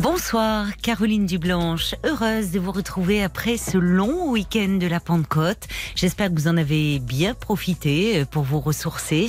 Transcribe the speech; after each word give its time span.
Bonsoir, 0.00 0.74
Caroline 0.78 1.26
Dublanche. 1.26 1.94
Heureuse 2.02 2.50
de 2.50 2.58
vous 2.58 2.72
retrouver 2.72 3.22
après 3.22 3.58
ce 3.58 3.76
long 3.76 4.30
week-end 4.30 4.78
de 4.80 4.86
la 4.86 5.00
Pentecôte. 5.00 5.68
J'espère 5.94 6.30
que 6.30 6.34
vous 6.34 6.48
en 6.48 6.56
avez 6.56 6.98
bien 6.98 7.34
profité 7.34 8.20
euh, 8.20 8.24
pour 8.24 8.42
vous 8.42 8.58
ressourcer. 8.58 9.28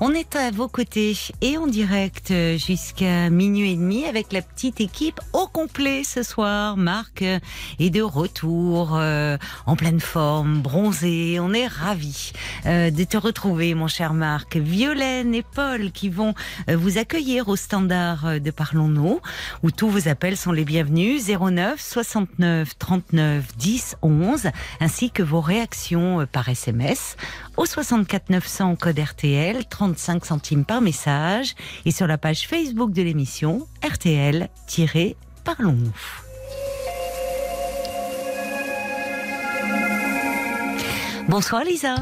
On 0.00 0.12
est 0.12 0.36
à 0.36 0.52
vos 0.52 0.68
côtés 0.68 1.16
et 1.40 1.58
en 1.58 1.66
direct 1.66 2.30
euh, 2.30 2.56
jusqu'à 2.56 3.28
minuit 3.28 3.72
et 3.72 3.76
demi 3.76 4.04
avec 4.04 4.32
la 4.32 4.40
petite 4.40 4.80
équipe 4.80 5.20
au 5.32 5.48
complet 5.48 6.04
ce 6.04 6.22
soir. 6.22 6.76
Marc 6.76 7.22
euh, 7.22 7.40
est 7.80 7.90
de 7.90 8.02
retour 8.02 8.92
en 8.92 9.76
pleine 9.76 10.00
forme, 10.00 10.62
bronzé. 10.62 11.40
On 11.40 11.52
est 11.52 11.66
ravis 11.66 12.32
de 12.64 13.04
te 13.04 13.16
retrouver, 13.16 13.74
mon 13.74 13.88
cher 13.88 14.14
Marc. 14.14 14.56
Violaine 14.56 15.34
et 15.34 15.42
Paul 15.42 15.90
qui 15.90 16.08
vont 16.08 16.34
vous 16.68 16.98
accueillir 16.98 17.48
au 17.48 17.56
standard 17.56 18.40
de 18.40 18.50
Parlons-nous 18.50 19.20
où 19.62 19.70
tous 19.70 19.88
vos 20.04 20.10
appels 20.10 20.36
sont 20.36 20.52
les 20.52 20.64
bienvenus 20.64 21.28
09 21.28 21.80
69 21.80 22.78
39 22.78 23.56
10 23.56 23.96
11 24.02 24.50
ainsi 24.80 25.10
que 25.10 25.22
vos 25.22 25.40
réactions 25.40 26.20
euh, 26.20 26.26
par 26.26 26.48
SMS 26.48 27.16
au 27.56 27.64
64 27.64 28.28
900 28.28 28.76
code 28.76 28.98
RTL 28.98 29.64
35 29.64 30.26
centimes 30.26 30.64
par 30.64 30.82
message 30.82 31.54
et 31.86 31.90
sur 31.90 32.06
la 32.06 32.18
page 32.18 32.46
Facebook 32.46 32.92
de 32.92 33.02
l'émission 33.02 33.66
RTL-Parlons-nous. 33.82 35.92
Bonsoir 41.28 41.64
Lisa. 41.64 41.94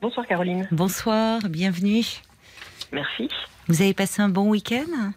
Bonsoir 0.00 0.26
Caroline. 0.26 0.66
Bonsoir, 0.72 1.40
bienvenue. 1.48 2.04
Merci. 2.92 3.28
Vous 3.68 3.82
avez 3.82 3.94
passé 3.94 4.22
un 4.22 4.28
bon 4.28 4.48
week-end? 4.48 5.12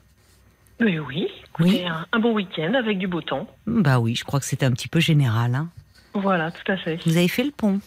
Oui, 0.82 1.00
oui. 1.00 1.28
Oui. 1.60 1.84
Un, 1.86 2.06
un 2.12 2.20
bon 2.20 2.34
week-end 2.34 2.74
avec 2.74 2.98
du 2.98 3.08
beau 3.08 3.22
temps. 3.22 3.48
Bah 3.66 4.00
oui, 4.00 4.16
je 4.16 4.24
crois 4.24 4.40
que 4.40 4.46
c'était 4.46 4.66
un 4.66 4.72
petit 4.72 4.88
peu 4.90 5.00
général. 5.00 5.56
hein. 5.56 5.70
Voilà, 6.14 6.52
tout 6.52 6.72
à 6.72 6.78
fait. 6.78 7.00
Vous 7.06 7.18
avez 7.18 7.28
fait 7.28 7.44
le 7.44 7.52
pont 7.52 7.80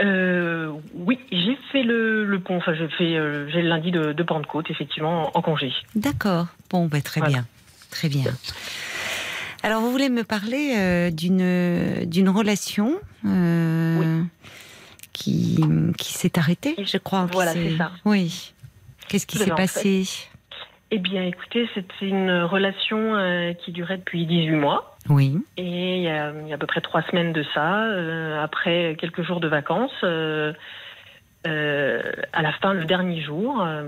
Euh, 0.00 0.72
oui, 0.94 1.18
j'ai 1.30 1.56
fait 1.70 1.82
le, 1.82 2.24
le 2.24 2.40
pont. 2.40 2.56
Enfin, 2.56 2.74
j'ai 2.74 2.88
fait, 2.88 3.16
euh, 3.16 3.48
j'ai 3.50 3.62
le 3.62 3.68
lundi 3.68 3.90
de, 3.90 4.12
de 4.12 4.22
Pentecôte, 4.22 4.70
effectivement, 4.70 5.30
en 5.36 5.42
congé. 5.42 5.72
D'accord. 5.94 6.46
Bon, 6.70 6.86
bah, 6.86 7.00
très 7.02 7.20
Voilà. 7.20 7.32
bien. 7.34 7.46
Très 7.90 8.08
bien. 8.08 8.24
Alors, 9.62 9.80
vous 9.82 9.92
voulez 9.92 10.08
me 10.08 10.24
parler 10.24 10.74
euh, 10.76 11.10
d'une 11.10 12.04
d'une 12.06 12.28
relation 12.28 12.94
euh, 13.26 14.22
qui, 15.12 15.62
qui 15.98 16.12
s'est 16.14 16.38
arrêtée, 16.38 16.74
je 16.84 16.98
crois. 16.98 17.28
Voilà, 17.32 17.52
c'est 17.52 17.76
ça. 17.76 17.92
Oui. 18.04 18.54
Qu'est-ce 19.08 19.26
qui 19.26 19.38
s'est 19.38 19.52
en 19.52 19.56
passé? 19.56 20.04
Eh 20.94 20.98
bien, 20.98 21.22
écoutez, 21.24 21.66
c'était 21.74 22.06
une 22.06 22.30
relation 22.42 23.16
euh, 23.16 23.54
qui 23.54 23.72
durait 23.72 23.96
depuis 23.96 24.26
18 24.26 24.50
mois. 24.50 24.98
Oui. 25.08 25.38
Et 25.56 25.96
il 25.96 26.02
y, 26.02 26.08
a, 26.08 26.32
il 26.42 26.48
y 26.48 26.52
a 26.52 26.56
à 26.56 26.58
peu 26.58 26.66
près 26.66 26.82
trois 26.82 27.00
semaines 27.02 27.32
de 27.32 27.42
ça, 27.54 27.84
euh, 27.86 28.42
après 28.42 28.94
quelques 29.00 29.22
jours 29.22 29.40
de 29.40 29.48
vacances, 29.48 29.90
euh, 30.04 30.52
euh, 31.46 32.02
à 32.34 32.42
la 32.42 32.52
fin, 32.52 32.74
le 32.74 32.84
dernier 32.84 33.22
jour, 33.22 33.62
euh, 33.62 33.82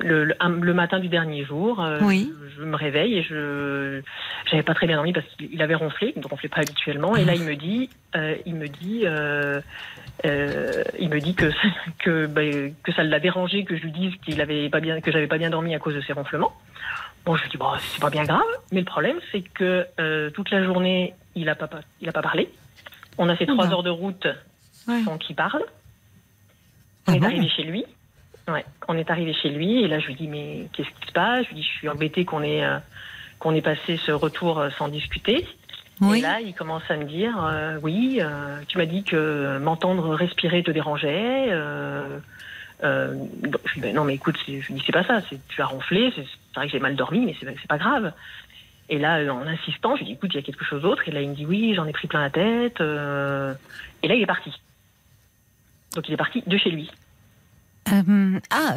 le, 0.00 0.24
le- 0.24 0.34
un- 0.40 0.50
le 0.60 0.74
matin 0.74 0.98
du 0.98 1.08
dernier 1.08 1.44
jour, 1.44 1.80
euh, 1.82 2.00
Oui. 2.02 2.30
je, 2.56 2.60
je 2.60 2.64
me 2.64 2.74
réveille 2.76 3.18
et 3.18 3.22
je 3.22 4.02
j'avais 4.50 4.62
pas 4.64 4.74
très 4.74 4.86
bien 4.88 4.96
dormi 4.96 5.12
parce 5.12 5.26
qu'il 5.38 5.62
avait 5.62 5.76
ronflé, 5.76 6.12
il 6.16 6.22
ne 6.22 6.26
ronflait 6.26 6.48
pas 6.48 6.60
habituellement. 6.62 7.14
Et 7.16 7.24
là, 7.24 7.34
il 7.36 7.44
me 7.44 7.54
dit, 7.54 7.88
euh, 8.16 8.34
il 8.46 8.56
me 8.56 8.66
dit, 8.68 9.04
euh, 10.24 10.82
il 10.98 11.08
me 11.08 11.18
dit 11.20 11.34
que 11.34 11.50
que 11.98 12.26
bah, 12.26 12.42
que 12.82 12.92
ça 12.92 13.02
l'a 13.02 13.20
dérangé 13.20 13.64
que 13.64 13.76
je 13.76 13.82
lui 13.82 13.92
dise 13.92 14.14
qu'il 14.24 14.40
avait 14.40 14.68
pas 14.68 14.80
bien 14.80 15.00
que 15.00 15.10
j'avais 15.12 15.26
pas 15.26 15.38
bien 15.38 15.50
dormi 15.50 15.74
à 15.74 15.78
cause 15.78 15.94
de 15.94 16.00
ses 16.02 16.12
ronflements. 16.12 16.52
Bon, 17.24 17.36
je 17.36 17.42
lui 17.42 17.50
dis 17.50 17.56
bon, 17.58 17.70
c'est 17.78 18.00
pas 18.00 18.10
bien 18.10 18.24
grave, 18.24 18.40
mais 18.72 18.80
le 18.80 18.86
problème 18.86 19.18
c'est 19.32 19.42
que 19.42 19.86
euh, 20.00 20.30
toute 20.30 20.50
la 20.50 20.64
journée, 20.64 21.14
il 21.34 21.48
a 21.48 21.54
pas 21.54 21.68
il 22.00 22.08
a 22.08 22.12
pas 22.12 22.22
parlé. 22.22 22.50
On 23.18 23.28
a 23.28 23.36
fait 23.36 23.44
Ah 23.48 23.52
trois 23.52 23.66
bah. 23.66 23.72
heures 23.74 23.82
de 23.82 23.90
route 23.90 24.26
Ouais. 24.88 25.02
sans 25.04 25.18
qu'il 25.18 25.36
parle. 25.36 25.62
Ah 27.06 27.12
On 27.12 27.14
est 27.14 27.18
bon 27.18 27.26
arrivé 27.26 27.48
chez 27.48 27.62
lui. 27.64 27.84
Ouais, 28.48 28.64
on 28.88 28.96
est 28.96 29.10
arrivé 29.10 29.32
chez 29.34 29.50
lui 29.50 29.84
et 29.84 29.88
là 29.88 30.00
je 30.00 30.06
lui 30.06 30.14
dis 30.14 30.26
mais 30.28 30.66
qu'est-ce 30.72 30.88
qui 31.00 31.06
se 31.06 31.12
passe? 31.12 31.44
Je 31.44 31.48
lui 31.50 31.56
dis 31.56 31.62
je 31.62 31.78
suis 31.78 31.88
embêtée 31.88 32.24
qu'on 32.24 32.42
ait 32.42 32.64
euh, 32.64 32.78
qu'on 33.38 33.54
ait 33.54 33.60
passé 33.62 33.96
ce 33.98 34.12
retour 34.12 34.58
euh, 34.58 34.70
sans 34.78 34.88
discuter. 34.88 35.46
Oui. 36.00 36.18
Et 36.18 36.22
là 36.22 36.40
il 36.40 36.54
commence 36.54 36.82
à 36.88 36.96
me 36.96 37.04
dire 37.04 37.42
euh, 37.44 37.78
oui 37.82 38.18
euh, 38.22 38.58
tu 38.68 38.78
m'as 38.78 38.86
dit 38.86 39.04
que 39.04 39.58
m'entendre 39.58 40.14
respirer 40.14 40.62
te 40.62 40.70
dérangeait. 40.70 41.46
Euh, 41.50 42.18
euh, 42.82 43.14
donc, 43.42 43.60
je 43.66 43.74
lui 43.74 43.80
dis 43.80 43.86
ben 43.88 43.94
non 43.94 44.04
mais 44.04 44.14
écoute 44.14 44.36
c'est- 44.46 44.60
je 44.62 44.68
lui 44.68 44.74
dis 44.74 44.82
c'est 44.86 44.92
pas 44.92 45.04
ça 45.04 45.20
tu 45.48 45.60
as 45.62 45.66
ronflé 45.66 46.12
c'est 46.16 46.24
vrai 46.56 46.66
que 46.66 46.72
j'ai 46.72 46.78
mal 46.80 46.96
dormi 46.96 47.26
mais 47.26 47.36
c'est 47.40 47.66
pas 47.68 47.78
grave. 47.78 48.12
Et 48.92 48.98
là, 48.98 49.20
en 49.32 49.46
insistant, 49.46 49.94
je 49.94 50.00
lui 50.00 50.06
dis, 50.06 50.12
écoute, 50.14 50.30
il 50.32 50.36
y 50.36 50.40
a 50.40 50.42
quelque 50.42 50.64
chose 50.64 50.82
d'autre. 50.82 51.02
Et 51.06 51.12
là, 51.12 51.22
il 51.22 51.28
me 51.30 51.34
dit, 51.36 51.46
oui, 51.46 51.74
j'en 51.76 51.86
ai 51.86 51.92
pris 51.92 52.08
plein 52.08 52.22
la 52.22 52.28
tête. 52.30 52.80
Et 52.80 54.08
là, 54.08 54.14
il 54.16 54.20
est 54.20 54.26
parti. 54.26 54.50
Donc, 55.94 56.08
il 56.08 56.14
est 56.14 56.16
parti 56.16 56.42
de 56.44 56.56
chez 56.58 56.70
lui. 56.70 56.90
Ah, 57.86 58.74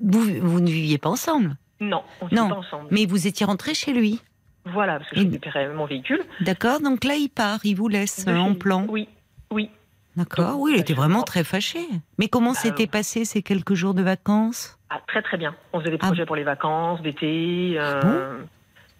vous, 0.00 0.22
vous 0.40 0.60
ne 0.60 0.66
viviez 0.68 0.98
pas 0.98 1.08
ensemble, 1.10 1.54
Non, 1.78 2.02
on 2.20 2.26
ne 2.26 2.34
Non, 2.34 2.48
pas 2.48 2.54
ensemble. 2.56 2.88
mais 2.90 3.06
vous 3.06 3.28
étiez 3.28 3.46
rentré 3.46 3.74
chez 3.74 3.92
lui. 3.92 4.20
Voilà, 4.64 4.98
parce 4.98 5.10
que 5.10 5.16
je 5.16 5.22
récupérais 5.22 5.68
mon 5.70 5.86
véhicule. 5.86 6.22
D'accord 6.40 6.80
Donc 6.80 7.04
là, 7.04 7.14
il 7.14 7.28
part, 7.28 7.58
il 7.64 7.74
vous 7.74 7.88
laisse 7.88 8.24
euh, 8.28 8.36
en 8.36 8.54
plan. 8.54 8.86
Oui, 8.88 9.08
oui. 9.50 9.70
D'accord, 10.16 10.60
oui, 10.60 10.72
il 10.76 10.80
était 10.80 10.92
vraiment 10.94 11.22
très 11.22 11.42
fâché. 11.42 11.80
Mais 12.18 12.28
comment 12.28 12.52
Bah, 12.52 12.58
s'étaient 12.58 12.82
oui. 12.84 12.86
passés 12.88 13.24
ces 13.24 13.42
quelques 13.42 13.74
jours 13.74 13.94
de 13.94 14.02
vacances? 14.02 14.78
Ah, 14.90 15.00
très, 15.08 15.22
très 15.22 15.36
bien. 15.38 15.54
On 15.72 15.80
faisait 15.80 15.90
des 15.90 15.98
Ah. 16.02 16.06
projets 16.06 16.26
pour 16.26 16.36
les 16.36 16.44
vacances, 16.44 17.00
d'été. 17.02 17.74
euh, 17.78 18.38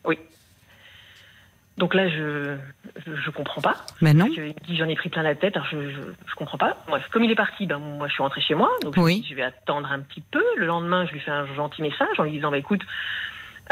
Oui. 0.05 0.19
Donc 1.79 1.95
là, 1.95 2.09
je 2.09 2.57
je, 3.07 3.31
comprends 3.31 3.61
pas. 3.63 3.75
Ben 4.03 4.17
non. 4.17 4.29
J'en 4.69 4.89
ai 4.89 4.95
pris 4.95 5.09
plein 5.09 5.23
la 5.23 5.35
tête. 5.35 5.57
Alors, 5.57 5.69
je, 5.71 5.91
je, 5.91 6.01
je 6.27 6.35
comprends 6.35 6.59
pas. 6.59 6.77
Bref, 6.87 7.09
comme 7.11 7.25
il 7.25 7.31
est 7.31 7.35
parti, 7.37 7.67
ben, 7.67 7.79
moi, 7.79 8.09
je 8.09 8.13
suis 8.13 8.23
rentrée 8.23 8.43
chez 8.43 8.55
moi. 8.55 8.71
Donc, 8.83 8.95
Oui. 8.99 9.25
je 9.29 9.35
vais 9.35 9.43
attendre 9.43 9.91
un 9.91 10.01
petit 10.01 10.21
peu. 10.21 10.43
Le 10.59 10.67
lendemain, 10.67 11.07
je 11.07 11.13
lui 11.13 11.21
fais 11.21 11.31
un 11.31 11.47
gentil 11.55 11.81
message 11.83 12.19
en 12.19 12.25
lui 12.25 12.33
disant, 12.33 12.51
bah, 12.51 12.59
écoute, 12.59 12.83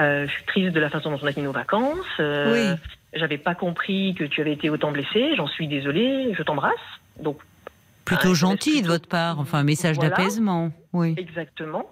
euh, 0.00 0.26
je 0.26 0.32
suis 0.32 0.44
triste 0.44 0.72
de 0.72 0.80
la 0.80 0.90
façon 0.90 1.10
dont 1.10 1.18
on 1.22 1.26
a 1.26 1.32
fini 1.32 1.44
nos 1.44 1.52
vacances. 1.52 1.98
Euh, 2.20 2.52
Oui. 2.74 2.80
J'avais 3.12 3.38
pas 3.38 3.56
compris 3.56 4.14
que 4.16 4.22
tu 4.24 4.40
avais 4.40 4.52
été 4.52 4.70
autant 4.70 4.92
blessé. 4.92 5.34
J'en 5.36 5.48
suis 5.48 5.66
désolée. 5.66 6.32
Je 6.36 6.42
t'embrasse. 6.44 6.74
Donc, 7.18 7.38
Plutôt 8.04 8.30
Ah, 8.32 8.34
gentil 8.34 8.82
de 8.82 8.86
votre 8.88 9.08
part, 9.08 9.38
enfin 9.40 9.58
un 9.58 9.64
message 9.64 9.96
Voilà. 9.96 10.10
d'apaisement. 10.10 10.70
Oui. 10.92 11.14
exactement. 11.18 11.88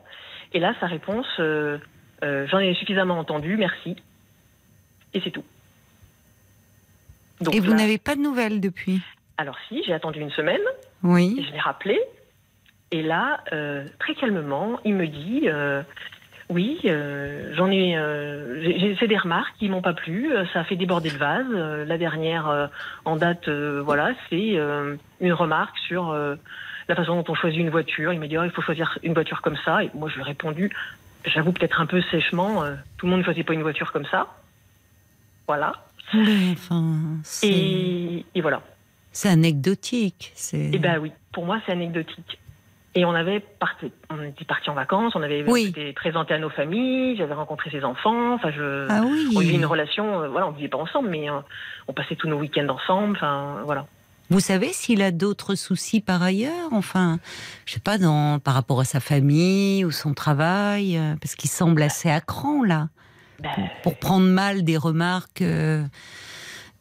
Et 0.52 0.58
là, 0.60 0.74
sa 0.80 0.86
réponse, 0.86 1.26
euh, 1.38 1.78
euh, 2.24 2.46
j'en 2.48 2.58
ai 2.60 2.74
suffisamment 2.74 3.18
entendu. 3.18 3.56
Merci. 3.56 3.96
Et 5.14 5.20
c'est 5.22 5.30
tout. 5.30 5.44
Donc 7.40 7.54
Et 7.54 7.60
vous 7.60 7.70
là- 7.70 7.76
n'avez 7.76 7.98
pas 7.98 8.16
de 8.16 8.20
nouvelles 8.20 8.60
depuis? 8.60 9.00
Alors 9.36 9.56
si, 9.68 9.82
j'ai 9.86 9.92
attendu 9.92 10.20
une 10.20 10.30
semaine. 10.30 10.60
Et 10.60 11.06
Oui. 11.06 11.44
je 11.46 11.52
l'ai 11.52 11.60
rappelé. 11.60 12.00
Et 12.90 13.02
là, 13.02 13.40
euh, 13.52 13.86
très 14.00 14.14
calmement, 14.14 14.80
il 14.84 14.94
me 14.94 15.06
dit 15.06 15.42
euh, 15.44 15.82
Oui, 16.50 16.78
euh, 16.86 17.52
j'en 17.56 17.70
ai. 17.70 17.96
euh, 17.96 18.62
j'ai 18.62 18.94
fait 18.96 19.06
des 19.06 19.18
remarques 19.18 19.54
qui 19.58 19.68
m'ont 19.68 19.82
pas 19.82 19.92
plu. 19.92 20.32
euh, 20.32 20.44
Ça 20.52 20.60
a 20.60 20.64
fait 20.64 20.76
déborder 20.76 21.10
le 21.10 21.18
vase. 21.18 21.46
Euh, 21.50 21.84
la 21.84 21.98
dernière 21.98 22.70
en 23.04 23.16
date, 23.16 23.48
voilà, 23.48 24.12
c'est 24.30 24.56
une 25.20 25.32
remarque 25.32 25.76
sur 25.86 26.12
la 26.14 26.94
façon 26.96 27.16
dont 27.16 27.24
on 27.32 27.34
choisit 27.34 27.60
une 27.60 27.70
voiture. 27.70 28.12
Il 28.12 28.20
m'a 28.20 28.26
dit 28.28 28.38
Oh, 28.38 28.44
il 28.44 28.50
faut 28.50 28.62
choisir 28.62 28.98
une 29.02 29.12
voiture 29.14 29.42
comme 29.42 29.56
ça. 29.64 29.84
Et 29.84 29.90
moi, 29.94 30.08
je 30.08 30.14
lui 30.14 30.22
ai 30.22 30.24
répondu 30.24 30.70
J'avoue 31.24 31.52
peut-être 31.52 31.80
un 31.80 31.86
peu 31.86 32.00
sèchement 32.10 32.62
Tout 32.96 33.06
le 33.06 33.10
monde 33.10 33.20
ne 33.20 33.24
choisit 33.24 33.44
pas 33.46 33.52
une 33.52 33.62
voiture 33.62 33.92
comme 33.92 34.06
ça. 34.06 34.28
Voilà. 35.46 35.72
Enfin, 36.52 36.94
Et, 37.42 38.24
et 38.34 38.40
voilà. 38.40 38.62
c'est 39.12 39.28
anecdotique. 39.28 40.32
C'est. 40.34 40.70
Eh 40.72 40.78
ben 40.78 40.98
oui, 40.98 41.12
pour 41.32 41.44
moi 41.44 41.60
c'est 41.66 41.72
anecdotique. 41.72 42.38
Et 42.94 43.04
on 43.04 43.14
avait 43.14 43.40
parti, 43.40 43.92
on 44.10 44.22
était 44.22 44.44
parti 44.46 44.70
en 44.70 44.74
vacances, 44.74 45.14
on 45.14 45.22
avait 45.22 45.44
Oui. 45.46 45.66
été 45.68 45.92
présenté 45.92 46.34
à 46.34 46.38
nos 46.38 46.48
familles, 46.50 47.16
j'avais 47.16 47.34
rencontré 47.34 47.70
ses 47.70 47.84
enfants, 47.84 48.34
enfin 48.34 48.50
je, 48.50 48.86
Ah 48.90 49.02
on 49.02 49.40
vivait 49.40 49.52
oui. 49.52 49.54
une 49.54 49.66
relation, 49.66 50.22
euh, 50.22 50.28
voilà, 50.28 50.48
on 50.48 50.52
vivait 50.52 50.68
pas 50.68 50.78
ensemble, 50.78 51.08
mais 51.10 51.30
euh, 51.30 51.34
on 51.86 51.92
passait 51.92 52.16
tous 52.16 52.28
nos 52.28 52.38
week-ends 52.38 52.68
ensemble, 52.68 53.16
enfin 53.16 53.58
voilà. 53.64 53.86
Vous 54.30 54.40
savez 54.40 54.72
s'il 54.72 55.00
a 55.02 55.10
d'autres 55.10 55.54
soucis 55.54 56.00
par 56.00 56.22
ailleurs 56.22 56.68
Enfin, 56.72 57.18
je 57.66 57.74
sais 57.74 57.80
pas, 57.80 57.98
dans, 57.98 58.38
par 58.40 58.54
rapport 58.54 58.80
à 58.80 58.84
sa 58.84 59.00
famille 59.00 59.84
ou 59.84 59.90
son 59.90 60.12
travail, 60.14 60.96
euh, 60.98 61.14
parce 61.20 61.34
qu'il 61.34 61.50
semble 61.50 61.82
assez 61.82 62.10
à 62.10 62.20
cran 62.20 62.62
là, 62.64 62.88
Ben, 63.42 63.50
pour 63.82 63.98
prendre 63.98 64.26
mal 64.26 64.64
des 64.64 64.76
remarques 64.78 65.42
euh, 65.42 65.84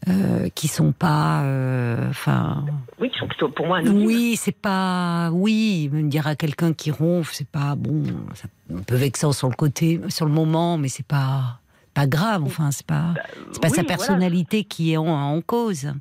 euh, 0.09 0.49
qui 0.55 0.67
sont 0.67 0.91
pas, 0.91 1.43
euh, 1.43 2.09
enfin. 2.09 2.65
oui, 2.99 3.09
qui 3.09 3.19
sont 3.19 3.27
plutôt 3.27 3.49
pour 3.49 3.67
moi 3.67 3.77
anonymes. 3.79 4.05
oui, 4.05 4.35
c'est 4.37 4.55
pas, 4.55 5.29
oui, 5.31 5.89
me 5.91 6.09
dire 6.09 6.27
à 6.27 6.35
quelqu'un 6.35 6.73
qui 6.73 6.91
ronfle, 6.91 7.33
c'est 7.33 7.47
pas 7.47 7.75
bon, 7.75 8.03
ça, 8.33 8.47
un 8.73 8.81
peu 8.83 8.95
vexant 8.95 9.31
sur 9.31 9.49
le 9.49 9.55
côté, 9.55 9.99
sur 10.09 10.25
le 10.25 10.31
moment, 10.31 10.77
mais 10.77 10.87
c'est 10.87 11.05
pas, 11.05 11.59
pas 11.93 12.07
grave. 12.07 12.43
Enfin, 12.45 12.71
c'est 12.71 12.85
pas, 12.85 13.13
c'est 13.51 13.61
pas 13.61 13.67
oui, 13.67 13.75
sa 13.75 13.81
voilà. 13.81 13.87
personnalité 13.87 14.63
qui 14.63 14.93
est 14.93 14.97
en, 14.97 15.07
en 15.07 15.41
cause. 15.41 15.91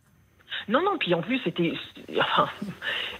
Non, 0.68 0.82
non, 0.82 0.98
puis 0.98 1.14
en 1.14 1.22
plus, 1.22 1.40
c'était. 1.44 1.72
Enfin, 2.18 2.48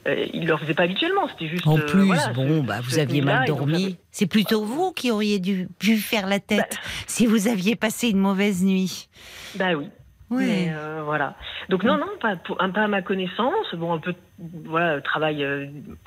euh, 0.07 0.27
il 0.33 0.43
ne 0.43 0.47
le 0.47 0.57
faisait 0.57 0.75
pas 0.75 0.85
habituellement, 0.85 1.29
c'était 1.29 1.49
juste. 1.49 1.67
En 1.67 1.79
euh, 1.79 1.87
plus, 1.87 2.03
voilà, 2.03 2.29
bon, 2.33 2.63
bah, 2.63 2.81
vous 2.81 2.99
aviez 2.99 3.21
mal 3.21 3.47
dormi. 3.47 3.97
C'est 4.11 4.27
plutôt 4.27 4.65
vous 4.65 4.93
qui 4.93 5.11
auriez 5.11 5.39
dû, 5.39 5.69
dû 5.81 5.97
faire 5.97 6.27
la 6.27 6.41
tête 6.41 6.79
Bah. 6.83 6.91
si 7.07 7.27
vous 7.27 7.49
aviez 7.49 7.77
passé 7.77 8.09
une 8.09 8.19
mauvaise 8.19 8.65
nuit. 8.65 9.09
Bah 9.57 9.75
oui. 9.77 9.89
Mais 10.31 10.71
euh, 10.71 11.03
voilà. 11.05 11.35
Donc 11.69 11.85
non, 11.85 11.99
non, 11.99 12.09
pas, 12.21 12.35
pour- 12.37 12.61
un, 12.61 12.71
pas 12.71 12.83
à 12.83 12.89
ma 12.89 13.01
connaissance. 13.03 13.75
Bon, 13.75 13.93
un 13.93 13.99
peu, 13.99 14.13
voilà, 14.65 15.01
travail, 15.01 15.45
euh, 15.45 15.67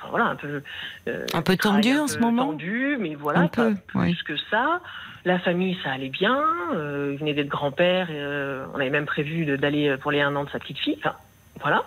voilà, 0.10 0.26
un 0.26 0.36
peu. 0.36 0.62
euh, 1.08 1.26
Un 1.34 1.42
peu 1.42 1.56
tendu 1.56 1.92
un 1.92 2.04
en 2.04 2.08
ce 2.08 2.18
peu 2.18 2.26
moment 2.26 2.48
Tendu, 2.48 2.98
mais 3.00 3.16
voilà, 3.16 3.40
Un 3.42 3.48
pas 3.48 3.70
peu, 3.70 3.76
plus 3.88 4.00
oui. 4.00 4.18
que 4.26 4.34
ça. 4.52 4.82
La 5.26 5.40
famille, 5.40 5.78
ça 5.84 5.92
allait 5.92 6.10
bien. 6.10 6.38
Il 6.74 7.18
venait 7.18 7.34
d'être 7.34 7.48
grand-père. 7.50 8.08
on 8.74 8.76
avait 8.80 8.90
même 8.90 9.06
prévu 9.06 9.46
d'aller 9.58 9.96
pour 10.02 10.12
les 10.12 10.22
un 10.22 10.36
an 10.36 10.44
de 10.44 10.50
sa 10.50 10.60
petite 10.60 10.80
fille. 10.80 10.98
Enfin, 11.00 11.16
voilà. 11.62 11.84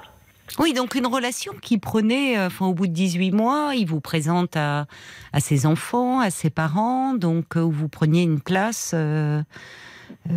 Oui, 0.59 0.73
donc 0.75 0.95
une 0.95 1.07
relation 1.07 1.53
qui 1.63 1.79
prenait, 1.79 2.39
enfin, 2.39 2.67
au 2.67 2.75
bout 2.75 2.87
de 2.87 2.93
18 2.93 3.31
mois, 3.31 3.73
il 3.75 3.87
vous 3.87 4.01
présente 4.01 4.57
à, 4.57 4.87
à 5.33 5.41
ses 5.41 5.65
enfants, 5.67 6.21
à 6.21 6.31
ses 6.31 6.51
parents, 6.51 7.15
donc 7.15 7.57
vous 7.57 7.89
preniez 7.89 8.23
une 8.23 8.41
place 8.41 8.95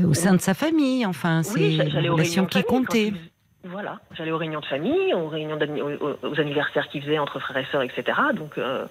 au 0.06 0.14
sein 0.14 0.34
de 0.34 0.42
sa 0.42 0.54
famille. 0.54 1.06
Enfin, 1.06 1.44
c'est 1.44 1.54
Oui, 1.60 1.78
une 1.78 2.10
relation 2.12 2.46
qui 2.46 2.64
comptait. 2.64 3.08
il- 3.08 3.70
Voilà, 3.70 4.00
j'allais 4.16 4.32
aux 4.32 4.38
réunions 4.38 4.60
de 4.60 4.66
famille, 4.66 5.14
aux 5.14 5.28
réunions 5.28 5.58
aux, 6.24 6.40
anniversaires 6.40 6.88
qu'ils 6.90 7.02
faisaient 7.02 7.18
entre 7.20 7.40
frères 7.40 7.58
et 7.58 7.66
sœurs, 7.72 7.82
etc. 7.82 8.04
Donc 8.36 8.58
euh, 8.58 8.86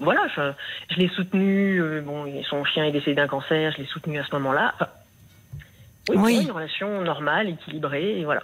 voilà, 0.00 0.22
je, 0.34 0.52
je 0.94 0.98
l'ai 1.00 1.08
soutenu. 1.08 1.80
euh, 1.80 2.00
bon, 2.00 2.24
son 2.42 2.64
chien 2.64 2.84
est 2.84 2.90
décédé 2.92 3.14
d'un 3.14 3.28
cancer, 3.28 3.70
je 3.72 3.78
l'ai 3.78 3.86
soutenu 3.86 4.18
à 4.18 4.24
ce 4.24 4.32
moment-là. 4.32 4.72
Enfin, 4.74 4.88
oui, 6.10 6.16
Oui. 6.18 6.42
une 6.42 6.50
relation 6.50 7.00
normale, 7.02 7.48
équilibrée, 7.50 8.18
et 8.20 8.24
voilà. 8.24 8.42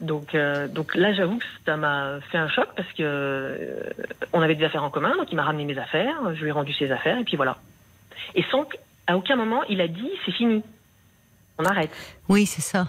Donc, 0.00 0.34
euh, 0.34 0.66
donc 0.66 0.94
là, 0.96 1.12
j'avoue 1.12 1.38
que 1.38 1.44
ça 1.64 1.76
m'a 1.76 2.18
fait 2.32 2.38
un 2.38 2.48
choc 2.48 2.66
parce 2.74 2.88
que 2.94 3.02
euh, 3.02 3.90
on 4.32 4.40
avait 4.40 4.56
des 4.56 4.64
affaires 4.64 4.82
en 4.82 4.90
commun, 4.90 5.14
donc 5.16 5.30
il 5.30 5.36
m'a 5.36 5.44
ramené 5.44 5.64
mes 5.64 5.78
affaires, 5.78 6.16
je 6.34 6.40
lui 6.42 6.48
ai 6.48 6.52
rendu 6.52 6.72
ses 6.72 6.90
affaires, 6.90 7.18
et 7.18 7.24
puis 7.24 7.36
voilà. 7.36 7.58
Et 8.34 8.42
sans 8.50 8.66
qu'à 9.06 9.16
aucun 9.16 9.36
moment 9.36 9.62
il 9.68 9.80
a 9.80 9.88
dit 9.88 10.10
c'est 10.24 10.32
fini, 10.32 10.62
on 11.58 11.64
arrête. 11.64 11.90
Oui, 12.28 12.46
c'est 12.46 12.62
ça. 12.62 12.88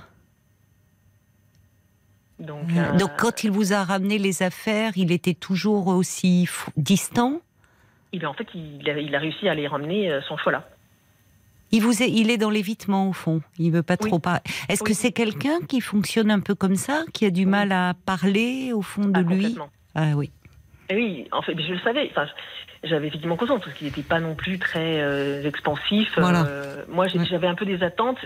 Donc, 2.39 2.65
euh, 2.75 2.97
Donc, 2.97 3.11
quand 3.17 3.43
il 3.43 3.51
vous 3.51 3.73
a 3.73 3.83
ramené 3.83 4.17
les 4.17 4.43
affaires, 4.43 4.91
il 4.95 5.11
était 5.11 5.33
toujours 5.33 5.87
aussi 5.87 6.49
distant? 6.75 7.39
il, 8.11 8.25
en 8.27 8.33
fait, 8.33 8.47
il 8.53 8.87
a, 8.89 8.99
il 8.99 9.15
a 9.15 9.19
réussi 9.19 9.47
à 9.47 9.55
les 9.55 9.67
ramener 9.67 10.11
euh, 10.11 10.21
sans 10.27 10.37
choix 10.37 10.51
là. 10.51 10.67
Il 11.71 11.81
vous 11.81 12.03
est, 12.03 12.09
il 12.11 12.29
est 12.29 12.37
dans 12.37 12.51
l'évitement 12.51 13.09
au 13.09 13.13
fond. 13.13 13.41
Il 13.57 13.71
veut 13.71 13.81
pas 13.81 13.95
Oui. 14.01 14.09
trop 14.09 14.19
parler. 14.19 14.41
Est-ce 14.69 14.83
que 14.83 14.93
c'est 14.93 15.11
quelqu'un 15.11 15.59
qui 15.67 15.81
fonctionne 15.81 16.29
un 16.29 16.39
peu 16.39 16.53
comme 16.53 16.75
ça, 16.75 17.03
qui 17.13 17.25
a 17.25 17.31
du 17.31 17.47
mal 17.47 17.71
à 17.71 17.95
parler 18.05 18.71
au 18.73 18.83
fond 18.83 19.05
de 19.05 19.11
Ah, 19.19 19.21
lui? 19.21 19.57
Ah 19.95 20.11
oui. 20.15 20.31
Et 20.89 20.95
oui, 20.95 21.27
en 21.31 21.41
fait, 21.41 21.59
je 21.59 21.73
le 21.73 21.79
savais. 21.79 22.07
Enfin, 22.11 22.27
j'avais 22.83 23.07
effectivement 23.07 23.35
conscience 23.37 23.61
parce 23.63 23.75
qu'il 23.75 23.87
n'était 23.87 24.01
pas 24.03 24.19
non 24.19 24.35
plus 24.35 24.59
très 24.59 25.01
euh, 25.01 25.43
expansif. 25.47 26.09
Voilà. 26.17 26.45
Euh, 26.45 26.83
moi, 26.89 27.07
j'ai- 27.07 27.19
Ouais. 27.19 27.25
j'avais 27.25 27.47
un 27.47 27.55
peu 27.55 27.65
des 27.65 27.81
attentes. 27.83 28.17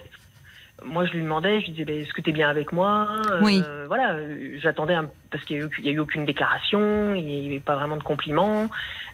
Moi, 0.85 1.05
je 1.05 1.13
lui 1.13 1.23
demandais, 1.23 1.59
je 1.61 1.65
lui 1.65 1.71
disais, 1.71 1.85
Ben, 1.85 1.99
est-ce 2.01 2.13
que 2.13 2.21
tu 2.21 2.29
es 2.29 2.33
bien 2.33 2.49
avec 2.49 2.71
moi 2.71 3.07
Euh, 3.31 3.39
Oui. 3.41 3.63
Voilà, 3.87 4.15
j'attendais 4.61 4.93
un- 4.93 5.09
parce 5.31 5.43
qu'il 5.43 5.57
n'y 5.57 5.63
a, 5.89 5.91
eu- 5.91 5.97
a 5.97 6.01
aucune 6.01 6.25
déclaration, 6.25 7.15
il 7.15 7.25
n'y 7.25 7.47
avait 7.47 7.59
pas 7.59 7.75
vraiment 7.75 7.97
de 7.97 8.03
compliments. 8.03 8.69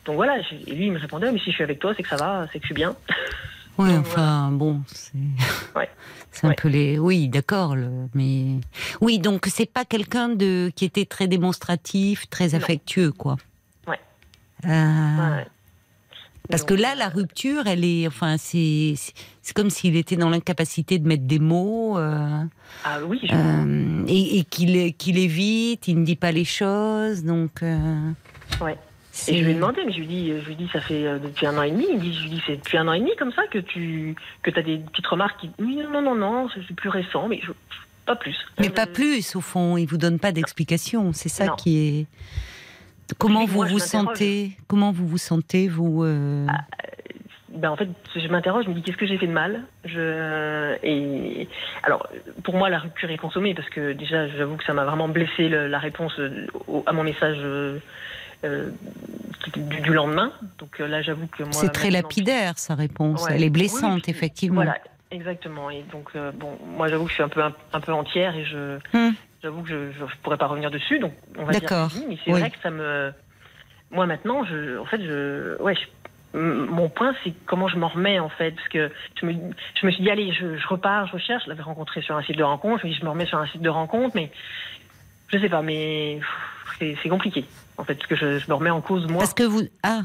Donc 0.06 0.16
voilà, 0.16 0.38
et 0.68 0.74
lui, 0.76 0.88
il 0.88 0.92
me 0.92 1.00
répondait, 1.00 1.32
mais 1.32 1.40
si 1.40 1.52
je 1.52 1.56
suis 1.56 1.64
avec 1.64 1.80
toi, 1.80 1.94
c'est 1.96 2.04
que 2.04 2.10
ça 2.10 2.18
va, 2.18 2.48
c'est 2.52 2.60
que 2.60 2.64
je 2.64 2.68
suis 2.68 2.76
bien. 2.76 2.96
Oui, 3.80 3.90
Donc, 3.92 4.02
enfin, 4.02 4.50
bon, 4.52 4.82
c'est. 4.86 5.14
Ouais. 5.76 5.90
C'est 6.32 6.46
un 6.46 6.50
Ouais. 6.50 6.56
peu 6.56 6.68
les. 6.68 7.00
Oui, 7.00 7.28
d'accord, 7.28 7.76
le- 7.76 8.08
mais. 8.14 8.60
Oui, 9.02 9.18
donc 9.18 9.46
c'est 9.48 9.66
pas 9.72 9.84
quelqu'un 9.86 10.30
de 10.30 10.72
qui 10.76 10.86
était 10.86 11.06
très 11.06 11.28
démonstratif, 11.28 12.30
très 12.30 12.50
Non. 12.50 12.56
affectueux, 12.56 13.12
quoi. 13.12 13.36
Ouais. 14.66 14.72
Euh, 14.72 15.38
Ouais. 15.38 15.48
Parce 16.50 16.64
que 16.66 16.74
là, 16.74 16.94
la 16.94 17.08
rupture, 17.08 17.68
elle 17.68 17.86
est. 17.86 18.06
Enfin, 18.06 18.36
c'est. 18.38 18.96
comme 19.56 19.70
s'il 19.70 19.96
était 19.96 20.18
dans 20.18 20.30
l'incapacité 20.30 21.00
de 21.00 21.08
mettre 21.08 21.24
des 21.24 21.40
mots. 21.40 21.98
euh, 21.98 22.44
Ah 22.84 23.00
oui, 23.08 23.22
je- 23.24 23.34
euh, 23.34 24.04
et 24.10 24.40
et 24.40 24.44
qu'il 24.44 24.94
qu'il 24.96 25.18
évite, 25.18 25.88
il 25.88 26.00
ne 26.02 26.06
dit 26.06 26.18
pas 26.18 26.34
les 26.34 26.44
choses, 26.44 27.24
donc. 27.24 27.64
euh, 27.64 28.12
Ouais. 28.60 28.78
Et 29.30 29.38
je 29.38 29.44
lui 29.46 29.52
ai 29.52 29.54
demandé, 29.56 29.82
mais 29.86 29.94
je 29.94 30.00
lui 30.00 30.04
ai 30.04 30.08
dit, 30.08 30.28
je 30.42 30.48
lui 30.50 30.56
dit 30.58 30.68
ça 30.74 30.82
fait 30.82 31.06
euh, 31.08 31.18
depuis 31.18 31.46
un 31.46 31.58
an 31.58 31.62
et 31.62 31.72
demi. 31.72 31.86
Il 31.90 31.96
me 31.96 32.02
dit, 32.02 32.14
je 32.14 32.24
lui 32.24 32.30
dit, 32.32 32.42
c'est 32.46 32.58
depuis 32.58 32.78
un 32.78 32.88
an 32.90 32.94
et 32.94 33.00
demi 33.00 33.12
comme 33.18 33.32
ça 33.32 33.44
que 33.48 33.60
tu 33.60 34.14
que 34.42 34.52
as 34.60 34.64
des 34.64 34.80
petites 34.80 35.08
remarques 35.08 35.40
qui. 35.40 35.50
Oui, 35.60 35.80
non, 35.94 36.02
non, 36.02 36.16
non, 36.16 36.50
c'est 36.68 36.76
plus 36.76 36.90
récent, 36.90 37.30
mais 37.30 37.40
je- 37.42 37.52
pas 38.06 38.18
plus. 38.18 38.36
Mais 38.60 38.68
Euh, 38.68 38.72
pas 38.72 38.86
plus, 38.88 39.36
au 39.38 39.42
fond. 39.42 39.78
Il 39.78 39.86
vous 39.86 39.98
donne 39.98 40.20
pas 40.20 40.34
d'explication. 40.34 41.14
C'est 41.14 41.30
ça 41.30 41.46
Non. 41.46 41.56
qui 41.56 41.78
est. 41.78 42.06
Comment 43.18 43.46
vous 43.46 43.56
moi, 43.56 43.66
vous 43.68 43.80
sentez 43.80 44.52
Comment 44.68 44.92
vous 44.92 45.08
vous 45.08 45.18
sentez, 45.18 45.68
vous 45.68 46.04
euh, 46.04 46.48
Ben, 47.50 47.70
en 47.70 47.76
fait, 47.76 47.88
je 48.16 48.28
m'interroge, 48.28 48.66
je 48.66 48.70
me 48.70 48.76
dis 48.76 48.82
qu'est-ce 48.82 48.98
que 48.98 49.06
j'ai 49.06 49.18
fait 49.18 49.28
de 49.28 49.32
mal? 49.32 49.64
Je... 49.86 50.76
Et 50.84 51.48
alors, 51.84 52.08
pour 52.44 52.56
moi, 52.56 52.70
la 52.70 52.80
rupture 52.80 53.10
est 53.12 53.18
consommée 53.18 53.54
parce 53.54 53.70
que 53.70 53.94
déjà, 53.94 54.28
j'avoue 54.30 54.56
que 54.58 54.64
ça 54.64 54.74
m'a 54.74 54.86
vraiment 54.86 55.08
blessé 55.08 55.50
le- 55.50 55.68
la 55.68 55.80
réponse 55.80 56.14
euh, 56.20 56.48
au- 56.68 56.84
à 56.86 56.94
mon 56.94 57.04
message 57.04 57.38
euh, 57.40 57.78
euh, 58.44 58.70
du, 59.54 59.82
du 59.82 59.94
lendemain. 59.94 60.32
Donc 60.58 60.80
euh, 60.80 60.88
là, 60.88 61.02
j'avoue 61.02 61.28
que 61.28 61.44
moi. 61.44 61.54
C'est 61.54 61.70
très 61.72 61.92
lapidaire, 61.92 62.58
sa 62.58 62.76
réponse. 62.76 63.24
Ouais. 63.26 63.34
Elle 63.36 63.44
est 63.44 63.50
blessante, 63.50 63.96
oui, 63.96 64.02
puis- 64.02 64.12
effectivement. 64.12 64.56
Voilà, 64.64 64.78
exactement. 65.12 65.70
Et 65.70 65.84
donc, 65.92 66.10
euh, 66.16 66.32
bon, 66.34 66.58
moi, 66.76 66.88
j'avoue 66.88 67.04
que 67.06 67.10
je 67.10 67.16
suis 67.16 67.24
un 67.24 67.30
peu, 67.30 67.44
un, 67.44 67.54
un 67.74 67.80
peu 67.80 67.94
entière 67.94 68.36
et 68.36 68.46
je. 68.46 68.80
Hum. 68.94 69.14
J'avoue 69.44 69.62
que 69.64 69.70
je 69.70 69.76
ne 70.04 70.08
pourrais 70.24 70.38
pas 70.38 70.48
revenir 70.48 70.72
dessus, 70.72 71.00
donc 71.00 71.12
on 71.38 71.44
va 71.44 71.52
dire 71.52 71.62
D'accord. 71.62 71.90
oui, 71.96 72.06
mais 72.08 72.18
c'est 72.24 72.32
Oui. 72.32 72.40
vrai 72.40 72.50
que 72.50 72.58
ça 72.64 72.70
me. 72.72 73.12
Moi 73.92 74.06
maintenant, 74.06 74.46
je, 74.46 74.80
en 74.80 74.86
fait, 74.86 75.02
je, 75.04 75.62
ouais, 75.62 75.76
je- 75.76 76.40
mon 76.40 76.88
point 76.90 77.14
c'est 77.24 77.34
comment 77.46 77.68
je 77.68 77.78
m'en 77.78 77.90
remets 77.90 78.20
en 78.20 78.30
fait, 78.30 78.52
parce 78.52 78.70
que 78.70 78.90
je 79.20 79.26
me, 79.26 79.34
je 79.80 79.86
me 79.86 79.92
suis 79.92 80.02
dit 80.02 80.10
allez, 80.10 80.32
je, 80.32 80.56
je 80.58 80.68
repars, 80.68 81.08
je 81.08 81.14
recherche. 81.14 81.44
Je 81.44 81.50
l'avais 81.50 81.62
rencontré 81.62 82.02
sur 82.02 82.16
un 82.16 82.24
site 82.24 82.38
de 82.38 82.44
rencontre, 82.44 82.82
je 82.84 82.88
me 82.88 82.94
dis 82.94 82.98
je 82.98 83.04
me 83.04 83.10
remets 83.10 83.26
sur 83.26 83.38
un 83.38 83.46
site 83.48 83.62
de 83.62 83.70
rencontre, 83.70 84.16
mais 84.16 84.32
je 85.28 85.38
sais 85.38 85.50
pas, 85.50 85.62
mais 85.62 86.22
c'est 86.80 86.96
c'est 87.04 87.10
compliqué 87.10 87.44
en 87.78 87.84
fait, 87.84 87.96
parce 87.96 88.08
que 88.08 88.16
je, 88.16 88.40
je 88.40 88.48
me 88.48 88.54
remets 88.54 88.70
en 88.70 88.82
cause 88.82 89.08
moi. 89.08 89.20
Parce 89.20 89.34
que 89.34 89.44
vous. 89.44 89.64
Ah 89.84 90.04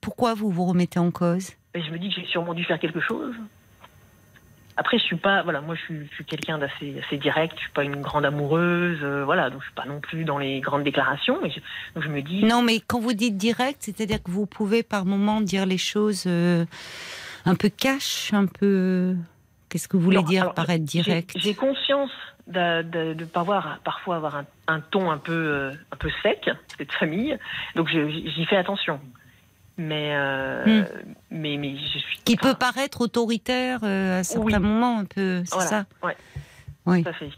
Pourquoi 0.00 0.34
vous 0.34 0.50
vous 0.50 0.66
remettez 0.66 1.00
en 1.00 1.10
cause? 1.10 1.50
Et 1.74 1.82
je 1.82 1.90
me 1.90 1.98
dis 1.98 2.10
que 2.10 2.14
j'ai 2.20 2.26
sûrement 2.26 2.54
dû 2.54 2.62
faire 2.64 2.78
quelque 2.78 3.00
chose. 3.00 3.34
Après, 4.76 4.98
je 4.98 5.04
suis 5.04 5.16
pas, 5.16 5.42
voilà, 5.42 5.60
moi 5.60 5.76
je 5.76 5.80
suis, 5.82 6.06
je 6.08 6.14
suis 6.14 6.24
quelqu'un 6.24 6.58
d'assez 6.58 7.00
assez 7.04 7.16
direct, 7.16 7.54
je 7.56 7.62
suis 7.62 7.72
pas 7.72 7.84
une 7.84 8.00
grande 8.00 8.24
amoureuse, 8.24 8.98
euh, 9.02 9.24
voilà, 9.24 9.48
donc 9.48 9.60
je 9.60 9.66
suis 9.66 9.74
pas 9.74 9.84
non 9.84 10.00
plus 10.00 10.24
dans 10.24 10.38
les 10.38 10.60
grandes 10.60 10.82
déclarations, 10.82 11.38
mais 11.42 11.50
je, 11.50 11.60
donc 11.94 12.02
je 12.02 12.08
me 12.08 12.22
dis, 12.22 12.44
Non, 12.44 12.60
mais 12.62 12.80
quand 12.80 12.98
vous 12.98 13.12
dites 13.12 13.36
direct, 13.36 13.78
c'est-à-dire 13.82 14.20
que 14.22 14.32
vous 14.32 14.46
pouvez 14.46 14.82
par 14.82 15.04
moment 15.04 15.40
dire 15.40 15.64
les 15.64 15.78
choses 15.78 16.24
euh, 16.26 16.64
un 17.44 17.54
peu 17.54 17.68
cash, 17.68 18.32
un 18.32 18.46
peu. 18.46 19.14
Qu'est-ce 19.68 19.86
que 19.86 19.96
vous 19.96 20.04
voulez 20.04 20.16
Non, 20.16 20.22
dire 20.22 20.42
alors, 20.42 20.54
par 20.54 20.68
être 20.70 20.84
direct? 20.84 21.32
J'ai 21.36 21.54
conscience 21.54 22.10
de, 22.48 22.82
de, 22.82 23.14
de 23.14 23.24
pas 23.24 23.40
avoir, 23.40 23.78
parfois 23.84 24.16
avoir 24.16 24.36
un, 24.36 24.46
un 24.66 24.80
ton 24.80 25.10
un 25.10 25.18
peu, 25.18 25.32
euh, 25.32 25.72
un 25.92 25.96
peu 25.96 26.10
sec, 26.22 26.50
cette 26.76 26.92
famille, 26.92 27.38
donc 27.76 27.88
j'y 27.88 28.44
fais 28.46 28.56
attention. 28.56 29.00
Mais, 29.76 30.10
euh, 30.14 30.64
Hmm. 30.64 30.84
mais, 31.30 31.56
mais 31.56 31.76
je 31.76 31.98
suis. 31.98 32.18
Qui 32.24 32.36
enfin, 32.40 32.52
peut 32.52 32.58
paraître 32.58 33.00
autoritaire 33.00 33.80
euh, 33.82 34.20
à 34.20 34.24
certains 34.24 34.44
Oui. 34.44 34.52
moments, 34.54 34.98
un 35.00 35.04
peu. 35.04 35.42
C'est 35.44 35.54
Voilà, 35.54 35.68
ça 35.70 35.86
ouais. 36.02 36.16
Oui. 36.86 37.02
Tout 37.02 37.08
à 37.08 37.12
fait. 37.12 37.30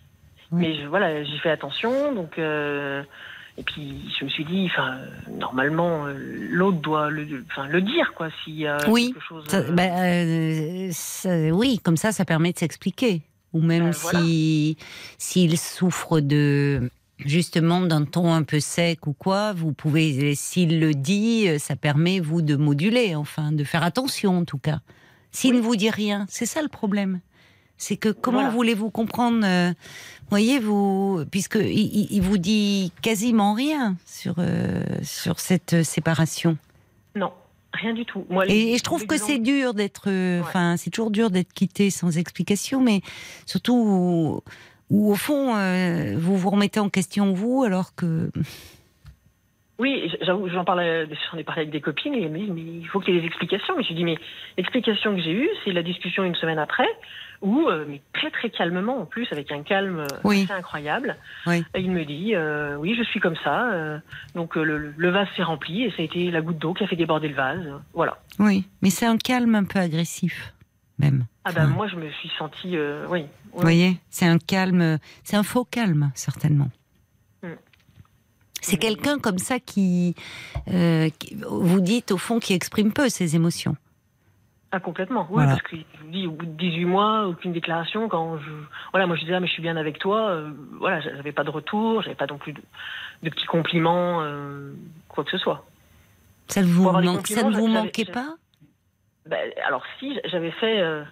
Oui. 0.53 0.61
Mais 0.63 0.77
je, 0.81 0.87
voilà, 0.87 1.25
j'ai 1.25 1.39
fait 1.39 1.51
attention, 1.51 2.15
donc 2.15 2.39
euh, 2.39 3.03
et 3.57 3.63
puis 3.63 4.15
je 4.19 4.25
me 4.25 4.29
suis 4.31 4.45
dit, 4.45 4.69
enfin, 4.71 4.99
normalement, 5.31 6.07
l'autre 6.51 6.79
doit 6.79 7.11
le, 7.11 7.45
enfin, 7.51 7.67
le 7.69 7.81
dire, 7.81 8.13
quoi, 8.15 8.29
s'il 8.45 8.57
y 8.61 8.67
a 8.67 8.79
Oui, 8.89 9.13
quelque 9.15 9.25
chose. 9.25 9.45
Ça- 9.49 9.63
ben, 9.63 10.93
ça- 10.93 11.31
oui, 11.53 11.81
comme 11.83 11.97
ça, 11.97 12.13
ça 12.13 12.25
permet 12.25 12.53
de 12.53 12.59
s'expliquer. 12.59 13.23
Ou 13.55 13.63
même 13.63 13.85
Ben, 13.87 13.91
voilà. 13.93 14.19
si 14.21 14.77
s'il 15.17 15.57
souffre 15.59 16.21
de 16.21 16.91
justement 17.19 17.81
d'un 17.81 18.05
ton 18.05 18.33
un 18.33 18.43
peu 18.43 18.61
sec 18.61 19.07
ou 19.07 19.13
quoi, 19.13 19.53
vous 19.53 19.73
pouvez, 19.73 20.35
s'il 20.35 20.81
le 20.81 20.93
dit, 20.95 21.49
euh, 21.49 21.59
ça 21.59 21.77
permet 21.77 22.21
vous 22.21 22.43
de 22.43 22.57
moduler, 22.57 23.15
enfin, 23.15 23.53
de 23.53 23.65
faire 23.65 23.83
attention 23.83 24.39
en 24.39 24.45
tout 24.45 24.59
cas. 24.59 24.81
S'il 25.33 25.53
Oui. 25.53 25.57
ne 25.59 25.63
vous 25.63 25.77
dit 25.77 25.91
rien, 25.91 26.27
c'est 26.29 26.47
ça 26.47 26.63
le 26.63 26.69
problème. 26.69 27.21
C'est 27.79 27.97
que 27.99 28.09
comment 28.09 28.39
Voilà. 28.39 28.55
voulez-vous 28.55 28.91
comprendre 28.91 29.41
euh, 29.45 29.73
Voyez 30.31 30.59
vous, 30.59 31.25
puisque 31.31 31.59
il, 31.63 32.21
vous 32.23 32.39
dit 32.39 32.91
quasiment 33.03 33.53
rien 33.53 33.97
sur 34.07 34.37
euh, 34.39 34.83
sur 35.03 35.41
cette 35.41 35.83
séparation. 35.85 36.57
Non. 37.15 37.33
Rien 37.75 37.93
du 37.93 38.07
tout. 38.07 38.25
Moi, 38.31 38.47
et, 38.49 38.73
et 38.73 38.79
je 38.79 38.83
trouve 38.83 39.07
que 39.07 39.19
c'est 39.19 39.39
dur 39.39 39.75
d'être. 39.75 40.05
euh, 40.07 40.41
Enfin, 40.41 40.77
c'est 40.79 40.89
toujours 40.89 41.11
dur 41.11 41.31
d'être 41.31 41.53
quitté 41.53 41.91
sans 41.91 42.17
explication, 42.17 42.81
mais 42.81 43.03
surtout 43.45 44.41
où, 44.91 45.11
au 45.13 45.17
fond, 45.17 45.57
euh, 45.57 46.15
vous 46.19 46.37
vous 46.37 46.51
remettez 46.51 46.81
en 46.81 46.89
question 46.89 47.33
vous, 47.33 47.65
alors 47.65 47.95
que. 47.95 48.31
Oui, 49.79 50.11
j'avoue, 50.23 50.49
j'en 50.49 50.63
ai 50.63 50.65
parlé 50.65 51.07
avec 51.49 51.69
des 51.71 51.83
copines 51.83 52.15
et 52.15 52.23
elles 52.23 52.31
me 52.33 52.39
disent 52.39 52.51
mais 52.51 52.63
il 52.63 52.87
faut 52.89 52.99
qu'il 52.99 53.15
y 53.15 53.19
ait 53.19 53.21
des 53.21 53.27
explications. 53.27 53.75
Mais 53.77 53.83
je 53.85 53.93
dis 53.93 54.05
mais 54.05 54.17
l'explication 54.57 55.15
que 55.15 55.21
j'ai 55.21 55.33
eue, 55.33 55.51
c'est 55.65 55.73
la 55.73 55.83
discussion 55.83 56.25
une 56.25 56.35
semaine 56.35 56.59
après, 56.59 56.89
où 57.43 57.69
euh, 57.69 57.85
mais 57.87 58.01
très 58.15 58.31
très 58.31 58.49
calmement 58.49 59.03
en 59.03 59.05
plus, 59.05 59.29
avec 59.33 59.53
un 59.53 59.63
calme 59.63 59.99
euh, 59.99 60.07
Oui. 60.25 60.45
assez 60.45 60.53
incroyable. 60.59 61.17
Oui. 61.47 61.63
Il 61.79 61.91
me 61.91 62.07
dit 62.07 62.35
euh, 62.35 62.77
oui, 62.77 62.95
je 62.97 63.03
suis 63.03 63.21
comme 63.21 63.37
ça. 63.45 63.71
euh, 63.71 63.99
donc 64.35 64.57
euh, 64.57 64.63
le, 64.63 64.95
le 64.97 65.11
vase 65.11 65.29
s'est 65.37 65.43
rempli 65.43 65.83
et 65.85 65.91
ça 65.91 65.97
a 65.99 66.07
été 66.07 66.31
la 66.31 66.41
goutte 66.41 66.57
d'eau 66.57 66.73
qui 66.73 66.83
a 66.83 66.87
fait 66.87 66.97
déborder 66.97 67.29
le 67.29 67.35
vase. 67.35 67.67
euh, 67.67 67.77
Voilà. 67.93 68.17
Oui, 68.39 68.65
mais 68.81 68.89
c'est 68.89 69.05
un 69.05 69.19
calme 69.19 69.55
un 69.57 69.65
peu 69.65 69.79
agressif, 69.79 70.55
même. 70.99 71.27
Ah 71.45 71.53
ben 71.53 71.65
Enfin, 71.65 71.75
moi 71.75 71.89
je 71.89 71.97
me 71.97 72.11
suis 72.11 72.31
sentie 72.39 72.77
euh, 72.77 73.07
oui. 73.09 73.27
Vous 73.53 73.61
voyez, 73.63 73.99
c'est 74.11 74.27
un 74.27 74.39
calme, 74.39 74.99
c'est 75.25 75.37
un 75.37 75.43
faux 75.43 75.65
calme, 75.65 76.11
certainement. 76.15 76.71
Mm. 77.43 77.49
C'est 78.61 78.77
quelqu'un 78.79 79.19
comme 79.19 79.39
ça 79.39 79.61
qui, 79.61 80.15
euh, 80.69 81.09
qui- 81.19 81.37
vous 81.49 81.81
dites 81.81 82.11
au 82.13 82.19
fond, 82.19 82.39
qui 82.41 82.53
exprime 82.55 82.93
peu 82.93 83.09
ses 83.09 83.37
émotions. 83.37 83.77
Ah 84.73 84.81
complètement, 84.81 85.23
oui, 85.31 85.35
Voilà. 85.45 85.57
parce 85.57 85.63
vous 85.73 86.11
dis, 86.11 86.27
au 86.27 86.33
bout 86.33 86.45
de 86.45 86.51
18 86.51 86.85
mois, 86.85 87.29
aucune 87.29 87.53
déclaration, 87.53 88.09
quand 88.09 88.37
je... 88.39 88.51
Voilà, 88.91 89.07
moi 89.07 89.15
je 89.17 89.21
disais, 89.23 89.35
ah, 89.35 89.41
mais 89.41 89.47
je 89.47 89.53
suis 89.53 89.63
bien 89.63 89.77
avec 89.77 89.99
toi, 90.01 90.29
euh, 90.31 90.51
voilà, 90.81 91.01
j'avais 91.01 91.31
pas 91.33 91.45
de 91.45 91.51
retour, 91.51 92.03
j'avais 92.03 92.17
pas 92.17 92.27
non 92.27 92.37
plus 92.37 92.53
de, 92.53 92.61
de 93.23 93.31
petits 93.31 93.47
compliments, 93.47 94.23
euh, 94.23 94.73
quoi 95.09 95.23
que 95.25 95.31
ce 95.31 95.39
soit. 95.39 95.65
Ça 96.49 96.61
ne 96.63 96.67
vous, 96.67 96.91
manque- 96.91 97.29
ça 97.29 97.45
ne 97.45 97.57
vous 97.57 97.69
manquait 97.69 98.05
pas? 98.05 98.35
Ben, 99.27 99.51
alors 99.67 99.83
si, 99.99 100.19
j'avais 100.25 100.51
fait, 100.53 100.81
euh, 100.81 101.03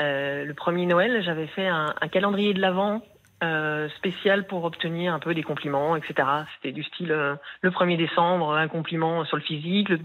euh, 0.00 0.44
le 0.44 0.54
premier 0.54 0.86
Noël, 0.86 1.22
j'avais 1.22 1.46
fait 1.46 1.66
un, 1.68 1.94
un 2.00 2.08
calendrier 2.08 2.54
de 2.54 2.60
l'Avent 2.60 3.02
euh, 3.44 3.88
spécial 3.96 4.46
pour 4.46 4.62
obtenir 4.62 5.12
un 5.12 5.18
peu 5.18 5.34
des 5.34 5.42
compliments, 5.42 5.96
etc. 5.96 6.14
C'était 6.54 6.70
du 6.72 6.84
style, 6.84 7.10
euh, 7.10 7.34
le 7.60 7.70
1er 7.70 7.96
décembre, 7.96 8.54
un 8.54 8.68
compliment 8.68 9.24
sur 9.24 9.36
le 9.36 9.42
physique, 9.42 9.88
le, 9.88 9.98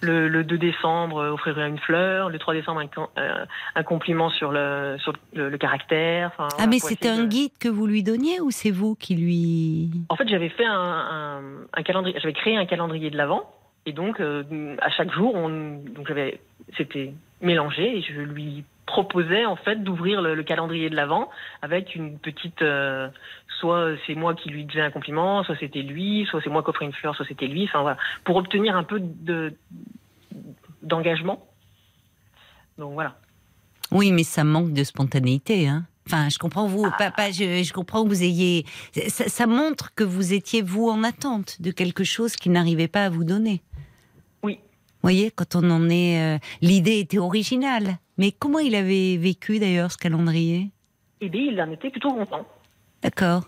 le, 0.00 0.28
le 0.28 0.42
2 0.42 0.56
décembre, 0.56 1.18
euh, 1.18 1.30
offrir 1.32 1.58
une 1.60 1.78
fleur, 1.78 2.30
le 2.30 2.38
3 2.38 2.54
décembre, 2.54 2.80
un, 2.80 3.46
un 3.74 3.82
compliment 3.82 4.30
sur 4.30 4.52
le, 4.52 4.96
sur 5.00 5.12
le, 5.34 5.50
le 5.50 5.58
caractère. 5.58 6.28
enfin, 6.34 6.48
Ah, 6.58 6.66
mais 6.66 6.78
c'était 6.78 7.10
un 7.10 7.24
de- 7.24 7.28
guide 7.28 7.52
que 7.60 7.68
vous 7.68 7.86
lui 7.86 8.02
donniez 8.02 8.40
ou 8.40 8.50
c'est 8.50 8.70
vous 8.70 8.94
qui 8.94 9.16
lui. 9.16 9.90
En 10.08 10.16
fait, 10.16 10.26
j'avais 10.28 10.48
fait 10.48 10.64
un, 10.64 10.72
un, 10.72 11.40
un 11.74 11.82
calendrier, 11.82 12.18
j'avais 12.20 12.32
créé 12.32 12.56
un 12.56 12.64
calendrier 12.64 13.10
de 13.10 13.18
l'Avent. 13.18 13.42
Et 13.86 13.92
donc, 13.92 14.20
euh, 14.20 14.76
à 14.80 14.90
chaque 14.90 15.12
jour, 15.12 15.34
on, 15.34 15.48
donc 15.94 16.06
j'avais, 16.08 16.40
c'était 16.76 17.12
mélangé 17.40 17.98
et 17.98 18.02
je 18.02 18.20
lui 18.20 18.64
proposais 18.86 19.44
en 19.46 19.56
fait 19.56 19.82
d'ouvrir 19.82 20.20
le, 20.22 20.34
le 20.34 20.42
calendrier 20.42 20.90
de 20.90 20.94
l'Avent 20.96 21.28
avec 21.62 21.94
une 21.96 22.18
petite, 22.18 22.62
euh, 22.62 23.08
soit 23.58 23.94
c'est 24.06 24.14
moi 24.14 24.34
qui 24.34 24.50
lui 24.50 24.64
disais 24.64 24.82
un 24.82 24.90
compliment, 24.90 25.42
soit 25.44 25.56
c'était 25.58 25.82
lui, 25.82 26.26
soit 26.30 26.40
c'est 26.44 26.50
moi 26.50 26.62
qui 26.62 26.70
offrais 26.70 26.84
une 26.84 26.92
fleur, 26.92 27.16
soit 27.16 27.24
c'était 27.26 27.46
lui. 27.46 27.64
Enfin 27.64 27.80
voilà, 27.82 27.96
pour 28.24 28.36
obtenir 28.36 28.76
un 28.76 28.84
peu 28.84 29.00
de 29.00 29.54
d'engagement. 30.82 31.44
Donc 32.78 32.94
voilà. 32.94 33.16
Oui, 33.90 34.10
mais 34.12 34.24
ça 34.24 34.44
manque 34.44 34.72
de 34.72 34.84
spontanéité, 34.84 35.68
hein. 35.68 35.84
Enfin, 36.06 36.28
je 36.28 36.38
comprends 36.38 36.66
vous, 36.66 36.84
Ah. 36.98 37.10
pas- 37.12 37.30
je, 37.30 37.62
je 37.62 37.72
comprends 37.72 38.02
que 38.02 38.08
vous 38.08 38.24
ayez. 38.24 38.64
Ça, 39.08 39.28
ça 39.28 39.46
montre 39.46 39.94
que 39.94 40.02
vous 40.02 40.32
étiez 40.32 40.60
vous 40.60 40.88
en 40.88 41.04
attente 41.04 41.62
de 41.62 41.70
quelque 41.70 42.02
chose 42.02 42.34
qu'il 42.34 42.50
n'arrivait 42.52 42.88
pas 42.88 43.04
à 43.04 43.08
vous 43.10 43.22
donner. 43.22 43.62
Vous 45.02 45.08
voyez, 45.08 45.30
quand 45.32 45.56
on 45.56 45.68
en 45.70 45.88
est, 45.90 46.36
euh, 46.36 46.38
l'idée 46.60 46.98
était 47.00 47.18
originale. 47.18 47.96
Mais 48.18 48.30
comment 48.30 48.58
il 48.60 48.74
avait 48.76 49.16
vécu 49.16 49.58
d'ailleurs 49.58 49.90
ce 49.90 49.98
calendrier? 49.98 50.70
Et 51.20 51.28
bien, 51.28 51.42
il 51.50 51.60
en 51.60 51.70
était 51.72 51.90
plutôt 51.90 52.10
content. 52.12 52.46
D'accord. 53.02 53.42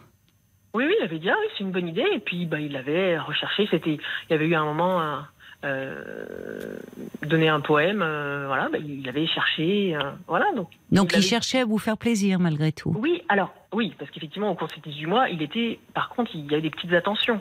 Oui, 0.74 0.84
oui, 0.86 0.94
il 1.00 1.04
avait 1.04 1.18
dit, 1.20 1.30
ah 1.30 1.36
oui, 1.40 1.46
c'est 1.56 1.62
une 1.62 1.70
bonne 1.70 1.86
idée. 1.86 2.04
Et 2.12 2.18
puis, 2.18 2.46
bah, 2.46 2.58
il 2.58 2.72
l'avait 2.72 3.18
recherché. 3.18 3.68
C'était, 3.70 3.94
il 3.94 4.30
y 4.30 4.34
avait 4.34 4.46
eu 4.46 4.54
un 4.56 4.64
moment, 4.64 5.00
euh, 5.00 5.16
euh, 5.64 6.76
donné 7.22 7.48
un 7.48 7.60
poème, 7.60 8.02
euh, 8.02 8.44
voilà, 8.48 8.68
bah, 8.68 8.78
il 8.78 9.08
avait 9.08 9.26
cherché, 9.26 9.94
euh, 9.96 10.10
voilà. 10.26 10.46
Donc, 10.56 10.68
Donc 10.90 11.12
il, 11.12 11.16
avait- 11.16 11.22
cherchait 11.26 11.60
à 11.60 11.64
vous 11.64 11.78
faire 11.78 11.96
plaisir 11.96 12.38
malgré 12.40 12.72
tout. 12.72 12.92
Oui, 12.98 13.22
alors, 13.28 13.54
oui, 13.72 13.94
parce 13.98 14.10
qu'effectivement, 14.10 14.50
au 14.50 14.54
cours 14.56 14.68
de 14.68 14.72
ces 14.74 14.80
18 14.80 15.06
mois, 15.06 15.28
il 15.30 15.40
était, 15.42 15.78
par 15.94 16.08
contre, 16.10 16.32
il 16.34 16.46
y 16.50 16.54
avait 16.54 16.62
des 16.62 16.70
petites 16.70 16.92
attentions. 16.92 17.40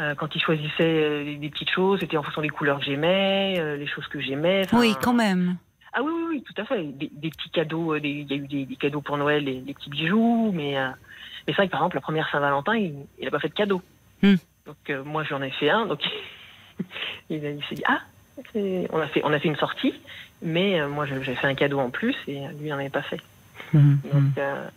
Euh, 0.00 0.14
quand 0.14 0.34
il 0.34 0.40
choisissait 0.40 0.80
euh, 0.80 1.38
des, 1.38 1.50
petites 1.50 1.70
choses, 1.70 2.00
c'était 2.00 2.16
en 2.16 2.22
fonction 2.22 2.42
des 2.42 2.48
couleurs 2.48 2.78
que 2.78 2.84
j'aimais, 2.86 3.56
euh, 3.58 3.76
les 3.76 3.86
choses 3.86 4.06
que 4.08 4.20
j'aimais. 4.20 4.62
enfin, 4.64 4.80
Oui, 4.80 4.94
quand 5.00 5.12
même. 5.12 5.56
Ah 5.92 6.02
oui, 6.02 6.12
oui, 6.14 6.24
oui, 6.30 6.42
tout 6.42 6.60
à 6.60 6.64
fait. 6.64 6.84
Des, 6.84 7.10
des 7.12 7.30
petits 7.30 7.50
cadeaux, 7.50 7.96
il 7.96 8.06
y 8.06 8.32
a 8.32 8.36
eu 8.36 8.46
des, 8.46 8.64
des 8.64 8.76
cadeaux 8.76 9.00
pour 9.00 9.16
Noël, 9.16 9.44
des, 9.44 9.60
des 9.60 9.74
petits 9.74 9.90
bijoux, 9.90 10.52
mais, 10.54 10.78
euh, 10.78 10.88
mais 11.46 11.52
c'est 11.52 11.56
vrai 11.56 11.66
que 11.66 11.72
par 11.72 11.80
exemple, 11.80 11.96
la 11.96 12.00
première 12.00 12.30
Saint-Valentin, 12.30 12.76
il 12.76 12.94
n'a 13.22 13.30
pas 13.30 13.40
fait 13.40 13.48
de 13.48 13.54
cadeau. 13.54 13.82
Hmm. 14.22 14.36
Donc 14.66 14.76
euh, 14.88 15.02
moi, 15.04 15.24
j'en 15.24 15.42
ai 15.42 15.50
fait 15.50 15.70
un, 15.70 15.86
donc 15.86 16.00
il, 17.30 17.40
s'est 17.40 17.74
dit, 17.74 17.82
ah, 17.86 18.00
on 18.54 19.00
a, 19.00 19.06
fait, 19.08 19.20
on 19.24 19.32
a 19.32 19.38
fait 19.40 19.48
une 19.48 19.56
sortie, 19.56 19.94
mais 20.42 20.80
euh, 20.80 20.88
moi, 20.88 21.06
j'avais 21.06 21.34
fait 21.34 21.46
un 21.46 21.54
cadeau 21.54 21.80
en 21.80 21.90
plus 21.90 22.16
et 22.28 22.38
lui, 22.38 22.66
il 22.66 22.68
n'en 22.68 22.78
avait 22.78 22.88
pas 22.88 23.02
fait. 23.02 23.20
Donc, 23.72 24.38
euh, 24.38 24.68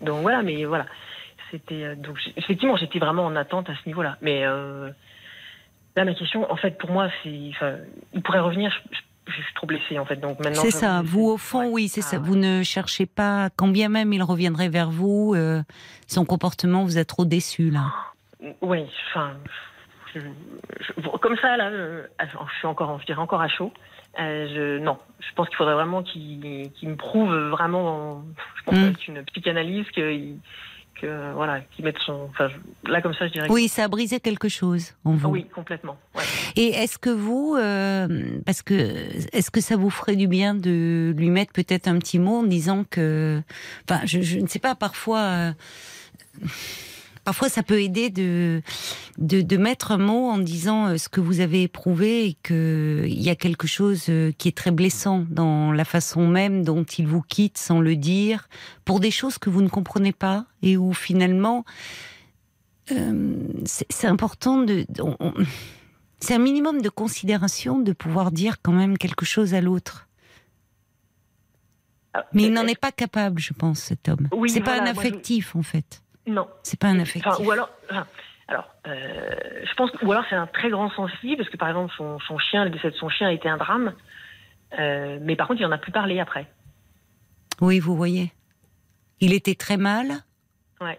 donc 0.00 0.22
voilà, 0.22 0.42
mais 0.42 0.64
voilà. 0.64 0.86
C'était 1.52 1.84
euh, 1.84 1.94
donc 1.94 2.18
effectivement, 2.36 2.76
j'étais 2.76 2.98
vraiment 2.98 3.24
en 3.26 3.36
attente 3.36 3.70
à 3.70 3.74
ce 3.74 3.86
niveau-là. 3.88 4.16
Mais 4.22 4.44
euh, 4.44 4.90
là, 5.96 6.04
ma 6.04 6.14
question, 6.14 6.50
en 6.50 6.56
fait, 6.56 6.76
pour 6.78 6.90
moi, 6.90 7.08
c'est, 7.22 7.50
enfin, 7.50 7.74
il 8.12 8.22
pourrait 8.22 8.40
revenir. 8.40 8.70
Je, 8.90 8.96
je- 8.96 9.02
je 9.28 9.40
suis 9.40 9.54
trop 9.54 9.68
blessée, 9.68 10.00
en 10.00 10.04
fait. 10.04 10.16
Donc 10.16 10.40
maintenant, 10.40 10.60
C'est 10.62 10.72
ça. 10.72 11.00
Vous, 11.04 11.28
au 11.28 11.36
fond, 11.36 11.60
ouais. 11.66 11.70
oui, 11.84 11.88
c'est 11.88 12.00
Ah, 12.00 12.08
ça. 12.08 12.16
ouais. 12.16 12.22
Vous 12.24 12.34
ne 12.34 12.64
cherchez 12.64 13.06
pas, 13.06 13.50
quand 13.54 13.68
bien 13.68 13.88
même 13.88 14.12
il 14.12 14.22
reviendrait 14.22 14.68
vers 14.68 14.90
vous, 14.90 15.34
euh, 15.36 15.62
son 16.08 16.24
comportement 16.24 16.82
vous 16.82 16.98
a 16.98 17.04
trop 17.04 17.24
déçu 17.24 17.70
là. 17.70 17.84
Oui, 18.62 18.80
enfin, 19.10 19.34
je- 20.14 20.20
comme 21.20 21.36
ça 21.36 21.56
là, 21.56 21.68
euh, 21.68 22.04
je 22.20 22.58
suis 22.58 22.66
encore, 22.66 22.98
je 23.00 23.06
dirais 23.06 23.20
encore 23.20 23.40
à 23.40 23.48
chaud. 23.48 23.72
Euh, 24.18 24.48
je, 24.54 24.78
non, 24.82 24.98
je 25.20 25.32
pense 25.36 25.46
qu'il 25.48 25.56
faudrait 25.56 25.74
vraiment 25.74 26.02
qu'il 26.02 26.70
qu'il 26.72 26.88
me 26.88 26.96
prouve 26.96 27.32
vraiment, 27.32 28.24
je 28.56 28.62
pense 28.64 28.74
Mm. 28.74 28.82
avec 28.82 29.08
une 29.08 29.22
psychanalyse 29.26 29.86
que, 29.94 30.34
que 31.00 31.32
voilà, 31.34 31.60
qu'il 31.72 31.84
mette 31.84 31.98
son, 32.06 32.28
enfin, 32.30 32.48
là 32.86 33.00
comme 33.02 33.14
ça, 33.14 33.26
je 33.26 33.32
dirais. 33.32 33.48
que- 33.48 33.52
Oui, 33.52 33.68
ça 33.68 33.84
a 33.84 33.88
brisé 33.88 34.20
quelque 34.20 34.48
chose 34.48 34.92
en 35.04 35.12
vous. 35.12 35.28
Oui, 35.30 35.46
complètement. 35.54 35.96
ouais. 36.14 36.22
Et 36.56 36.68
est-ce 36.70 36.98
que 36.98 37.10
vous, 37.10 37.56
euh, 37.58 38.38
parce 38.46 38.62
que 38.62 38.74
est-ce 39.32 39.50
que 39.50 39.60
ça 39.60 39.76
vous 39.76 39.90
ferait 39.90 40.16
du 40.16 40.28
bien 40.28 40.54
de 40.54 41.12
lui 41.16 41.30
mettre 41.30 41.52
peut-être 41.52 41.88
un 41.88 41.98
petit 41.98 42.18
mot 42.18 42.38
en 42.38 42.42
disant 42.44 42.84
que, 42.88 43.42
enfin, 43.88 44.02
je, 44.04 44.20
je 44.20 44.38
ne 44.38 44.46
sais 44.46 44.58
pas, 44.60 44.74
parfois. 44.74 45.18
euh, 45.20 45.52
Parfois, 47.24 47.48
ça 47.48 47.62
peut 47.62 47.80
aider 47.80 48.10
de, 48.10 48.62
de, 49.18 49.42
de 49.42 49.56
mettre 49.56 49.92
un 49.92 49.98
mot 49.98 50.28
en 50.28 50.38
disant 50.38 50.88
euh, 50.88 50.96
ce 50.96 51.08
que 51.08 51.20
vous 51.20 51.38
avez 51.38 51.62
éprouvé 51.62 52.26
et 52.26 52.34
qu'il 52.42 53.22
y 53.22 53.30
a 53.30 53.36
quelque 53.36 53.68
chose 53.68 54.06
euh, 54.08 54.32
qui 54.36 54.48
est 54.48 54.56
très 54.56 54.72
blessant 54.72 55.24
dans 55.30 55.70
la 55.70 55.84
façon 55.84 56.26
même 56.26 56.64
dont 56.64 56.82
il 56.82 57.06
vous 57.06 57.22
quitte 57.22 57.58
sans 57.58 57.80
le 57.80 57.94
dire, 57.94 58.48
pour 58.84 58.98
des 58.98 59.12
choses 59.12 59.38
que 59.38 59.50
vous 59.50 59.62
ne 59.62 59.68
comprenez 59.68 60.12
pas 60.12 60.46
et 60.62 60.76
où 60.76 60.92
finalement, 60.92 61.64
euh, 62.90 63.36
c'est 63.66 64.08
important 64.08 64.58
de... 64.62 64.84
c'est 66.18 66.34
un 66.34 66.38
minimum 66.40 66.82
de 66.82 66.88
considération 66.88 67.78
de 67.78 67.92
pouvoir 67.92 68.32
dire 68.32 68.56
quand 68.62 68.72
même 68.72 68.98
quelque 68.98 69.24
chose 69.24 69.54
à 69.54 69.60
l'autre. 69.60 70.08
Ah, 72.14 72.26
Mais 72.32 72.42
il 72.44 72.52
n'en 72.52 72.66
est 72.66 72.78
pas 72.78 72.92
capable, 72.92 73.40
je 73.40 73.52
pense, 73.54 73.78
cet 73.78 74.08
homme. 74.08 74.28
Oui, 74.32 74.50
c'est 74.50 74.60
pas 74.60 74.80
un 74.82 74.86
je- 74.86 74.90
affectif, 74.90 75.54
en 75.56 75.62
fait. 75.62 76.02
Non. 76.26 76.48
C'est 76.62 76.78
pas 76.78 76.88
un 76.88 76.98
affectif. 77.00 77.26
Enfin, 77.26 77.44
ou 77.44 77.50
alors, 77.50 77.70
enfin, 77.90 78.06
alors, 78.48 78.68
euh, 78.86 79.34
je 79.64 79.74
pense, 79.74 79.90
ou 80.02 80.12
alors 80.12 80.24
c'est 80.28 80.36
un 80.36 80.46
très 80.46 80.70
grand 80.70 80.90
sensible 80.90 81.36
parce 81.38 81.48
que 81.50 81.56
par 81.56 81.68
exemple 81.68 81.92
son, 81.96 82.18
son 82.20 82.38
chien, 82.38 82.64
le 82.64 82.70
décès 82.70 82.90
de 82.90 82.96
son 82.96 83.08
chien 83.08 83.28
a 83.28 83.32
été 83.32 83.48
un 83.48 83.56
drame, 83.56 83.92
Euh, 84.78 85.18
mais 85.20 85.36
par 85.36 85.48
contre 85.48 85.60
il 85.60 85.66
en 85.66 85.72
a 85.72 85.78
plus 85.78 85.92
parlé 85.92 86.18
après. 86.20 86.46
Oui, 87.60 87.78
vous 87.78 87.94
voyez. 87.96 88.32
Il 89.20 89.32
était 89.34 89.54
très 89.54 89.76
mal, 89.76 90.22
Ouais. 90.80 90.98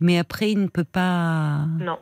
mais 0.00 0.18
après, 0.18 0.50
il 0.50 0.60
ne 0.60 0.66
peut 0.68 0.84
pas. 0.84 1.64
Non. 1.78 1.98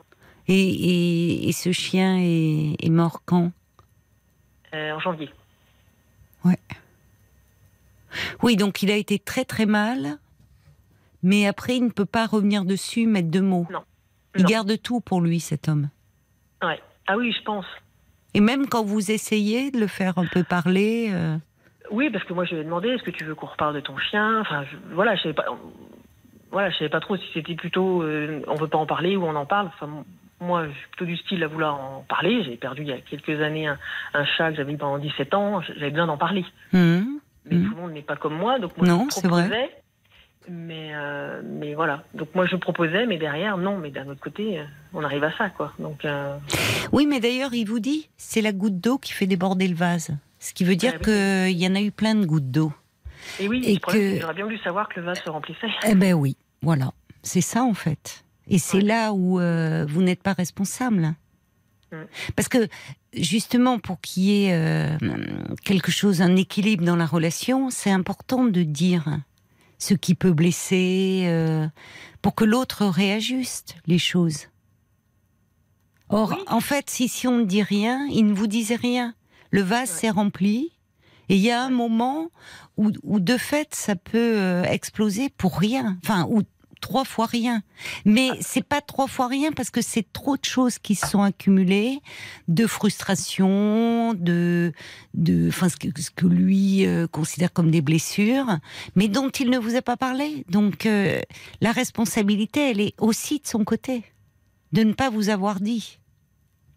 Et, 0.47 0.55
et- 0.59 1.47
et 1.47 1.51
ce 1.51 1.71
chien 1.71 2.17
est, 2.19 2.75
est 2.83 2.89
mort 2.89 3.21
quand? 3.25 3.51
Euh, 4.73 4.91
en 4.93 4.99
janvier. 4.99 5.29
Oui, 8.43 8.55
donc 8.57 8.83
il 8.83 8.91
a 8.91 8.95
été 8.95 9.17
très 9.19 9.45
très 9.45 9.65
mal, 9.65 10.17
mais 11.23 11.47
après, 11.47 11.77
il 11.77 11.85
ne 11.85 11.89
peut 11.89 12.05
pas 12.05 12.25
revenir 12.27 12.65
dessus, 12.65 13.07
mettre 13.07 13.29
deux 13.29 13.41
mots. 13.41 13.65
Non. 13.71 13.83
Il 14.35 14.43
Non. 14.43 14.47
garde 14.49 14.81
tout 14.81 14.99
pour 14.99 15.21
lui, 15.21 15.39
cet 15.39 15.67
homme. 15.69 15.89
Ouais. 16.63 16.79
Ah 17.07 17.17
oui, 17.17 17.31
je 17.37 17.43
pense. 17.43 17.65
Et 18.33 18.41
même 18.41 18.67
quand 18.67 18.83
vous 18.83 19.11
essayez 19.11 19.71
de 19.71 19.79
le 19.79 19.87
faire 19.87 20.17
un 20.17 20.25
peu 20.25 20.43
parler, 20.43 21.09
euh, 21.11 21.37
Oui, 21.91 22.09
parce 22.09 22.23
que 22.25 22.33
moi 22.33 22.45
je 22.45 22.55
lui 22.55 22.61
ai 22.61 22.63
demandé 22.63 22.89
est-ce 22.89 23.03
que 23.03 23.11
tu 23.11 23.23
veux 23.25 23.35
qu'on 23.35 23.45
reparle 23.47 23.75
de 23.75 23.79
ton 23.81 23.97
chien? 23.97 24.39
Enfin, 24.41 24.63
je- 24.63 24.95
voilà, 24.95 25.15
je 25.15 25.21
savais 25.23 25.33
pas. 25.33 25.45
Voilà, 26.51 26.69
je 26.69 26.77
savais 26.77 26.89
pas 26.89 26.99
trop 26.99 27.17
si 27.17 27.23
c'était 27.33 27.55
plutôt 27.55 28.01
euh, 28.03 28.41
on 28.47 28.55
veut 28.55 28.67
pas 28.67 28.77
en 28.77 28.85
parler 28.85 29.15
ou 29.15 29.23
on 29.25 29.35
en 29.35 29.45
parle. 29.45 29.67
Enfin, 29.67 30.03
moi, 30.39 30.65
je 30.67 30.71
suis 30.71 30.87
plutôt 30.89 31.05
du 31.05 31.17
style 31.17 31.43
à 31.43 31.47
vouloir 31.47 31.75
en 31.79 32.05
parler. 32.07 32.43
J'ai 32.43 32.55
perdu 32.57 32.81
il 32.83 32.87
y 32.87 32.91
a 32.93 32.99
quelques 33.01 33.39
années 33.41 33.67
un, 33.67 33.77
un 34.13 34.25
chat 34.25 34.49
que 34.51 34.57
j'avais 34.57 34.73
eu 34.73 34.77
pendant 34.77 34.97
17 34.97 35.33
ans. 35.33 35.61
J'avais 35.61 35.89
besoin 35.91 36.07
d'en 36.07 36.17
parler. 36.17 36.45
Hum, 36.73 37.19
Mais 37.45 37.55
Mhm. 37.57 37.69
tout 37.69 37.75
le 37.75 37.81
monde 37.81 37.91
n'est 37.91 38.01
pas 38.01 38.15
comme 38.15 38.35
moi, 38.37 38.57
donc 38.59 38.75
moi 38.77 38.87
Non, 38.87 39.07
je 39.09 39.15
c'est 39.15 39.27
vrai. 39.27 39.43
proposais. 39.49 39.69
Mais, 40.49 40.91
euh, 40.93 41.41
mais 41.45 41.73
voilà. 41.73 42.03
Donc 42.13 42.29
moi 42.35 42.45
je 42.45 42.55
proposais, 42.55 43.05
mais 43.05 43.17
derrière, 43.17 43.57
non. 43.57 43.77
Mais 43.77 43.91
d'un 43.91 44.07
autre 44.07 44.19
côté, 44.19 44.59
euh, 44.59 44.63
on 44.93 45.03
arrive 45.03 45.23
à 45.23 45.31
ça, 45.37 45.49
quoi. 45.49 45.73
Donc 45.79 46.03
euh, 46.05 46.37
Oui, 46.91 47.05
mais 47.07 47.19
d'ailleurs, 47.19 47.53
il 47.53 47.65
vous 47.65 47.79
dit, 47.79 48.09
c'est 48.17 48.41
la 48.41 48.51
goutte 48.51 48.79
d'eau 48.79 48.97
qui 48.97 49.13
fait 49.13 49.27
déborder 49.27 49.67
le 49.67 49.75
vase. 49.75 50.09
Ce 50.39 50.53
qui 50.53 50.63
veut 50.65 50.75
dire 50.75 50.93
Ah 50.95 50.97
oui. 50.99 51.03
qu'il 51.53 51.57
y 51.61 51.67
en 51.67 51.75
a 51.75 51.81
eu 51.81 51.91
plein 51.91 52.15
de 52.15 52.25
gouttes 52.25 52.51
d'eau. 52.51 52.73
et 53.39 53.47
oui, 53.47 53.63
Et 53.65 53.77
que- 53.79 54.19
j'aurais 54.19 54.33
bien 54.33 54.43
voulu 54.43 54.57
savoir 54.57 54.89
que 54.89 54.99
le 54.99 55.05
vase 55.05 55.21
se 55.23 55.29
remplissait. 55.29 55.67
Eh 55.87 55.95
ben 55.95 56.13
oui, 56.13 56.35
voilà. 56.61 56.91
C'est 57.21 57.39
ça 57.41 57.63
en 57.63 57.73
fait. 57.73 58.25
Et 58.49 58.57
c'est 58.57 58.77
Ouais. 58.79 58.83
là 58.83 59.13
où 59.13 59.39
euh, 59.39 59.85
vous 59.87 60.01
n'êtes 60.01 60.21
pas 60.21 60.33
responsable. 60.33 61.13
Parce 62.35 62.49
que 62.49 62.67
justement, 63.13 63.77
pour 63.77 64.01
qu'il 64.01 64.23
y 64.23 64.45
ait 64.47 64.97
quelque 65.63 65.91
chose, 65.91 66.23
un 66.23 66.35
équilibre 66.35 66.83
dans 66.83 66.95
la 66.95 67.05
relation, 67.05 67.69
c'est 67.69 67.91
important 67.91 68.45
de 68.45 68.63
dire 68.63 69.05
ce 69.83 69.93
qui 69.93 70.15
peut 70.15 70.31
blesser, 70.33 71.23
euh, 71.25 71.67
pour 72.21 72.35
que 72.35 72.45
l'autre 72.45 72.85
réajuste 72.85 73.75
les 73.85 73.97
choses. 73.99 74.47
Or, 76.09 76.29
Oui. 76.37 76.43
en 76.47 76.59
fait, 76.61 76.89
si, 76.89 77.07
si 77.07 77.27
on 77.27 77.39
ne 77.39 77.45
dit 77.45 77.63
rien, 77.63 78.05
il 78.11 78.27
ne 78.27 78.33
vous 78.33 78.47
disait 78.47 78.75
rien. 78.75 79.13
Le 79.51 79.61
vase 79.61 79.89
Ouais. 79.91 79.97
s'est 79.99 80.09
rempli, 80.09 80.71
et 81.29 81.35
il 81.35 81.41
y 81.41 81.51
a 81.51 81.63
un 81.63 81.69
moment 81.69 82.29
où, 82.77 82.91
où, 83.03 83.19
de 83.19 83.37
fait, 83.37 83.73
ça 83.75 83.95
peut 83.95 84.17
euh, 84.37 84.63
exploser 84.63 85.29
pour 85.29 85.57
rien. 85.57 85.97
Enfin, 86.03 86.25
ou 86.29 86.41
trois 86.83 87.05
fois 87.05 87.27
rien. 87.27 87.63
Mais 88.03 88.29
c'est 88.41 88.67
pas 88.67 88.81
trois 88.81 89.07
fois 89.07 89.27
rien 89.27 89.53
parce 89.53 89.71
que 89.71 89.81
c'est 89.81 90.05
trop 90.11 90.35
de 90.35 90.43
choses 90.43 90.79
qui 90.79 90.95
se 90.95 91.07
sont 91.07 91.23
accumulées, 91.23 92.01
de 92.49 92.67
frustration, 92.67 94.13
de, 94.13 94.73
de, 95.13 95.47
enfin, 95.47 95.69
ce 95.69 95.77
que, 95.77 95.87
ce 95.99 96.11
que 96.11 96.27
lui 96.27 96.85
euh, 96.85 97.07
considère 97.07 97.53
comme 97.53 97.71
des 97.71 97.81
blessures, 97.81 98.57
mais 98.97 99.07
dont 99.07 99.29
il 99.29 99.49
ne 99.49 99.57
vous 99.57 99.75
a 99.77 99.81
pas 99.81 99.95
parlé. 99.95 100.45
Donc, 100.49 100.85
euh, 100.85 101.21
la 101.61 101.71
responsabilité, 101.71 102.71
elle 102.71 102.81
est 102.81 102.95
aussi 102.99 103.39
de 103.39 103.47
son 103.47 103.63
côté, 103.63 104.03
de 104.73 104.83
ne 104.83 104.91
pas 104.91 105.09
vous 105.09 105.29
avoir 105.29 105.61
dit. 105.61 105.99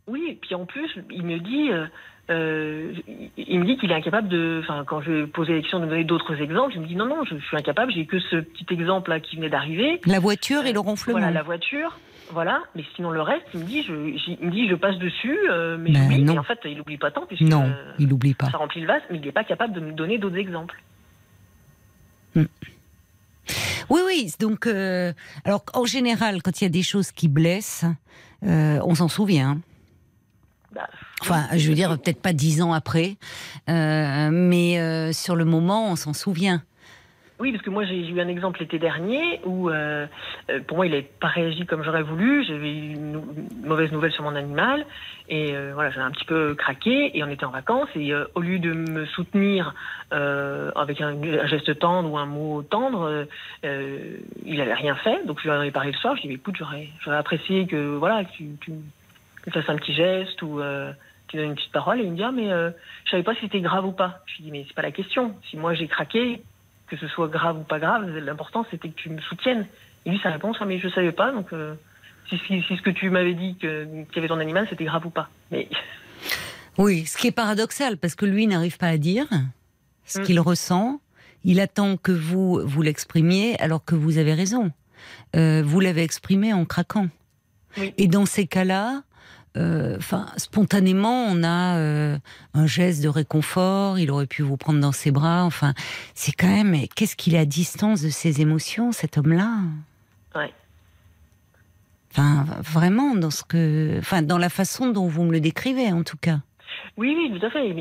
Oui, 0.07 0.23
et 0.29 0.35
puis 0.37 0.55
en 0.55 0.67
plus, 0.67 0.89
il 1.11 1.25
me 1.25 1.41
dit, 1.41 1.73
euh, 1.73 1.87
euh, 2.30 2.92
il- 3.37 3.61
me 3.61 3.64
dit 3.64 3.76
qu'il 3.76 3.90
est 3.90 3.95
incapable 3.95 4.28
de. 4.28 4.61
Enfin, 4.62 4.85
quand 4.87 5.00
je 5.00 5.25
posais 5.26 5.54
la 5.54 5.61
question 5.61 5.78
de 5.80 5.85
me 5.85 5.90
donner 5.90 6.04
d'autres 6.04 6.40
exemples, 6.40 6.75
il 6.75 6.80
me 6.83 6.87
dit 6.87 6.97
non, 6.97 7.06
non, 7.06 7.25
je, 7.25 7.37
je 7.37 7.45
suis 7.45 7.56
incapable. 7.56 7.92
J'ai 7.92 8.06
que 8.06 8.18
ce 8.18 8.37
petit 8.37 8.66
exemple 8.71 9.11
là 9.11 9.21
qui 9.21 9.37
venait 9.37 9.49
d'arriver. 9.49 10.00
La 10.06 10.18
voiture 10.18 10.66
et 10.66 10.73
le 10.73 10.80
ronflement. 10.80 11.18
Voilà, 11.18 11.33
la 11.33 11.42
voiture. 11.42 11.99
Voilà, 12.33 12.61
mais 12.75 12.83
sinon 12.97 13.11
le 13.12 13.23
reste, 13.23 13.47
il 13.54 13.61
me 13.61 13.64
dit, 13.66 13.85
je, 13.85 13.92
il 13.92 14.47
me 14.47 14.50
dit, 14.50 14.68
je 14.68 14.75
passe 14.75 14.99
dessus, 14.99 15.38
euh, 15.49 15.76
mais 15.78 15.92
Ben 15.92 16.25
non. 16.25 16.35
Et 16.35 16.38
en 16.40 16.42
fait, 16.42 16.59
il 16.64 16.80
oublie 16.80 16.97
pas 16.99 17.12
tant 17.12 17.25
puisque 17.25 17.42
Non, 17.42 17.62
euh, 17.62 17.92
il 18.00 18.09
n'oublie 18.09 18.35
pas. 18.35 18.50
ça 18.50 18.59
remplit 18.59 18.80
le 18.80 18.88
vase, 18.88 19.02
mais 19.11 19.18
il 19.18 19.25
n'est 19.25 19.30
pas 19.30 19.45
capable 19.45 19.75
de 19.75 19.78
me 19.80 19.92
donner 19.92 20.18
d'autres 20.18 20.37
exemples. 20.37 20.75
Oui, 22.35 24.00
oui. 24.06 24.33
Donc, 24.40 24.66
euh, 24.66 25.12
alors 25.45 25.62
en 25.75 25.85
général, 25.85 26.42
quand 26.42 26.61
il 26.61 26.64
y 26.64 26.66
a 26.66 26.71
des 26.71 26.83
choses 26.83 27.12
qui 27.12 27.28
blessent, 27.28 27.85
euh, 28.45 28.80
on 28.85 28.95
s'en 28.97 29.09
souvient. 29.09 29.59
Enfin, 31.23 31.47
je 31.57 31.69
veux 31.69 31.75
dire, 31.75 31.91
peut-être 31.99 32.21
pas 32.21 32.33
dix 32.33 32.63
ans 32.63 32.73
après, 32.73 33.17
euh, 33.69 34.29
mais 34.31 34.79
euh, 34.79 35.13
sur 35.13 35.35
le 35.35 35.45
moment, 35.45 35.91
on 35.91 35.97
s'en 35.97 36.13
souvient. 36.13 36.63
Oui, 37.39 37.53
parce 37.53 37.63
que 37.63 37.69
moi 37.69 37.85
j'ai 37.85 37.99
eu 37.99 38.19
un 38.19 38.29
exemple 38.29 38.61
l'été 38.61 38.79
dernier 38.79 39.43
où 39.45 39.69
euh, 39.69 40.07
pour 40.67 40.79
moi 40.79 40.87
il 40.87 40.93
n'avait 40.93 41.03
pas 41.03 41.27
réagi 41.27 41.67
comme 41.67 41.85
j'aurais 41.85 42.03
voulu. 42.03 42.43
J'avais 42.47 42.71
eu 42.71 42.95
une, 42.95 43.21
mauvaise 43.63 43.93
nouvelle 43.93 44.13
sur 44.13 44.23
mon 44.23 44.35
animal 44.35 44.87
et 45.29 45.55
voilà 45.75 45.91
j'ai 45.91 46.01
un 46.01 46.11
petit 46.13 46.25
peu 46.25 46.55
craqué 46.55 47.11
et 47.15 47.23
on 47.23 47.29
était 47.29 47.45
en 47.45 47.51
vacances 47.51 47.91
et 47.95 48.15
au 48.35 48.41
lieu 48.41 48.59
de 48.59 48.73
me 48.73 49.05
soutenir 49.05 49.75
avec 50.13 51.03
un, 51.03 51.47
geste 51.47 51.79
tendre 51.79 52.11
ou 52.11 52.17
un 52.17 52.25
mot 52.25 52.63
tendre, 52.63 53.27
il 53.63 54.61
avait 54.63 54.73
rien 54.73 54.95
fait. 54.95 55.27
Donc 55.27 55.39
je 55.41 55.45
lui 55.45 55.55
en 55.55 55.61
ai 55.61 55.71
parlé 55.71 55.93
le 55.93 55.99
soir. 55.99 56.17
Je 56.17 56.23
lui 56.23 56.29
ai 56.29 56.31
dit 56.31 56.41
écoute 56.41 56.57
j'aurais 56.57 57.19
apprécié 57.19 57.67
que 57.67 57.99
voilà 57.99 58.25
tu, 58.25 58.47
tu 58.63 58.73
fasses 59.53 59.69
un 59.69 59.77
petit 59.77 59.93
geste 59.93 60.41
ou 60.41 60.59
tu 61.28 61.37
donnes 61.37 61.47
une 61.50 61.54
petite 61.54 61.73
parole 61.73 62.00
et 62.00 62.04
il 62.04 62.11
me 62.12 62.16
dit 62.16 62.23
ah 62.23 62.33
mais 62.33 62.50
euh, 62.52 62.71
je 63.04 63.11
savais 63.11 63.23
pas 63.23 63.35
si 63.35 63.40
c'était 63.42 63.61
grave 63.61 63.85
ou 63.87 63.92
pas. 63.92 64.21
Je 64.26 64.37
lui 64.37 64.45
dis 64.45 64.50
mais 64.52 64.64
c'est 64.68 64.75
pas 64.75 64.83
la 64.83 64.92
question. 64.92 65.35
Si 65.50 65.56
moi 65.56 65.75
j'ai 65.75 65.88
craqué 65.88 66.42
que 66.88 66.97
ce 66.97 67.08
soit 67.08 67.28
grave 67.28 67.58
ou 67.58 67.62
pas 67.65 67.78
grave, 67.80 68.06
l'important 68.19 68.65
c'était 68.71 68.89
que 68.89 68.95
tu 68.95 69.10
me 69.10 69.21
soutiennes. 69.21 69.67
Et 70.04 70.10
lui, 70.10 70.21
sa 70.23 70.30
réponse, 70.30 70.56
ah, 70.60 70.65
mais 70.67 70.78
je 70.78 70.89
savais 70.89 71.10
pas, 71.10 71.32
donc 71.32 71.52
euh, 71.52 71.75
si, 72.28 72.39
si, 72.47 72.62
si 72.62 72.76
ce 72.76 72.82
que 72.82 72.91
tu 72.91 73.10
m'avais 73.10 73.34
dit 73.34 73.56
que- 73.56 73.84
qu'il 74.04 74.17
y 74.17 74.19
avait 74.19 74.28
ton 74.28 74.39
animal, 74.39 74.67
c'était 74.71 74.84
grave 74.84 75.04
ou 75.04 75.10
pas. 75.10 75.28
Mais 75.50 75.69
Oui, 76.78 77.06
ce 77.06 77.17
qui 77.17 77.26
est 77.28 77.32
paradoxal, 77.32 77.97
parce 77.97 78.15
que 78.15 78.26
lui 78.26 78.47
n'arrive 78.47 78.78
pas 78.78 78.86
à 78.89 78.99
dire 78.99 79.26
ce 80.04 80.21
Mm. 80.21 80.23
qu'il 80.23 80.41
ressent. 80.41 81.00
Il 81.43 81.58
attend 81.60 81.97
que 81.97 82.12
vous 82.12 82.60
vous 82.65 82.82
l'exprimiez, 82.82 83.60
alors 83.60 83.84
que 83.84 83.95
vous 83.95 84.19
avez 84.19 84.34
raison. 84.34 84.71
Euh, 85.34 85.62
vous 85.65 85.80
l'avez 85.80 86.02
exprimé 86.02 86.52
en 86.52 86.65
craquant. 86.65 87.08
Oui. 87.78 87.93
Et 87.99 88.06
dans 88.08 88.26
ces 88.26 88.47
cas-là, 88.47 89.02
euh, 89.56 89.97
enfin, 89.97 90.26
spontanément, 90.36 91.25
on 91.28 91.42
a 91.42 91.76
euh, 91.78 92.19
un 92.54 92.66
geste 92.66 93.02
de 93.02 93.08
réconfort. 93.08 93.99
Il 93.99 94.10
aurait 94.10 94.26
pu 94.26 94.42
vous 94.42 94.56
prendre 94.56 94.80
dans 94.80 94.92
ses 94.92 95.10
bras. 95.10 95.45
Enfin, 95.45 95.75
c'est 96.14 96.32
quand 96.32 96.49
même. 96.49 96.76
Qu'est-ce 96.95 97.16
qu'il 97.16 97.34
est 97.34 97.38
à 97.38 97.45
distance 97.47 98.02
de 98.02 98.08
ses 98.10 98.40
émotions, 98.40 98.92
cet 98.92 99.19
homme-là? 99.19 99.58
Ouais. 100.34 100.52
Enfin, 102.12 102.45
vraiment, 102.62 103.14
dans 103.14 103.30
ce 103.30 103.45
que, 103.45 103.99
enfin, 103.99 104.23
dans 104.23 104.38
la 104.38 104.49
façon 104.49 104.90
dont 104.90 105.06
vous 105.06 105.25
me 105.25 105.32
le 105.32 105.40
décrivez, 105.40 105.92
en 105.92 106.02
tout 106.02 106.16
cas. 106.16 106.38
oui, 106.97 107.14
oui, 107.16 107.38
tout 107.38 107.45
à 107.45 107.50
fait. 107.50 107.75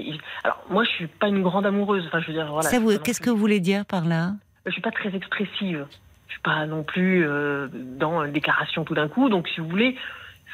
Alors 0.43 0.61
moi, 0.69 0.83
je 0.83 0.89
suis 0.89 1.07
pas 1.07 1.27
une 1.27 1.41
grande 1.41 1.65
amoureuse. 1.65 2.03
Enfin, 2.07 2.19
je 2.21 2.27
veux 2.27 2.33
dire, 2.33 2.47
voilà. 2.51 2.69
Ça, 2.69 2.79
vous- 2.79 2.97
qu'est-ce 2.99 3.21
que 3.21 3.29
vous 3.29 3.38
voulez 3.38 3.59
dire 3.61 3.85
par 3.85 4.05
là? 4.05 4.33
Je 4.65 4.71
suis 4.71 4.81
pas 4.81 4.91
très 4.91 5.15
expressive. 5.15 5.85
Je 6.27 6.33
suis 6.33 6.41
pas 6.41 6.65
non 6.65 6.83
plus 6.83 7.25
euh, 7.25 7.67
dans 7.71 8.23
une 8.25 8.33
déclaration 8.33 8.83
tout 8.83 8.95
d'un 8.95 9.07
coup. 9.07 9.29
Donc, 9.29 9.47
si 9.47 9.61
vous 9.61 9.69
voulez, 9.69 9.95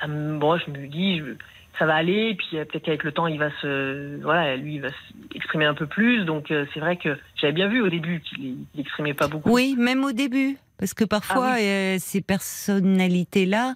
ça 0.01 0.07
me, 0.07 0.37
bon, 0.37 0.57
je 0.57 0.69
me 0.71 0.87
dis, 0.87 1.19
je- 1.19 1.35
ça 1.79 1.85
va 1.85 1.95
aller. 1.95 2.29
Et 2.31 2.35
puis 2.35 2.57
euh, 2.57 2.65
peut-être 2.65 2.83
qu'avec 2.83 3.03
le 3.03 3.11
temps, 3.13 3.27
il 3.27 3.39
va 3.39 3.49
se, 3.61 4.21
voilà, 4.21 4.57
lui, 4.57 4.75
il 4.75 4.81
va 4.81 4.89
s'exprimer 5.31 5.65
un 5.65 5.73
peu 5.73 5.85
plus. 5.87 6.25
Donc, 6.25 6.51
euh, 6.51 6.65
c'est 6.73 6.79
vrai 6.81 6.97
que 6.97 7.17
j'avais 7.35 7.53
bien 7.53 7.67
vu 7.69 7.81
au 7.81 7.89
début 7.89 8.19
qu'il 8.21 8.57
il 8.73 8.79
exprimait 8.81 9.13
pas 9.13 9.27
beaucoup. 9.27 9.49
Oui, 9.49 9.75
même 9.79 10.03
au 10.03 10.11
début. 10.11 10.57
Parce 10.77 10.93
que 10.95 11.05
parfois, 11.05 11.51
Ah 11.57 11.59
euh, 11.59 11.97
ces 11.99 12.21
personnalités-là 12.91 13.75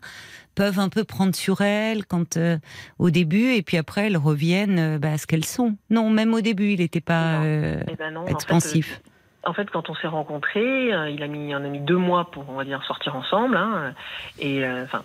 peuvent 0.55 0.79
un 0.79 0.89
peu 0.89 1.03
prendre 1.03 1.35
sur 1.35 1.61
elles 1.61 2.05
quand 2.05 2.37
euh, 2.37 2.57
au 2.97 3.09
début, 3.11 3.53
et 3.53 3.61
puis 3.61 3.77
après, 3.77 4.07
elles 4.07 4.17
reviennent 4.17 4.97
bah, 4.97 5.11
à 5.13 5.17
ce 5.17 5.27
qu'elles 5.27 5.45
sont. 5.45 5.75
Non, 5.89 6.09
même 6.09 6.33
au 6.33 6.41
début, 6.41 6.71
il 6.71 6.79
n'était 6.79 7.01
pas 7.01 7.41
Eh 7.43 7.95
ben 7.97 8.11
non, 8.13 8.21
en 8.21 8.25
fait, 8.25 8.31
expansif. 8.31 9.01
En 9.43 9.53
fait, 9.53 9.69
quand 9.69 9.89
on 9.91 9.95
s'est 9.95 10.07
rencontrés, 10.07 10.91
euh, 10.93 11.09
il 11.09 11.21
a 11.21 11.27
mis, 11.27 11.53
on 11.53 11.57
a 11.63 11.67
mis 11.67 11.79
deux 11.79 11.97
mois 11.97 12.31
pour, 12.31 12.49
on 12.49 12.53
va 12.55 12.63
dire, 12.63 12.83
sortir 12.85 13.15
ensemble, 13.15 13.55
hein, 13.57 13.93
et 14.39 14.63
euh, 14.65 14.83
enfin, 14.85 15.03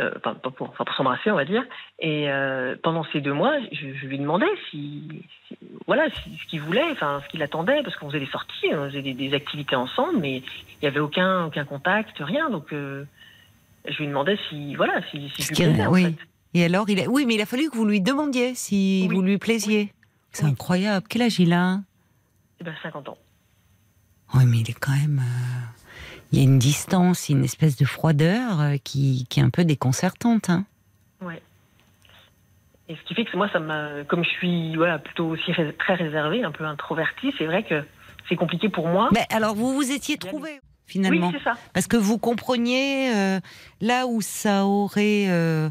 euh, 0.00 0.10
pour, 0.56 0.68
enfin, 0.70 0.84
pour 0.84 0.94
s'embrasser, 0.94 1.30
on 1.30 1.36
va 1.36 1.44
dire. 1.44 1.64
Et 2.00 2.28
euh, 2.30 2.74
pendant 2.82 3.04
ces 3.12 3.20
deux 3.20 3.32
mois, 3.32 3.54
je, 3.72 3.92
je 3.94 4.06
lui 4.06 4.18
demandais 4.18 4.46
si, 4.70 5.22
si- 5.48 5.56
voilà, 5.86 6.08
si- 6.10 6.36
ce 6.36 6.44
qu'il 6.46 6.60
voulait, 6.60 6.90
enfin, 6.90 7.20
ce 7.24 7.28
qu'il 7.30 7.42
attendait, 7.42 7.82
parce 7.84 7.94
qu'on 7.96 8.08
faisait 8.08 8.20
des 8.24 8.30
sorties, 8.30 8.66
on 8.72 8.86
faisait 8.88 9.02
des, 9.02 9.14
des 9.14 9.34
activités 9.34 9.76
ensemble, 9.76 10.18
mais 10.18 10.38
il 10.38 10.84
y 10.84 10.86
avait 10.88 11.00
aucun, 11.00 11.44
aucun 11.46 11.64
contact, 11.64 12.16
rien. 12.18 12.50
Donc, 12.50 12.72
euh, 12.72 13.04
je 13.86 13.96
lui 13.98 14.08
demandais 14.08 14.38
si, 14.48 14.74
voilà, 14.74 15.00
si, 15.10 15.30
si 15.36 15.42
je 15.54 15.62
lui 15.70 15.82
en 15.82 15.92
oui. 15.92 16.04
fait. 16.04 16.14
Et 16.54 16.64
alors, 16.64 16.88
il 16.88 17.00
a... 17.00 17.06
oui, 17.08 17.24
mais 17.26 17.34
il 17.34 17.40
a 17.40 17.46
fallu 17.46 17.68
que 17.70 17.76
vous 17.76 17.84
lui 17.86 18.00
demandiez 18.00 18.54
si 18.54 19.06
Oui. 19.08 19.14
vous 19.14 19.22
lui 19.22 19.38
plaisiez. 19.38 19.92
C'est 20.32 20.44
Oui. 20.44 20.50
incroyable. 20.50 21.06
Quel 21.08 21.22
âge 21.22 21.38
il 21.38 21.52
a? 21.52 21.78
Eh 22.60 22.64
ben, 22.64 22.74
50 22.82 23.08
ans. 23.10 23.18
Oui, 24.34 24.44
mais 24.46 24.58
il 24.58 24.70
est 24.70 24.78
quand 24.78 24.92
même. 24.92 25.20
Il 26.34 26.38
y 26.38 26.40
a 26.40 26.44
une 26.50 26.58
distance, 26.58 27.28
une 27.28 27.44
espèce 27.44 27.76
de 27.76 27.84
froideur 27.84 28.60
euh, 28.60 28.74
qui, 28.82 29.24
qui 29.30 29.38
est 29.38 29.42
un 29.44 29.50
peu 29.50 29.64
déconcertante. 29.64 30.50
Hein. 30.50 30.64
Ouais. 31.22 31.40
Et 32.88 32.96
ce 32.96 33.02
qui 33.06 33.14
fait 33.14 33.24
que 33.24 33.36
moi, 33.36 33.48
ça 33.52 33.60
m'a, 33.60 34.02
comme 34.08 34.24
je 34.24 34.30
suis 34.30 34.74
voilà 34.74 34.98
plutôt 34.98 35.26
aussi 35.26 35.52
très 35.78 35.94
réservée, 35.94 36.42
un 36.42 36.50
peu 36.50 36.64
introvertie, 36.64 37.32
c'est 37.38 37.46
vrai 37.46 37.62
que 37.62 37.84
c'est 38.28 38.34
compliqué 38.34 38.68
pour 38.68 38.88
moi. 38.88 39.10
Mais 39.12 39.24
alors, 39.30 39.54
vous 39.54 39.74
vous 39.74 39.92
étiez 39.92 40.16
trouvé 40.16 40.50
oui, 40.54 40.60
finalement 40.86 41.30
c'est 41.32 41.44
ça. 41.44 41.52
Parce 41.72 41.86
que 41.86 41.96
vous 41.96 42.18
compreniez 42.18 43.14
euh, 43.14 43.40
là 43.80 44.08
où 44.08 44.20
ça 44.20 44.64
aurait. 44.64 45.26
euh, 45.28 45.70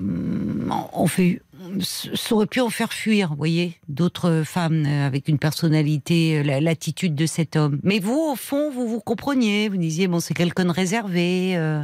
on 0.00 1.06
fait, 1.06 1.42
ça 1.80 2.34
aurait 2.34 2.46
pu 2.46 2.60
en 2.60 2.70
faire 2.70 2.92
fuir, 2.92 3.28
vous 3.30 3.36
voyez, 3.36 3.78
d'autres 3.88 4.42
femmes 4.44 4.84
euh, 4.86 5.06
avec 5.06 5.28
une 5.28 5.38
personnalité, 5.38 6.38
euh, 6.38 6.42
la- 6.42 6.60
l'attitude 6.60 7.14
de 7.14 7.26
cet 7.26 7.56
homme. 7.56 7.80
Mais 7.82 7.98
vous, 7.98 8.18
au 8.32 8.36
fond, 8.36 8.70
vous 8.70 8.86
vous 8.88 9.00
compreniez. 9.00 9.68
Vous 9.68 9.76
disiez, 9.76 10.06
bon, 10.08 10.20
c'est 10.20 10.34
quelqu'un 10.34 10.64
de 10.66 10.70
réservé. 10.70 11.56
euh. 11.56 11.82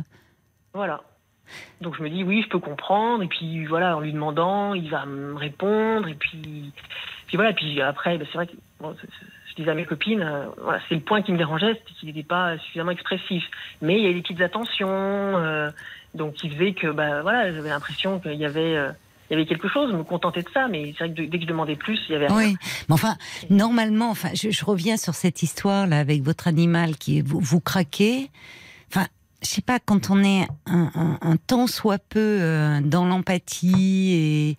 Voilà. 0.74 1.00
Donc 1.81 1.96
je 1.96 2.03
me 2.03 2.09
dis 2.11 2.22
oui, 2.22 2.42
je 2.44 2.48
peux 2.48 2.61
comprendre. 2.61 3.22
Et 3.24 3.29
puis 3.29 3.66
voilà, 3.66 3.96
en 3.96 4.00
lui 4.00 4.12
demandant, 4.12 4.74
il 4.74 4.88
va 4.90 5.05
me 5.07 5.35
répondre. 5.35 6.07
Et 6.09 6.14
puis, 6.14 6.72
puis 7.26 7.37
voilà. 7.37 7.53
Puis 7.53 7.81
après, 7.81 8.18
ben, 8.18 8.26
c'est 8.31 8.37
vrai 8.38 8.46
que 8.46 8.53
c'est- 8.53 8.87
c'est- 9.03 9.26
je 9.50 9.55
disais 9.57 9.70
à 9.70 9.74
mes 9.74 9.85
copines, 9.85 10.24
c'est 10.88 10.94
le 10.94 11.00
point 11.00 11.22
qui 11.22 11.33
me 11.33 11.38
dérangeait, 11.38 11.74
c'était 11.74 11.92
qu'il 11.98 12.09
n'était 12.09 12.22
pas 12.22 12.57
suffisamment 12.59 12.92
expressif. 12.92 13.42
Mais 13.83 13.96
il 13.98 14.05
y 14.05 14.09
a 14.09 14.12
des 14.12 14.22
petites 14.22 14.40
attentions. 14.40 15.35
Donc, 16.14 16.35
qui 16.35 16.50
faisait 16.50 16.72
que, 16.72 16.88
bah, 16.88 17.22
voilà, 17.22 17.53
j'avais 17.53 17.68
l'impression 17.68 18.18
qu'il 18.20 18.35
y 18.35 18.44
avait, 18.44 18.76
il 19.31 19.35
y 19.35 19.37
avait 19.37 19.47
quelque 19.47 19.69
chose, 19.69 19.93
me 19.93 20.03
contenter 20.03 20.43
de 20.43 20.49
ça, 20.53 20.66
mais 20.69 20.93
c'est 20.99 21.05
vrai 21.07 21.14
que 21.14 21.23
dès 21.23 21.38
que 21.38 21.45
je 21.45 21.49
demandais 21.49 21.77
plus, 21.77 22.01
il 22.09 22.12
y 22.12 22.16
avait 22.16 22.27
rien. 22.27 22.37
Oui, 22.37 22.57
mais 22.88 22.95
enfin, 22.95 23.16
normalement, 23.49 24.11
enfin, 24.11 24.31
je, 24.35 24.51
je 24.51 24.64
reviens 24.64 24.97
sur 24.97 25.14
cette 25.14 25.43
histoire 25.45 25.87
là 25.87 26.01
avec 26.01 26.23
votre 26.23 26.49
animal 26.49 26.97
qui 26.97 27.21
vous, 27.21 27.38
vous 27.38 27.61
craquez. 27.61 28.31
Enfin, 28.90 29.07
je 29.43 29.49
sais 29.49 29.62
pas, 29.62 29.79
quand 29.79 30.11
on 30.11 30.23
est 30.25 30.49
un, 30.66 30.90
un, 30.95 31.19
un 31.23 31.37
tant 31.37 31.66
soit 31.69 31.99
peu 32.01 32.19
euh, 32.40 32.81
dans 32.83 33.07
l'empathie 33.07 34.57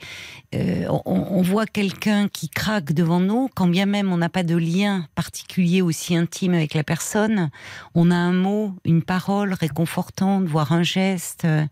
et 0.54 0.58
euh, 0.58 0.88
on, 1.06 1.28
on 1.32 1.42
voit 1.42 1.66
quelqu'un 1.66 2.28
qui 2.30 2.48
craque 2.50 2.94
devant 2.94 3.20
nous, 3.20 3.50
quand 3.54 3.68
bien 3.68 3.86
même 3.86 4.12
on 4.12 4.18
n'a 4.18 4.30
pas 4.30 4.44
de 4.44 4.56
lien 4.56 5.06
particulier 5.16 5.82
aussi 5.82 6.16
intime 6.16 6.54
avec 6.54 6.74
la 6.74 6.84
personne, 6.84 7.50
on 7.94 8.10
a 8.10 8.16
un 8.16 8.34
mot, 8.34 8.74
une 8.86 9.04
parole 9.04 9.54
réconfortante, 9.54 10.46
voire 10.46 10.72
un 10.72 10.84
geste. 10.84 11.44
euh, 11.46 11.66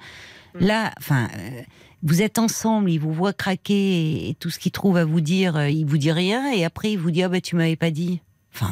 Là, 0.59 0.91
enfin, 0.97 1.27
euh, 1.37 1.61
vous 2.03 2.21
êtes 2.21 2.39
ensemble, 2.39 2.89
il 2.91 2.97
vous 2.99 3.11
voit 3.13 3.33
craquer 3.33 3.73
et, 3.73 4.29
et 4.29 4.33
tout 4.35 4.49
ce 4.49 4.59
qu'il 4.59 4.71
trouve 4.71 4.97
à 4.97 5.05
vous 5.05 5.21
dire, 5.21 5.57
euh, 5.57 5.69
il 5.69 5.85
vous 5.85 5.97
dit 5.97 6.11
rien 6.11 6.51
et 6.51 6.63
après 6.65 6.91
il 6.91 6.97
vous 6.97 7.11
dit 7.11 7.23
ah 7.23 7.29
bah 7.29 7.41
tu 7.41 7.55
m'avais 7.55 7.75
pas 7.75 7.91
dit. 7.91 8.21
Enfin, 8.55 8.71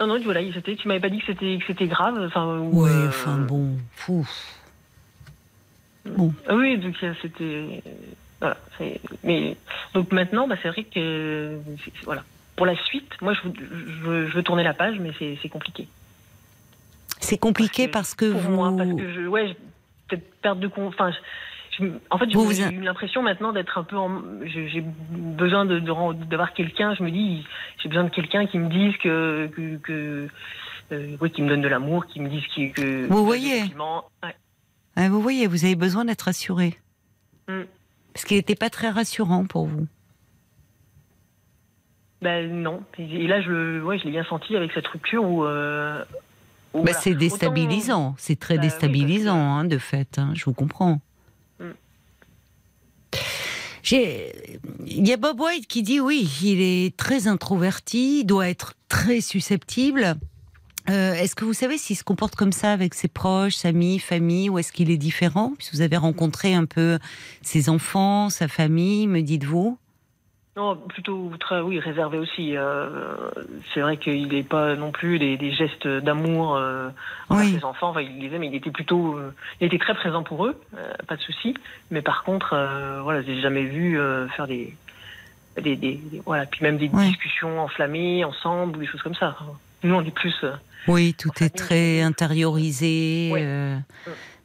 Non, 0.00 0.06
non, 0.06 0.20
voilà, 0.22 0.40
c'était, 0.52 0.76
tu 0.76 0.88
m'avais 0.88 1.00
pas 1.00 1.08
dit 1.10 1.18
que 1.18 1.26
c'était, 1.26 1.58
que 1.58 1.64
c'était 1.66 1.86
grave. 1.88 2.18
Enfin, 2.26 2.58
ou, 2.58 2.82
ouais, 2.84 2.90
euh, 2.90 3.08
enfin 3.08 3.36
bon, 3.38 3.76
fou. 3.94 4.26
Ah 6.46 6.54
oui, 6.56 6.78
donc 6.78 6.94
c'était. 7.20 7.82
Voilà. 8.40 8.56
c'est- 8.78 9.00
Mais 9.24 9.56
donc 9.94 10.10
maintenant, 10.12 10.48
bah, 10.48 10.56
c'est 10.62 10.68
vrai 10.68 10.84
que 10.84 11.58
voilà. 12.04 12.24
Pour 12.56 12.66
la 12.66 12.76
suite, 12.86 13.10
moi, 13.20 13.34
je, 13.34 13.48
veux- 13.48 13.54
je, 13.60 14.04
veux- 14.06 14.26
je 14.28 14.34
veux 14.34 14.42
tourner 14.42 14.64
la 14.64 14.74
page, 14.74 14.98
mais 14.98 15.10
c'est 15.18 15.38
c'est 15.42 15.48
compliqué. 15.48 15.86
C'est 17.20 17.38
compliqué 17.38 17.88
parce 17.88 18.14
que, 18.14 18.30
pour 18.32 18.40
vous. 18.40 18.50
moi, 18.52 18.72
parce 18.76 18.90
que 18.94 19.12
je, 19.12 19.20
ouais, 19.26 19.56
peut-être 20.08 20.40
perte 20.40 20.60
de 20.60 20.68
con. 20.68 20.86
Enfin, 20.88 21.10
je- 21.10 21.16
je- 21.16 21.20
en 22.10 22.18
fait, 22.18 22.26
j'ai 22.30 22.74
eu 22.74 22.80
l'impression 22.80 23.22
maintenant 23.22 23.52
d'être 23.52 23.78
un 23.78 23.84
peu 23.84 23.96
en. 23.96 24.22
J'ai 24.44 24.84
besoin 25.10 25.64
de 25.64 25.78
de 25.78 26.24
d'avoir 26.24 26.52
quelqu'un. 26.54 26.94
Je 26.94 27.02
me 27.02 27.10
dis, 27.10 27.44
j'ai 27.82 27.88
besoin 27.88 28.04
de 28.04 28.10
quelqu'un 28.10 28.46
qui 28.46 28.58
me 28.58 28.68
dise 28.68 28.96
que 28.98 29.48
que, 29.54 29.76
que 29.76 30.28
euh, 30.92 31.16
oui, 31.20 31.30
qui 31.30 31.42
me 31.42 31.48
donne 31.48 31.60
de 31.62 31.68
l'amour, 31.68 32.06
qui 32.06 32.20
me 32.20 32.28
dise 32.28 32.44
que. 32.74 33.06
Vous 33.06 33.24
voyez. 33.24 33.62
Ouais. 33.62 34.34
Ah, 34.96 35.08
vous 35.08 35.20
voyez, 35.22 35.46
vous 35.46 35.64
avez 35.64 35.76
besoin 35.76 36.04
d'être 36.04 36.22
rassuré. 36.22 36.76
Mm. 37.48 37.62
Parce 38.12 38.24
qu'il 38.24 38.36
n'était 38.36 38.56
pas 38.56 38.70
très 38.70 38.88
rassurant 38.90 39.44
pour 39.46 39.66
vous. 39.66 39.86
Ben 42.20 42.50
non. 42.62 42.82
Et 42.98 43.26
là, 43.28 43.40
je, 43.40 43.80
ouais, 43.80 43.98
je 43.98 44.04
l'ai 44.04 44.10
bien 44.10 44.24
senti 44.24 44.56
avec 44.56 44.72
cette 44.72 44.88
rupture 44.88 45.22
où. 45.24 45.44
euh, 45.44 46.02
où, 46.74 46.78
Bah, 46.78 46.86
voilà. 46.86 46.98
c'est 46.98 47.14
déstabilisant, 47.14 48.14
c'est 48.18 48.38
très 48.38 48.56
Bah 48.56 48.62
oui, 48.62 48.68
déstabilisant, 48.68 49.38
hein, 49.38 49.64
de 49.64 49.78
fait, 49.78 50.18
hein, 50.18 50.32
je 50.34 50.44
vous 50.44 50.52
comprends. 50.52 51.00
Il 53.90 55.06
y 55.06 55.12
a 55.12 55.16
Bob 55.16 55.40
White 55.40 55.66
qui 55.66 55.82
dit 55.82 56.00
oui, 56.00 56.28
il 56.42 56.60
est 56.60 56.96
très 56.96 57.26
introverti, 57.26 58.24
doit 58.24 58.48
être 58.48 58.74
très 58.88 59.20
susceptible. 59.20 60.16
Euh, 60.88 61.12
est-ce 61.14 61.34
que 61.34 61.44
vous 61.44 61.52
savez 61.52 61.76
s'il 61.76 61.96
se 61.96 62.04
comporte 62.04 62.34
comme 62.34 62.52
ça 62.52 62.72
avec 62.72 62.94
ses 62.94 63.08
proches, 63.08 63.64
amis, 63.64 63.98
famille, 63.98 64.48
ou 64.48 64.58
est-ce 64.58 64.72
qu'il 64.72 64.90
est 64.90 64.96
différent? 64.96 65.52
Puisque 65.56 65.74
vous 65.74 65.82
avez 65.82 65.98
rencontré 65.98 66.54
un 66.54 66.64
peu 66.64 66.98
ses 67.42 67.68
enfants, 67.68 68.30
sa 68.30 68.48
famille, 68.48 69.06
me 69.06 69.20
dites-vous 69.20 69.78
Non, 70.58 70.74
plutôt 70.74 71.30
très, 71.38 71.60
oui, 71.60 71.78
réservé 71.78 72.18
aussi. 72.18 72.56
euh, 72.56 73.30
c'est 73.72 73.80
vrai 73.80 73.96
qu'il 73.96 74.26
n'est 74.26 74.42
pas 74.42 74.74
non 74.74 74.90
plus 74.90 75.20
des, 75.20 75.36
des 75.36 75.52
gestes 75.52 75.86
d'amour 75.86 76.56
euh, 76.56 76.88
envers 77.28 77.44
Oui. 77.46 77.52
ses 77.56 77.64
enfants. 77.64 77.90
Enfin, 77.90 78.00
il 78.00 78.18
les 78.20 78.34
aime, 78.34 78.42
il 78.42 78.52
était 78.56 78.72
plutôt, 78.72 79.16
euh, 79.16 79.32
il 79.60 79.68
était 79.68 79.78
très 79.78 79.94
présent 79.94 80.24
pour 80.24 80.46
eux, 80.46 80.60
euh, 80.76 80.92
pas 81.06 81.14
de 81.14 81.22
souci. 81.22 81.54
Mais 81.92 82.02
par 82.02 82.24
contre, 82.24 82.48
voilà, 83.04 83.22
j'ai 83.22 83.40
jamais 83.40 83.62
vu 83.62 83.96
faire 84.34 84.48
des, 84.48 84.74
des, 85.62 86.00
voilà, 86.26 86.44
puis 86.46 86.60
même 86.64 86.76
des 86.76 86.88
discussions 86.88 87.60
enflammées 87.60 88.24
ensemble 88.24 88.78
ou 88.78 88.80
des 88.80 88.86
choses 88.86 89.02
comme 89.02 89.14
ça. 89.14 89.36
Nous, 89.84 89.94
on 89.94 90.02
est 90.04 90.10
plus. 90.14 90.44
Oui, 90.88 91.14
tout 91.14 91.30
est 91.40 91.50
très 91.50 92.02
intériorisé, 92.02 93.30
Oui. 93.32 93.44
Mm. 93.44 93.84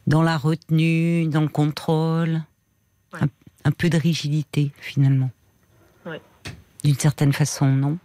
dans 0.05 0.21
la 0.21 0.37
retenue, 0.37 1.25
dans 1.27 1.41
le 1.41 1.47
contrôle. 1.47 2.41
Ouais. 3.13 3.19
Un, 3.23 3.27
un 3.65 3.71
peu 3.71 3.89
de 3.89 3.97
rigidité, 3.97 4.71
finalement. 4.79 5.31
D'une 6.83 6.95
certaine 6.95 7.33
façon, 7.33 7.65
non? 7.67 7.97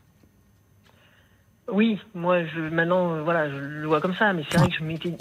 Oui, 1.70 1.98
moi, 2.14 2.44
je, 2.44 2.60
maintenant, 2.60 3.14
euh, 3.14 3.22
voilà, 3.22 3.50
je 3.50 3.56
le 3.56 3.86
vois 3.86 4.00
comme 4.00 4.14
ça, 4.14 4.32
mais 4.32 4.44
c'est 4.50 4.56
vrai 4.58 4.68
que 4.68 4.74
je 4.76 4.84
m'étais. 4.84 5.16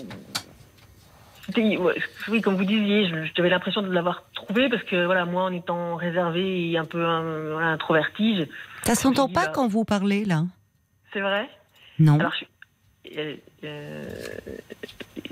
oui, 2.30 2.42
comme 2.42 2.56
vous 2.56 2.64
disiez, 2.66 3.12
j'avais 3.36 3.50
l'impression 3.50 3.82
de 3.82 3.92
l'avoir 3.92 4.24
trouvé 4.34 4.70
parce 4.70 4.84
que, 4.84 5.06
voilà, 5.06 5.26
moi, 5.26 5.44
en 5.44 5.52
étant 5.52 5.96
réservé 5.96 6.70
et 6.72 6.78
un 6.78 6.86
peu 6.86 7.04
euh, 7.04 7.54
voilà, 7.54 7.68
introverti, 7.70 8.46
Ça 8.84 8.96
s'entend 8.96 9.28
pas 9.28 9.48
bah- 9.48 9.52
quand 9.54 9.68
vous 9.68 9.84
parlez, 9.86 10.24
là? 10.24 10.44
C'est 11.14 11.22
vrai? 11.22 11.50
Non 12.00 12.20
Alors, 12.20 12.32
je 12.34 12.38
suis- 12.38 13.42
euh, 13.64 14.04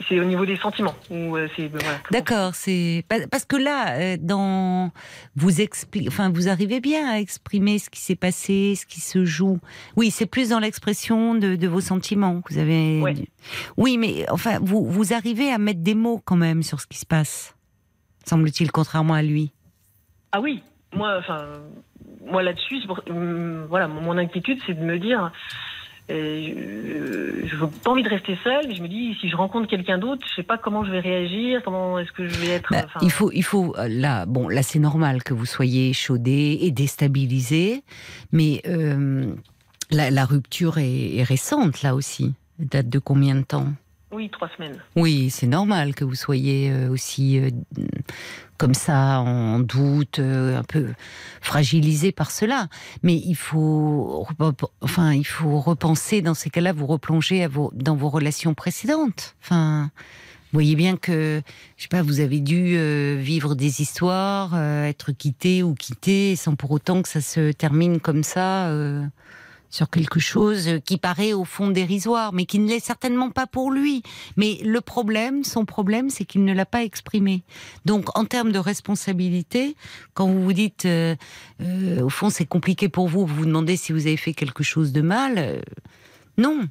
c'est 0.08 0.20
au 0.20 0.24
niveau 0.24 0.46
des 0.46 0.58
sentiments. 0.58 0.96
Euh, 1.12 1.26
voilà, 1.32 1.50
comment- 1.58 2.00
D'accord, 2.12 2.56
c'est 2.56 3.04
pa- 3.08 3.28
parce 3.28 3.46
que 3.46 3.56
là, 3.56 3.98
euh, 3.98 4.18
dans 4.20 4.92
vous 5.36 5.62
explique, 5.62 6.08
enfin, 6.08 6.30
vous 6.30 6.48
arrivez 6.50 6.80
bien 6.80 7.10
à 7.10 7.20
exprimer 7.20 7.80
ce 7.80 7.90
qui 7.90 8.00
s'est 8.02 8.16
passé, 8.16 8.76
ce 8.76 8.86
qui 8.86 9.00
se 9.02 9.26
joue. 9.26 9.60
Oui, 9.96 10.12
c'est 10.12 10.26
plus 10.26 10.50
dans 10.50 10.60
l'expression 10.60 11.36
de, 11.36 11.56
de 11.56 11.68
vos 11.68 11.82
sentiments 11.82 12.42
que 12.42 12.54
vous 12.54 12.60
avez. 12.60 13.00
Ouais. 13.02 13.14
Oui, 13.78 13.98
mais 13.98 14.26
enfin, 14.30 14.60
vous 14.62 14.84
vous 14.86 15.14
arrivez 15.14 15.52
à 15.52 15.58
mettre 15.58 15.82
des 15.82 15.96
mots 15.96 16.22
quand 16.24 16.36
même 16.38 16.64
sur 16.64 16.80
ce 16.82 16.88
qui 16.88 16.98
se 16.98 17.06
passe, 17.06 17.56
semble-t-il, 18.26 18.72
contrairement 18.72 19.14
à 19.14 19.22
lui. 19.22 19.52
Ah 20.32 20.42
oui, 20.42 20.62
moi, 20.94 21.18
enfin, 21.20 21.46
moi 22.26 22.44
là-dessus, 22.44 22.78
pour- 22.88 23.02
hum, 23.10 23.66
voilà, 23.70 23.88
mon 23.88 24.18
inquiétude, 24.18 24.60
c'est 24.66 24.74
de 24.74 24.84
me 24.84 25.00
dire, 25.00 25.32
euh, 26.10 27.42
je 27.46 27.56
n'ai 27.56 27.72
pas 27.84 27.92
envie 27.92 28.04
de 28.04 28.10
rester 28.10 28.38
seule, 28.44 28.68
mais 28.68 28.76
je 28.76 28.82
me 28.84 28.88
dis, 28.88 29.16
si 29.20 29.30
je 29.30 29.36
rencontre 29.36 29.68
quelqu'un 29.68 29.98
d'autre, 29.98 30.26
je 30.30 30.36
sais 30.36 30.44
pas 30.44 30.58
comment 30.58 30.86
je 30.86 30.92
vais 30.92 31.00
réagir, 31.00 31.62
comment 31.64 31.98
est-ce 31.98 32.12
que 32.12 32.28
je 32.28 32.38
vais 32.40 32.50
être. 32.50 32.70
Bah, 32.72 32.86
il 33.02 33.12
faut, 33.12 33.32
il 33.32 33.44
faut 33.44 33.76
euh, 33.78 33.88
là, 33.90 34.26
bon, 34.26 34.48
là 34.48 34.62
c'est 34.62 34.80
normal 34.80 35.24
que 35.24 35.34
vous 35.34 35.46
soyez 35.46 35.94
chaudé 35.94 36.60
et 36.62 36.72
déstabilisé, 36.72 37.84
mais 38.32 38.62
euh, 38.68 39.34
la, 39.90 40.12
la 40.12 40.26
rupture 40.26 40.78
est, 40.78 41.16
est 41.16 41.24
récente 41.24 41.82
là 41.82 41.96
aussi. 41.96 42.34
Elle 42.60 42.68
date 42.68 42.90
de 42.90 43.00
combien 43.00 43.36
de 43.36 43.44
temps? 43.44 43.74
Oui, 44.16 44.30
trois 44.30 44.48
semaines. 44.56 44.82
Oui, 44.96 45.30
c'est 45.30 45.46
normal 45.46 45.94
que 45.94 46.06
vous 46.06 46.16
soyez 46.16 46.72
euh, 46.72 46.90
aussi 46.90 47.38
euh, 47.38 47.50
comme 48.58 48.74
ça, 48.74 49.20
en 49.20 49.60
doute, 49.60 50.20
euh, 50.20 50.58
un 50.58 50.64
peu 50.64 50.94
fragilisé 51.42 52.14
par 52.14 52.32
cela. 52.32 52.70
Mais 53.04 53.16
il 53.16 53.36
faut, 53.36 54.26
enfin, 54.80 55.14
il 55.14 55.26
faut 55.26 55.60
repenser 55.60 56.22
dans 56.22 56.34
ces 56.34 56.50
cas-là, 56.50 56.72
vous 56.72 56.86
replonger 56.86 57.46
dans 57.74 57.98
vos 57.98 58.08
relations 58.08 58.54
précédentes. 58.54 59.36
Enfin, 59.44 59.92
vous 60.00 60.54
voyez 60.54 60.78
bien 60.78 60.96
que, 60.96 61.42
je 61.76 61.84
sais 61.84 61.90
pas, 61.90 62.02
vous 62.02 62.22
avez 62.22 62.40
dû 62.40 62.78
vivre 63.18 63.54
des 63.54 63.82
histoires, 63.82 64.58
être 64.58 65.12
quitté 65.12 65.62
ou 65.62 65.74
quitté, 65.74 66.38
sans 66.38 66.56
pour 66.56 66.72
autant 66.72 67.02
que 67.02 67.10
ça 67.10 67.20
se 67.20 67.52
termine 67.52 68.00
comme 68.00 68.24
ça. 68.24 68.72
Sur 69.76 69.90
quelque 69.90 70.22
chose 70.22 70.80
qui 70.86 70.98
paraît 70.98 71.34
au 71.34 71.44
fond 71.44 71.68
dérisoire, 71.68 72.32
mais 72.32 72.46
qui 72.46 72.60
ne 72.60 72.68
l'est 72.70 72.80
certainement 72.80 73.30
pas 73.30 73.46
pour 73.46 73.72
lui. 73.72 74.04
Mais 74.38 74.58
le 74.64 74.80
problème, 74.80 75.44
son 75.44 75.66
problème, 75.66 76.10
c'est 76.10 76.24
qu'il 76.24 76.46
ne 76.46 76.54
l'a 76.54 76.66
pas 76.66 76.84
exprimé. 76.84 77.44
Donc, 77.84 78.18
en 78.18 78.24
termes 78.24 78.54
de 78.54 78.60
responsabilité, 78.60 79.76
quand 80.14 80.28
vous 80.28 80.42
vous 80.42 80.54
dites, 80.54 80.86
euh, 80.86 81.16
euh, 81.62 82.02
au 82.02 82.10
fond, 82.10 82.30
c'est 82.30 82.46
compliqué 82.46 82.88
pour 82.88 83.10
vous, 83.10 83.26
vous 83.26 83.36
vous 83.36 83.46
demandez 83.46 83.76
si 83.76 83.92
vous 83.92 84.08
avez 84.08 84.16
fait 84.16 84.34
quelque 84.34 84.64
chose 84.64 84.94
de 84.94 85.02
mal, 85.02 85.34
euh, 85.38 85.60
non. 86.38 86.70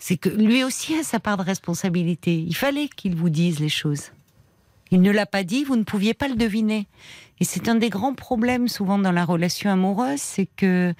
C'est 0.00 0.16
que 0.16 0.28
lui 0.28 0.64
aussi 0.64 0.96
a 0.96 1.04
sa 1.04 1.20
part 1.20 1.36
de 1.36 1.44
responsabilité. 1.44 2.34
Il 2.34 2.56
fallait 2.56 2.88
qu'il 2.88 3.14
vous 3.14 3.30
dise 3.30 3.60
les 3.60 3.68
choses. 3.68 4.10
Il 4.90 5.00
ne 5.00 5.12
l'a 5.12 5.26
pas 5.26 5.44
dit, 5.44 5.62
vous 5.62 5.76
ne 5.76 5.84
pouviez 5.84 6.12
pas 6.12 6.26
le 6.26 6.34
deviner. 6.34 6.88
Et 7.38 7.44
c'est 7.44 7.68
un 7.68 7.76
des 7.76 7.88
grands 7.88 8.14
problèmes 8.14 8.66
souvent 8.66 8.98
dans 8.98 9.12
la 9.12 9.24
relation 9.24 9.70
amoureuse, 9.70 10.20
c'est 10.20 10.48
que 10.56 10.92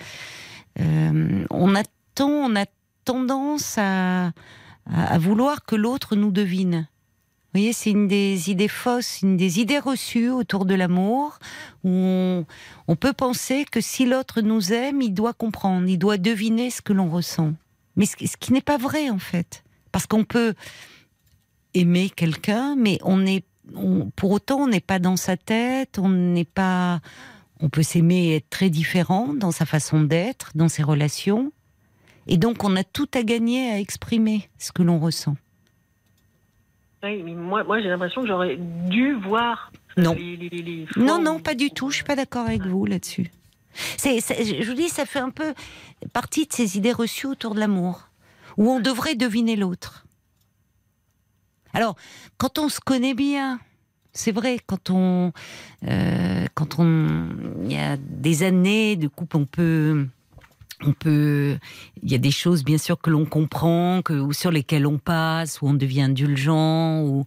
on 0.79 1.75
attend, 1.75 2.29
on 2.31 2.57
a 2.57 2.65
tendance 3.05 3.77
à, 3.79 4.33
vouloir 5.19 5.65
que 5.65 5.77
l'autre 5.77 6.17
nous 6.17 6.31
devine. 6.31 6.89
Vous 7.55 7.59
voyez, 7.61 7.73
c'est 7.75 7.91
une 7.91 8.09
des 8.09 8.51
idées 8.51 8.69
fausses, 8.69 9.21
une 9.21 9.37
des 9.37 9.61
idées 9.61 9.79
reçues 9.79 10.31
autour 10.31 10.65
de 10.65 10.75
l'amour, 10.75 11.39
où 11.85 11.91
on, 11.91 12.47
on 12.89 12.97
peut 12.97 13.13
penser 13.13 13.67
que 13.71 13.81
si 13.83 14.07
l'autre 14.07 14.41
nous 14.41 14.73
aime, 14.73 15.03
il 15.03 15.13
doit 15.13 15.35
comprendre, 15.35 15.87
il 15.87 15.99
doit 15.99 16.17
deviner 16.17 16.71
ce 16.71 16.81
que 16.81 16.95
l'on 16.95 17.11
ressent. 17.11 17.53
Mais 17.97 18.07
ce, 18.07 18.17
ce 18.27 18.37
qui 18.39 18.55
n'est 18.55 18.63
pas 18.63 18.79
vrai, 18.79 19.11
en 19.11 19.19
fait. 19.19 19.65
Parce 19.93 20.07
qu'on 20.07 20.25
peut 20.25 20.55
aimer 21.75 22.09
quelqu'un, 22.09 22.75
mais 22.75 22.99
on 23.03 23.27
est, 23.27 23.45
on- 23.75 24.11
pour 24.17 24.31
autant, 24.31 24.61
on 24.61 24.69
n'est 24.69 24.81
pas 24.81 24.99
dans 24.99 25.17
sa 25.19 25.37
tête, 25.37 25.99
on 25.99 26.09
n'est 26.09 26.47
pas, 26.47 27.01
on 27.63 27.69
peut 27.71 27.83
s'aimer 27.83 28.27
et 28.29 28.37
être 28.37 28.51
très 28.51 28.69
différent 28.71 29.33
dans 29.35 29.53
sa 29.53 29.65
façon 29.65 30.03
d'être, 30.03 30.51
dans 30.55 30.69
ses 30.69 30.83
relations. 30.83 31.53
Et 32.27 32.37
donc, 32.37 32.63
on 32.65 32.77
a 32.77 32.85
tout 32.85 33.09
à 33.15 33.23
gagner 33.23 33.71
à 33.71 33.79
exprimer 33.79 34.49
ce 34.59 34.73
que 34.73 34.83
l'on 34.83 34.99
ressent. 34.99 35.37
Oui, 37.05 37.23
mais 37.25 37.33
moi, 37.35 37.65
moi 37.65 37.81
j'ai 37.81 37.89
l'impression 37.89 38.21
que 38.23 38.29
j'aurais 38.29 38.57
dû 38.57 39.15
voir. 39.15 39.73
Non. 39.97 40.15
les- 40.15 40.37
les- 40.37 40.49
les- 40.49 40.63
les 40.63 40.87
Non, 40.97 41.21
non, 41.21 41.39
pas 41.41 41.55
du 41.55 41.71
tout. 41.71 41.91
Je 41.91 41.97
suis 41.97 42.05
pas 42.05 42.17
d'accord 42.17 42.47
avec 42.47 42.63
vous 42.63 42.87
là-dessus. 42.87 43.31
C'est- 43.75 44.21
je 44.21 44.67
vous 44.69 44.75
dis, 44.75 44.89
ça 44.89 45.05
fait 45.07 45.19
un 45.19 45.31
peu 45.31 45.53
partie 46.13 46.47
de 46.47 46.53
ces 46.53 46.77
idées 46.79 46.93
reçues 46.93 47.27
autour 47.27 47.55
de 47.55 47.61
l'amour, 47.61 48.09
où 48.57 48.71
on 48.71 48.81
devrait 48.81 49.15
deviner 49.17 49.55
l'autre. 49.57 50.07
Alors, 51.75 51.97
quand 52.39 52.59
on 52.59 52.69
se 52.69 52.81
connaît 52.81 53.15
bien, 53.15 53.61
c'est 54.13 54.33
vrai, 54.33 54.59
quand 54.67 54.91
on, 54.91 55.33
euh, 55.89 56.45
quand 56.55 56.79
on, 56.79 57.29
il 57.65 57.73
y 57.73 57.77
a 57.79 57.97
des 57.97 58.43
années 58.43 58.97
de 58.97 59.09
couple, 59.09 59.37
on 59.39 59.45
peut, 59.47 60.07
on 60.85 60.93
peut, 60.93 61.57
il 62.03 62.11
y 62.11 62.15
a 62.15 62.19
des 62.19 62.31
choses 62.31 62.65
bien 62.65 62.79
sûr 62.79 63.01
que 63.01 63.11
l'on 63.11 63.25
comprend, 63.25 64.03
que 64.03 64.13
ou 64.15 64.33
sur 64.33 64.51
lesquelles 64.51 64.87
on 64.87 64.99
passe, 64.99 65.63
où 65.63 65.69
on 65.69 65.75
devient 65.75 66.03
indulgent, 66.03 67.03
ou, 67.03 67.25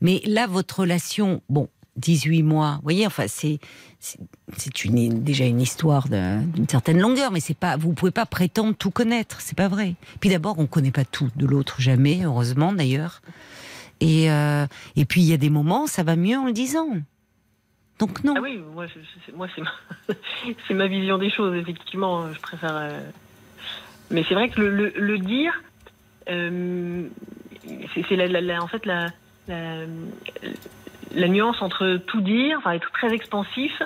mais 0.00 0.20
là, 0.26 0.46
votre 0.46 0.80
relation, 0.80 1.42
bon, 1.48 1.68
18 1.96 2.42
mois, 2.44 2.74
vous 2.76 2.82
voyez, 2.84 3.06
enfin, 3.06 3.24
c'est, 3.26 3.58
c'est 3.98 4.84
une, 4.84 5.22
déjà 5.22 5.44
une 5.44 5.60
histoire 5.60 6.08
d'un- 6.08 6.42
d'une 6.42 6.68
certaine 6.68 6.98
longueur, 7.00 7.32
mais 7.32 7.40
c'est 7.40 7.56
pas, 7.56 7.76
vous 7.76 7.92
pouvez 7.92 8.12
pas 8.12 8.24
prétendre 8.26 8.74
tout 8.74 8.90
connaître, 8.90 9.40
c'est 9.40 9.56
pas 9.56 9.68
vrai. 9.68 9.96
Puis 10.20 10.30
d'abord, 10.30 10.58
on 10.58 10.66
connaît 10.66 10.92
pas 10.92 11.04
tout 11.04 11.28
de 11.36 11.44
l'autre, 11.46 11.80
jamais, 11.80 12.20
heureusement 12.24 12.72
d'ailleurs. 12.72 13.20
Et, 14.00 14.30
euh, 14.30 14.66
et 14.96 15.04
puis 15.04 15.20
il 15.20 15.28
y 15.28 15.32
a 15.32 15.36
des 15.36 15.50
moments, 15.50 15.86
ça 15.86 16.02
va 16.02 16.16
mieux 16.16 16.38
en 16.38 16.46
le 16.46 16.52
disant. 16.52 16.88
Donc 17.98 18.24
non. 18.24 18.34
Ah 18.36 18.40
oui, 18.40 18.58
moi, 18.74 18.86
c'est- 18.88 19.32
ma, 19.36 19.46
ma 20.74 20.86
vision 20.86 21.18
des 21.18 21.30
choses, 21.30 21.54
effectivement. 21.56 22.32
Je 22.32 22.40
préfère. 22.40 22.74
euh, 22.74 23.00
Mais 24.10 24.24
c'est 24.28 24.34
vrai 24.34 24.48
que 24.48 24.60
le, 24.60 25.18
dire, 25.18 25.52
euh, 26.30 27.06
c'est 27.94 28.58
en 28.58 28.68
fait 28.68 28.86
la, 28.86 29.06
la, 29.48 31.28
nuance 31.28 31.60
entre 31.60 31.96
tout 32.06 32.22
dire, 32.22 32.56
enfin 32.58 32.72
être 32.72 32.90
très 32.92 33.12
expansif, 33.12 33.82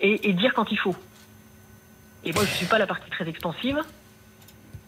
et, 0.00 0.28
et 0.28 0.32
dire 0.34 0.52
quand 0.52 0.70
il 0.70 0.78
faut. 0.78 0.96
Et 2.24 2.32
moi, 2.32 2.44
je 2.44 2.50
suis 2.50 2.66
pas 2.66 2.78
la 2.78 2.86
partie 2.86 3.08
très 3.08 3.26
expansive, 3.28 3.78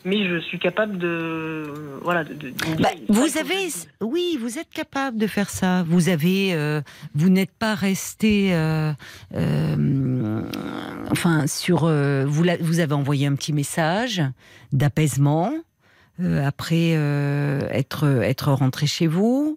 mais 0.05 0.29
je 0.29 0.39
suis 0.41 0.59
capable 0.59 0.99
de, 0.99 1.65
voilà, 2.03 2.25
de. 2.25 2.53
Bah, 2.81 2.89
vous 3.09 3.39
avez, 3.39 3.69
oui, 4.01 4.39
vous 4.41 4.59
êtes 4.59 4.71
capable 4.71 5.19
de 5.19 5.27
faire 5.27 5.51
ça. 5.51 5.83
Vous 5.85 6.09
avez, 6.09 6.55
euh, 6.55 6.81
vous 7.15 7.29
n'êtes 7.29 7.51
pas 7.53 7.75
resté, 7.75 8.55
euh, 8.55 8.93
euh, 9.35 10.43
enfin, 11.11 11.47
sur, 11.47 11.81
vous, 12.27 12.43
l'a- 12.43 12.57
vous 12.61 12.81
avez 12.81 12.95
envoyé 12.95 13.27
un 13.27 13.35
petit 13.35 13.53
message 13.53 14.23
d'apaisement 14.73 15.53
après 16.45 16.91
être 17.71 18.05
être 18.23 18.53
rentré 18.53 18.87
chez 18.87 19.07
vous. 19.07 19.57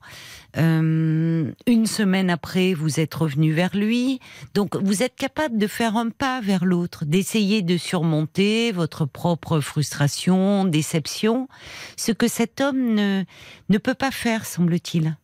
Euh, 0.58 1.52
une 1.66 1.86
semaine 1.86 2.30
après, 2.30 2.74
vous 2.74 3.00
êtes 3.00 3.14
revenu 3.14 3.54
vers 3.54 3.76
lui. 3.76 4.20
Donc, 4.54 4.76
vous 4.76 5.04
êtes 5.04 5.16
capable 5.16 5.58
de 5.58 5.68
faire 5.68 5.96
un 5.96 6.10
pas 6.10 6.42
vers 6.42 6.66
l'autre, 6.66 7.06
d'essayer 7.06 7.62
de 7.62 7.78
surmonter 7.78 8.72
votre 8.72 9.06
propre 9.06 9.60
frustration, 9.60 10.66
déception, 10.66 11.48
ce 11.96 12.12
que 12.12 12.28
cet 12.28 12.62
homme 12.62 12.94
ne, 12.94 13.24
ne 13.70 13.78
peut 13.78 13.94
pas 13.94 14.12
faire, 14.12 14.46
semble-t-il. 14.46 15.16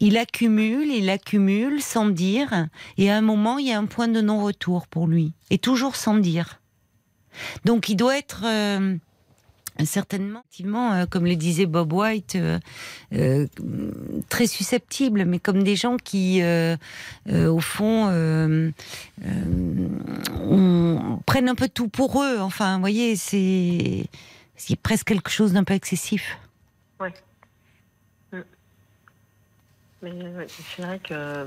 Il 0.00 0.16
accumule, 0.16 0.88
il 0.88 1.08
accumule 1.08 1.80
sans 1.80 2.08
dire, 2.08 2.66
et 2.96 3.10
à 3.10 3.16
un 3.16 3.20
moment, 3.20 3.58
il 3.58 3.68
y 3.68 3.72
a 3.72 3.78
un 3.78 3.86
point 3.86 4.08
de 4.08 4.20
non-retour 4.20 4.88
pour 4.88 5.06
lui, 5.06 5.34
et 5.50 5.58
toujours 5.58 5.94
sans 5.94 6.16
dire. 6.16 6.60
Donc, 7.64 7.88
il 7.88 7.94
doit 7.94 8.18
être 8.18 8.42
euh, 8.44 8.96
certainement, 9.84 10.42
euh, 10.92 11.06
comme 11.06 11.24
le 11.26 11.36
disait 11.36 11.66
Bob 11.66 11.92
White, 11.92 12.36
euh, 12.36 12.58
euh, 13.12 13.46
très 14.28 14.46
susceptible, 14.46 15.24
mais 15.24 15.38
comme 15.38 15.62
des 15.62 15.76
gens 15.76 15.96
qui, 15.96 16.42
au 16.42 17.60
fond, 17.60 18.08
on- 20.50 21.20
prennent 21.26 21.48
un 21.48 21.54
peu 21.54 21.68
tout 21.68 21.88
pour 21.88 22.22
eux. 22.22 22.38
Enfin, 22.40 22.74
vous 22.74 22.80
voyez, 22.80 23.16
c'est 23.16 24.08
presque 24.82 25.06
quelque 25.08 25.30
chose 25.30 25.52
d'un 25.52 25.64
peu 25.64 25.74
excessif. 25.74 26.38
Mais 30.00 30.12
ouais, 30.12 30.46
c'est 30.76 30.82
vrai 30.82 31.00
que. 31.00 31.46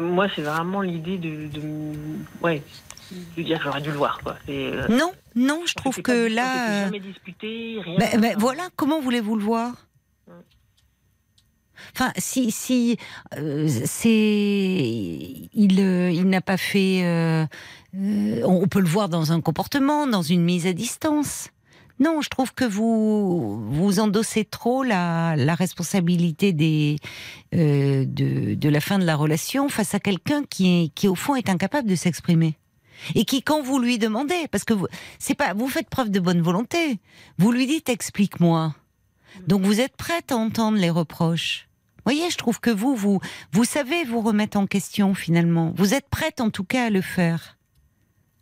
moi, 0.00 0.28
c'est 0.34 0.42
vraiment 0.42 0.80
l'idée 0.80 1.18
de, 1.18 1.48
de, 1.48 1.60
ouais, 2.42 2.62
dire 3.36 3.60
j'aurais 3.62 3.80
dû 3.80 3.90
le 3.90 3.96
voir. 3.96 4.20
Quoi. 4.22 4.36
Et, 4.48 4.70
euh, 4.72 4.88
Non, 4.88 5.12
non, 5.34 5.62
je 5.66 5.74
trouve 5.74 5.96
pas 5.96 6.02
que 6.02 6.26
là. 6.34 6.70
euh, 6.70 6.84
jamais 6.86 7.00
disputé, 7.00 7.78
rien. 7.84 7.98
Ben, 7.98 8.20
ben, 8.20 8.34
voilà, 8.38 8.68
comment 8.76 9.00
voulez-vous 9.00 9.36
le 9.36 9.44
voir? 9.44 9.74
Enfin, 11.94 12.12
si, 12.16 12.50
si, 12.50 12.96
euh, 13.36 13.68
c'est, 13.84 14.08
il, 14.10 15.76
euh, 15.80 16.10
il 16.10 16.24
n'a 16.28 16.40
pas 16.40 16.56
fait. 16.56 17.02
euh, 17.04 17.46
on 18.44 18.66
peut 18.66 18.80
le 18.80 18.86
voir 18.88 19.08
dans 19.08 19.32
un 19.32 19.40
comportement, 19.40 20.06
dans 20.06 20.22
une 20.22 20.42
mise 20.42 20.66
à 20.66 20.72
distance. 20.72 21.48
Non, 21.98 22.20
je 22.20 22.28
trouve 22.28 22.52
que 22.52 22.64
vous 22.66 23.58
vous 23.72 24.00
endossez 24.00 24.44
trop 24.44 24.82
la, 24.82 25.34
la 25.36 25.54
responsabilité 25.54 26.52
des 26.52 26.96
de, 27.52 28.54
de 28.54 28.68
la 28.68 28.80
fin 28.80 28.98
de 28.98 29.04
la 29.04 29.16
relation 29.16 29.70
face 29.70 29.94
à 29.94 30.00
quelqu'un 30.00 30.42
qui 30.44 30.84
est, 30.84 30.88
qui 30.94 31.08
au 31.08 31.14
fond 31.14 31.36
est 31.36 31.48
incapable 31.48 31.88
de 31.88 31.94
s'exprimer 31.94 32.54
et 33.14 33.24
qui 33.24 33.42
quand 33.42 33.62
vous 33.62 33.78
lui 33.78 33.98
demandez 33.98 34.48
parce 34.50 34.64
que 34.64 34.74
vous 34.74 34.86
c'est 35.18 35.34
pas 35.34 35.54
vous 35.54 35.68
faites 35.68 35.88
preuve 35.88 36.10
de 36.10 36.20
bonne 36.20 36.42
volonté. 36.42 36.98
Vous 37.38 37.52
lui 37.52 37.66
dites 37.66 37.88
explique-moi. 37.88 38.74
Donc 39.46 39.62
vous 39.62 39.80
êtes 39.80 39.96
prête 39.96 40.32
à 40.32 40.36
entendre 40.36 40.78
les 40.78 40.90
reproches. 40.90 41.68
Voyez 42.04 42.30
je 42.30 42.36
trouve 42.36 42.60
que 42.60 42.70
vous 42.70 42.94
vous 42.94 43.20
vous 43.52 43.64
savez 43.64 44.04
vous 44.04 44.20
remettre 44.20 44.56
en 44.58 44.66
question 44.66 45.14
finalement. 45.14 45.72
Vous 45.76 45.94
êtes 45.94 46.08
prête 46.08 46.40
en 46.40 46.50
tout 46.50 46.64
cas 46.64 46.86
à 46.86 46.90
le 46.90 47.02
faire 47.02 47.55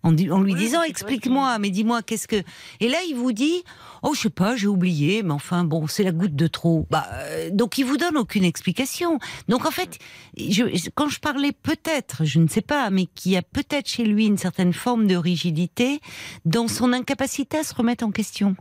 en, 0.05 0.12
lui 0.12 0.31
Oui, 0.31 0.55
disant 0.55 0.83
explique-moi 0.83 1.59
mais 1.59 1.71
dis-moi 1.71 2.03
qu'est-ce 2.03 2.29
que 2.29 2.43
et 2.81 2.88
là 2.88 2.99
il 3.09 3.17
vous 3.17 3.33
dit 3.33 3.64
oh 4.03 4.12
je 4.14 4.21
sais 4.21 4.31
pas 4.31 4.55
j'ai 4.55 4.67
oublié 4.67 5.23
mais 5.23 5.33
enfin 5.33 5.64
bon 5.64 5.87
c'est 5.87 6.05
la 6.05 6.12
goutte 6.12 6.37
de 6.37 6.47
trop 6.47 6.87
bah 6.90 7.07
euh, 7.12 7.51
donc 7.51 7.79
il 7.79 7.85
vous 7.85 7.97
donne 7.97 8.17
aucune 8.17 8.45
explication. 8.45 9.19
Donc 9.49 9.67
en 9.67 9.71
fait 9.71 9.99
je, 10.37 10.64
quand 10.95 11.09
je 11.09 11.21
parlais 11.21 11.53
peut-être 11.53 12.25
je 12.25 12.38
ne 12.38 12.49
sais 12.49 12.62
pas 12.62 12.90
mais 12.90 13.07
qu'il 13.07 13.33
y 13.33 13.37
a 13.37 13.43
peut-être 13.43 13.88
chez 13.88 14.05
lui 14.05 14.27
une 14.27 14.38
certaine 14.38 14.73
forme 14.73 15.07
de 15.07 15.17
rigidité 15.17 16.01
dans 16.45 16.69
son 16.69 16.93
incapacité 16.93 17.59
à 17.59 17.64
se 17.64 17.75
remettre 17.75 18.05
en 18.05 18.11
question. 18.11 18.57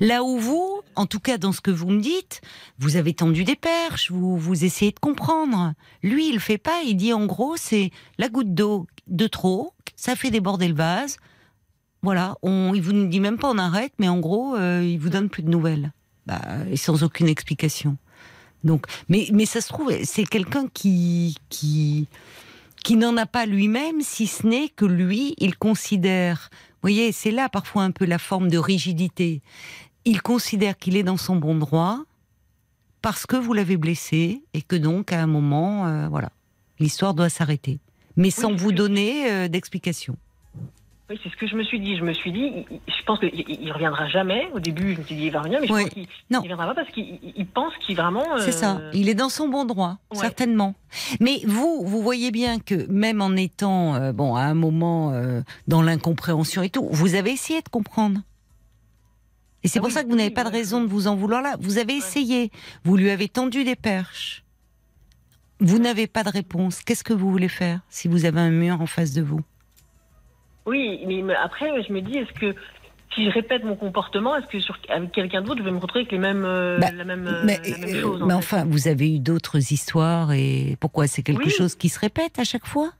Là 0.00 0.22
où 0.22 0.38
vous, 0.38 0.80
en 0.94 1.06
tout 1.06 1.20
cas 1.20 1.38
dans 1.38 1.52
ce 1.52 1.60
que 1.60 1.70
vous 1.70 1.88
me 1.88 2.00
dites, 2.00 2.40
vous 2.78 2.96
avez 2.96 3.14
tendu 3.14 3.44
des 3.44 3.56
perches, 3.56 4.10
vous, 4.10 4.36
vous 4.36 4.64
essayez 4.64 4.92
de 4.92 4.98
comprendre. 4.98 5.72
Lui, 6.02 6.28
il 6.28 6.40
fait 6.40 6.58
pas, 6.58 6.82
il 6.84 6.96
dit 6.96 7.12
en 7.12 7.26
gros, 7.26 7.56
c'est 7.56 7.90
la 8.18 8.28
goutte 8.28 8.54
d'eau 8.54 8.86
de 9.06 9.26
trop, 9.26 9.72
ça 9.94 10.16
fait 10.16 10.30
déborder 10.30 10.68
le 10.68 10.74
vase. 10.74 11.16
Voilà, 12.02 12.36
on, 12.42 12.72
il 12.74 12.82
vous 12.82 13.06
dit 13.06 13.20
même 13.20 13.38
pas 13.38 13.50
on 13.50 13.58
arrête, 13.58 13.92
mais 13.98 14.08
en 14.08 14.18
gros, 14.18 14.54
euh, 14.54 14.82
il 14.84 14.98
vous 14.98 15.08
donne 15.08 15.28
plus 15.28 15.42
de 15.42 15.50
nouvelles. 15.50 15.92
Bah, 16.26 16.40
et 16.70 16.76
sans 16.76 17.04
aucune 17.04 17.28
explication. 17.28 17.96
Donc, 18.64 18.86
mais, 19.08 19.28
mais 19.32 19.46
ça 19.46 19.60
se 19.60 19.68
trouve, 19.68 19.92
c'est 20.02 20.24
quelqu'un 20.24 20.66
qui, 20.72 21.36
qui, 21.48 22.08
qui 22.82 22.96
n'en 22.96 23.16
a 23.16 23.26
pas 23.26 23.46
lui-même, 23.46 24.00
si 24.00 24.26
ce 24.26 24.46
n'est 24.46 24.68
que 24.68 24.84
lui, 24.84 25.34
il 25.38 25.56
considère, 25.56 26.50
voyez, 26.86 27.10
c'est 27.10 27.32
là 27.32 27.48
parfois 27.48 27.82
un 27.82 27.90
peu 27.90 28.04
la 28.04 28.18
forme 28.18 28.48
de 28.48 28.58
rigidité. 28.58 29.42
Il 30.04 30.22
considère 30.22 30.78
qu'il 30.78 30.96
est 30.96 31.02
dans 31.02 31.16
son 31.16 31.34
bon 31.34 31.56
droit 31.56 31.98
parce 33.02 33.26
que 33.26 33.34
vous 33.34 33.52
l'avez 33.54 33.76
blessé 33.76 34.44
et 34.54 34.62
que 34.62 34.76
donc 34.76 35.12
à 35.12 35.20
un 35.20 35.26
moment, 35.26 35.88
euh, 35.88 36.06
voilà, 36.06 36.30
l'histoire 36.78 37.12
doit 37.12 37.28
s'arrêter, 37.28 37.80
mais 38.14 38.30
sans 38.30 38.54
vous 38.54 38.70
donner 38.70 39.28
euh, 39.32 39.48
d'explication. 39.48 40.16
Oui, 41.08 41.20
c'est 41.22 41.30
ce 41.30 41.36
que 41.36 41.46
je 41.46 41.54
me 41.54 41.62
suis 41.62 41.78
dit. 41.78 41.96
Je 41.96 42.02
me 42.02 42.12
suis 42.12 42.32
dit, 42.32 42.66
je 42.88 43.04
pense 43.06 43.20
qu'il 43.20 43.30
il- 43.32 43.60
il 43.62 43.70
reviendra 43.72 44.08
jamais. 44.08 44.48
Au 44.54 44.58
début, 44.58 44.94
je 44.94 44.98
me 44.98 45.04
suis 45.04 45.14
dit, 45.14 45.26
il 45.26 45.30
va 45.30 45.38
revenir, 45.38 45.60
mais 45.60 45.68
je 45.68 45.72
Oui. 45.72 45.82
pense 45.84 45.92
qu'il 45.94 46.06
il 46.30 46.36
reviendra 46.36 46.66
pas 46.66 46.74
parce 46.74 46.90
qu'il 46.90 47.04
il- 47.22 47.32
il 47.36 47.46
pense 47.46 47.72
qu'il 47.86 47.94
vraiment. 47.94 48.24
C'est 48.38 48.50
ça. 48.50 48.78
euh, 48.78 48.90
Il 48.92 49.08
est 49.08 49.14
dans 49.14 49.28
son 49.28 49.48
bon 49.48 49.64
droit, 49.64 49.98
Ouais. 50.12 50.18
certainement. 50.18 50.74
Mais 51.20 51.40
vous, 51.46 51.84
vous 51.86 52.02
voyez 52.02 52.32
bien 52.32 52.58
que 52.58 52.90
même 52.90 53.22
en 53.22 53.36
étant, 53.36 53.94
euh, 53.94 54.12
bon, 54.12 54.34
à 54.34 54.42
un 54.42 54.54
moment 54.54 55.12
euh, 55.12 55.42
dans 55.68 55.80
l'incompréhension 55.80 56.62
et 56.62 56.70
tout, 56.70 56.88
vous 56.90 57.14
avez 57.14 57.30
essayé 57.30 57.62
de 57.62 57.68
comprendre. 57.68 58.20
Et 59.62 59.68
c'est 59.68 59.78
Ah 59.78 59.82
pour 59.82 59.88
oui, 59.88 59.94
ça 59.94 60.02
que 60.02 60.08
vous 60.08 60.16
n'avez 60.16 60.28
oui, 60.30 60.34
pas 60.34 60.44
de 60.44 60.50
raison 60.50 60.80
de 60.80 60.86
vous 60.88 61.06
en 61.06 61.14
vouloir 61.14 61.40
là. 61.40 61.54
Vous 61.60 61.78
avez 61.78 61.94
essayé. 61.94 62.50
Vous 62.84 62.96
lui 62.96 63.10
avez 63.10 63.28
tendu 63.28 63.62
des 63.62 63.76
perches. 63.76 64.42
Vous 65.60 65.78
n'avez 65.78 66.08
pas 66.08 66.24
de 66.24 66.30
réponse. 66.30 66.82
Qu'est-ce 66.82 67.04
que 67.04 67.12
vous 67.14 67.30
voulez 67.30 67.48
faire 67.48 67.80
si 67.90 68.08
vous 68.08 68.24
avez 68.24 68.40
un 68.40 68.50
mur 68.50 68.80
en 68.80 68.86
face 68.86 69.12
de 69.12 69.22
vous? 69.22 69.40
Oui, 70.66 71.00
mais 71.06 71.34
après, 71.34 71.82
je 71.82 71.92
me 71.92 72.00
dis, 72.00 72.16
est-ce 72.18 72.32
que 72.32 72.54
si 73.14 73.24
je 73.24 73.30
répète 73.30 73.64
mon 73.64 73.76
comportement, 73.76 74.36
est-ce 74.36 74.46
que 74.48 74.60
sur, 74.60 74.76
avec 74.88 75.12
quelqu'un 75.12 75.40
d'autre, 75.40 75.60
je 75.60 75.64
vais 75.64 75.70
me 75.70 75.78
retrouver 75.78 76.00
avec 76.00 76.12
les 76.12 76.18
mêmes, 76.18 76.44
euh, 76.44 76.80
Bah, 76.80 76.90
la 76.92 77.04
même, 77.04 77.26
euh, 77.26 77.42
mais, 77.44 77.60
la 77.64 77.78
même 77.78 77.94
euh, 77.94 78.02
chose 78.02 78.22
en 78.22 78.26
mais 78.26 78.32
fait. 78.32 78.38
enfin, 78.38 78.64
vous 78.64 78.88
avez 78.88 79.14
eu 79.14 79.18
d'autres 79.20 79.72
histoires 79.72 80.32
et 80.32 80.76
pourquoi 80.80 81.06
c'est 81.06 81.22
quelque 81.22 81.44
Oui. 81.44 81.50
chose 81.50 81.76
qui 81.76 81.88
se 81.88 81.98
répète 82.00 82.38
à 82.38 82.44
chaque 82.44 82.66
fois? 82.66 82.92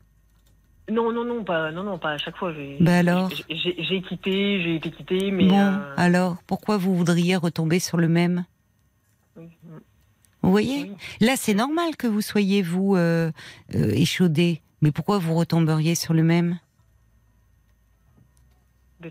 Non, 0.88 1.12
non, 1.12 1.24
non, 1.24 1.42
pas, 1.42 1.72
non, 1.72 1.83
non, 1.83 1.98
pas 1.98 2.11
à 2.12 2.18
chaque 2.18 2.37
fois. 2.37 2.52
Bah 2.79 2.98
alors? 2.98 3.29
j'ai- 3.50 4.02
quitté, 4.02 4.62
j'ai 4.62 4.76
été 4.76 4.90
quitté, 4.92 5.31
mais. 5.33 5.48
Bon, 5.48 5.59
euh, 5.72 5.94
alors, 5.96 6.37
pourquoi 6.46 6.76
vous 6.76 6.94
voudriez 6.96 7.35
retomber 7.35 7.81
sur 7.81 7.96
le 7.96 8.07
même? 8.07 8.44
Oui, 9.37 9.48
Vous 10.42 10.50
voyez? 10.52 10.83
Oui. 10.85 11.26
Là, 11.26 11.33
c'est 11.37 11.55
normal 11.55 11.96
que 11.96 12.07
vous 12.07 12.20
soyez, 12.20 12.62
vous, 12.62 12.94
euh, 12.94 13.33
euh, 13.74 13.90
échaudé. 13.94 14.62
Mais 14.81 14.92
pourquoi 14.92 15.18
vous 15.18 15.35
retomberiez 15.35 15.96
sur 15.96 16.14
le 16.14 16.22
même? 16.22 16.59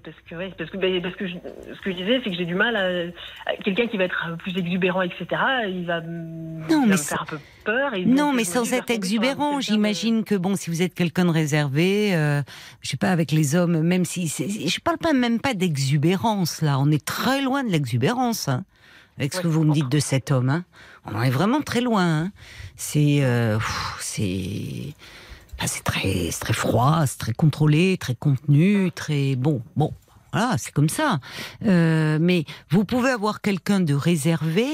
Parce 0.03 0.15
que, 0.29 0.35
ouais, 0.35 0.53
parce 0.57 0.69
que, 0.69 0.77
ben, 0.77 1.01
parce 1.01 1.15
que 1.15 1.27
je- 1.27 1.33
ce 1.75 1.81
que 1.81 1.91
je 1.91 1.95
disais, 1.95 2.21
c'est 2.23 2.29
que 2.29 2.35
j'ai 2.35 2.45
du 2.45 2.55
mal 2.55 2.75
à, 2.75 3.49
à- 3.51 3.55
quelqu'un 3.63 3.87
qui 3.87 3.97
va 3.97 4.03
être 4.05 4.35
plus 4.39 4.57
exubérant, 4.57 5.01
etc. 5.01 5.25
Il 5.67 5.85
va, 5.85 5.97
m- 5.99 6.59
Non, 6.59 6.65
il 6.69 6.73
va 6.73 6.79
mais 6.81 6.91
me 6.93 6.97
faire 6.97 7.21
un 7.21 7.25
peu 7.25 7.39
peur. 7.63 7.93
Et 7.93 8.05
Non, 8.05 8.27
donc, 8.27 8.35
mais 8.37 8.43
sans 8.43 8.63
vais 8.63 8.77
être 8.77 8.89
exubérant, 8.89 9.57
de- 9.57 9.61
j'imagine 9.61 10.23
que 10.23 10.35
bon, 10.35 10.55
si 10.55 10.69
vous 10.69 10.81
êtes 10.81 10.93
quelqu'un 10.93 11.25
de 11.25 11.31
réservé, 11.31 12.15
euh, 12.15 12.41
je 12.81 12.89
sais 12.89 12.97
pas, 12.97 13.11
avec 13.11 13.31
les 13.31 13.55
hommes, 13.55 13.81
même 13.81 14.05
si 14.05 14.27
je 14.27 14.79
parle 14.79 14.97
pas 14.97 15.13
même 15.13 15.39
pas 15.39 15.53
d'exubérance 15.53 16.61
là, 16.61 16.79
on 16.79 16.89
est 16.91 17.03
très 17.05 17.41
loin 17.41 17.63
de 17.63 17.69
l'exubérance. 17.71 18.47
hein, 18.47 18.63
avec 19.17 19.31
ce 19.31 19.37
Ouais, 19.37 19.43
que 19.43 19.47
vous 19.47 19.63
me 19.63 19.71
dites 19.73 19.89
de 19.89 19.99
cet 19.99 20.29
homme, 20.31 20.49
hein. 20.49 20.65
on 21.05 21.15
en 21.15 21.21
est 21.21 21.29
vraiment 21.29 21.61
très 21.61 21.79
loin. 21.79 22.03
hein. 22.23 22.31
C'est, 22.75 23.19
euh, 23.23 23.57
c'est, 23.99 24.93
c'est 25.65 25.83
très, 25.83 26.29
très 26.39 26.53
froid, 26.53 27.03
c'est 27.07 27.17
très 27.17 27.33
contrôlé, 27.33 27.97
très 27.97 28.15
contenu, 28.15 28.91
très 28.91 29.35
bon, 29.35 29.61
bon. 29.75 29.93
Voilà, 30.31 30.57
c'est 30.57 30.73
comme 30.73 30.89
ça. 30.89 31.19
Euh, 31.65 32.17
mais 32.19 32.43
vous 32.69 32.83
pouvez 32.83 33.11
avoir 33.11 33.39
quelqu'un 33.39 33.79
de 33.79 33.93
réservé, 33.93 34.67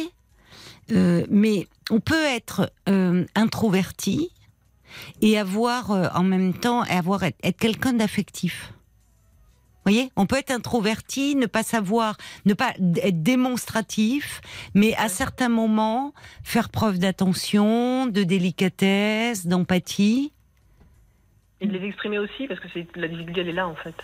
euh, 0.92 1.24
mais 1.30 1.68
on 1.92 2.00
peut 2.00 2.26
être 2.26 2.72
euh, 2.90 3.26
introverti 3.36 4.32
et 5.22 5.38
avoir 5.38 5.92
en 6.16 6.24
même 6.24 6.54
temps 6.54 6.82
avoir 6.82 7.24
être, 7.24 7.38
être 7.44 7.60
quelqu'un 7.60 7.94
d'affectif. 7.94 8.74
Vous 9.84 9.92
voyez, 9.92 10.12
on 10.16 10.26
peut 10.26 10.38
être 10.38 10.52
introverti, 10.52 11.36
ne 11.36 11.46
pas 11.46 11.64
savoir, 11.64 12.18
ne 12.46 12.54
pas 12.54 12.74
être 12.98 13.24
démonstratif, 13.24 14.42
mais 14.74 14.96
à 14.96 15.10
certains 15.10 15.50
moments 15.50 16.14
faire 16.44 16.70
preuve 16.70 17.00
d'attention, 17.00 18.08
de 18.08 18.24
délicatesse, 18.24 19.46
d'empathie. 19.46 20.34
Et 21.62 21.68
de 21.68 21.78
les 21.78 21.88
exprimer 21.88 22.20
aussi, 22.20 22.48
parce 22.48 22.60
que 22.60 22.68
la 23.00 23.08
difficulté, 23.08 23.42
elle 23.42 23.50
est 23.50 23.54
là, 23.54 23.68
en 23.68 23.76
fait. 23.76 23.96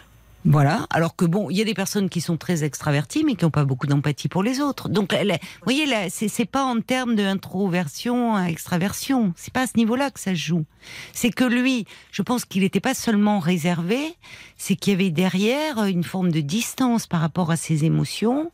Voilà. 0.46 0.86
Alors 0.91 1.15
que 1.15 1.26
bon, 1.26 1.50
il 1.50 1.58
y 1.58 1.62
a 1.62 1.65
des 1.65 1.74
personnes 1.74 2.08
qui 2.08 2.22
sont 2.22 2.38
très 2.38 2.63
extraverties, 2.63 3.24
mais 3.26 3.36
qui 3.36 3.43
n'ont 3.43 3.52
pas 3.52 3.65
beaucoup 3.65 3.88
d'empathie 3.88 4.30
pour 4.30 4.43
les 4.43 4.62
autres. 4.62 4.88
Donc, 4.88 5.12
elle- 5.12 5.32
vous 5.32 5.63
voyez, 5.63 5.86
là, 5.88 6.10
c'est 6.10 6.28
c'est 6.30 6.46
pas 6.46 6.63
en 6.63 6.80
termes 6.80 7.15
d'introversion 7.15 8.36
à 8.36 8.43
extraversion. 8.46 9.34
C'est 9.36 9.52
pas 9.52 9.62
à 9.63 9.67
ce 9.67 9.76
niveau-là 9.76 10.12
que 10.12 10.20
ça 10.20 10.32
se 10.32 10.39
joue. 10.39 10.63
C'est 11.12 11.32
que 11.32 11.43
lui, 11.43 11.86
je 12.12 12.22
pense 12.22 12.46
qu'il 12.46 12.62
n'était 12.62 12.80
pas 12.80 12.93
seulement 12.93 13.39
réservé, 13.39 14.15
c'est 14.58 14.76
qu'il 14.76 14.93
y 14.93 14.96
avait 14.96 15.10
derrière 15.10 15.84
une 15.86 16.04
forme 16.04 16.32
de 16.32 16.39
distance 16.41 17.08
par 17.08 17.20
rapport 17.20 17.50
à 17.52 17.58
ses 17.58 17.84
émotions, 17.84 18.52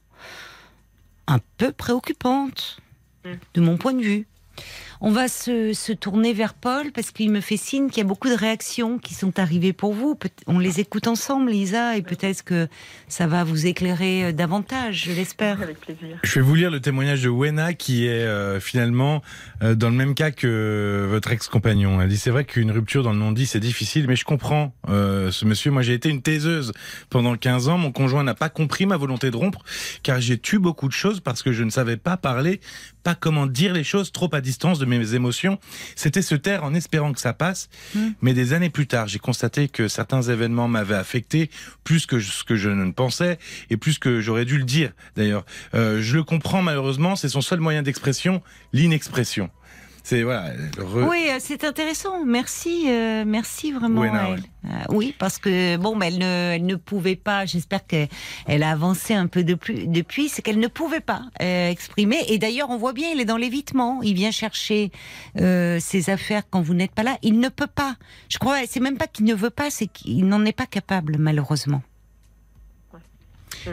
un 1.28 1.40
peu 1.58 1.72
préoccupante, 1.74 2.78
Mm. 3.26 3.30
de 3.54 3.62
mon 3.62 3.78
point 3.78 3.94
de 3.94 4.02
vue. 4.02 4.28
On 5.06 5.12
va 5.12 5.28
se, 5.28 5.74
se 5.74 5.92
tourner 5.92 6.32
vers 6.32 6.54
Paul 6.54 6.94
parce 6.94 7.12
qu'il 7.12 7.30
me 7.30 7.42
fait 7.42 7.58
signe 7.58 7.90
qu'il 7.90 7.98
y 7.98 8.06
a 8.06 8.08
beaucoup 8.08 8.30
de 8.30 8.38
réactions 8.38 9.00
qui 9.00 9.14
sont 9.14 9.38
arrivées 9.38 9.74
pour 9.74 9.92
vous. 9.92 10.18
On 10.48 10.60
les 10.60 10.80
écoute 10.80 11.10
ensemble, 11.10 11.52
Lisa, 11.52 11.98
et 11.98 12.02
peut-être 12.02 12.42
que 12.42 12.70
ça 13.10 13.28
va 13.28 13.44
vous 13.44 13.68
éclairer 13.68 14.28
euh, 14.28 14.32
davantage, 14.32 15.04
je 15.08 15.12
l'espère. 15.12 15.62
Avec 15.62 15.82
plaisir. 15.82 16.18
Je 16.24 16.36
vais 16.36 16.42
vous 16.42 16.56
lire 16.56 16.72
le 16.72 16.80
témoignage 16.80 17.22
de 17.22 17.28
Wena 17.28 17.74
qui 17.74 18.08
est 18.08 18.12
euh, 18.12 18.62
finalement 18.62 19.22
euh, 19.62 19.76
dans 19.76 19.90
le 19.90 19.96
même 19.96 20.16
cas 20.16 20.32
que 20.32 21.06
votre 21.10 21.34
ex-compagnon. 21.34 22.02
Elle 22.02 22.08
dit 22.08 22.18
c'est 22.18 22.32
vrai 22.32 22.46
qu'une 22.46 22.72
rupture 22.72 23.04
dans 23.04 23.12
le 23.12 23.20
non-dit 23.20 23.46
c'est 23.46 23.60
difficile, 23.60 24.06
mais 24.08 24.16
je 24.16 24.24
comprends 24.24 24.74
euh, 24.88 25.32
ce 25.32 25.44
monsieur. 25.44 25.70
Moi 25.70 25.82
j'ai 25.82 25.96
été 25.96 26.08
une 26.08 26.22
taiseuse 26.22 26.72
pendant 27.10 27.36
15 27.36 27.68
ans. 27.68 27.78
Mon 27.78 27.92
conjoint 27.92 28.24
n'a 28.24 28.36
pas 28.36 28.48
compris 28.48 28.86
ma 28.86 28.96
volonté 28.96 29.32
de 29.32 29.36
rompre 29.36 29.64
car 30.02 30.22
j'ai 30.22 30.38
tué 30.38 30.60
beaucoup 30.60 30.88
de 30.88 30.94
choses 30.94 31.20
parce 31.20 31.44
que 31.44 31.52
je 31.52 31.66
ne 31.66 31.72
savais 31.72 31.98
pas 31.98 32.16
parler, 32.16 32.62
pas 33.04 33.16
comment 33.16 33.48
dire 33.48 33.74
les 33.74 33.84
choses 33.84 34.14
trop 34.14 34.34
à 34.34 34.40
distance 34.40 34.80
de 34.80 34.86
mes 34.86 34.93
émotions. 35.02 35.60
C'était 35.96 36.22
se 36.22 36.36
taire 36.36 36.64
en 36.64 36.74
espérant 36.74 37.14
que 37.14 37.20
ça 37.20 37.34
passe. 37.34 37.70
Mais 38.22 38.34
des 38.34 38.54
années 38.54 38.70
plus 38.70 38.88
tard, 38.88 39.08
j'ai 39.08 39.20
constaté 39.20 39.68
que 39.68 39.88
certains 39.88 40.22
événements 40.22 40.68
m'avaient 40.68 40.96
affecté 40.96 41.50
plus 41.84 42.06
que 42.06 42.20
ce 42.20 42.44
que 42.44 42.56
je 42.56 42.70
ne 42.70 42.92
pensais 42.92 43.38
et 43.70 43.78
plus 43.78 44.00
que 44.00 44.22
j'aurais 44.22 44.46
dû 44.46 44.58
le 44.58 44.64
dire 44.64 44.92
d'ailleurs. 45.16 45.46
Euh, 45.74 46.02
je 46.02 46.18
le 46.18 46.24
comprends 46.24 46.62
malheureusement, 46.62 47.16
c'est 47.16 47.30
son 47.30 47.42
seul 47.42 47.60
moyen 47.60 47.82
d'expression, 47.84 48.42
l'inexpression. 48.72 49.50
C'est 50.06 50.24
voilà. 50.24 50.52
re- 50.78 51.08
Oui, 51.10 51.28
euh, 51.30 51.38
c'est 51.40 51.64
intéressant. 51.64 52.26
Merci, 52.26 52.86
euh, 52.90 53.24
merci 53.26 53.72
vraiment. 53.72 54.02
À 54.02 54.30
elle. 54.34 54.44
Euh, 54.66 54.70
oui, 54.90 55.16
parce 55.18 55.38
que 55.38 55.78
bon, 55.78 55.96
bah, 55.96 56.08
elle 56.08 56.18
ne, 56.18 56.52
elle 56.56 56.66
ne 56.66 56.76
pouvait 56.76 57.16
pas. 57.16 57.46
J'espère 57.46 57.88
qu'elle 57.88 58.10
elle 58.46 58.64
a 58.64 58.72
avancé 58.72 59.14
un 59.14 59.28
peu 59.28 59.44
de 59.46 59.54
plus, 59.54 59.88
depuis. 59.88 60.28
C'est 60.28 60.42
qu'elle 60.42 60.60
ne 60.60 60.68
pouvait 60.68 61.00
pas 61.00 61.22
euh, 61.42 61.70
exprimer. 61.70 62.18
Et 62.28 62.38
d'ailleurs, 62.38 62.70
on 62.70 62.78
voit 62.78 62.92
bien, 62.94 63.10
il 63.14 63.22
est 63.22 63.26
dans 63.26 63.38
l'évitement. 63.38 64.02
Il 64.04 64.14
vient 64.16 64.32
chercher 64.32 64.92
euh, 65.40 65.80
ses 65.80 66.10
affaires 66.10 66.44
quand 66.50 66.62
vous 66.62 66.74
n'êtes 66.74 66.92
pas 66.92 67.04
là. 67.04 67.18
Il 67.22 67.40
ne 67.40 67.48
peut 67.50 67.68
pas. 67.68 67.96
Je 68.28 68.40
crois. 68.40 68.58
C'est 68.68 68.82
même 68.82 68.98
pas 68.98 69.08
qu'il 69.08 69.24
ne 69.26 69.34
veut 69.34 69.50
pas, 69.52 69.70
c'est 69.70 69.88
qu'il 69.88 70.28
n'en 70.28 70.44
est 70.44 70.52
pas 70.52 70.66
capable, 70.66 71.16
malheureusement. 71.18 71.82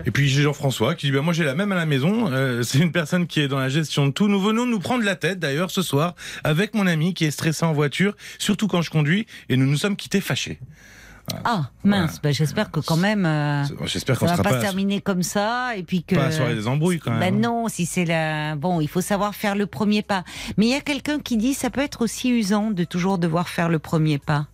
Et 0.07 0.11
puis 0.11 0.29
j'ai 0.29 0.42
Jean-François 0.42 0.94
qui 0.94 1.07
dit 1.07 1.12
ben 1.12 1.22
moi 1.22 1.33
j'ai 1.33 1.44
la 1.44 1.55
même 1.55 1.72
à 1.72 1.76
la 1.76 1.87
maison. 1.87 2.31
Euh, 2.33 2.62
c'est 2.62 2.79
une 2.79 2.92
personne 2.92 3.26
qui 3.26 3.40
est 3.40 3.48
dans 3.48 3.59
la 3.59 3.68
gestion 3.68 4.07
de 4.07 4.12
tout. 4.12 4.29
Nous 4.29 4.40
venons 4.40 4.66
nous 4.66 4.79
prendre 4.79 5.05
la 5.05 5.16
tête 5.16 5.38
d'ailleurs 5.38 5.70
ce 5.70 5.83
soir 5.83 6.14
avec 6.44 6.74
mon 6.74 6.87
ami 6.87 7.14
qui 7.14 7.24
est 7.24 7.31
stressé 7.31 7.64
en 7.64 7.72
voiture, 7.72 8.16
surtout 8.38 8.68
quand 8.68 8.83
je 8.83 8.90
conduis, 8.90 9.26
et 9.48 9.57
nous 9.57 9.66
nous 9.66 9.76
sommes 9.76 9.96
quittés 9.96 10.20
fâchés. 10.20 10.59
Ah 11.44 11.70
mince. 11.85 12.20
Bah, 12.22 12.33
J'espère 12.33 12.70
que 12.70 12.81
quand 12.81 12.96
même. 12.96 13.24
euh, 13.26 13.64
J'espère 13.87 14.18
va 14.18 14.37
pas, 14.38 14.57
se 14.57 14.61
terminer 14.61 15.00
comme 15.00 15.22
ça 15.22 15.76
et 15.76 15.83
puis 15.83 16.03
que 16.03 16.14
pas 16.16 16.24
la 16.24 16.33
soirée 16.33 16.55
des 16.55 16.66
embrouilles 16.66 16.98
quand 16.98 17.12
même. 17.12 17.20
Ben 17.20 17.40
non, 17.40 17.68
si 17.68 17.87
c'est 17.87 18.05
la 18.05 18.57
bon, 18.57 18.81
il 18.81 18.88
faut 18.88 19.00
savoir 19.00 19.35
faire 19.35 19.55
le 19.55 19.66
premier 19.66 20.03
pas. 20.03 20.24
Mais 20.57 20.66
il 20.66 20.70
y 20.70 20.74
a 20.74 20.81
quelqu'un 20.81 21.18
qui 21.18 21.37
dit 21.37 21.55
ça 21.55 21.70
peut 21.70 21.83
être 21.83 22.03
aussi 22.03 22.31
usant 22.31 22.70
de 22.70 22.85
toujours 22.85 23.18
devoir 23.18 23.48
faire 23.48 23.68
le 23.68 23.79
premier 23.79 24.18
pas. 24.18 24.46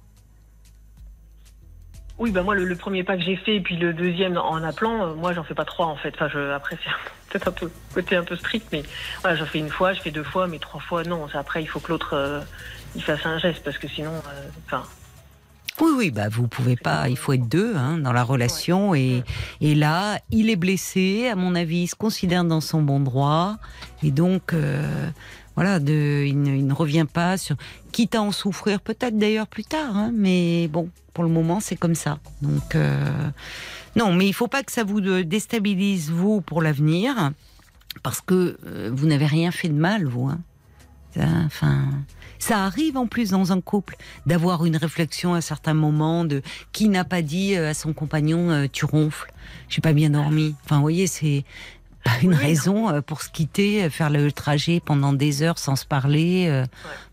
Oui, 2.18 2.30
bah 2.30 2.42
moi, 2.42 2.54
le, 2.54 2.64
le 2.64 2.76
premier 2.76 3.04
pas 3.04 3.16
que 3.16 3.22
j'ai 3.22 3.36
fait, 3.36 3.56
et 3.56 3.60
puis 3.60 3.76
le 3.76 3.92
deuxième 3.92 4.38
en 4.38 4.62
appelant, 4.62 5.04
euh, 5.06 5.14
moi, 5.14 5.34
j'en 5.34 5.44
fais 5.44 5.54
pas 5.54 5.66
trois, 5.66 5.86
en 5.86 5.96
fait. 5.96 6.14
Enfin, 6.14 6.28
je, 6.28 6.50
après, 6.50 6.78
c'est 6.84 6.90
peut-être 7.30 7.48
un 7.48 7.52
peu 7.52 7.70
côté 7.94 8.16
un 8.16 8.24
peu 8.24 8.36
strict, 8.36 8.66
mais 8.72 8.82
voilà, 9.20 9.36
j'en 9.36 9.44
fais 9.44 9.58
une 9.58 9.68
fois, 9.68 9.92
je 9.92 10.00
fais 10.00 10.10
deux 10.10 10.22
fois, 10.24 10.46
mais 10.46 10.58
trois 10.58 10.80
fois, 10.80 11.02
non. 11.04 11.26
Après, 11.34 11.62
il 11.62 11.66
faut 11.66 11.80
que 11.80 11.92
l'autre, 11.92 12.14
euh, 12.14 12.40
il 12.94 13.02
fasse 13.02 13.26
un 13.26 13.38
geste, 13.38 13.62
parce 13.62 13.76
que 13.76 13.86
sinon, 13.86 14.12
euh, 14.12 14.48
enfin, 14.66 14.84
Oui, 15.78 15.92
oui, 15.94 16.10
bah 16.10 16.30
vous 16.30 16.48
pouvez 16.48 16.76
pas. 16.76 17.10
Il 17.10 17.18
faut 17.18 17.34
être 17.34 17.48
deux 17.48 17.76
hein, 17.76 17.98
dans 17.98 18.12
la 18.14 18.22
relation 18.22 18.94
et 18.94 19.22
et 19.60 19.74
là, 19.74 20.18
il 20.30 20.48
est 20.48 20.56
blessé. 20.56 21.28
À 21.30 21.34
mon 21.34 21.54
avis, 21.54 21.80
il 21.82 21.86
se 21.86 21.94
considère 21.94 22.44
dans 22.44 22.62
son 22.62 22.80
bon 22.80 22.98
droit 23.00 23.56
et 24.02 24.10
donc 24.10 24.54
voilà, 25.56 25.78
il, 25.78 26.40
ne, 26.40 26.72
revient 26.74 27.06
pas 27.10 27.38
sur. 27.38 27.56
Quitte 27.90 28.14
à 28.14 28.22
en 28.22 28.30
souffrir, 28.30 28.80
peut-être 28.80 29.18
d'ailleurs 29.18 29.46
plus 29.46 29.64
tard, 29.64 29.96
hein, 29.96 30.12
mais 30.14 30.68
bon, 30.68 30.90
pour 31.14 31.24
le 31.24 31.30
moment, 31.30 31.60
c'est 31.60 31.76
comme 31.76 31.94
ça. 31.94 32.18
Donc 32.42 32.74
euh, 32.74 33.10
non, 33.96 34.12
mais 34.12 34.26
il 34.26 34.34
faut 34.34 34.48
pas 34.48 34.62
que 34.62 34.70
ça 34.70 34.84
vous 34.84 35.00
déstabilise 35.00 36.10
vous 36.10 36.42
pour 36.42 36.60
l'avenir, 36.60 37.32
parce 38.02 38.20
que 38.20 38.58
euh, 38.66 38.90
vous 38.92 39.06
n'avez 39.06 39.24
rien 39.24 39.50
fait 39.50 39.68
de 39.68 39.74
mal, 39.74 40.04
vous. 40.04 40.28
Hein. 40.28 40.40
Ça, 41.14 41.24
Enfin, 41.46 41.86
ça 42.38 42.64
arrive 42.64 42.98
en 42.98 43.06
plus 43.06 43.30
dans 43.30 43.50
un 43.50 43.62
couple 43.62 43.96
d'avoir 44.26 44.66
une 44.66 44.76
réflexion 44.76 45.32
à 45.32 45.40
certains 45.40 45.72
moments 45.72 46.26
de 46.26 46.42
qui 46.72 46.90
n'a 46.90 47.04
pas 47.04 47.22
dit 47.22 47.56
euh, 47.56 47.70
à 47.70 47.74
son 47.74 47.94
compagnon 47.94 48.68
tu 48.70 48.84
ronfles, 48.84 49.32
j'ai 49.70 49.80
pas 49.80 49.94
bien 49.94 50.10
dormi. 50.10 50.54
Enfin, 50.64 50.76
vous 50.76 50.82
voyez, 50.82 51.06
c'est 51.06 51.44
une 52.22 52.30
Oui, 52.30 52.36
raison 52.36 52.88
euh, 52.90 53.00
pour 53.00 53.22
se 53.22 53.28
quitter, 53.30 53.84
euh, 53.84 53.90
faire 53.90 54.10
le 54.10 54.30
trajet 54.32 54.80
pendant 54.84 55.12
des 55.12 55.42
heures 55.42 55.58
sans 55.58 55.76
se 55.76 55.84
parler. 55.86 56.46
euh. 56.48 56.64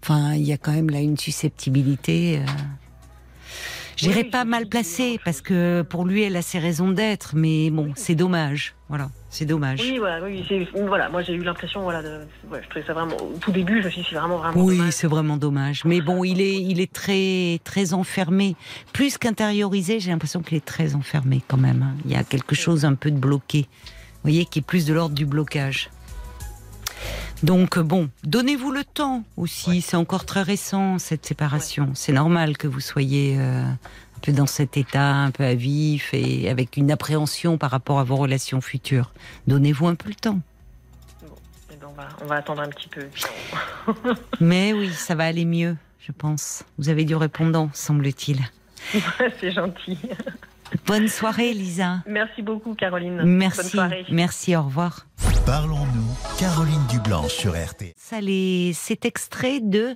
Enfin, 0.02 0.34
il 0.34 0.44
y 0.44 0.54
a 0.54 0.58
quand 0.58 0.72
même 0.74 0.90
là 0.90 1.00
une 1.00 1.18
susceptibilité. 1.18 2.42
dirais 3.98 4.24
Oui, 4.24 4.30
pas 4.32 4.44
mal 4.46 4.66
je- 4.72 5.18
parce 5.24 5.42
que 5.42 5.82
pour 5.84 6.06
lui, 6.06 6.24
elle 6.24 6.36
a 6.36 6.42
ses 6.42 6.60
raisons 6.60 6.90
d'être, 6.92 7.36
mais 7.36 7.70
bon, 7.70 7.92
c'est 7.96 8.16
dommage. 8.16 8.76
Voilà, 8.90 9.10
c'est 9.30 9.46
dommage. 9.46 9.80
oui, 9.82 9.98
voilà, 9.98 10.24
oui, 10.24 10.46
voilà, 10.88 11.10
moi, 11.10 11.22
j'ai 11.24 11.34
eu 11.34 11.42
l'impression, 11.44 11.82
voilà, 11.82 12.04
de, 12.04 12.20
ouais, 12.52 12.62
je 12.64 12.70
trouvais 12.70 12.86
ça 12.86 12.94
vraiment, 12.94 13.16
au 13.18 13.38
tout 13.40 13.52
début, 13.52 13.80
je 13.82 13.86
me 13.88 13.92
suis 13.92 14.02
dit, 14.02 14.08
c'est 14.10 14.16
vraiment, 14.16 14.38
vraiment 14.38 14.62
Oui, 14.64 14.80
c'est 14.92 15.08
vraiment 15.08 15.38
dommage. 15.38 15.84
Mais 15.86 16.02
bon, 16.02 16.24
il 16.24 16.42
est, 16.42 16.56
il 16.62 16.80
est 16.82 16.92
très, 16.92 17.60
très 17.64 17.94
enfermé. 17.94 18.56
Plus 18.92 19.18
qu'intériorisé, 19.18 20.00
j'ai 20.00 20.12
l'impression 20.12 20.42
qu'il 20.42 20.58
est 20.58 20.66
très 20.66 20.94
enfermé 20.96 21.42
quand 21.48 21.58
même. 21.58 21.82
hein. 21.84 21.96
Il 22.06 22.12
y 22.12 22.16
a 22.16 22.24
quelque 22.24 22.56
chose 22.56 22.86
un 22.86 22.94
peu 22.96 23.10
de 23.10 23.18
bloqué. 23.18 23.68
Vous 24.24 24.30
voyez, 24.30 24.46
qui 24.46 24.60
est 24.60 24.64
plus 24.64 24.86
de 24.86 24.94
l'ordre 24.94 25.16
du 25.16 25.26
blocage. 25.26 25.90
Donc 27.44 27.78
bon, 27.78 28.10
donnez-vous 28.24 28.72
le 28.72 28.86
temps 28.86 29.26
aussi. 29.36 29.82
C'est 29.82 29.98
encore 29.98 30.24
très 30.24 30.42
récent 30.42 30.98
cette 30.98 31.26
séparation. 31.26 31.92
C'est 31.94 32.14
normal 32.14 32.58
que 32.58 32.68
vous 32.68 32.80
soyez 32.80 33.36
euh, 33.38 33.66
un 33.66 34.20
peu 34.22 34.32
dans 34.32 34.46
cet 34.46 34.78
état, 34.78 35.14
un 35.14 35.32
peu 35.32 35.44
à 35.44 35.56
vif 35.56 36.14
et 36.14 36.50
avec 36.50 36.78
une 36.78 36.90
appréhension 36.90 37.58
par 37.58 37.70
rapport 37.70 38.00
à 38.00 38.06
vos 38.06 38.16
relations 38.16 38.62
futures. 38.62 39.12
Donnez-vous 39.48 39.88
un 39.88 39.96
peu 39.96 40.08
le 40.08 40.16
temps. 40.16 40.40
Eh 41.70 41.76
ben, 41.76 41.88
on, 41.90 41.94
va, 41.94 42.08
on 42.22 42.26
va 42.28 42.36
attendre 42.36 42.62
un 42.62 42.70
petit 42.70 42.88
peu. 42.88 43.08
Mais 44.40 44.72
oui, 44.72 44.94
ça 44.94 45.14
va 45.14 45.26
aller 45.26 45.44
mieux, 45.44 45.76
je 46.00 46.14
pense. 46.14 46.64
Vous 46.78 46.88
avez 46.88 47.04
du 47.04 47.16
répondant, 47.16 47.70
semble-t-il. 47.74 48.40
C'est 49.42 49.52
gentil. 49.52 49.98
Bonne 50.88 51.08
soirée, 51.08 51.54
Lisa. 51.54 52.00
Merci 52.08 52.42
beaucoup, 52.42 52.74
Caroline. 52.76 53.18
Bonne 53.18 53.38
Merci. 53.38 53.70
soirée. 53.70 54.06
Merci, 54.12 54.56
au 54.56 54.64
revoir. 54.64 55.06
Parlons-nous, 55.46 56.38
Caroline 56.40 56.86
Dublanche 56.90 57.34
sur 57.34 57.52
RTL. 57.52 57.94
Ça, 57.98 58.22
les- 58.22 58.72
c'est 58.74 59.06
extrait 59.06 59.60
de 59.60 59.96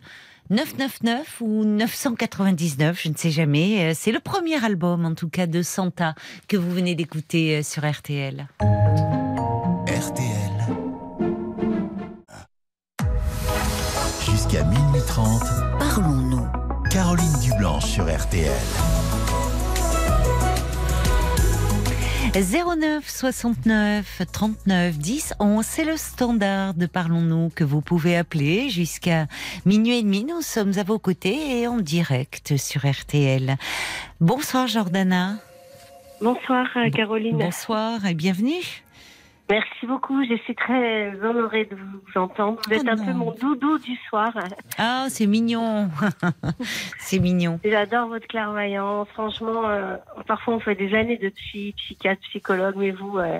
999 0.49 1.41
ou 1.41 1.63
999, 1.65 3.01
je 3.03 3.09
ne 3.09 3.15
sais 3.15 3.31
jamais. 3.31 3.91
Euh, 3.91 3.93
C'est 3.95 4.11
le 4.11 4.19
premier 4.19 4.63
album, 4.63 5.05
en 5.05 5.13
tout 5.15 5.29
cas, 5.29 5.47
de 5.47 5.61
Santa 5.61 6.15
que 6.47 6.57
vous 6.57 6.71
venez 6.71 6.95
d'écouter 6.95 7.57
euh, 7.57 7.63
sur 7.63 7.83
RTL. 7.89 8.47
RTL. 9.87 10.53
Jusqu'à 14.25 14.63
minuit 14.63 15.01
30, 15.07 15.41
Parlons-nous. 15.79 16.47
Caroline 16.91 17.39
Dublanche 17.41 17.85
sur 17.85 18.05
RTL. 18.05 18.51
09 22.39 23.09
69 23.09 24.21
39 24.31 24.97
10 24.99 25.33
11, 25.39 25.65
c'est 25.65 25.85
le 25.85 25.97
standard 25.97 26.75
de 26.75 26.85
Parlons-nous 26.85 27.49
que 27.49 27.63
vous 27.63 27.81
pouvez 27.81 28.15
appeler 28.15 28.69
jusqu'à 28.69 29.25
minuit 29.65 29.97
et 29.97 30.03
demi. 30.03 30.23
Nous 30.23 30.43
sommes 30.43 30.73
à 30.77 30.83
vos 30.83 30.99
côtés 30.99 31.61
et 31.61 31.67
en 31.67 31.77
direct 31.77 32.55
sur 32.57 32.85
RTL. 32.85 33.55
Bonsoir 34.21 34.67
Jordana. 34.67 35.37
Bonsoir 36.21 36.67
euh, 36.75 36.91
Caroline. 36.91 37.37
Bonsoir 37.37 38.05
et 38.05 38.13
bienvenue. 38.13 38.83
Merci 39.49 39.85
beaucoup. 39.85 40.23
Je 40.25 40.35
suis 40.43 40.55
très 40.55 41.13
honorée 41.23 41.65
de 41.65 41.75
vous 41.75 42.19
entendre. 42.21 42.59
Vous 42.67 42.73
Oh 42.75 42.81
êtes 42.81 42.87
un 42.87 42.95
non. 42.95 43.05
peu 43.05 43.13
mon 43.13 43.31
doudou 43.31 43.77
du 43.79 43.95
soir. 44.09 44.31
Ah, 44.77 45.05
c'est 45.09 45.25
mignon. 45.25 45.89
c'est 46.99 47.19
mignon. 47.19 47.59
J'adore 47.63 48.09
votre 48.09 48.27
clairvoyance. 48.27 49.07
Franchement, 49.13 49.67
euh, 49.69 49.95
parfois 50.27 50.55
on 50.55 50.59
fait 50.59 50.75
des 50.75 50.93
années 50.93 51.17
de 51.17 51.29
psy, 51.29 51.73
psychiatre, 51.77 52.21
psychologue, 52.29 52.75
mais 52.77 52.91
vous, 52.91 53.17
euh, 53.19 53.39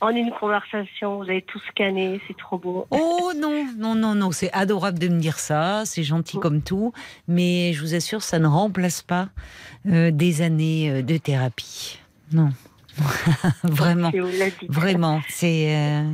en 0.00 0.08
une 0.08 0.30
conversation, 0.32 1.18
vous 1.18 1.24
avez 1.24 1.42
tout 1.42 1.60
scanné. 1.68 2.18
C'est 2.26 2.36
trop 2.36 2.56
beau. 2.58 2.86
Oh 2.90 3.32
non, 3.36 3.66
non, 3.76 3.94
non, 3.94 4.14
non, 4.14 4.30
c'est 4.32 4.50
adorable 4.54 4.98
de 4.98 5.08
me 5.08 5.20
dire 5.20 5.38
ça, 5.38 5.82
c'est 5.84 6.02
gentil 6.02 6.38
comme 6.40 6.62
tout, 6.62 6.92
mais 7.28 7.72
je 7.74 7.82
vous 7.82 7.94
assure, 7.94 8.22
ça 8.22 8.38
ne 8.38 8.46
remplace 8.46 9.02
pas 9.02 9.28
euh, 9.86 10.10
des 10.10 10.40
années 10.40 11.02
de 11.02 11.16
thérapie. 11.18 11.98
Non, 12.32 12.48
vraiment. 13.64 14.10
Vraiment, 14.68 15.20
c'est 15.28 15.74
euh, 15.74 16.12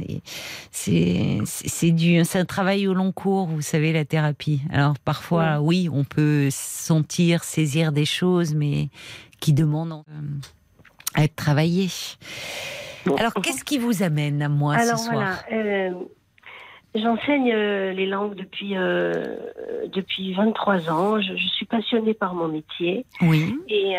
c'est 0.70 1.90
du 1.90 2.24
c'est 2.24 2.38
un 2.38 2.44
travail 2.44 2.86
au 2.86 2.94
long 2.94 3.12
cours, 3.12 3.46
vous 3.46 3.62
savez 3.62 3.92
la 3.92 4.04
thérapie. 4.04 4.62
Alors 4.70 4.98
parfois 4.98 5.60
oui, 5.60 5.88
on 5.92 6.04
peut 6.04 6.48
sentir, 6.50 7.44
saisir 7.44 7.92
des 7.92 8.04
choses, 8.04 8.54
mais 8.54 8.88
qui 9.40 9.52
demandent 9.52 10.04
euh, 10.08 10.12
à 11.14 11.24
être 11.24 11.36
travaillées. 11.36 11.90
Alors 13.18 13.34
qu'est-ce 13.34 13.64
qui 13.64 13.78
vous 13.78 14.02
amène 14.02 14.42
à 14.42 14.48
moi 14.48 14.74
Alors 14.74 14.98
ce 14.98 15.06
soir 15.06 15.44
voilà. 15.50 15.64
euh, 15.64 15.90
J'enseigne 16.94 17.52
euh, 17.52 17.92
les 17.92 18.06
langues 18.06 18.34
depuis 18.34 18.74
depuis 19.92 20.32
23 20.34 20.90
ans. 20.90 21.20
Je, 21.20 21.36
je 21.36 21.48
suis 21.48 21.66
passionnée 21.66 22.14
par 22.14 22.34
mon 22.34 22.48
métier. 22.48 23.04
Oui. 23.20 23.54
Et, 23.68 23.96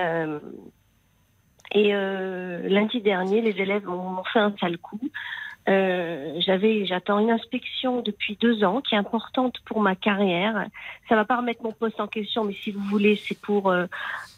et 1.71 1.93
euh, 1.93 2.67
lundi 2.67 3.01
dernier, 3.01 3.41
les 3.41 3.61
élèves 3.61 3.85
m'ont 3.85 4.23
fait 4.23 4.39
un 4.39 4.53
sale 4.59 4.77
coup. 4.77 4.99
Euh, 5.67 6.39
j'avais, 6.39 6.85
j'attends 6.85 7.19
une 7.19 7.29
inspection 7.29 8.01
depuis 8.01 8.37
deux 8.41 8.63
ans 8.63 8.81
qui 8.81 8.95
est 8.95 8.97
importante 8.97 9.57
pour 9.65 9.81
ma 9.81 9.95
carrière. 9.95 10.65
Ça 11.07 11.15
va 11.15 11.25
pas 11.25 11.37
remettre 11.37 11.61
mon 11.63 11.73
poste 11.73 11.99
en 11.99 12.07
question, 12.07 12.43
mais 12.43 12.53
si 12.53 12.71
vous 12.71 12.81
voulez, 12.81 13.15
c'est 13.17 13.39
pour, 13.39 13.69
euh, 13.69 13.85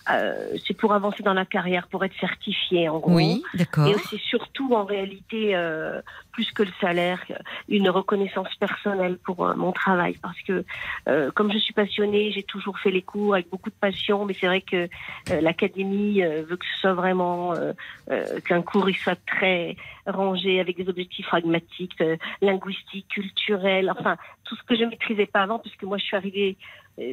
euh, 0.10 0.58
c'est 0.66 0.76
pour 0.76 0.94
avancer 0.94 1.22
dans 1.24 1.34
la 1.34 1.46
carrière, 1.46 1.88
pour 1.88 2.04
être 2.04 2.18
certifié 2.20 2.90
en 2.90 3.00
gros. 3.00 3.14
Oui, 3.14 3.44
d'accord. 3.54 3.88
Et 3.88 3.96
aussi 3.96 4.18
surtout 4.18 4.74
en 4.74 4.84
réalité, 4.84 5.56
euh, 5.56 6.02
plus 6.32 6.52
que 6.52 6.64
le 6.64 6.72
salaire, 6.80 7.24
une 7.70 7.90
reconnaissance 7.90 8.54
personnelle 8.56 9.18
pour 9.18 9.46
euh, 9.46 9.54
mon 9.56 9.72
travail. 9.72 10.18
Parce 10.22 10.42
que 10.42 10.66
euh, 11.08 11.32
comme 11.32 11.52
je 11.52 11.58
suis 11.60 11.74
passionnée, 11.74 12.32
j'ai 12.32 12.44
toujours 12.44 12.80
fait 12.80 12.92
les 12.92 13.02
cours 13.02 13.36
avec 13.36 13.50
beaucoup 13.50 13.70
de 13.70 13.76
passion, 13.76 14.26
mais 14.26 14.36
c'est 14.40 14.48
vrai 14.48 14.62
que 14.62 14.88
euh, 15.30 15.42
l'académie 15.42 16.24
euh, 16.24 16.44
veut 16.48 16.58
que 16.58 16.66
ce 16.66 16.80
soit 16.82 16.94
vraiment 16.94 17.54
euh, 17.54 17.74
euh, 18.10 18.40
qu'un 18.42 18.62
cours 18.62 18.90
il 18.90 18.96
soit 18.96 19.20
très 19.28 19.76
rangé 20.08 20.60
avec 20.60 20.78
des 20.78 20.90
objectifs 20.90 21.28
pragmatiques, 21.28 22.00
euh, 22.02 22.18
linguistiques, 22.42 23.08
culturels, 23.10 23.92
enfin 23.92 24.18
tout 24.46 24.56
ce 24.56 24.64
que 24.64 24.76
je 24.76 24.84
maîtrisais 24.86 25.28
pas 25.28 25.42
avant, 25.42 25.60
puisque 25.60 25.84
moi 25.84 25.98
je 25.98 26.04
suis 26.04 26.18
arrivée 26.18 26.58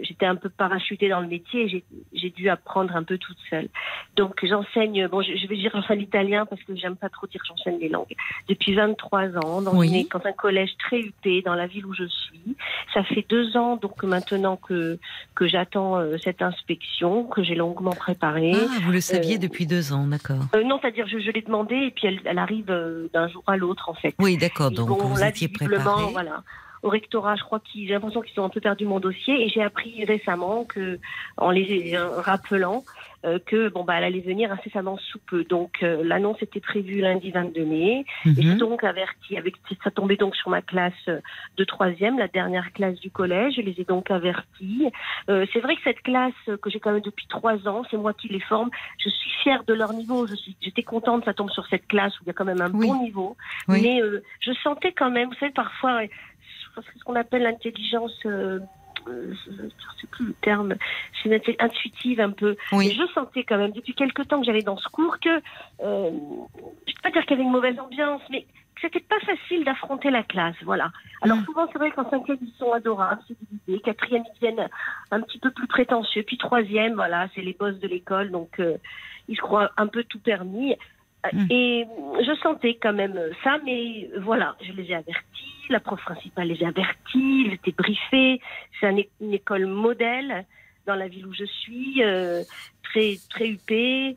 J'étais 0.02 0.26
un 0.26 0.36
peu 0.36 0.48
parachutée 0.48 1.08
dans 1.08 1.20
le 1.20 1.26
métier 1.28 1.62
et 1.64 1.68
j'ai- 2.12 2.30
dû 2.30 2.48
apprendre 2.50 2.94
un 2.94 3.02
peu 3.02 3.16
toute 3.18 3.38
seule. 3.48 3.68
Donc 4.16 4.44
j'enseigne, 4.44 5.08
bon 5.08 5.22
je, 5.22 5.34
je 5.36 5.46
vais 5.46 5.56
dire 5.56 5.70
j'enseigne 5.74 6.00
l'italien 6.00 6.44
parce 6.46 6.62
que 6.62 6.76
j'aime 6.76 6.94
pas 6.96 7.08
trop 7.08 7.26
dire 7.26 7.40
j'enseigne 7.48 7.78
les 7.80 7.88
langues. 7.88 8.14
Depuis 8.48 8.74
23 8.74 9.36
ans, 9.38 9.62
dans, 9.62 9.74
Oui. 9.76 9.88
une- 10.02 10.08
dans 10.08 10.24
un 10.26 10.32
collège 10.32 10.70
très 10.78 11.00
huppé, 11.00 11.42
dans 11.42 11.54
la 11.54 11.66
ville 11.66 11.86
où 11.86 11.94
je 11.94 12.04
suis. 12.06 12.56
Ça 12.94 13.02
fait 13.04 13.24
deux 13.28 13.56
ans 13.56 13.76
donc 13.76 14.02
maintenant 14.02 14.56
que, 14.56 14.98
que 15.34 15.48
j'attends 15.48 15.96
euh, 15.98 16.16
cette 16.22 16.42
inspection, 16.42 17.24
que 17.24 17.42
j'ai 17.42 17.54
longuement 17.54 17.94
préparée. 17.94 18.52
Ah, 18.54 18.78
vous 18.82 18.92
le 18.92 19.00
saviez 19.00 19.36
euh, 19.36 19.38
depuis 19.38 19.66
deux 19.66 19.92
ans, 19.92 20.06
d'accord. 20.06 20.44
Euh, 20.54 20.62
non, 20.64 20.78
c'est-à-dire 20.80 21.06
je, 21.08 21.18
je 21.18 21.30
l'ai 21.30 21.42
demandé 21.42 21.74
et 21.76 21.90
puis 21.90 22.06
elle, 22.06 22.20
elle 22.24 22.38
arrive 22.38 22.70
euh, 22.70 23.08
d'un 23.14 23.28
jour 23.28 23.42
à 23.46 23.56
l'autre 23.56 23.88
en 23.88 23.94
fait. 23.94 24.14
Oui, 24.18 24.36
d'accord. 24.36 24.70
Donc 24.70 24.88
vont, 24.88 24.96
vous 24.96 25.16
là, 25.16 25.28
étiez 25.30 25.46
visiblement, 25.48 25.82
préparé. 25.82 26.12
Voilà. 26.12 26.42
Au 26.82 26.88
rectorat, 26.88 27.36
je 27.36 27.42
crois 27.42 27.60
qu'ils, 27.60 27.86
j'ai 27.88 27.94
l'impression 27.94 28.20
qu'ils 28.22 28.38
ont 28.40 28.44
un 28.44 28.48
peu 28.48 28.60
perdu 28.60 28.84
mon 28.86 29.00
dossier 29.00 29.44
et 29.44 29.48
j'ai 29.48 29.62
appris 29.62 30.04
récemment 30.04 30.64
que, 30.64 30.98
en 31.36 31.50
les 31.50 31.96
rappelant, 31.96 32.84
euh, 33.24 33.38
que 33.44 33.68
bon 33.68 33.82
bah 33.84 33.94
elle 33.98 34.04
allait 34.04 34.20
venir 34.20 34.52
incessamment 34.52 34.96
sous 34.96 35.18
peu. 35.26 35.44
Donc 35.44 35.82
euh, 35.82 36.02
l'annonce 36.04 36.40
était 36.42 36.60
prévue 36.60 37.00
lundi 37.00 37.30
22 37.30 37.64
mai. 37.64 38.04
Et 38.26 38.42
j'ai 38.42 38.48
Mhm. 38.50 38.58
donc 38.58 38.84
averti, 38.84 39.36
avec 39.36 39.54
ça 39.82 39.90
tombait 39.90 40.16
donc 40.16 40.36
sur 40.36 40.50
ma 40.50 40.62
classe 40.62 40.92
euh, 41.08 41.20
de 41.56 41.64
troisième, 41.64 42.18
la 42.18 42.28
dernière 42.28 42.72
classe 42.72 42.98
du 43.00 43.10
collège. 43.10 43.54
Je 43.56 43.62
les 43.62 43.74
ai 43.80 43.84
donc 43.84 44.10
avertis. 44.10 44.86
Euh, 45.28 45.46
c'est 45.52 45.60
vrai 45.60 45.74
que 45.76 45.82
cette 45.82 46.02
classe 46.02 46.32
euh, 46.48 46.56
que 46.56 46.70
j'ai 46.70 46.78
quand 46.80 46.92
même 46.92 47.00
depuis 47.02 47.26
trois 47.28 47.66
ans, 47.66 47.82
c'est 47.90 47.96
moi 47.96 48.12
qui 48.14 48.28
les 48.28 48.40
forme. 48.40 48.70
Je 48.98 49.08
suis 49.08 49.30
fière 49.42 49.64
de 49.64 49.74
leur 49.74 49.92
niveau. 49.92 50.26
Je 50.26 50.34
suis, 50.34 50.56
j'étais 50.60 50.82
contente 50.82 51.20
que 51.20 51.24
ça 51.26 51.34
tombe 51.34 51.50
sur 51.50 51.66
cette 51.66 51.86
classe 51.88 52.14
où 52.20 52.22
il 52.24 52.28
y 52.28 52.30
a 52.30 52.34
quand 52.34 52.44
même 52.44 52.60
un 52.62 52.70
Oui. 52.72 52.86
bon 52.86 53.02
niveau. 53.02 53.36
Oui. 53.68 53.82
Mais 53.82 54.00
euh, 54.02 54.22
je 54.40 54.52
sentais 54.62 54.92
quand 54.92 55.10
même, 55.10 55.28
vous 55.28 55.34
savez, 55.34 55.52
parfois, 55.52 56.02
euh, 56.78 56.82
c'est 56.92 56.98
ce 56.98 57.04
qu'on 57.04 57.16
appelle 57.16 57.42
l'intelligence. 57.42 58.14
euh, 58.26 58.60
euh, 59.06 59.32
je 59.46 59.62
ne 59.62 59.68
sais 60.00 60.06
plus 60.10 60.26
le 60.26 60.34
terme, 60.42 60.74
c'est 61.22 61.28
une 61.28 61.54
intuitive 61.60 62.20
un 62.20 62.30
peu. 62.30 62.56
Oui. 62.72 62.90
je 62.90 63.06
sentais 63.14 63.44
quand 63.44 63.56
même, 63.56 63.70
depuis 63.72 63.94
quelque 63.94 64.22
temps 64.22 64.40
que 64.40 64.46
j'allais 64.46 64.62
dans 64.62 64.76
ce 64.76 64.88
cours, 64.88 65.18
que, 65.20 65.28
euh, 65.28 65.40
je 65.80 66.10
ne 66.10 66.86
vais 66.86 67.02
pas 67.02 67.10
dire 67.10 67.22
qu'il 67.22 67.30
y 67.30 67.34
avait 67.34 67.42
une 67.44 67.50
mauvaise 67.52 67.78
ambiance, 67.78 68.20
mais 68.30 68.42
que 68.42 68.82
c'était 68.82 69.00
pas 69.00 69.18
facile 69.20 69.64
d'affronter 69.64 70.10
la 70.10 70.22
classe, 70.24 70.56
voilà. 70.62 70.90
Alors 71.22 71.38
Mm. 71.38 71.44
souvent, 71.44 71.66
c'est 71.72 71.78
vrai 71.78 71.90
qu'en 71.90 72.08
cinquième, 72.10 72.38
ils 72.42 72.52
sont 72.58 72.72
adorables, 72.72 73.22
c'est 73.28 73.36
l'idée. 73.50 73.80
Quatrième, 73.80 74.24
ils 74.34 74.38
viennent 74.40 74.68
un 75.10 75.20
petit 75.22 75.38
peu 75.38 75.50
plus 75.52 75.66
prétentieux. 75.68 76.22
Puis 76.24 76.36
troisième, 76.36 76.94
voilà, 76.94 77.28
c'est 77.34 77.40
les 77.42 77.54
boss 77.54 77.78
de 77.78 77.88
l'école, 77.88 78.30
donc 78.30 78.60
euh, 78.60 78.76
ils 79.28 79.36
se 79.36 79.40
croient 79.40 79.70
un 79.78 79.86
peu 79.86 80.04
tout 80.04 80.20
permis. 80.20 80.76
Euh, 81.26 81.30
Mm. 81.32 81.46
Et 81.50 81.86
je 82.24 82.34
sentais 82.42 82.78
quand 82.80 82.92
même 82.92 83.18
ça, 83.42 83.58
mais 83.64 84.08
voilà, 84.20 84.56
je 84.62 84.72
les 84.72 84.84
ai 84.90 84.94
avertis, 84.94 85.52
la 85.68 85.80
prof 85.80 86.00
principale 86.02 86.48
les 86.48 86.62
a 86.64 86.68
avertis, 86.68 87.44
ils 87.46 87.52
étaient 87.54 87.72
briefés. 87.72 88.40
C'est 88.80 89.08
une 89.20 89.34
école 89.34 89.66
modèle 89.66 90.44
dans 90.86 90.94
la 90.94 91.08
ville 91.08 91.26
où 91.26 91.34
je 91.34 91.44
suis, 91.44 92.02
euh, 92.04 92.42
très 92.84 93.16
très 93.30 93.48
huppée. 93.48 94.16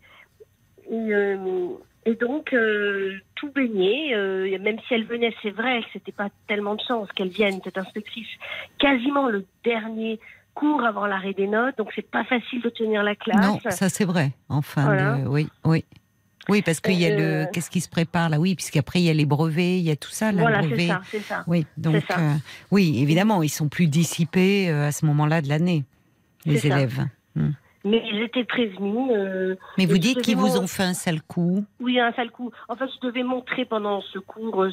Et, 0.90 1.14
euh, 1.14 1.70
et 2.06 2.16
donc 2.16 2.54
euh, 2.54 3.18
tout 3.36 3.52
baigné, 3.52 4.14
euh, 4.16 4.58
même 4.60 4.78
si 4.88 4.94
elle 4.94 5.06
venait, 5.06 5.34
c'est 5.42 5.50
vrai 5.52 5.82
que 5.82 5.88
c'était 5.94 6.12
pas 6.12 6.30
tellement 6.48 6.76
de 6.76 6.82
chance 6.88 7.12
qu'elle 7.14 7.30
vienne, 7.30 7.60
cette 7.64 7.78
inspectrice, 7.78 8.28
quasiment 8.78 9.28
le 9.28 9.46
dernier 9.64 10.20
cours 10.54 10.84
avant 10.84 11.06
l'arrêt 11.06 11.34
des 11.34 11.48
notes, 11.48 11.78
donc 11.78 11.92
c'est 11.96 12.10
pas 12.10 12.26
facile 12.26 12.62
de 12.62 12.70
tenir 12.70 13.04
la 13.04 13.16
classe. 13.16 13.46
Non, 13.46 13.60
ça 13.72 13.90
c'est 13.90 14.06
vrai. 14.06 14.32
Enfin, 14.50 14.84
Voilà. 14.84 15.18
de- 15.18 15.28
oui, 15.28 15.48
oui. 15.66 15.84
Oui, 16.50 16.62
parce 16.62 16.80
qu'il 16.80 17.00
y 17.00 17.06
a 17.06 17.10
Euh, 17.10 17.46
le. 17.46 17.52
Qu'est-ce 17.52 17.70
qui 17.70 17.82
se 17.82 17.90
prépare 17.90 18.30
là 18.30 18.40
Oui, 18.40 18.56
puisqu'après 18.56 19.00
il 19.00 19.04
y 19.06 19.10
a 19.10 19.14
les 19.14 19.26
brevets, 19.26 19.78
il 19.78 19.84
y 19.84 19.92
a 19.92 19.96
tout 19.96 20.10
ça, 20.12 20.32
là, 20.32 20.42
voilà, 20.42 20.62
c'est 20.64 20.88
ça, 20.88 21.02
c'est 21.12 21.22
ça. 21.22 21.44
Oui, 21.48 21.66
donc 21.78 22.04
ça. 22.08 22.20
euh, 22.20 22.34
oui, 22.72 23.00
évidemment, 23.02 23.44
ils 23.44 23.50
sont 23.50 23.68
plus 23.70 23.88
dissipés 23.88 24.70
euh, 24.70 24.88
à 24.88 24.92
ce 24.92 25.06
moment-là 25.06 25.42
de 25.42 25.50
l'année, 25.50 25.84
les 26.46 26.58
C'est 26.58 26.70
ça. 26.70 26.78
Mais 27.84 28.04
ils 28.12 28.22
étaient 28.22 28.44
prévenus. 28.44 29.10
euh, 29.12 29.56
Mais 29.78 29.86
vous 29.88 29.98
dites 29.98 30.20
je 30.20 30.24
qu'ils 30.24 30.36
devais 30.38 30.50
vous 30.50 30.58
ont 30.60 30.68
fait 30.68 30.84
un 30.84 30.94
sale 30.94 31.22
coup. 31.22 31.66
Oui, 31.80 32.00
un 32.00 32.12
sale 32.14 32.30
coup. 32.32 32.52
En 32.70 32.76
fait, 32.76 32.86
je 33.02 33.08
devais 33.08 33.24
montrer 33.24 33.66
pendant 33.66 34.02
ce 34.02 34.20
cours 34.20 34.66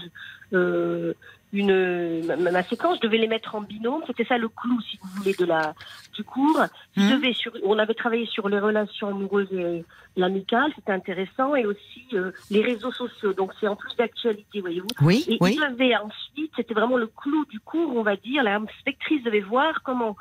euh, 0.52 1.14
une 1.54 2.26
ma, 2.26 2.36
ma 2.36 2.62
séquence. 2.62 2.98
Je 3.00 3.06
devais 3.06 3.16
les 3.18 3.26
mettre 3.28 3.54
en 3.54 3.62
binôme. 3.62 4.02
C'était 4.06 4.24
ça 4.26 4.36
le 4.36 4.48
clou, 4.48 4.78
si 4.82 4.98
vous 5.02 5.08
voulez, 5.16 5.34
de 5.38 5.46
la 5.46 5.74
du 6.14 6.22
cours. 6.24 6.60
Je 6.96 7.00
Hmm. 7.02 7.10
devais 7.12 7.32
sur, 7.32 7.52
on 7.64 7.78
avait 7.78 7.94
travaillé 7.94 8.26
sur 8.26 8.48
les 8.48 8.58
relations 8.58 9.08
amoureuses 9.08 9.52
et 9.52 9.84
l'amicale. 10.16 10.70
C'était 10.74 10.92
intéressant, 10.92 11.54
et 11.54 11.64
aussi 11.64 12.04
euh, 12.12 12.32
les 12.50 12.60
réseaux 12.60 12.92
sociaux. 12.92 13.32
Donc 13.32 13.52
c'est 13.58 13.68
en 13.68 13.76
plus 13.76 13.94
d'actualité, 13.96 14.60
voyez-vous. 14.60 14.88
Oui, 15.00 15.24
Et 15.28 15.38
oui. 15.40 15.56
il 15.58 15.70
devait 15.72 15.96
ensuite, 15.96 16.52
c'était 16.56 16.74
vraiment 16.74 16.96
le 16.98 17.06
clou 17.06 17.46
du 17.46 17.60
cours, 17.60 17.96
on 17.96 18.02
va 18.02 18.16
dire. 18.16 18.42
La 18.42 18.56
inspectrice 18.56 19.22
devait 19.22 19.40
voir 19.40 19.82
comment 19.82 20.16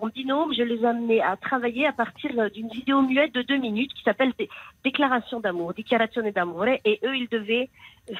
en 0.00 0.06
binôme, 0.08 0.52
je 0.56 0.62
les 0.62 0.82
ai 0.82 0.86
amenés 0.86 1.20
à 1.22 1.36
travailler 1.36 1.86
à 1.86 1.92
partir 1.92 2.30
d'une 2.50 2.68
vidéo 2.68 3.02
muette 3.02 3.34
de 3.34 3.42
deux 3.42 3.58
minutes 3.58 3.92
qui 3.94 4.02
s'appelle 4.02 4.32
Dé- 4.38 4.48
Déclaration 4.84 5.40
d'amour, 5.40 5.74
Dichiarazione 5.74 6.30
d'amore, 6.30 6.66
et 6.84 6.98
eux, 7.04 7.16
ils 7.16 7.28
devaient 7.30 7.68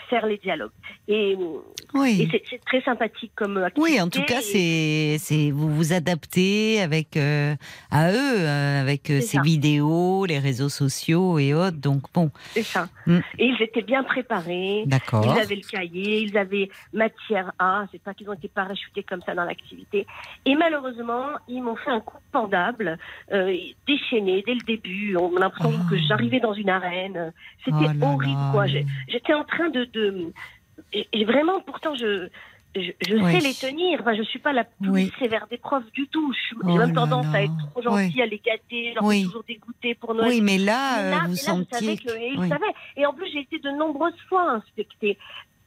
faire 0.08 0.26
les 0.26 0.36
dialogues. 0.38 0.70
Et, 1.08 1.36
Oui. 1.94 2.28
c'est 2.30 2.42
c'est 2.48 2.64
très 2.64 2.80
sympathique 2.82 3.32
comme 3.34 3.56
activité. 3.58 3.80
Oui, 3.92 4.00
en 4.00 4.08
tout 4.08 4.22
cas, 4.22 4.38
Et- 4.54 5.16
c'est, 5.18 5.50
vous 5.50 5.74
vous 5.74 5.92
adaptez 5.92 6.80
avec 6.80 7.16
euh, 7.16 7.56
à 7.90 8.12
eux, 8.12 8.14
euh, 8.38 8.80
avec 8.80 9.10
euh, 9.10 9.20
ces 9.20 9.38
ça. 9.38 9.42
vidéos, 9.42 10.24
les 10.24 10.38
réseaux 10.38 10.68
sociaux 10.68 11.38
et 11.40 11.52
autres. 11.52 11.78
Donc 11.78 12.02
bon, 12.14 12.30
C'est 12.52 12.62
ça. 12.62 12.88
Mm. 13.06 13.18
Et 13.40 13.46
ils 13.46 13.60
étaient 13.62 13.82
bien 13.82 14.04
préparés. 14.04 14.84
d'accord. 14.86 15.24
Ils 15.36 15.40
avaient 15.42 15.56
le 15.56 15.68
cahier, 15.68 16.20
ils 16.20 16.38
avaient 16.38 16.68
matière 16.92 17.52
A. 17.58 17.86
C'est 17.90 18.00
pas 18.00 18.14
qu'ils 18.14 18.30
ont 18.30 18.34
été 18.34 18.46
parachutés 18.48 19.02
comme 19.02 19.22
ça 19.22 19.34
dans 19.34 19.44
l'activité. 19.44 20.06
Et 20.46 20.54
malheureusement, 20.54 21.26
ils 21.48 21.61
m'ont 21.62 21.76
fait 21.76 21.90
un 21.90 22.00
coup 22.00 22.18
pendable, 22.32 22.98
euh, 23.32 23.56
déchaîné 23.86 24.42
dès 24.46 24.54
le 24.54 24.60
début. 24.66 25.16
On 25.16 25.34
a 25.36 25.40
l'impression 25.40 25.72
Oh. 25.74 25.90
que 25.90 25.96
j'arrivais 25.98 26.40
dans 26.40 26.52
une 26.54 26.68
arène. 26.70 27.32
C'était 27.64 27.76
Oh 28.00 28.04
horrible, 28.04 28.32
là. 28.40 28.50
quoi. 28.52 28.66
J'étais 28.66 29.34
en 29.34 29.44
train 29.44 29.68
de, 29.70 29.84
de 29.84 30.32
et- 30.92 31.24
vraiment, 31.24 31.60
pourtant, 31.60 31.94
je, 31.94 32.28
je, 32.74 32.90
je 33.06 33.14
Oui. 33.16 33.32
sais 33.32 33.40
les 33.46 33.54
tenir. 33.54 34.00
Enfin, 34.00 34.14
je 34.14 34.22
suis 34.22 34.38
pas 34.38 34.52
la 34.52 34.64
plus 34.64 34.88
Oui. 34.90 35.12
sévère 35.18 35.46
des 35.50 35.58
profs 35.58 35.90
du 35.92 36.06
tout. 36.08 36.32
J'ai 36.32 36.56
Oh 36.64 36.76
même 36.76 36.94
tendance 36.94 37.26
là. 37.26 37.38
à 37.38 37.42
être 37.42 37.52
trop 37.70 37.82
gentille, 37.82 38.22
à 38.22 38.26
les 38.26 38.38
gâter, 38.44 38.92
leur 38.94 39.04
toujours 39.24 39.44
dégoûter 39.46 39.94
pour 39.94 40.14
Noël. 40.14 40.28
Oui, 40.30 40.40
mais 40.40 40.58
là, 40.58 41.02
Mais 41.02 41.10
là, 41.10 41.18
vous 41.26 41.28
mais 41.28 41.34
là, 41.34 41.36
sentiez. 41.36 41.96
que, 41.98 42.10
et 42.12 42.30
ils 42.34 42.48
savaient. 42.48 42.74
Et 42.96 43.06
en 43.06 43.12
plus, 43.12 43.30
j'ai 43.32 43.40
été 43.40 43.58
de 43.58 43.70
nombreuses 43.70 44.18
fois 44.28 44.50
inspectée. 44.52 45.18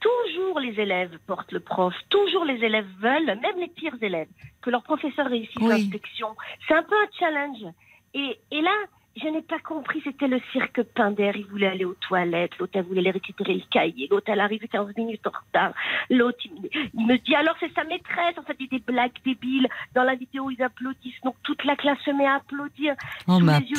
Toujours 0.05 0.59
les 0.59 0.79
élèves 0.79 1.17
portent 1.25 1.51
le 1.51 1.59
prof, 1.59 1.93
toujours 2.09 2.45
les 2.45 2.63
élèves 2.63 2.87
veulent, 2.99 3.25
même 3.41 3.57
les 3.59 3.67
pires 3.69 3.95
élèves, 4.01 4.27
que 4.61 4.69
leur 4.69 4.83
professeur 4.83 5.25
réussisse 5.27 5.55
Oui. 5.61 5.69
l'inspection. 5.69 6.27
C'est 6.67 6.75
un 6.75 6.83
peu 6.83 6.95
un 6.95 7.07
challenge. 7.19 7.63
Et, 8.13 8.37
et 8.51 8.61
là, 8.61 8.71
je 9.21 9.27
n'ai 9.29 9.41
pas 9.41 9.59
compris, 9.59 10.01
c'était 10.03 10.27
le 10.27 10.39
cirque 10.51 10.83
Pinder. 10.83 11.31
Il 11.35 11.45
voulait 11.47 11.67
aller 11.67 11.85
aux 11.85 11.95
toilettes, 11.95 12.57
l'autre, 12.59 12.73
elle 12.75 12.83
voulait 12.83 12.99
aller 12.99 13.11
récupérer 13.11 13.53
le 13.55 13.63
cahier, 13.71 14.07
l'autre, 14.11 14.27
elle 14.29 14.41
arrive 14.41 14.61
15 14.67 14.95
minutes 14.95 15.25
en 15.25 15.31
retard. 15.31 15.73
L'autre, 16.09 16.37
il, 16.45 16.51
me- 16.61 16.69
il 16.93 17.07
me 17.07 17.17
dit, 17.17 17.33
alors 17.35 17.55
c'est 17.59 17.73
sa 17.73 17.83
maîtresse, 17.85 18.37
en 18.37 18.43
fait, 18.43 18.55
il 18.59 18.67
y 18.71 18.75
a 18.75 18.77
des 18.77 18.83
blagues 18.85 19.17
débiles. 19.25 19.67
Dans 19.95 20.03
la 20.03 20.15
vidéo, 20.15 20.51
ils 20.51 20.61
applaudissent, 20.61 21.21
donc 21.23 21.35
toute 21.43 21.63
la 21.63 21.75
classe 21.75 21.99
se 22.05 22.11
met 22.11 22.27
à 22.27 22.35
applaudir 22.35 22.93
Oh 23.27 23.39
sous 23.39 23.45
ma 23.45 23.59
les 23.59 23.65
yeux 23.65 23.75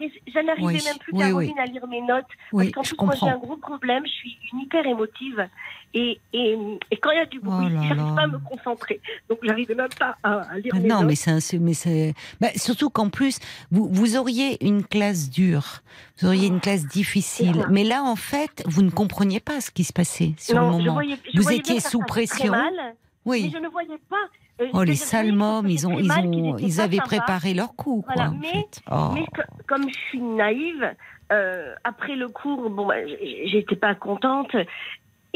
Je 0.00 0.40
n'arrivais 0.44 0.66
Oui, 0.66 0.80
même 0.84 0.98
plus, 0.98 1.12
oui, 1.12 1.18
Caroline, 1.20 1.58
à 1.58 1.64
lire 1.66 1.86
mes 1.86 2.00
notes. 2.02 2.26
Oui, 2.52 2.70
parce 2.70 2.72
qu'en 2.72 2.82
je 2.82 2.94
plus, 2.96 3.06
moi, 3.06 3.14
j'ai 3.20 3.28
un 3.36 3.38
gros 3.38 3.56
problème. 3.56 4.04
Je 4.06 4.10
suis 4.12 4.36
une 4.52 4.60
hyper 4.60 4.84
émotive. 4.86 5.48
Et, 5.94 6.18
et, 6.32 6.58
et 6.90 6.96
quand 6.96 7.10
il 7.12 7.18
y 7.18 7.20
a 7.20 7.26
du 7.26 7.38
bruit, 7.38 7.66
Oh 7.70 7.72
là 7.72 7.80
j'arrive 7.88 8.02
là. 8.08 8.12
pas 8.16 8.22
à 8.22 8.26
me 8.26 8.38
concentrer. 8.38 9.00
Donc, 9.30 9.38
j'arrivais 9.44 9.76
même 9.76 9.88
pas 9.96 10.16
à, 10.24 10.40
à 10.40 10.58
lire 10.58 10.72
Ah 10.76 10.80
mes 10.80 10.88
non, 10.88 11.02
notes. 11.02 11.06
mais 11.26 11.32
un- 11.32 11.38
c'est- 11.40 11.58
mais 11.60 11.74
c'est, 11.74 12.14
bah, 12.40 12.48
surtout 12.56 12.90
qu'en 12.90 13.08
plus, 13.10 13.38
vous, 13.70 13.88
vous 13.88 14.16
auriez 14.16 14.62
une 14.66 14.84
classe 14.84 15.30
dure, 15.30 15.82
vous 16.18 16.26
auriez 16.26 16.48
une 16.48 16.60
classe 16.60 16.84
difficile. 16.86 17.64
Mais 17.70 17.84
là, 17.84 18.02
en 18.02 18.16
fait, 18.16 18.64
vous 18.66 18.82
ne 18.82 18.90
compreniez 18.90 19.38
pas 19.38 19.60
ce 19.60 19.70
qui 19.70 19.84
se 19.84 19.92
passait 19.92 20.32
sur 20.36 20.56
non, 20.56 20.66
le 20.72 20.72
je 20.72 20.78
moment. 20.78 20.92
voyais, 20.94 21.16
je 21.32 21.40
Vous 21.40 21.52
étiez 21.52 21.78
sous 21.78 22.00
pression. 22.00 22.50
Mal, 22.50 22.96
Oui. 23.24 23.44
Mais 23.44 23.50
je 23.56 23.62
ne 23.62 23.68
voyais 23.68 23.98
pas. 24.10 24.16
Euh, 24.60 24.66
Oh, 24.72 24.82
les 24.84 24.94
sales 24.94 25.32
mômes, 25.32 25.68
ils 25.68 25.86
ont, 25.86 25.98
ils 25.98 26.10
ont, 26.12 26.56
ils 26.58 26.80
avaient 26.80 26.98
préparé 26.98 27.54
leur 27.54 27.74
coup, 27.74 28.02
quoi, 28.02 28.14
Voilà, 28.14 28.30
en 28.30 28.34
mais- 28.34 28.50
fait. 28.52 28.82
Oh. 28.90 29.10
Mais 29.14 29.24
comme 29.66 29.88
je 29.88 29.98
suis 30.08 30.20
naïve, 30.20 30.94
euh, 31.32 31.74
après 31.84 32.14
le 32.16 32.28
cours, 32.28 32.70
bon, 32.70 32.86
bah, 32.86 32.94
j'étais 33.46 33.76
pas 33.76 33.94
contente. 33.94 34.54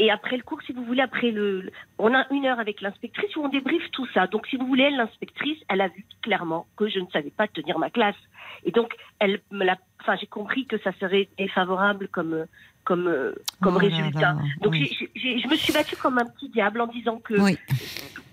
Et 0.01 0.09
après 0.11 0.37
le 0.37 0.43
cours, 0.43 0.61
si 0.61 0.71
vous 0.71 0.85
voulez, 0.85 1.01
après 1.01 1.31
le, 1.31 1.71
on 1.97 2.13
a 2.15 2.25
une 2.31 2.45
heure 2.45 2.59
avec 2.61 2.79
l'inspectrice 2.79 3.35
où 3.35 3.41
on 3.43 3.49
débriefe 3.49 3.91
tout 3.91 4.07
ça. 4.13 4.27
Donc, 4.27 4.47
si 4.47 4.55
vous 4.55 4.65
voulez, 4.65 4.89
l'inspectrice, 4.91 5.57
elle 5.67 5.81
a 5.81 5.89
vu 5.89 6.05
clairement 6.21 6.67
que 6.77 6.87
je 6.87 6.99
ne 6.99 7.07
savais 7.07 7.31
pas 7.31 7.47
tenir 7.49 7.77
ma 7.79 7.89
classe. 7.89 8.15
Et 8.63 8.71
donc, 8.71 8.93
elle 9.19 9.41
me 9.51 9.65
l'a, 9.65 9.75
enfin, 10.01 10.15
j'ai 10.15 10.27
compris 10.27 10.65
que 10.65 10.77
ça 10.79 10.93
serait 11.01 11.27
défavorable 11.37 12.07
comme, 12.07 12.45
comme, 12.85 13.13
comme 13.61 13.75
Oh 13.75 13.79
résultat. 13.79 14.19
là, 14.21 14.37
Donc, 14.61 14.71
oui. 14.71 14.89
je 15.15 15.47
me 15.49 15.55
suis 15.55 15.73
battue 15.73 15.97
comme 15.97 16.17
un 16.17 16.25
petit 16.25 16.47
diable 16.47 16.79
en 16.79 16.87
disant 16.87 17.17
que 17.19 17.33
Oui. 17.37 17.57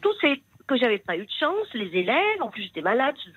tout 0.01 0.13
c'est 0.21 0.41
que 0.67 0.77
j'avais 0.77 0.99
pas 0.99 1.17
eu 1.17 1.25
de 1.25 1.31
chance, 1.39 1.67
les 1.75 1.87
élèves, 1.97 2.41
en 2.41 2.49
plus 2.49 2.63
j'étais 2.63 2.81
malade, 2.83 3.15
je- 3.25 3.31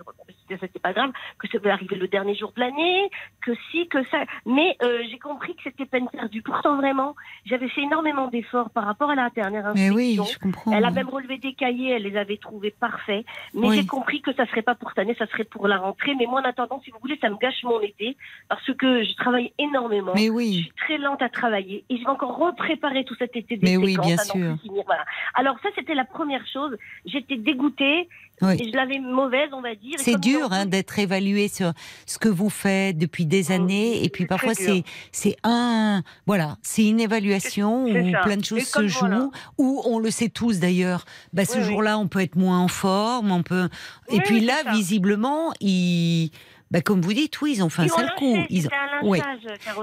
c'était 0.57 0.79
pas 0.79 0.93
grave, 0.93 1.11
que 1.37 1.47
ça 1.47 1.57
devait 1.59 1.69
arriver 1.69 1.95
le 1.95 2.07
dernier 2.07 2.35
jour 2.35 2.51
de 2.55 2.59
l'année, 2.59 3.09
que 3.41 3.51
si, 3.69 3.87
que 3.87 4.03
ça. 4.05 4.23
Mais 4.45 4.75
euh, 4.81 5.03
j'ai 5.09 5.19
compris 5.19 5.55
que 5.55 5.61
c'était 5.63 5.85
peine 5.85 6.07
perdue. 6.09 6.41
Pourtant, 6.41 6.75
vraiment, 6.77 7.15
j'avais 7.45 7.69
fait 7.69 7.81
énormément 7.81 8.27
d'efforts 8.27 8.69
par 8.71 8.85
rapport 8.85 9.11
à 9.11 9.15
la 9.15 9.29
dernière 9.29 9.63
Mais 9.75 9.89
inspection. 9.89 9.95
oui, 9.95 10.19
je 10.33 10.39
comprends. 10.39 10.71
Elle 10.71 10.85
a 10.85 10.91
même 10.91 11.09
relevé 11.09 11.37
des 11.37 11.53
cahiers, 11.53 11.91
elle 11.91 12.03
les 12.03 12.17
avait 12.17 12.37
trouvés 12.37 12.71
parfaits. 12.71 13.25
Mais 13.53 13.67
Oui. 13.67 13.75
j'ai 13.77 13.85
compris 13.85 14.21
que 14.21 14.33
ça 14.33 14.45
serait 14.47 14.61
pas 14.63 14.75
pour 14.75 14.89
cette 14.89 14.99
année, 14.99 15.15
ça 15.19 15.27
serait 15.27 15.43
pour 15.43 15.67
la 15.67 15.77
rentrée. 15.77 16.15
Mais 16.15 16.25
moi, 16.25 16.41
en 16.41 16.43
attendant, 16.45 16.81
si 16.83 16.89
vous 16.91 16.97
voulez, 16.99 17.17
ça 17.21 17.29
me 17.29 17.37
gâche 17.37 17.63
mon 17.63 17.79
été 17.81 18.17
parce 18.47 18.65
que 18.73 19.03
je 19.03 19.13
travaille 19.15 19.53
énormément. 19.59 20.13
Mais 20.15 20.25
Je 20.27 20.31
oui. 20.31 20.53
suis 20.63 20.71
très 20.77 20.97
lente 20.97 21.21
à 21.21 21.29
travailler 21.29 21.85
et 21.89 21.97
je 21.97 22.01
vais 22.01 22.09
encore 22.09 22.37
repréparer 22.37 23.05
tout 23.05 23.15
cet 23.15 23.35
été 23.35 23.55
des 23.57 23.67
Mais 23.69 23.77
oui, 23.77 23.91
séquences 23.91 24.07
bien 24.07 24.15
n'en 24.15 24.31
plus 24.33 24.41
sûr. 24.55 24.61
finir, 24.61 24.83
voilà. 24.87 25.05
Alors 25.35 25.57
ça, 25.61 25.69
c'était 25.75 25.93
la 25.95 26.05
première 26.05 26.45
chose. 26.47 26.75
J'étais 27.19 27.37
dégoûtée 27.41 28.07
Oui. 28.41 28.53
et 28.59 28.71
je 28.71 28.75
l'avais 28.75 28.99
mauvaise, 28.99 29.49
on 29.53 29.61
va 29.61 29.75
dire. 29.75 29.95
C'est 29.97 30.19
dur 30.19 30.51
hein, 30.51 30.65
d'être 30.65 30.97
évalué 30.99 31.47
sur 31.49 31.73
ce 32.05 32.17
que 32.17 32.29
vous 32.29 32.49
faites 32.49 32.97
depuis 32.97 33.25
des 33.25 33.47
Oh, 33.49 33.53
années, 33.53 34.03
et 34.03 34.09
puis 34.09 34.25
parfois 34.25 34.53
c'est 34.53 34.83
c'est 35.11 35.35
un 35.43 36.01
voilà, 36.25 36.57
c'est 36.61 36.85
une 36.87 36.99
évaluation 36.99 37.85
où 37.85 38.11
ça. 38.11 38.19
plein 38.21 38.37
de 38.37 38.45
choses 38.45 38.63
se 38.67 38.87
jouent, 38.87 38.99
voilà. 38.99 39.29
où 39.57 39.81
on 39.85 39.99
le 39.99 40.09
sait 40.11 40.29
tous 40.29 40.59
d'ailleurs. 40.59 41.05
Bah, 41.33 41.45
ce 41.45 41.57
Oui, 41.57 41.63
jour-là, 41.65 41.97
on 41.99 42.07
peut 42.07 42.21
être 42.21 42.35
moins 42.35 42.59
en 42.59 42.67
forme, 42.69 43.31
on 43.31 43.43
peut. 43.43 43.69
Et 44.11 44.19
puis 44.21 44.39
là, 44.39 44.55
visiblement, 44.73 45.51
ils, 45.59 46.31
bah, 46.71 46.81
comme 46.81 47.01
vous 47.01 47.13
dites, 47.13 47.41
oui, 47.41 47.53
ils 47.55 47.63
ont 47.63 47.69
fait 47.69 47.81
un 47.83 47.85
Ils 47.85 47.93
ont 47.93 47.97
sale 47.97 48.13
coup. 48.17 48.37
Ils 48.49 48.67
ont- 48.67 48.71
un 48.71 49.07
oui. 49.07 49.19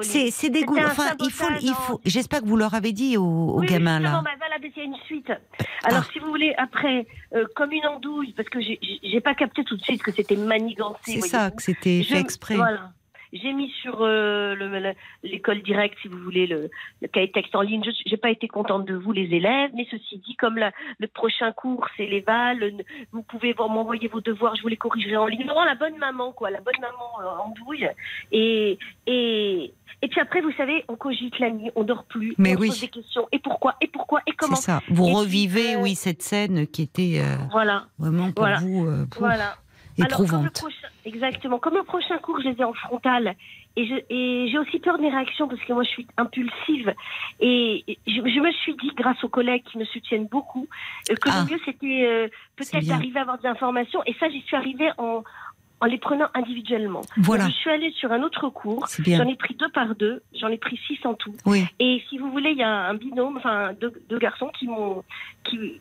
C'est 0.03 0.31
c'est 0.31 0.51
dégoûtant. 0.51 0.83
un 0.83 0.87
Enfin, 0.91 1.15
il 1.21 1.31
faut, 1.31 1.47
il 1.63 1.73
faut. 1.75 2.01
J'espère 2.05 2.43
que 2.43 2.47
vous 2.47 2.57
leur 2.57 2.75
avez 2.75 2.93
dit 2.93 3.17
aux, 3.17 3.23
aux 3.25 3.61
Oui, 3.61 3.67
gamins 3.67 3.99
là. 4.01 4.21
bah, 4.25 4.31
voilà, 4.39 4.57
mais 4.61 4.71
il 4.75 4.79
y 4.79 4.83
a 4.83 4.85
une 4.85 4.97
suite. 5.07 5.31
Alors, 5.85 6.03
Ah. 6.05 6.09
si 6.13 6.19
vous 6.19 6.29
voulez, 6.29 6.55
après, 6.59 7.07
euh, 7.35 7.45
comme 7.55 7.73
une 7.73 7.87
andouille, 7.87 8.33
parce 8.37 8.49
que 8.49 8.61
j'ai- 8.61 8.79
pas 9.21 9.35
capté 9.35 9.65
tout 9.65 9.77
de 9.77 9.83
suite 9.83 10.03
que 10.03 10.13
c'était 10.13 10.37
manigancé. 10.37 10.99
C'est 11.05 11.21
ça, 11.23 11.51
que 11.51 11.63
c'était 11.63 12.03
fait 12.05 12.21
exprès. 12.21 12.55
Voilà. 12.57 12.93
J'ai 13.43 13.53
mis 13.53 13.71
sur 13.83 13.99
euh, 14.03 14.55
le- 14.55 14.69
le- 14.81 14.95
l'école 15.23 15.63
directe, 15.63 15.97
si 16.03 16.09
vous 16.09 16.19
voulez, 16.19 16.47
le, 16.47 16.71
le 17.03 17.09
cahier 17.09 17.27
de 17.29 17.33
texte 17.33 17.55
en 17.55 17.63
ligne. 17.63 17.83
Je 17.85 18.11
n'ai 18.11 18.17
pas 18.17 18.31
été 18.31 18.49
contente 18.49 18.85
de 18.87 18.95
vous, 18.95 19.13
les 19.13 19.35
élèves, 19.35 19.71
mais 19.75 19.87
ceci 19.91 20.19
dit, 20.19 20.37
comme 20.37 20.57
la- 20.59 20.73
le 20.99 21.07
prochain 21.09 21.53
cours, 21.53 21.87
c'est 21.97 22.07
les 22.07 22.21
VAL, 22.21 22.59
le- 22.59 22.73
vous 23.13 23.23
pouvez 23.23 23.55
m'envoyer 23.59 24.09
vos 24.09 24.21
devoirs, 24.21 24.57
je 24.57 24.63
vous 24.63 24.69
les 24.69 24.77
corrigerai 24.77 25.17
en 25.17 25.27
ligne. 25.27 25.45
Vraiment 25.45 25.65
la 25.65 25.75
bonne 25.75 25.97
maman, 25.99 26.33
quoi, 26.33 26.51
la 26.51 26.61
bonne 26.61 26.81
maman 26.81 27.21
euh, 27.21 27.43
en 27.43 27.51
douille. 27.51 27.89
Et, 28.33 28.79
et, 29.07 29.73
et 30.03 30.09
puis 30.09 30.21
après, 30.21 30.41
vous 30.41 30.53
savez, 30.53 30.85
on 30.89 30.97
cogite 30.97 31.39
la 31.39 31.51
nuit, 31.51 31.71
on 31.77 31.85
dort 31.85 32.05
plus, 32.05 32.35
Mais 32.39 32.57
on 32.57 32.61
oui. 32.61 32.67
se 32.69 32.73
pose 32.73 32.81
des 32.81 32.89
questions. 32.89 33.29
Et 33.33 33.39
pourquoi 33.39 33.77
Et 33.81 33.87
pourquoi 33.89 34.21
Et 34.27 34.33
comment 34.33 34.57
C'est 34.57 34.63
ça. 34.73 34.81
Vous 34.89 35.05
Et 35.05 35.07
puis, 35.09 35.15
revivez, 35.17 35.75
euh, 35.77 35.81
oui, 35.83 35.95
cette 35.95 36.23
scène 36.23 36.67
qui 36.67 36.83
était 36.83 37.19
euh, 37.21 37.37
Voilà, 37.51 37.87
vraiment 37.99 38.31
pour 38.33 38.45
Voilà. 38.45 38.59
vous 38.61 38.87
voilà. 39.19 39.57
Alors, 40.05 40.19
comme 40.19 40.27
le 40.27 40.33
éprouvante. 40.33 40.53
prochain, 40.61 40.89
exactement. 41.05 41.59
Comme 41.59 41.75
le 41.75 41.83
prochain 41.83 42.19
cours, 42.19 42.41
je 42.41 42.49
les 42.49 42.61
ai 42.61 42.65
en 42.65 42.73
frontal. 42.73 43.35
Et 43.79 44.49
j'ai 44.51 44.59
aussi 44.59 44.79
peur 44.79 44.97
de 44.97 45.03
mes 45.03 45.11
réactions 45.11 45.49
parce 45.49 45.61
que 45.63 45.73
moi, 45.73 45.83
je 45.83 45.91
suis 45.91 46.07
impulsive. 46.17 46.95
Et 47.41 47.85
je, 48.07 48.13
je 48.15 48.41
me 48.41 48.51
suis 48.53 48.75
dit, 48.77 48.91
grâce 48.97 49.23
aux 49.23 49.29
collègues 49.29 49.65
qui 49.65 49.77
me 49.77 49.85
soutiennent 49.85 50.27
beaucoup, 50.29 50.67
euh, 51.11 51.15
que 51.15 51.29
Ah. 51.31 51.45
le 51.47 51.53
mieux, 51.53 51.61
c'était 51.65 52.07
euh, 52.07 52.29
peut-être 52.57 52.87
d'arriver 52.87 53.19
à 53.19 53.23
avoir 53.23 53.39
des 53.39 53.47
informations. 53.49 54.03
Et 54.07 54.15
ça, 54.19 54.31
j'y 54.31 54.41
suis 54.43 54.57
arrivée 54.57 54.91
en, 54.97 55.23
en 55.81 55.87
les 55.87 55.99
prenant 55.99 56.29
individuellement. 56.35 57.03
Voilà. 57.19 57.45
Donc, 57.45 57.53
je 57.53 57.57
suis 57.59 57.71
allée 57.71 57.91
sur 57.93 58.11
un 58.13 58.23
autre 58.23 58.49
cours. 58.49 58.87
J'en 59.05 59.27
ai 59.29 59.37
pris 59.37 59.55
deux 59.55 59.69
par 59.69 59.95
deux. 59.95 60.23
J'en 60.35 60.49
ai 60.49 60.57
pris 60.57 60.79
six 60.87 60.99
en 61.05 61.15
tout. 61.15 61.35
Oui. 61.45 61.65
Et 61.79 62.03
si 62.09 62.17
vous 62.19 62.31
voulez, 62.31 62.51
il 62.53 62.59
y 62.59 62.63
a 62.63 62.87
un 62.89 62.95
binôme, 62.95 63.37
enfin 63.37 63.73
deux, 63.81 63.93
deux 64.09 64.19
garçons 64.19 64.51
qui 64.59 64.67
m'ont, 64.67 65.05
qui, 65.45 65.81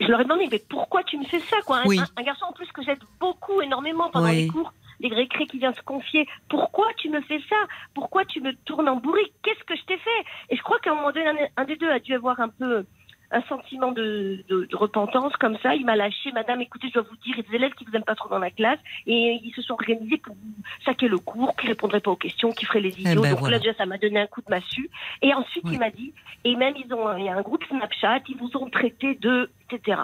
je 0.00 0.06
leur 0.08 0.20
ai 0.20 0.24
demandé, 0.24 0.48
mais 0.50 0.60
pourquoi 0.68 1.04
tu 1.04 1.16
me 1.16 1.24
fais 1.24 1.38
ça, 1.38 1.56
quoi? 1.64 1.78
Un, 1.78 1.86
Oui. 1.86 1.98
un- 2.00 2.20
un 2.20 2.24
garçon 2.24 2.46
en 2.46 2.52
plus 2.52 2.66
que 2.72 2.82
j'aide 2.82 2.98
beaucoup, 3.20 3.60
énormément 3.60 4.10
pendant 4.10 4.26
Oui. 4.30 4.42
les 4.42 4.48
cours, 4.48 4.72
les 4.98 5.08
récrés 5.14 5.46
qui 5.46 5.58
vient 5.58 5.72
se 5.74 5.82
confier. 5.82 6.26
Pourquoi 6.48 6.88
tu 6.96 7.08
me 7.10 7.20
fais 7.20 7.40
ça? 7.48 7.56
Pourquoi 7.94 8.24
tu 8.24 8.40
me 8.40 8.52
tournes 8.64 8.88
en 8.88 8.96
bourrique? 8.96 9.32
Qu'est-ce 9.44 9.62
que 9.64 9.76
je 9.76 9.82
t'ai 9.84 9.98
fait? 9.98 10.24
Et 10.50 10.56
je 10.56 10.62
crois 10.62 10.78
qu'à 10.80 10.90
un 10.90 10.94
moment 10.96 11.12
donné, 11.12 11.30
un 11.56 11.64
des 11.64 11.76
deux 11.76 11.90
a 11.90 12.00
dû 12.00 12.14
avoir 12.14 12.40
un 12.40 12.48
peu 12.48 12.84
un 13.30 13.42
sentiment 13.42 13.92
de, 13.92 14.44
de- 14.48 14.66
de 14.66 14.76
repentance 14.76 15.34
comme 15.36 15.56
ça. 15.58 15.74
Il 15.74 15.84
m'a 15.84 15.96
lâché, 15.96 16.30
Madame, 16.32 16.60
écoutez, 16.60 16.88
je 16.88 16.94
dois 16.94 17.02
vous 17.02 17.16
dire, 17.16 17.34
il 17.38 17.44
y 17.44 17.46
a 17.46 17.50
des 17.50 17.56
élèves 17.56 17.72
qui 17.74 17.84
vous 17.84 17.92
aiment 17.96 18.04
pas 18.04 18.14
trop 18.14 18.28
dans 18.28 18.38
la 18.38 18.50
classe 18.50 18.78
et 19.06 19.40
ils 19.42 19.52
se 19.54 19.62
sont 19.62 19.74
organisés 19.74 20.16
pour 20.18 20.34
vous 20.34 20.62
saquer 20.84 21.08
le 21.08 21.18
cours, 21.18 21.56
qui 21.56 21.66
répondraient 21.66 22.00
pas 22.00 22.10
aux 22.12 22.16
questions, 22.16 22.52
qui 22.52 22.64
feraient 22.66 22.80
les 22.80 23.00
idiots. 23.00 23.22
ben 23.22 23.30
Donc 23.30 23.40
voilà. 23.40 23.56
là 23.56 23.62
déjà, 23.62 23.74
ça 23.74 23.86
m'a 23.86 23.98
donné 23.98 24.20
un 24.20 24.26
coup 24.26 24.42
de 24.42 24.50
massue. 24.50 24.90
Et 25.22 25.32
ensuite, 25.34 25.64
il 25.72 25.78
m'a 25.78 25.90
dit, 25.90 26.12
et 26.44 26.54
même 26.56 26.74
ils 26.76 26.92
ont, 26.94 27.16
il 27.16 27.24
y 27.24 27.28
a 27.28 27.36
un 27.36 27.42
groupe 27.42 27.64
Snapchat, 27.64 28.20
ils 28.28 28.36
vous 28.36 28.50
ont 28.56 28.68
traité 28.70 29.14
de, 29.16 29.50
etc. 29.70 29.98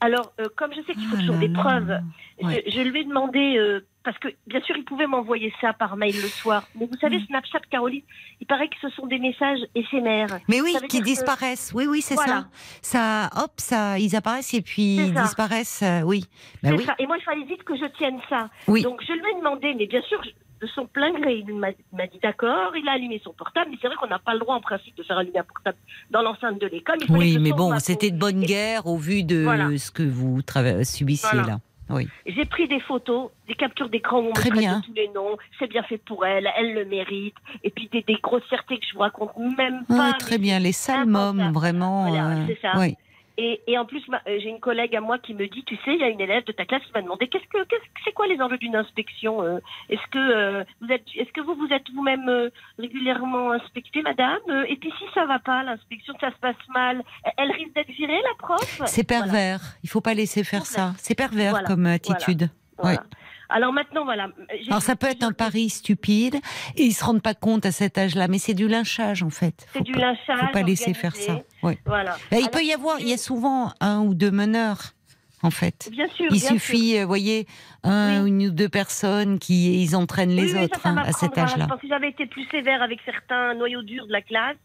Alors, 0.00 0.32
euh, 0.40 0.46
comme 0.56 0.72
je 0.72 0.80
sais 0.82 0.94
qu'il 0.94 1.04
faut 1.04 1.16
Ah 1.16 1.20
toujours 1.20 1.34
là 1.34 1.40
des 1.40 1.48
là. 1.48 1.58
preuves, 1.60 1.98
Ouais. 2.42 2.64
je, 2.66 2.70
je 2.72 2.80
lui 2.80 3.00
ai 3.00 3.04
demandé, 3.04 3.56
euh, 3.58 3.86
parce 4.02 4.16
que 4.18 4.28
bien 4.46 4.62
sûr, 4.62 4.74
il 4.78 4.84
pouvait 4.84 5.06
m'envoyer 5.06 5.52
ça 5.60 5.74
par 5.74 5.94
mail 5.96 6.14
le 6.14 6.28
soir. 6.28 6.64
Mais 6.74 6.86
vous 6.86 6.96
savez, 6.98 7.18
Mm. 7.18 7.26
Snapchat, 7.26 7.58
Caroline, 7.70 8.02
il 8.40 8.46
paraît 8.46 8.68
que 8.68 8.76
ce 8.80 8.88
sont 8.90 9.06
des 9.06 9.18
messages 9.18 9.58
éphémères. 9.74 10.38
Mais 10.48 10.62
oui, 10.62 10.74
qui 10.88 11.00
que- 11.00 11.04
disparaissent. 11.04 11.72
Oui, 11.74 11.84
oui, 11.86 12.00
c'est 12.00 12.14
Voilà. 12.14 12.46
ça. 12.80 13.28
Ça, 13.30 13.42
hop, 13.44 13.52
ça, 13.58 13.98
ils 13.98 14.16
apparaissent 14.16 14.54
et 14.54 14.62
puis 14.62 14.96
ils 14.96 15.12
disparaissent. 15.12 15.82
euh, 15.82 16.00
oui. 16.00 16.24
Ben 16.62 16.70
C'est 16.70 16.76
oui. 16.78 16.84
ça. 16.84 16.94
Et 16.98 17.06
moi, 17.06 17.18
il 17.18 17.22
fallait 17.24 17.44
vite 17.44 17.62
que 17.64 17.76
je 17.76 17.84
tienne 17.98 18.18
ça. 18.30 18.48
Oui. 18.68 18.82
Donc, 18.82 19.02
je 19.06 19.12
lui 19.12 19.20
ai 19.32 19.38
demandé, 19.38 19.74
mais 19.76 19.86
bien 19.86 20.00
sûr, 20.02 20.22
de 20.60 20.66
son 20.66 20.86
plein 20.86 21.10
gré, 21.12 21.42
il 21.46 21.54
m'a 21.54 21.70
dit 21.72 22.18
d'accord, 22.22 22.76
il 22.76 22.86
a 22.88 22.92
allumé 22.92 23.20
son 23.24 23.32
portable, 23.32 23.70
mais 23.70 23.78
c'est 23.80 23.86
vrai 23.86 23.96
qu'on 23.96 24.06
n'a 24.08 24.18
pas 24.18 24.34
le 24.34 24.40
droit, 24.40 24.54
en 24.54 24.60
principe, 24.60 24.96
de 24.96 25.02
faire 25.02 25.16
allumer 25.18 25.38
un 25.38 25.44
portable 25.44 25.78
dans 26.10 26.22
l'enceinte 26.22 26.60
de 26.60 26.66
l'école. 26.66 26.98
Oui, 27.08 27.38
mais 27.38 27.52
bon, 27.52 27.78
c'était 27.78 28.10
de 28.10 28.18
bonne 28.18 28.42
guerre 28.42 28.86
au 28.86 28.96
vu 28.96 29.22
de 29.22 29.42
Voilà. 29.42 29.76
ce 29.78 29.90
que 29.90 30.02
vous 30.02 30.40
subissiez 30.84 31.28
Voilà. 31.32 31.46
là. 31.54 31.58
Oui. 31.92 32.08
J'ai 32.24 32.44
pris 32.44 32.68
des 32.68 32.78
photos, 32.78 33.30
des 33.48 33.54
captures 33.56 33.88
d'écran 33.88 34.20
où 34.20 34.28
on 34.28 34.32
Très 34.32 34.50
bien. 34.52 34.80
tous 34.80 34.92
les 34.94 35.08
noms. 35.08 35.36
C'est 35.58 35.66
bien 35.66 35.82
fait 35.82 35.98
pour 35.98 36.24
elle, 36.24 36.48
elle 36.56 36.72
le 36.74 36.84
mérite. 36.84 37.34
Et 37.64 37.70
puis 37.70 37.88
des, 37.90 38.02
des 38.02 38.14
grossièretés 38.22 38.78
que 38.78 38.86
je 38.88 38.94
vous 38.94 39.00
raconte 39.00 39.32
même 39.58 39.82
Ouais, 39.88 39.96
pas. 39.96 40.12
très 40.12 40.38
bien, 40.38 40.60
les 40.60 40.68
impensables. 40.88 41.52
vraiment. 41.52 42.06
Voilà, 42.08 42.28
euh, 42.28 42.44
c'est 42.46 42.60
ça. 42.62 42.74
oui. 42.78 42.94
Et, 43.42 43.62
et 43.66 43.78
en 43.78 43.86
plus, 43.86 44.02
euh, 44.12 44.18
j'ai 44.26 44.50
une 44.50 44.60
collègue 44.60 44.94
à 44.94 45.00
moi 45.00 45.18
qui 45.18 45.32
me 45.32 45.46
dit, 45.48 45.64
tu 45.64 45.74
sais, 45.76 45.94
il 45.94 45.98
y 45.98 46.02
a 46.02 46.10
une 46.10 46.20
élève 46.20 46.44
de 46.44 46.52
ta 46.52 46.66
classe 46.66 46.82
qui 46.82 46.92
m'a 46.92 47.00
demandé, 47.00 47.26
qu'est-ce 47.26 47.46
que, 47.46 47.66
c'est 48.04 48.12
quoi 48.12 48.26
les 48.26 48.38
enjeux 48.38 48.58
d'une 48.58 48.76
inspection 48.76 49.42
euh, 49.42 49.58
Est-ce 49.88 50.06
que 50.10 50.18
euh, 50.18 50.64
vous 50.82 50.92
êtes, 50.92 51.04
est-ce 51.16 51.32
que 51.32 51.40
vous 51.40 51.54
vous 51.54 51.72
êtes 51.72 51.88
vous-même 51.94 52.50
régulièrement 52.78 53.52
inspecté, 53.52 54.02
madame 54.02 54.40
Et 54.68 54.76
puis 54.76 54.92
si 54.98 55.04
ça 55.14 55.24
va 55.24 55.38
pas, 55.38 55.62
l'inspection, 55.62 56.12
ça 56.20 56.30
se 56.32 56.36
passe 56.36 56.54
mal, 56.74 57.02
elle 57.38 57.50
risque 57.52 57.72
d'être 57.74 57.90
virée, 57.92 58.20
la 58.22 58.46
prof 58.46 58.82
C'est 58.84 59.08
Voilà. 59.08 59.24
pervers. 59.24 59.60
Il 59.82 59.88
faut 59.88 60.02
pas 60.02 60.12
laisser 60.12 60.44
faire 60.44 60.66
ça. 60.66 60.92
C'est 60.98 61.14
pervers 61.14 61.52
Voilà. 61.52 61.66
comme 61.66 61.86
attitude. 61.86 62.50
Voilà. 62.76 63.04
Alors 63.48 63.72
maintenant, 63.72 64.04
voilà. 64.04 64.28
Alors 64.68 64.82
ça 64.82 64.96
peut 64.96 65.08
être 65.08 65.24
un 65.24 65.32
pari 65.32 65.70
stupide 65.70 66.36
et 66.76 66.84
ils 66.84 66.92
se 66.92 67.04
rendent 67.04 67.22
pas 67.22 67.34
compte 67.34 67.66
à 67.66 67.72
cet 67.72 67.98
âge-là, 67.98 68.28
mais 68.28 68.38
c'est 68.38 68.54
du 68.54 68.68
lynchage 68.68 69.22
en 69.22 69.30
fait. 69.30 69.66
C'est 69.72 69.82
du 69.82 69.92
lynchage. 69.92 70.38
Faut 70.40 70.52
pas 70.52 70.62
laisser 70.62 70.94
faire 70.94 71.16
ça. 71.16 71.40
Voilà. 71.86 72.12
Bah, 72.12 72.16
il 72.32 72.38
Alors, 72.38 72.50
peut 72.50 72.62
y 72.64 72.72
avoir, 72.72 73.00
il 73.00 73.08
y 73.08 73.12
a 73.12 73.18
souvent 73.18 73.72
un 73.80 74.00
ou 74.00 74.14
deux 74.14 74.30
meneurs 74.30 74.92
en 75.42 75.50
fait. 75.50 75.88
Bien 75.90 76.06
sûr. 76.08 76.26
Il 76.30 76.38
bien 76.38 76.48
suffit, 76.50 77.00
vous 77.00 77.06
voyez, 77.08 77.46
un 77.82 78.22
Oui. 78.24 78.28
une 78.28 78.42
ou 78.48 78.50
deux 78.50 78.68
personnes 78.68 79.38
qui 79.38 79.82
ils 79.82 79.96
entraînent 79.96 80.30
les 80.36 80.52
Oui, 80.52 80.58
oui, 80.58 80.64
autres 80.64 80.80
ça, 80.80 80.82
ça 80.82 80.88
hein, 80.90 81.02
à 81.06 81.12
cet 81.12 81.38
âge-là. 81.38 81.66
Pense 81.66 81.80
que 81.80 81.88
j'avais 81.88 82.10
été 82.10 82.26
plus 82.26 82.44
sévère 82.50 82.82
avec 82.82 83.00
certains 83.06 83.54
noyaux 83.54 83.82
durs 83.82 84.06
de 84.06 84.12
la 84.12 84.20
classe. 84.20 84.56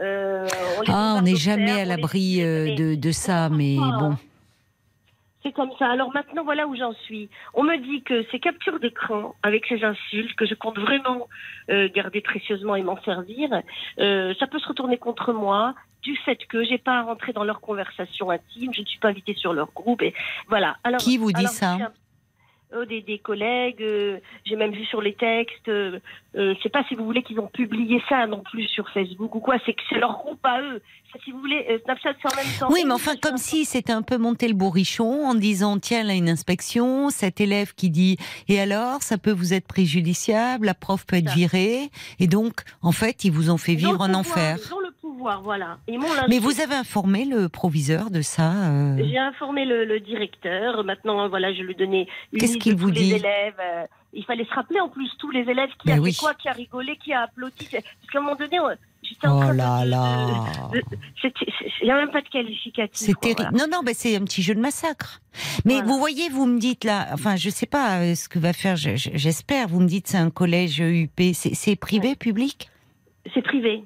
Euh, 0.00 0.46
on 0.78 0.82
Ah, 0.88 1.16
on 1.18 1.22
n'est 1.22 1.36
jamais 1.36 1.72
à 1.72 1.84
les 1.84 1.84
l'abri 1.84 2.42
euh, 2.42 2.74
de, 2.74 2.94
de 2.94 3.10
ça, 3.12 3.48
mais 3.50 3.76
pas, 3.76 3.98
bon. 3.98 4.10
hein. 4.12 4.18
C'est 5.42 5.52
comme 5.52 5.70
ça. 5.78 5.88
Alors 5.90 6.12
maintenant, 6.12 6.42
voilà 6.44 6.66
où 6.66 6.74
j'en 6.76 6.92
suis. 7.04 7.28
On 7.54 7.62
me 7.62 7.76
dit 7.78 8.02
que 8.02 8.24
ces 8.30 8.40
captures 8.40 8.80
d'écran 8.80 9.34
avec 9.42 9.66
ces 9.66 9.84
insultes, 9.84 10.34
que 10.36 10.46
je 10.46 10.54
compte 10.54 10.78
vraiment 10.78 11.28
euh, 11.70 11.88
garder 11.94 12.20
précieusement 12.20 12.74
et 12.76 12.82
m'en 12.82 13.00
servir, 13.02 13.48
euh, 14.00 14.34
ça 14.40 14.46
peut 14.46 14.58
se 14.58 14.66
retourner 14.68 14.98
contre 14.98 15.32
moi 15.32 15.74
du 16.02 16.16
fait 16.16 16.38
que 16.46 16.64
j'ai 16.64 16.78
pas 16.78 16.98
à 16.98 17.02
rentrer 17.02 17.32
dans 17.32 17.44
leur 17.44 17.60
conversation 17.60 18.30
intime, 18.30 18.72
je 18.74 18.80
ne 18.80 18.86
suis 18.86 18.98
pas 18.98 19.08
invitée 19.08 19.34
sur 19.34 19.52
leur 19.52 19.72
groupe. 19.72 20.02
Et 20.02 20.14
voilà. 20.48 20.76
Alors, 20.84 21.00
Qui 21.00 21.18
vous 21.18 21.32
dit 21.32 21.40
alors, 21.40 21.52
ça 21.52 21.78
euh, 22.74 22.84
des, 22.84 23.00
des 23.00 23.18
collègues, 23.18 23.82
euh, 23.82 24.18
j'ai 24.44 24.56
même 24.56 24.72
vu 24.72 24.84
sur 24.84 25.00
les 25.00 25.14
textes. 25.14 25.68
Euh, 25.68 26.00
euh, 26.36 26.54
je 26.54 26.62
sais 26.62 26.68
pas 26.68 26.84
si 26.86 26.94
vous 26.94 27.04
voulez 27.04 27.22
qu'ils 27.22 27.40
ont 27.40 27.46
publié 27.46 28.02
ça 28.08 28.26
non 28.26 28.42
plus 28.42 28.64
sur 28.64 28.88
Facebook 28.90 29.34
ou 29.34 29.40
quoi. 29.40 29.56
C'est 29.64 29.72
que 29.72 29.80
c'est 29.88 29.98
leur 29.98 30.18
groupe 30.18 30.44
à 30.44 30.60
eux. 30.60 30.82
Si 31.24 31.30
vous 31.30 31.38
voulez, 31.38 31.80
Snapchat 31.84 32.12
c'est 32.20 32.30
en 32.30 32.36
même 32.36 32.58
temps. 32.60 32.68
Oui, 32.70 32.82
mais 32.84 32.92
enfin, 32.92 33.16
comme 33.16 33.38
si 33.38 33.64
c'était 33.64 33.94
un 33.94 34.02
peu 34.02 34.18
monter 34.18 34.46
le 34.46 34.52
bourrichon 34.52 35.26
en 35.26 35.34
disant 35.34 35.78
tiens, 35.78 36.02
là, 36.02 36.12
une 36.12 36.28
inspection, 36.28 37.08
cet 37.08 37.40
élève 37.40 37.74
qui 37.74 37.88
dit 37.88 38.18
et 38.48 38.60
alors, 38.60 39.02
ça 39.02 39.16
peut 39.16 39.32
vous 39.32 39.54
être 39.54 39.66
préjudiciable, 39.66 40.66
la 40.66 40.74
prof 40.74 41.06
peut 41.06 41.16
être 41.16 41.30
virée, 41.30 41.90
et 42.18 42.26
donc, 42.26 42.60
en 42.82 42.92
fait, 42.92 43.24
ils 43.24 43.32
vous 43.32 43.50
ont 43.50 43.56
fait 43.56 43.74
vivre 43.74 44.06
le 44.06 44.12
un 44.12 44.14
enfer. 44.14 44.58
Pouvoir, 45.12 45.42
voilà. 45.42 45.78
Mais 46.28 46.38
vous 46.38 46.60
avez 46.60 46.74
informé 46.74 47.24
le 47.24 47.48
proviseur 47.48 48.10
de 48.10 48.20
ça 48.22 48.52
euh, 48.70 48.96
J'ai 48.98 49.18
informé 49.18 49.64
le, 49.64 49.84
le 49.84 50.00
directeur. 50.00 50.84
Maintenant, 50.84 51.28
voilà, 51.28 51.52
je 51.52 51.62
lui 51.62 51.74
donnais 51.74 52.06
une 52.32 52.40
Qu'est-ce 52.40 52.58
qu'il 52.58 52.76
vous 52.76 52.90
dit 52.90 53.10
les 53.10 53.16
élèves. 53.16 53.54
euh, 53.60 53.84
il 54.12 54.24
fallait 54.24 54.44
se 54.44 54.54
rappeler 54.54 54.80
en 54.80 54.88
plus 54.88 55.10
tous 55.18 55.30
les 55.30 55.40
élèves 55.40 55.68
qui 55.80 55.86
Ben 55.88 55.92
a 55.92 55.96
fait 55.96 56.00
oui. 56.00 56.16
quoi, 56.18 56.34
qui 56.34 56.48
a 56.48 56.52
rigolé, 56.52 56.96
qui 56.96 57.12
a 57.12 57.22
applaudi. 57.22 57.68
Parce 57.70 57.84
qu'à 58.12 58.18
un 58.18 58.22
moment 58.22 58.36
donné, 58.36 58.58
on- 58.60 58.68
j'étais 59.02 59.26
en 59.26 59.36
Oh 59.38 59.40
train 59.42 59.52
de- 59.52 59.58
là 59.58 59.84
de- 59.84 59.90
là 59.90 60.26
c'est- 61.22 61.32
Il 61.82 61.84
n'y 61.84 61.90
a 61.90 61.96
même 61.96 62.10
pas 62.10 62.22
de 62.22 62.28
qualificatif. 62.28 63.06
C'est 63.06 63.18
terrible. 63.20 63.42
voilà. 63.50 63.66
Non, 63.66 63.66
non, 63.70 63.80
mais 63.84 63.94
c'est 63.94 64.16
un 64.16 64.24
petit 64.24 64.42
jeu 64.42 64.54
de 64.54 64.60
massacre. 64.60 65.20
Mais 65.64 65.74
Voilà. 65.74 65.88
vous 65.88 65.98
voyez, 65.98 66.28
vous 66.30 66.46
me 66.46 66.58
dites 66.58 66.84
là, 66.84 67.08
enfin, 67.12 67.36
je 67.36 67.50
sais 67.50 67.66
pas 67.66 68.00
euh, 68.00 68.14
ce 68.14 68.28
que 68.28 68.38
va 68.38 68.52
faire, 68.52 68.76
je- 68.76 68.96
je- 68.96 69.10
j'espère, 69.14 69.68
vous 69.68 69.80
me 69.80 69.86
dites 69.86 70.08
c'est 70.08 70.16
un 70.18 70.30
collège 70.30 70.80
UP, 70.80 71.32
c'est 71.34 71.54
c'est 71.54 71.76
privé, 71.76 72.16
public? 72.16 72.70
C'est 73.34 73.42
privé. 73.42 73.84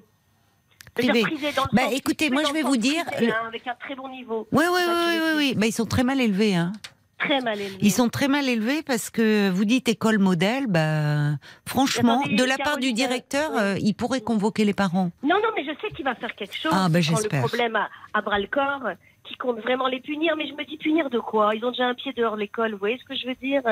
Privé. 0.94 1.24
Bah, 1.72 1.82
écoutez, 1.92 2.28
moi, 2.30 2.42
je 2.46 2.52
vais 2.52 2.62
vous 2.62 2.76
dire, 2.76 3.04
privé, 3.06 3.32
hein, 3.32 3.46
avec 3.48 3.66
un 3.66 3.74
très 3.74 3.94
bon 3.94 4.08
niveau. 4.08 4.46
Oui, 4.52 4.64
oui, 4.70 4.80
oui, 4.86 5.30
oui. 5.36 5.54
Bah, 5.56 5.66
ils 5.66 5.72
sont 5.72 5.86
très 5.86 6.04
mal 6.04 6.20
élevés, 6.20 6.54
hein. 6.54 6.72
Très 7.18 7.40
mal 7.40 7.58
élevé. 7.58 7.78
Ils 7.80 7.92
sont 7.92 8.08
très 8.08 8.26
mal 8.28 8.48
élevés 8.48 8.82
parce 8.82 9.08
que 9.08 9.48
vous 9.48 9.64
dites 9.64 9.88
école 9.88 10.18
modèle, 10.18 10.66
bah, 10.66 11.36
franchement, 11.66 12.20
Attendez, 12.20 12.34
de 12.34 12.44
la 12.44 12.58
part 12.58 12.78
du 12.78 12.88
Caroline, 12.88 12.94
directeur, 12.96 13.50
euh, 13.56 13.76
il 13.80 13.94
pourrait 13.94 14.20
convoquer 14.22 14.64
les 14.64 14.74
parents. 14.74 15.12
Non, 15.22 15.36
non, 15.36 15.48
mais 15.56 15.64
je 15.64 15.70
sais 15.80 15.94
qu'il 15.94 16.04
va 16.04 16.14
faire 16.16 16.34
quelque 16.34 16.56
chose. 16.56 16.72
Ah, 16.74 16.88
ben, 16.90 17.02
prend 17.02 17.16
j'espère. 17.16 17.42
le 17.42 17.48
problème 17.48 17.76
à, 17.76 17.88
à 18.12 18.22
bras 18.22 18.40
le 18.40 18.48
corps, 18.48 18.90
qui 19.24 19.36
compte 19.36 19.60
vraiment 19.60 19.86
les 19.86 20.00
punir. 20.00 20.34
Mais 20.36 20.48
je 20.48 20.52
me 20.54 20.64
dis 20.64 20.76
punir 20.78 21.10
de 21.10 21.20
quoi? 21.20 21.54
Ils 21.54 21.64
ont 21.64 21.70
déjà 21.70 21.86
un 21.86 21.94
pied 21.94 22.12
dehors 22.12 22.34
de 22.34 22.40
l'école. 22.40 22.72
Vous 22.72 22.78
voyez 22.78 22.98
ce 22.98 23.04
que 23.04 23.14
je 23.14 23.26
veux 23.28 23.36
dire? 23.36 23.62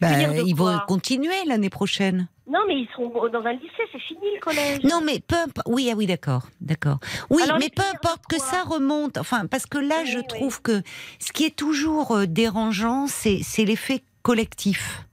Bah, 0.00 0.08
ils 0.44 0.56
vont 0.56 0.78
continuer 0.88 1.44
l'année 1.46 1.70
prochaine. 1.70 2.26
Non, 2.46 2.60
mais 2.68 2.74
ils 2.80 2.88
seront 2.92 3.08
dans 3.28 3.44
un 3.44 3.52
lycée. 3.54 3.70
C'est 3.90 4.00
fini 4.00 4.34
le 4.34 4.40
collège. 4.40 4.84
Non, 4.84 5.00
mais 5.02 5.20
peu 5.20 5.36
importe. 5.36 5.66
Oui, 5.66 5.88
ah 5.90 5.94
oui, 5.96 6.06
d'accord, 6.06 6.42
d'accord. 6.60 6.98
Oui, 7.30 7.42
Alors, 7.42 7.58
mais 7.58 7.70
peu 7.74 7.82
importe 7.82 8.26
que 8.28 8.38
ça 8.38 8.62
remonte. 8.62 9.16
Enfin, 9.16 9.46
parce 9.46 9.64
que 9.66 9.78
là, 9.78 10.00
Oui, 10.02 10.10
je 10.10 10.18
oui. 10.18 10.26
trouve 10.28 10.60
que 10.60 10.82
ce 11.18 11.32
qui 11.32 11.44
est 11.46 11.56
toujours 11.56 12.12
euh, 12.12 12.26
dérangeant, 12.26 13.06
c'est 13.06 13.40
l'effet 13.64 14.02
collectif. 14.22 15.04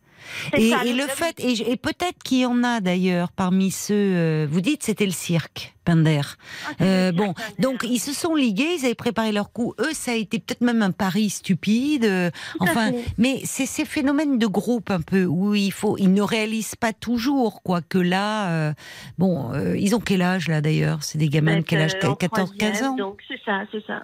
Et, 0.58 0.70
ça, 0.72 0.84
et 0.86 0.94
le 0.94 1.08
fait, 1.08 1.40
et, 1.40 1.76
peut-être 1.78 2.22
qu'il 2.24 2.40
y 2.40 2.46
en 2.46 2.64
a 2.64 2.80
d'ailleurs 2.82 3.32
parmi 3.32 3.72
ceux. 3.72 3.94
euh, 3.96 4.48
vous 4.50 4.62
dites 4.62 4.84
c'était 4.84 5.06
le 5.06 5.12
cirque, 5.12 5.76
Pinder. 5.86 6.22
Ah, 6.68 6.72
Euh, 6.84 7.12
bon, 7.12 7.34
cirque, 7.38 7.60
donc 7.62 7.84
ils 7.90 8.00
se 8.00 8.14
sont 8.14 8.36
ligués, 8.36 8.76
ils 8.80 8.86
avaient 8.86 8.96
préparé 8.96 9.32
leur 9.32 9.52
coup. 9.52 9.74
Eux, 9.80 9.94
ça 9.94 10.12
a 10.12 10.16
été 10.16 10.40
peut-être 10.40 10.62
même 10.62 10.82
un 10.82 10.92
pari 10.92 11.30
stupide. 11.30 12.06
euh, 12.06 12.30
enfin, 12.60 12.92
mais 13.18 13.42
c'est 13.44 13.66
ces 13.66 13.86
phénomènes 13.86 14.38
de 14.38 14.48
groupe 14.48 14.92
un 14.92 15.02
peu 15.02 15.26
où 15.26 15.54
il 15.56 15.72
faut, 15.72 15.98
ils 15.98 16.14
ne 16.14 16.22
réalisent 16.22 16.76
pas 16.76 16.94
toujours 16.94 17.62
quoi 17.64 17.82
que 17.82 17.98
là. 17.98 18.74
bon, 19.18 19.52
ils 19.76 19.96
ont 19.96 20.00
quel 20.00 20.22
âge 20.22 20.48
là 20.48 20.62
d'ailleurs? 20.62 21.04
C'est 21.04 21.18
des 21.18 21.30
gamins 21.30 21.54
de 21.54 21.58
Donc, 21.58 21.66
quel 21.68 21.82
âge? 21.82 21.96
euh, 22.04 22.08
en 22.10 22.16
14, 22.16 22.52
15 22.58 22.58
troisième, 22.58 22.92
ans? 22.92 22.96
Donc 22.96 23.22
c'est 23.28 23.40
ça, 23.46 23.62
c'est 23.72 23.86
ça. 23.86 24.04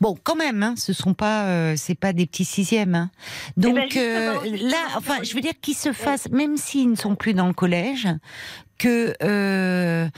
Bon, 0.00 0.16
quand 0.22 0.34
même, 0.36 0.62
hein, 0.62 0.74
ce 0.76 0.92
sont 0.92 1.14
pas, 1.14 1.44
euh, 1.46 1.74
c'est 1.76 1.94
pas 1.94 2.12
des 2.12 2.26
petits 2.26 2.44
sixièmes. 2.44 2.94
hein. 2.94 3.10
Donc 3.56 3.74
ben, 3.74 3.82
justement, 3.84 4.42
euh, 4.44 4.68
là, 4.70 4.78
enfin, 4.96 5.22
je 5.22 5.34
veux 5.34 5.40
dire 5.40 5.52
qu'ils 5.60 5.76
se 5.76 5.92
fassent, 5.92 6.28
même 6.30 6.56
s'ils 6.56 6.90
ne 6.90 6.96
sont 6.96 7.14
plus 7.14 7.34
dans 7.34 7.46
le 7.46 7.52
collège, 7.52 8.08
que 8.78 9.14
euh, 9.22 10.08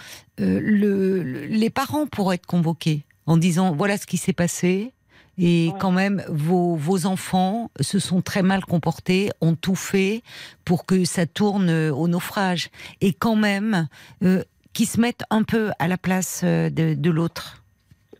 euh, 0.40 0.60
le, 0.60 1.22
le- 1.22 1.46
les 1.46 1.70
parents 1.70 2.06
pourraient 2.06 2.36
être 2.36 2.46
convoqués 2.46 3.04
en 3.26 3.36
disant 3.36 3.74
voilà 3.74 3.98
ce 3.98 4.06
qui 4.06 4.16
s'est 4.16 4.32
passé. 4.32 4.92
Et 5.38 5.70
Ouais. 5.72 5.78
quand 5.80 5.92
même, 5.92 6.22
vos, 6.28 6.76
vos 6.76 7.06
enfants 7.06 7.70
se 7.80 7.98
sont 7.98 8.20
très 8.20 8.42
mal 8.42 8.64
comportés, 8.66 9.30
ont 9.40 9.54
tout 9.54 9.74
fait 9.74 10.22
pour 10.66 10.84
que 10.84 11.06
ça 11.06 11.24
tourne 11.24 11.70
euh, 11.70 11.90
au 11.92 12.06
naufrage. 12.06 12.68
Et 13.00 13.14
quand 13.14 13.34
même, 13.34 13.88
euh, 14.22 14.44
qu'ils 14.74 14.86
se 14.88 15.00
mettent 15.00 15.24
un 15.30 15.42
peu 15.42 15.70
à 15.78 15.88
la 15.88 15.96
place 15.96 16.44
de, 16.44 16.68
de 16.94 17.10
l'autre. 17.10 17.61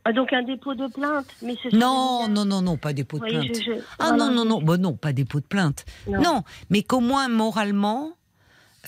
Ah, 0.05 0.13
donc 0.13 0.33
un 0.33 0.43
dépôt 0.43 0.75
de 0.75 0.87
plainte. 0.89 1.27
Mais 1.43 1.55
Non, 1.73 2.27
non, 2.29 2.45
non, 2.45 2.61
non, 2.61 2.77
pas 2.77 2.93
pots 2.93 3.19
de. 3.19 3.23
Oui, 3.25 3.31
plainte. 3.31 3.47
je- 3.57 3.63
je- 3.63 3.81
Ah 4.01 4.09
voilà. 4.09 4.17
non, 4.17 4.31
non, 4.33 4.45
non, 4.45 4.61
bah 4.63 4.77
non, 4.77 4.95
pas 4.95 5.13
pots 5.13 5.41
de 5.41 5.47
plainte. 5.47 5.85
Non. 6.09 6.21
Non, 6.21 6.43
mais 6.71 6.83
qu'au 6.83 6.99
moins 7.01 7.29
moralement, 7.29 8.11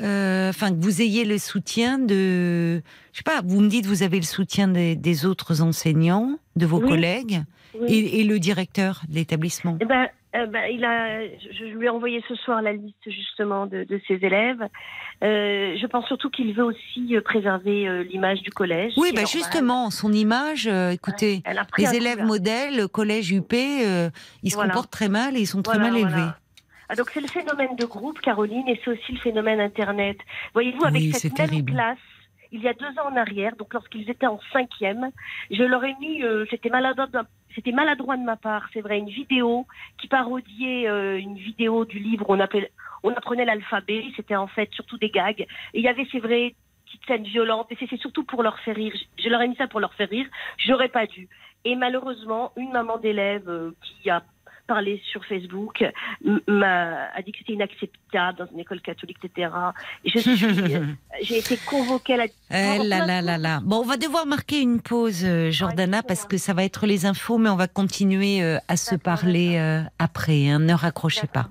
euh, 0.00 0.48
enfin 0.48 0.70
que 0.70 0.80
vous 0.80 1.02
ayez 1.02 1.24
le 1.24 1.38
soutien 1.38 2.00
de, 2.00 2.82
je 3.12 3.16
sais 3.18 3.22
pas, 3.24 3.42
vous 3.44 3.60
me 3.60 3.68
dites 3.68 3.86
vous 3.86 4.02
avez 4.02 4.16
le 4.16 4.24
soutien 4.24 4.66
des, 4.66 4.96
des 4.96 5.24
autres 5.24 5.62
enseignants, 5.62 6.36
de 6.56 6.66
vos 6.66 6.80
Oui. 6.80 6.88
collègues 6.88 7.42
Oui. 7.80 7.86
et, 7.92 8.20
et 8.20 8.24
le 8.24 8.40
directeur 8.40 9.02
de 9.08 9.14
l'établissement. 9.14 9.78
Eh 9.80 9.84
ben, 9.84 10.08
euh, 10.34 10.46
ben, 10.46 10.64
il 10.68 10.84
a, 10.84 11.24
je, 11.28 11.56
je 11.56 11.64
lui 11.76 11.86
ai 11.86 11.90
envoyé 11.90 12.24
ce 12.28 12.34
soir 12.34 12.60
la 12.60 12.72
liste 12.72 12.96
justement 13.08 13.66
de, 13.66 13.84
de 13.84 14.00
ses 14.08 14.14
élèves. 14.14 14.64
Euh, 15.24 15.76
je 15.80 15.86
pense 15.86 16.06
surtout 16.06 16.28
qu'il 16.28 16.52
veut 16.52 16.64
aussi 16.64 17.16
euh, 17.16 17.22
préserver 17.22 17.88
euh, 17.88 18.02
l'image 18.02 18.42
du 18.42 18.50
collège. 18.50 18.92
Oui, 18.98 19.10
bah 19.14 19.24
justement, 19.24 19.90
son 19.90 20.12
image, 20.12 20.66
euh, 20.66 20.90
écoutez, 20.90 21.42
les 21.78 21.94
élèves 21.96 22.22
modèles, 22.22 22.76
le 22.76 22.88
collège 22.88 23.32
UP, 23.32 23.52
ils 23.52 24.10
se 24.50 24.54
Voilà. 24.54 24.70
comportent 24.70 24.90
très 24.90 25.08
mal 25.08 25.36
et 25.36 25.40
ils 25.40 25.46
sont 25.46 25.62
très 25.62 25.78
mal 25.78 25.92
voilà. 25.92 26.06
élevés. 26.08 26.30
Ah, 26.90 26.94
donc 26.96 27.10
c'est 27.14 27.22
le 27.22 27.28
phénomène 27.28 27.74
de 27.78 27.86
groupe, 27.86 28.20
Caroline, 28.20 28.68
et 28.68 28.78
c'est 28.84 28.90
aussi 28.90 29.12
le 29.12 29.18
phénomène 29.18 29.60
Internet. 29.60 30.18
Voyez-vous, 30.52 30.84
avec 30.84 31.00
Oui, 31.00 31.12
cette 31.14 31.38
même 31.38 31.48
terrible. 31.48 31.72
classe, 31.72 31.98
il 32.52 32.60
y 32.60 32.68
a 32.68 32.74
deux 32.74 32.90
ans 33.00 33.10
en 33.10 33.16
arrière, 33.16 33.56
donc 33.56 33.72
lorsqu'ils 33.72 34.08
étaient 34.10 34.26
en 34.26 34.38
cinquième, 34.52 35.10
je 35.50 35.62
leur 35.62 35.82
ai 35.84 35.94
mis, 36.00 36.22
euh, 36.22 36.44
c'était 36.50 36.68
maladroit, 36.68 37.06
d'un- 37.06 37.26
c'était 37.54 37.72
maladroit 37.72 38.18
de 38.18 38.22
ma 38.24 38.36
part, 38.36 38.68
c'est 38.74 38.82
vrai, 38.82 38.98
une 38.98 39.08
vidéo 39.08 39.66
qui 39.98 40.08
parodiait 40.08 40.86
euh, 40.88 41.18
une 41.18 41.36
vidéo 41.36 41.86
du 41.86 41.98
livre. 41.98 42.26
On 42.28 42.38
appelait, 42.38 42.70
on 43.04 43.12
apprenait 43.12 43.44
l'alphabet. 43.44 44.04
C'était 44.16 44.34
en 44.34 44.48
fait 44.48 44.68
surtout 44.72 44.98
des 44.98 45.10
gags. 45.10 45.42
Et 45.42 45.46
il 45.74 45.82
y 45.82 45.88
avait, 45.88 46.06
c'est 46.10 46.18
vrai, 46.18 46.54
petites 46.86 47.06
scènes 47.06 47.24
violentes. 47.24 47.70
Et 47.70 47.76
c'est 47.78 48.00
surtout 48.00 48.24
pour 48.24 48.42
leur 48.42 48.58
faire 48.60 48.74
rire. 48.74 48.92
Je, 49.22 49.28
leur 49.28 49.40
ai 49.42 49.46
mis 49.46 49.56
ça 49.56 49.68
pour 49.68 49.78
leur 49.78 49.94
faire 49.94 50.08
rire. 50.08 50.26
J'aurais 50.58 50.88
pas 50.88 51.06
dû. 51.06 51.28
Et 51.64 51.76
malheureusement, 51.76 52.52
une 52.56 52.72
maman 52.72 52.98
d'élève 52.98 53.48
euh, 53.48 53.70
qui 53.82 54.10
a 54.10 54.22
parlé 54.66 55.02
sur 55.10 55.22
Facebook 55.26 55.84
m'a 56.46 57.10
a 57.14 57.20
dit 57.20 57.32
que 57.32 57.38
c'était 57.38 57.52
inacceptable 57.52 58.38
dans 58.38 58.46
une 58.46 58.60
école 58.60 58.80
catholique, 58.80 59.18
etc. 59.22 59.50
Et 60.04 60.08
je 60.08 60.18
suis, 60.20 60.44
euh, 60.74 60.86
j'ai 61.20 61.38
été 61.38 61.58
convoquée 61.66 62.14
à 62.14 62.16
la. 62.16 62.24
Eh 62.50 62.82
là 62.82 63.04
là 63.04 63.20
là 63.20 63.36
là. 63.36 63.60
Bon, 63.62 63.80
on 63.80 63.84
va 63.84 63.98
devoir 63.98 64.24
marquer 64.24 64.62
une 64.62 64.80
pause, 64.80 65.22
euh, 65.22 65.50
Jordana, 65.50 66.02
parce 66.02 66.24
que 66.24 66.38
ça 66.38 66.54
va 66.54 66.64
être 66.64 66.86
les 66.86 67.04
infos, 67.04 67.36
mais 67.36 67.50
on 67.50 67.56
va 67.56 67.68
continuer 67.68 68.42
à 68.66 68.76
se 68.78 68.94
parler 68.94 69.58
après. 69.98 70.48
Hein, 70.48 70.60
ne 70.60 70.72
raccrochez 70.72 71.26
pas. 71.26 71.50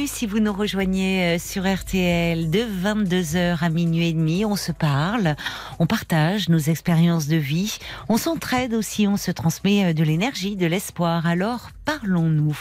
si 0.07 0.25
vous 0.25 0.39
nous 0.39 0.53
rejoignez 0.53 1.35
euh, 1.35 1.39
sur 1.39 1.71
RTL 1.71 2.49
de 2.49 2.59
22h 2.59 3.57
à 3.61 3.69
minuit 3.69 4.07
et 4.07 4.13
demi. 4.13 4.43
On 4.45 4.55
se 4.55 4.71
parle, 4.71 5.35
on 5.79 5.85
partage 5.85 6.47
nos 6.49 6.57
expériences 6.57 7.27
de 7.27 7.35
vie, 7.35 7.77
on 8.09 8.17
s'entraide 8.17 8.73
aussi, 8.73 9.07
on 9.07 9.17
se 9.17 9.29
transmet 9.31 9.85
euh, 9.85 9.93
de 9.93 10.03
l'énergie, 10.03 10.55
de 10.55 10.65
l'espoir. 10.65 11.27
Alors 11.27 11.69
parlons-nous. 11.85 12.57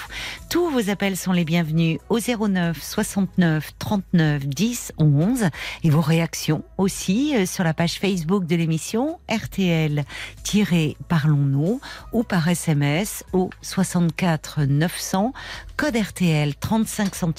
Tous 0.50 0.68
vos 0.70 0.90
appels 0.90 1.16
sont 1.16 1.32
les 1.32 1.44
bienvenus 1.44 1.98
au 2.08 2.18
09 2.18 2.82
69 2.82 3.70
39 3.78 4.46
10 4.46 4.92
11 4.98 5.44
et 5.84 5.90
vos 5.90 6.00
réactions 6.00 6.64
aussi 6.78 7.36
euh, 7.36 7.46
sur 7.46 7.62
la 7.64 7.74
page 7.74 7.94
Facebook 7.94 8.46
de 8.46 8.56
l'émission 8.56 9.18
RTL-Parlons-nous 9.30 11.80
ou 12.12 12.22
par 12.22 12.48
SMS 12.48 13.24
au 13.32 13.50
64 13.62 14.64
900 14.64 15.32
code 15.76 15.96
RTL 15.96 16.54
35 16.56 17.14
centimes 17.14 17.29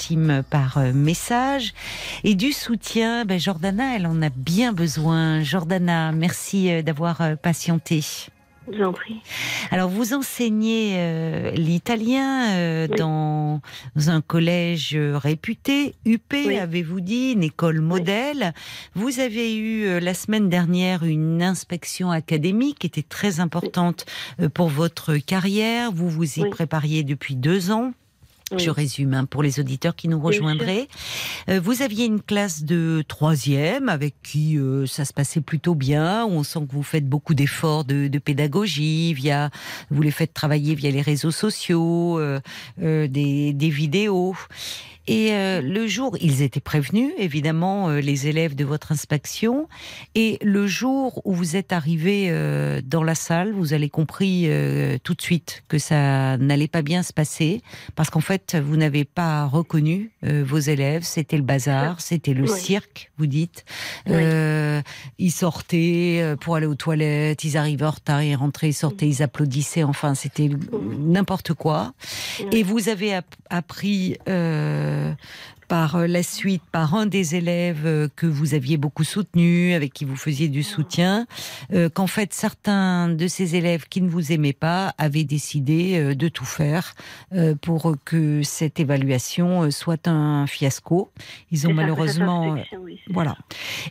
par 0.50 0.78
euh, 0.78 0.92
message. 0.94 1.74
Et 2.24 2.36
du 2.36 2.52
soutien 2.52 3.26
ben 3.26 3.40
Jordana 3.40 3.96
elle 3.96 4.08
en 4.08 4.22
a 4.22 4.30
bien 4.30 4.74
besoin. 4.74 5.42
Jordana 5.44 6.12
merci 6.12 6.72
euh, 6.72 6.82
d'avoir 6.82 7.22
euh, 7.22 7.36
patienté. 7.36 8.02
Je 8.72 8.78
vous 8.78 8.84
en 8.84 8.94
prie. 8.94 9.16
alors 9.72 9.90
vous 9.90 10.14
enseignez 10.14 10.94
euh, 10.96 11.52
l'italien 11.52 12.52
euh, 12.52 12.88
Oui. 12.90 12.96
dans 12.96 13.60
un 14.08 14.22
collège 14.22 14.96
réputé. 14.96 15.96
UP 16.06 16.22
Oui. 16.32 16.58
avez-vous 16.58 17.02
dit 17.02 17.32
une 17.32 17.42
école 17.44 17.82
modèle. 17.82 18.54
Vous 18.94 19.20
avez 19.20 19.56
eu 19.58 19.86
euh, 19.86 20.00
la 20.00 20.14
semaine 20.14 20.48
dernière 20.48 21.04
une 21.04 21.42
inspection 21.42 22.12
académique 22.12 22.80
qui 22.80 22.88
était 22.88 23.02
très 23.02 23.40
importante 23.40 24.06
pour 24.54 24.70
votre 24.70 25.18
carrière. 25.18 25.92
Vous 25.92 26.08
vous 26.10 26.40
y 26.40 26.48
prépariez 26.50 27.04
depuis 27.04 27.36
deux 27.36 27.72
ans 27.72 27.94
Oui. 28.52 28.60
je 28.60 28.70
résume 28.70 29.14
hein, 29.14 29.26
pour 29.26 29.44
les 29.44 29.60
auditeurs 29.60 29.96
qui 29.96 30.08
nous 30.08 30.20
rejoindraient. 30.20 30.88
Euh, 31.50 31.60
vous 31.64 31.82
aviez 31.82 32.06
une 32.06 32.22
classe 32.22 32.64
de 32.64 33.04
troisième 33.08 33.88
avec 33.90 34.16
qui 34.24 34.58
euh, 34.58 34.86
ça 34.86 35.06
se 35.06 35.14
passait 35.14 35.42
plutôt 35.42 35.76
bien. 35.76 36.26
On 36.26 36.44
sent 36.44 36.60
que 36.68 36.74
vous 36.74 36.84
faites 36.84 37.08
beaucoup 37.08 37.34
d'efforts 37.34 37.86
de, 37.86 38.08
de 38.08 38.20
pédagogie 38.20 39.14
via, 39.14 39.50
vous 39.90 40.02
les 40.02 40.12
faites 40.12 40.34
travailler 40.34 40.76
via 40.76 40.92
les 40.92 41.02
réseaux 41.02 41.32
sociaux, 41.32 42.20
euh, 42.20 42.40
euh, 42.82 43.08
des, 43.08 43.54
des 43.54 43.70
vidéos. 43.70 44.36
Et 45.08 45.32
euh, 45.34 45.62
le 45.62 45.88
jour, 45.88 46.16
ils 46.22 46.42
étaient 46.44 46.60
prévenus, 46.60 47.12
évidemment, 47.18 47.90
euh, 47.90 48.00
les 48.02 48.28
élèves 48.28 48.56
de 48.56 48.64
votre 48.64 48.92
inspection. 48.92 49.68
Et 50.16 50.38
le 50.44 50.68
jour 50.68 51.22
où 51.26 51.34
vous 51.34 51.56
êtes 51.56 51.74
arrivé 51.74 52.28
euh, 52.30 52.82
dans 52.86 53.04
la 53.04 53.16
salle, 53.16 53.52
vous 53.52 53.74
avez 53.74 53.90
compris 53.90 54.44
euh, 54.46 54.98
tout 55.04 55.14
de 55.16 55.22
suite 55.22 55.64
que 55.68 55.80
ça 55.80 56.38
n'allait 56.38 56.68
pas 56.68 56.82
bien 56.84 57.02
se 57.04 57.14
passer, 57.14 57.62
parce 57.96 58.10
qu'en 58.10 58.20
fait, 58.22 58.56
vous 58.64 58.78
n'avez 58.78 59.04
pas 59.06 59.46
reconnu 59.46 60.12
euh, 60.24 60.44
vos 60.46 60.60
élèves. 60.60 61.04
C'était 61.04 61.38
le 61.38 61.44
bazar, 61.44 62.00
c'était 62.00 62.34
le 62.34 62.44
Oui. 62.44 62.60
cirque, 62.60 63.12
vous 63.18 63.26
dites. 63.28 63.66
Oui. 64.06 64.14
Euh, 64.16 64.82
ils 65.18 65.32
sortaient 65.32 66.36
pour 66.42 66.56
aller 66.56 66.68
aux 66.68 66.76
toilettes, 66.76 67.44
ils 67.44 67.58
arrivaient 67.58 67.86
en 67.86 67.92
retard, 67.92 68.22
ils 68.24 68.36
rentraient, 68.36 68.70
ils 68.70 68.74
sortaient, 68.74 69.08
ils 69.08 69.24
applaudissaient. 69.24 69.84
Enfin, 69.84 70.14
c'était 70.16 70.50
n'importe 71.00 71.54
quoi. 71.54 71.94
Et 72.52 72.64
vous 72.64 72.88
avez 72.90 73.16
app- 73.16 73.36
appris 73.50 74.18
euh, 74.30 74.91
par 75.72 75.96
euh, 75.96 76.06
la 76.06 76.22
suite, 76.22 76.64
par 76.74 76.96
un 76.96 77.06
des 77.06 77.36
élèves 77.36 77.86
euh, 77.86 78.10
que 78.18 78.28
vous 78.28 78.56
aviez 78.56 78.76
beaucoup 78.76 79.06
soutenu, 79.06 79.74
avec 79.74 79.94
qui 79.94 80.04
vous 80.04 80.18
faisiez 80.18 80.50
du 80.50 80.64
soutien, 80.64 81.28
euh, 81.72 81.88
qu'en 81.88 82.08
fait 82.08 82.34
certains 82.34 83.08
de 83.08 83.26
ces 83.30 83.56
élèves 83.56 83.86
qui 83.88 84.02
ne 84.02 84.10
vous 84.10 84.34
aimaient 84.34 84.52
pas 84.52 84.94
avaient 84.98 85.24
décidé 85.24 86.14
de 86.14 86.28
tout 86.28 86.44
faire 86.44 86.94
euh, 87.34 87.56
pour 87.56 87.96
que 88.04 88.44
cette 88.44 88.82
évaluation 88.82 89.72
soit 89.72 90.10
un 90.10 90.46
fiasco. 90.46 91.10
Ils 91.52 91.66
ont 91.70 91.74
malheureusement... 91.74 92.58
oui, 92.78 93.00
voilà. 93.10 93.38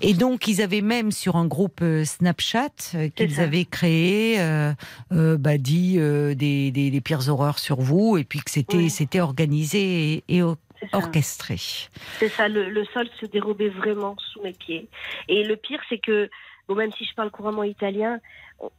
Et 0.02 0.12
donc, 0.12 0.48
ils 0.48 0.60
avaient 0.60 0.82
même 0.82 1.12
sur 1.12 1.36
un 1.36 1.46
groupe 1.46 1.82
Snapchat 2.04 2.76
qu'ils 3.16 3.40
avaient 3.40 3.64
créé, 3.64 4.36
euh, 4.38 4.74
bah, 5.10 5.56
dit 5.56 5.94
des, 5.96 6.70
des, 6.70 6.90
des 6.90 7.00
pires 7.00 7.26
horreurs 7.30 7.58
sur 7.58 7.80
vous, 7.80 8.18
et 8.18 8.24
puis 8.24 8.40
que 8.40 8.50
c'était 8.50 8.76
Oui. 8.76 8.90
c'était 8.90 9.20
organisé 9.20 10.24
et, 10.28 10.36
et. 10.36 10.42
Orchestré. 10.92 11.56
C'est 12.18 12.28
ça, 12.28 12.48
le, 12.48 12.68
le 12.68 12.84
sol 12.86 13.08
se 13.20 13.26
dérobait 13.26 13.68
vraiment 13.68 14.16
sous 14.32 14.42
mes 14.42 14.52
pieds. 14.52 14.88
Et 15.28 15.44
le 15.44 15.56
pire, 15.56 15.80
c'est 15.88 15.98
que, 15.98 16.30
bon, 16.68 16.74
même 16.74 16.92
si 16.92 17.04
je 17.04 17.14
parle 17.14 17.30
couramment 17.30 17.64
italien, 17.64 18.20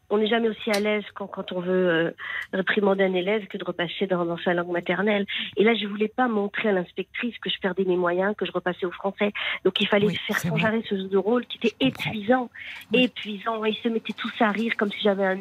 on- 0.10 0.18
n'est 0.18 0.28
jamais 0.28 0.50
aussi 0.50 0.70
à 0.72 0.80
l'aise 0.80 1.04
quand, 1.16 1.28
quand 1.28 1.52
on 1.52 1.62
veut 1.62 1.90
euh, 1.90 2.12
réprimander 2.54 3.04
un 3.04 3.14
élève 3.14 3.48
que 3.48 3.58
de 3.58 3.64
repasser 3.64 4.06
dans, 4.08 4.26
dans 4.26 4.38
sa 4.38 4.54
langue 4.54 4.70
maternelle. 4.72 5.26
Et 5.58 5.64
là, 5.64 5.74
je 5.74 5.88
voulais 5.88 6.10
pas 6.10 6.28
montrer 6.28 6.70
à 6.70 6.72
l'inspectrice 6.74 7.36
que 7.40 7.50
je 7.50 7.58
perdais 7.60 7.84
mes 7.86 7.96
moyens, 7.98 8.36
que 8.38 8.46
je 8.46 8.52
repassais 8.52 8.86
au 8.86 8.92
français. 8.92 9.32
Donc, 9.66 9.80
il 9.82 9.88
fallait 9.88 10.08
Oui, 10.08 10.18
faire 10.28 10.38
sans 10.40 10.56
arrêt 10.64 10.84
ce 10.90 10.96
jeu 10.96 11.08
de 11.08 11.18
rôle 11.18 11.46
qui 11.48 11.58
était 11.58 11.76
épuisant. 11.80 12.50
Oui. 12.94 13.04
Épuisant. 13.06 13.64
Ils 13.66 13.76
se 13.82 13.88
mettaient 13.88 14.14
tous 14.14 14.34
à 14.42 14.50
rire 14.52 14.74
comme 14.78 14.92
si 14.92 15.00
j'avais 15.02 15.26
un, 15.26 15.40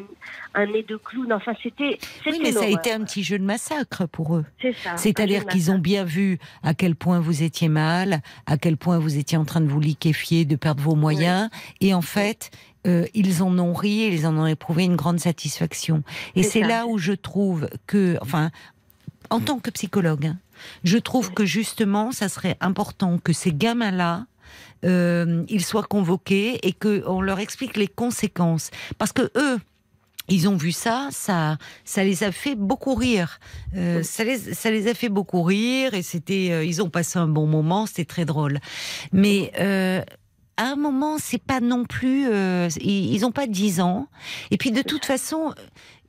un 0.55 0.65
nez 0.65 0.83
de 0.83 0.95
clown. 0.97 1.31
Enfin, 1.33 1.53
c'était. 1.61 1.97
Oui, 2.25 2.39
mais 2.41 2.51
ça 2.51 2.63
a 2.65 2.67
été 2.67 2.91
un 2.91 3.03
petit 3.03 3.23
jeu 3.23 3.37
de 3.37 3.43
massacre 3.43 4.07
pour 4.07 4.35
eux. 4.37 4.45
C'est 4.61 4.73
ça. 4.73 4.97
C'est-à-dire 4.97 5.45
qu'ils 5.45 5.69
ont 5.69 5.79
bien 5.79 6.03
vu 6.05 6.39
à 6.63 6.73
quel 6.73 6.95
point 6.95 7.19
vous 7.19 7.43
étiez 7.43 7.69
mal, 7.69 8.21
à 8.47 8.57
quel 8.57 8.77
point 8.77 8.97
vous 8.99 9.17
étiez 9.17 9.37
en 9.37 9.45
train 9.45 9.61
de 9.61 9.67
vous 9.67 9.79
liquéfier, 9.79 10.45
de 10.45 10.55
perdre 10.55 10.81
vos 10.81 10.95
moyens, 10.95 11.49
et 11.81 11.93
en 11.93 12.01
fait, 12.01 12.51
euh, 12.87 13.05
ils 13.13 13.43
en 13.43 13.57
ont 13.59 13.73
ri 13.73 14.01
et 14.01 14.13
ils 14.13 14.25
en 14.25 14.37
ont 14.37 14.47
éprouvé 14.47 14.83
une 14.83 14.95
grande 14.95 15.19
satisfaction. 15.19 16.03
Et 16.35 16.43
C'est 16.43 16.61
là 16.61 16.87
où 16.87 16.97
je 16.97 17.13
trouve 17.13 17.69
que, 17.87 18.17
enfin, 18.21 18.51
en 19.29 19.39
tant 19.39 19.59
que 19.59 19.69
psychologue, 19.69 20.27
hein, 20.27 20.37
je 20.83 20.97
trouve 20.97 21.31
que 21.31 21.45
justement, 21.45 22.11
ça 22.11 22.29
serait 22.29 22.57
important 22.59 23.17
que 23.17 23.33
ces 23.33 23.53
gamins-là, 23.53 24.25
euh, 24.83 25.43
ils 25.47 25.63
soient 25.63 25.83
convoqués 25.83 26.59
et 26.67 26.73
que 26.73 27.03
on 27.07 27.21
leur 27.21 27.39
explique 27.39 27.77
les 27.77 27.87
conséquences, 27.87 28.71
parce 28.97 29.11
que 29.11 29.31
eux. 29.35 29.59
Ils 30.29 30.47
ont 30.47 30.55
vu 30.55 30.71
ça, 30.71 31.09
ça, 31.11 31.57
ça 31.83 32.05
les 32.05 32.23
a 32.23 32.31
fait 32.31 32.55
beaucoup 32.55 32.93
rire. 32.93 33.39
Euh, 33.75 34.01
ça, 34.01 34.23
les, 34.23 34.37
ça 34.37 34.71
les 34.71 34.87
a 34.87 34.93
fait 34.93 35.09
beaucoup 35.09 35.41
rire 35.41 35.93
et 35.93 36.03
c'était, 36.03 36.49
euh, 36.51 36.63
ils 36.63 36.81
ont 36.81 36.89
passé 36.89 37.19
un 37.19 37.27
bon 37.27 37.47
moment, 37.47 37.85
c'était 37.85 38.05
très 38.05 38.23
drôle. 38.23 38.59
Mais 39.11 39.51
euh, 39.59 40.01
à 40.57 40.65
un 40.65 40.75
moment, 40.75 41.17
c'est 41.17 41.41
pas 41.41 41.59
non 41.59 41.85
plus, 41.85 42.27
euh, 42.29 42.67
ils, 42.81 43.13
ils 43.13 43.25
ont 43.25 43.31
pas 43.31 43.47
10 43.47 43.81
ans. 43.81 44.07
Et 44.51 44.57
puis 44.57 44.71
de 44.71 44.81
toute 44.81 45.05
façon, 45.05 45.53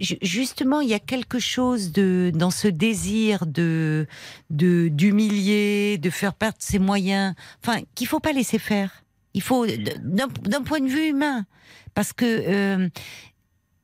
ju- 0.01 0.19
justement, 0.21 0.81
il 0.81 0.89
y 0.89 0.95
a 0.95 0.99
quelque 0.99 1.39
chose 1.39 1.93
de 1.93 2.31
dans 2.35 2.51
ce 2.51 2.69
désir 2.69 3.47
de 3.47 4.07
de 4.51 4.89
d'humilier, 4.89 5.97
de 5.99 6.11
faire 6.11 6.35
perdre 6.35 6.59
ses 6.61 6.79
moyens, 6.79 7.35
enfin 7.65 7.81
qu'il 7.95 8.07
faut 8.07 8.21
pas 8.21 8.33
laisser 8.33 8.59
faire. 8.59 9.05
Il 9.35 9.43
faut 9.43 9.67
d'un 9.67 10.63
point 10.63 10.81
de 10.81 10.89
vue 10.89 11.09
humain, 11.09 11.47
parce 11.95 12.13
que 12.13 12.25
euh, 12.27 12.89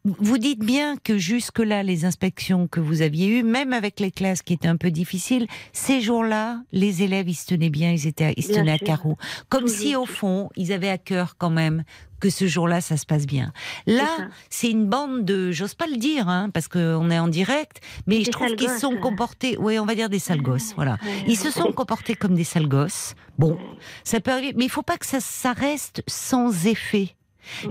vous 0.04 0.38
dites 0.38 0.60
bien 0.60 0.96
que 0.96 1.18
jusque-là, 1.18 1.82
les 1.82 2.04
inspections 2.04 2.68
que 2.68 2.80
vous 2.80 3.02
aviez 3.02 3.38
eues, 3.38 3.42
même 3.42 3.72
avec 3.72 4.00
les 4.00 4.10
classes 4.10 4.42
qui 4.42 4.52
étaient 4.52 4.68
un 4.68 4.76
peu 4.76 4.90
difficiles, 4.90 5.46
ces 5.72 6.00
jours-là, 6.00 6.62
les 6.72 7.02
élèves, 7.02 7.28
ils 7.28 7.34
se 7.34 7.46
tenaient 7.46 7.70
bien, 7.70 7.92
ils, 7.92 8.06
étaient, 8.06 8.32
ils 8.36 8.42
se 8.42 8.48
Bien 8.48 8.60
tenaient 8.60 8.72
à 8.72 8.78
carreau. 8.78 9.16
Comme 9.48 9.68
si, 9.68 9.96
au 9.96 10.06
fond, 10.06 10.48
ils 10.56 10.72
avaient 10.72 10.88
à 10.88 10.98
cœur 10.98 11.36
quand 11.36 11.50
même 11.50 11.84
que 12.20 12.30
ce 12.30 12.46
jour-là, 12.46 12.80
ça 12.80 12.96
se 12.96 13.06
passe 13.06 13.26
bien. 13.26 13.52
Là, 13.86 14.28
c'est 14.50 14.70
une 14.70 14.86
bande 14.86 15.24
de, 15.24 15.52
j'ose 15.52 15.74
pas 15.74 15.86
le 15.86 15.96
dire, 15.96 16.28
hein, 16.28 16.50
parce 16.52 16.68
qu'on 16.68 17.10
est 17.10 17.18
en 17.18 17.28
direct, 17.28 17.80
mais 18.06 18.24
je 18.24 18.30
trouve 18.30 18.54
qu'ils 18.56 18.68
gosses, 18.68 18.80
sont 18.80 18.94
ouais. 18.94 19.00
comportés, 19.00 19.56
oui, 19.58 19.78
on 19.78 19.86
va 19.86 19.94
dire 19.94 20.08
des 20.08 20.18
sales 20.18 20.42
gosses, 20.42 20.72
voilà. 20.74 20.98
Ils 21.26 21.36
se 21.36 21.50
sont 21.50 21.72
comportés 21.72 22.14
comme 22.14 22.34
des 22.34 22.44
sales 22.44 22.68
gosses. 22.68 23.14
Bon, 23.38 23.56
ça 24.02 24.20
peut 24.20 24.32
arriver, 24.32 24.54
mais 24.56 24.64
il 24.64 24.70
faut 24.70 24.82
pas 24.82 24.96
que 24.96 25.06
ça, 25.06 25.20
ça 25.20 25.52
reste 25.52 26.02
sans 26.08 26.66
effet. 26.66 27.14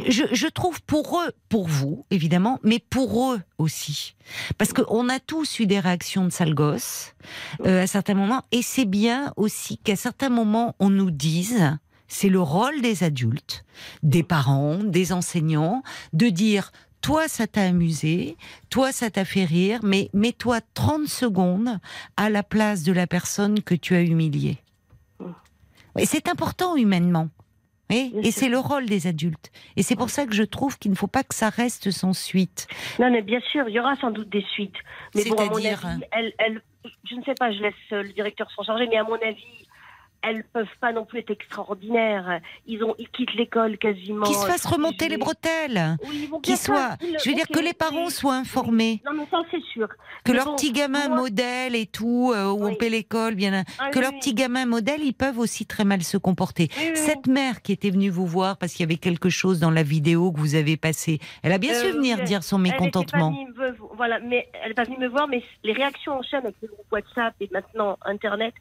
Je, 0.07 0.23
je 0.32 0.47
trouve 0.47 0.82
pour 0.84 1.21
eux, 1.21 1.32
pour 1.49 1.67
vous 1.67 2.05
évidemment, 2.11 2.59
mais 2.63 2.80
pour 2.80 3.34
eux 3.34 3.41
aussi, 3.57 4.15
parce 4.57 4.73
qu'on 4.73 5.09
a 5.09 5.19
tous 5.19 5.59
eu 5.59 5.65
des 5.65 5.80
réactions 5.80 6.25
de 6.25 6.30
sale 6.30 6.53
gosse 6.53 7.13
euh, 7.65 7.84
à 7.84 7.88
certains 7.88 8.15
moments, 8.15 8.43
et 8.51 8.61
c'est 8.61 8.86
bien 8.86 9.34
aussi 9.36 9.78
qu'à 9.78 9.95
certains 9.95 10.30
moments 10.30 10.75
on 10.80 10.89
nous 10.89 11.11
dise, 11.11 11.78
c'est 12.07 12.30
le 12.30 12.41
rôle 12.41 12.82
des 12.82 13.03
adultes, 13.03 13.65
des 14.03 14.23
parents, 14.23 14.78
des 14.78 15.11
enseignants, 15.11 15.84
de 16.13 16.30
dire 16.30 16.71
toi, 17.01 17.28
ça 17.28 17.47
t'a 17.47 17.63
amusé, 17.63 18.38
toi, 18.69 18.91
ça 18.91 19.09
t'a 19.09 19.23
fait 19.23 19.45
rire, 19.45 19.80
mais 19.84 20.09
mets-toi 20.13 20.59
30 20.73 21.07
secondes 21.07 21.80
à 22.17 22.30
la 22.30 22.43
place 22.43 22.84
de 22.84 22.91
la 22.91 23.07
personne 23.07 23.61
que 23.61 23.75
tu 23.75 23.95
as 23.95 24.01
humiliée. 24.01 24.57
Et 25.97 26.05
c'est 26.05 26.28
important 26.28 26.75
humainement. 26.75 27.30
Oui, 27.89 28.11
Bien 28.13 28.21
et 28.23 28.31
c'est 28.31 28.49
le 28.49 28.59
rôle 28.59 28.85
des 28.85 29.07
adultes. 29.07 29.51
Et 29.75 29.83
c'est 29.83 29.95
pour 29.95 30.09
ça 30.09 30.25
que 30.25 30.33
je 30.33 30.43
trouve 30.43 30.77
qu'il 30.77 30.91
ne 30.91 30.95
faut 30.95 31.07
pas 31.07 31.23
que 31.23 31.33
ça 31.33 31.49
reste 31.49 31.91
sans 31.91 32.13
suite. 32.13 32.67
Non, 32.99 33.09
mais 33.09 33.21
bien 33.21 33.39
sûr, 33.51 33.67
il 33.69 33.75
y 33.75 33.79
aura 33.79 33.95
sans 33.95 34.11
doute 34.11 34.29
des 34.29 34.43
suites. 34.53 34.75
Mais 35.15 35.23
bon, 35.25 35.35
à 35.35 35.45
mon 35.45 35.53
C'est-à-dire 35.55 35.85
avis, 35.85 36.03
elle, 36.11 36.33
elle, 36.38 36.61
je 37.09 37.15
ne 37.15 37.23
sais 37.23 37.33
pas, 37.35 37.51
je 37.51 37.61
laisse 37.61 37.73
le 37.91 38.11
directeur 38.13 38.49
s'en 38.51 38.63
charger, 38.63 38.88
mais 38.89 38.97
à 38.97 39.03
mon 39.03 39.15
avis, 39.15 39.66
elles 40.22 40.43
peuvent 40.53 40.65
pas 40.82 40.91
non 40.91 41.05
plus 41.05 41.20
être 41.20 41.32
extraordinaires. 41.32 42.39
Ils 42.65 42.84
ont, 42.84 42.95
ils 42.97 43.09
quittent 43.09 43.34
l'école 43.36 43.78
quasiment. 43.78 44.26
Qu'ils 44.26 44.36
se 44.36 44.45
fassent 44.45 44.61
sans 44.63 44.72
remonter 44.76 45.09
les 45.09 45.18
bretelles. 45.18 45.97
Oui, 46.07 46.30
Qu'ils 46.43 46.57
soient. 46.57 46.95
Ils- 47.01 47.18
Je 47.24 47.30
veux 47.30 47.36
dire 47.36 47.47
que 47.47 47.59
les 47.59 47.74
parents 47.74 48.09
soient 48.09 48.36
informés. 48.36 49.01
Non, 49.05 49.11
mais 49.13 49.26
ça, 49.32 49.41
c'est 49.51 49.61
sûr. 49.63 49.88
Que 50.24 50.32
Mais 50.32 50.38
leur 50.38 50.45
bon, 50.45 50.55
petit 50.55 50.72
gamin 50.72 51.07
moi- 51.07 51.18
modèle 51.18 51.76
et 51.76 51.86
tout, 51.86 52.32
euh, 52.36 52.51
où 52.51 52.65
on 52.68 52.76
paie 52.76 52.89
l'école, 52.89 53.36
bien. 53.36 53.63
Ah 53.80 53.89
que 53.89 53.99
oui, 53.99 54.05
oui. 54.09 54.18
petits 54.20 54.34
gamins 54.34 54.65
modèles, 54.65 55.01
ils 55.03 55.13
peuvent 55.13 55.39
aussi 55.39 55.65
très 55.65 55.84
mal 55.86 56.01
se 56.03 56.18
comporter. 56.18 56.70
Cette 56.95 57.28
mère 57.28 57.61
qui 57.61 57.72
était 57.72 57.89
venue 57.89 58.09
vous 58.09 58.26
voir 58.28 58.57
parce 58.57 58.74
qu'il 58.74 58.82
y 58.82 58.88
avait 58.89 58.97
quelque 58.97 59.30
chose 59.30 59.59
dans 59.59 59.72
la 59.72 59.84
vidéo 59.84 60.32
que 60.32 60.39
vous 60.39 60.55
avez 60.55 60.78
passée, 60.78 61.20
elle 61.43 61.51
a 61.53 61.57
bien 61.57 61.74
Euh, 61.74 61.82
su 61.82 61.91
venir 61.91 62.24
dire 62.24 62.43
son 62.43 62.57
Elle 62.57 62.72
mécontentement. 62.72 63.32
pas 63.32 63.38
venue 63.38 63.53
me 63.57 63.72
vo- 63.78 63.91
voilà, 63.95 64.20
mais 64.20 64.49
elle 64.61 64.70
n'est 64.70 64.74
pas 64.74 64.84
venue 64.84 64.97
me 64.97 65.07
voir, 65.07 65.28
mais 65.28 65.43
les 65.63 65.74
réactions 65.74 66.13
en 66.13 66.22
chaîne 66.24 66.43
avec 66.43 66.55
le 66.61 66.68
groupe 66.68 66.86
WhatsApp 66.91 67.34
et 67.39 67.49
maintenant 67.51 67.97
Internet 68.05 68.53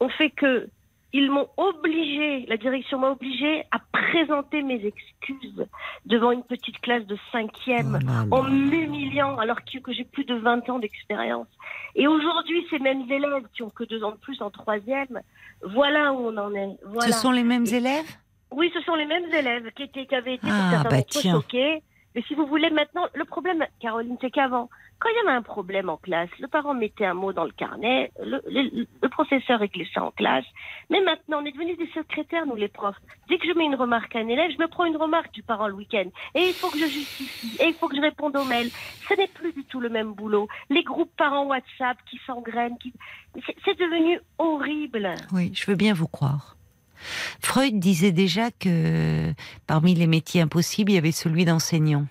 ont 0.00 0.08
fait 0.08 0.30
que 0.30 0.68
ils 1.12 1.30
m'ont 1.30 1.48
obligé, 1.56 2.44
la 2.48 2.58
direction 2.58 2.98
m'a 2.98 3.10
obligé 3.10 3.64
à 3.70 3.78
présenter 3.92 4.62
mes 4.62 4.84
excuses 4.84 5.66
devant 6.04 6.32
une 6.32 6.42
petite 6.42 6.78
classe 6.80 7.06
de 7.06 7.16
cinquième 7.32 7.98
Oh 8.30 8.36
en 8.36 8.42
m'humiliant 8.42 9.38
alors 9.38 9.56
que, 9.64 9.92
j'ai 9.92 10.04
plus 10.04 10.24
de 10.24 10.34
20 10.34 10.68
ans 10.68 10.78
d'expérience. 10.78 11.46
Et 11.94 12.06
aujourd'hui, 12.06 12.66
ces 12.68 12.78
mêmes 12.78 13.10
élèves 13.10 13.46
qui 13.54 13.62
ont 13.62 13.70
que 13.70 13.84
deux 13.84 14.04
ans 14.04 14.10
de 14.10 14.18
plus 14.18 14.42
en 14.42 14.50
troisième, 14.50 15.22
voilà 15.62 16.12
où 16.12 16.26
on 16.28 16.36
en 16.36 16.54
est. 16.54 16.76
Voilà. 16.84 17.10
Ce 17.10 17.18
sont 17.18 17.30
les 17.30 17.44
mêmes 17.44 17.66
élèves? 17.66 18.06
Oui, 18.50 18.70
ce 18.74 18.80
sont 18.82 18.94
les 18.94 19.06
mêmes 19.06 19.32
élèves 19.32 19.70
qui, 19.72 19.84
étaient, 19.84 20.04
qui 20.06 20.14
avaient 20.14 20.34
été 20.34 20.46
Ah, 20.50 20.84
bah 20.90 20.98
choqués. 21.10 21.82
Mais 22.14 22.22
si 22.22 22.34
vous 22.34 22.46
voulez 22.46 22.70
maintenant, 22.70 23.06
le 23.14 23.24
problème, 23.24 23.64
Caroline, 23.80 24.16
c'est 24.20 24.30
qu'avant, 24.30 24.68
quand 25.00 25.08
il 25.10 25.16
y 25.16 25.28
avait 25.28 25.36
un 25.36 25.42
problème 25.42 25.88
en 25.88 25.96
classe, 25.96 26.30
le 26.40 26.48
parent 26.48 26.74
mettait 26.74 27.04
un 27.04 27.14
mot 27.14 27.32
dans 27.32 27.44
le 27.44 27.52
carnet, 27.52 28.10
le, 28.20 29.08
professeur 29.08 29.60
réglait 29.60 29.86
ça 29.94 30.02
en 30.02 30.10
classe. 30.10 30.44
Mais 30.90 31.00
maintenant, 31.00 31.40
on 31.42 31.44
est 31.44 31.52
devenus 31.52 31.78
des 31.78 31.88
secrétaires, 31.94 32.46
nous 32.46 32.56
les 32.56 32.68
profs. 32.68 32.96
Dès 33.28 33.38
que 33.38 33.46
je 33.46 33.56
mets 33.56 33.64
une 33.64 33.76
remarque 33.76 34.14
à 34.16 34.18
un 34.18 34.28
élève, 34.28 34.50
je 34.50 34.58
me 34.58 34.66
prends 34.66 34.86
une 34.86 34.96
remarque 34.96 35.32
du 35.32 35.42
parent 35.42 35.68
le 35.68 35.74
week-end. 35.74 36.06
Et 36.34 36.48
il 36.48 36.52
faut 36.52 36.70
que 36.70 36.78
je 36.78 36.86
justifie, 36.86 37.56
et 37.60 37.68
il 37.68 37.74
faut 37.74 37.88
que 37.88 37.96
je 37.96 38.00
réponde 38.00 38.36
aux 38.36 38.44
mails. 38.44 38.70
Ce 39.08 39.14
n'est 39.14 39.28
plus 39.28 39.52
du 39.52 39.64
tout 39.64 39.80
le 39.80 39.88
même 39.88 40.14
boulot. 40.14 40.48
Les 40.68 40.82
groupes 40.82 41.14
parents 41.16 41.46
WhatsApp 41.46 41.98
qui 42.10 42.18
s'engrainent, 42.26 42.78
qui... 42.78 42.92
c'est 43.64 43.78
devenu 43.78 44.20
horrible. 44.38 45.14
Oui, 45.32 45.52
je 45.54 45.66
veux 45.66 45.76
bien 45.76 45.94
vous 45.94 46.08
croire. 46.08 46.56
Freud 47.40 47.78
disait 47.78 48.10
déjà 48.10 48.50
que 48.50 49.32
parmi 49.68 49.94
les 49.94 50.08
métiers 50.08 50.40
impossibles, 50.40 50.90
il 50.90 50.94
y 50.96 50.98
avait 50.98 51.12
celui 51.12 51.44
d'enseignant. 51.44 52.06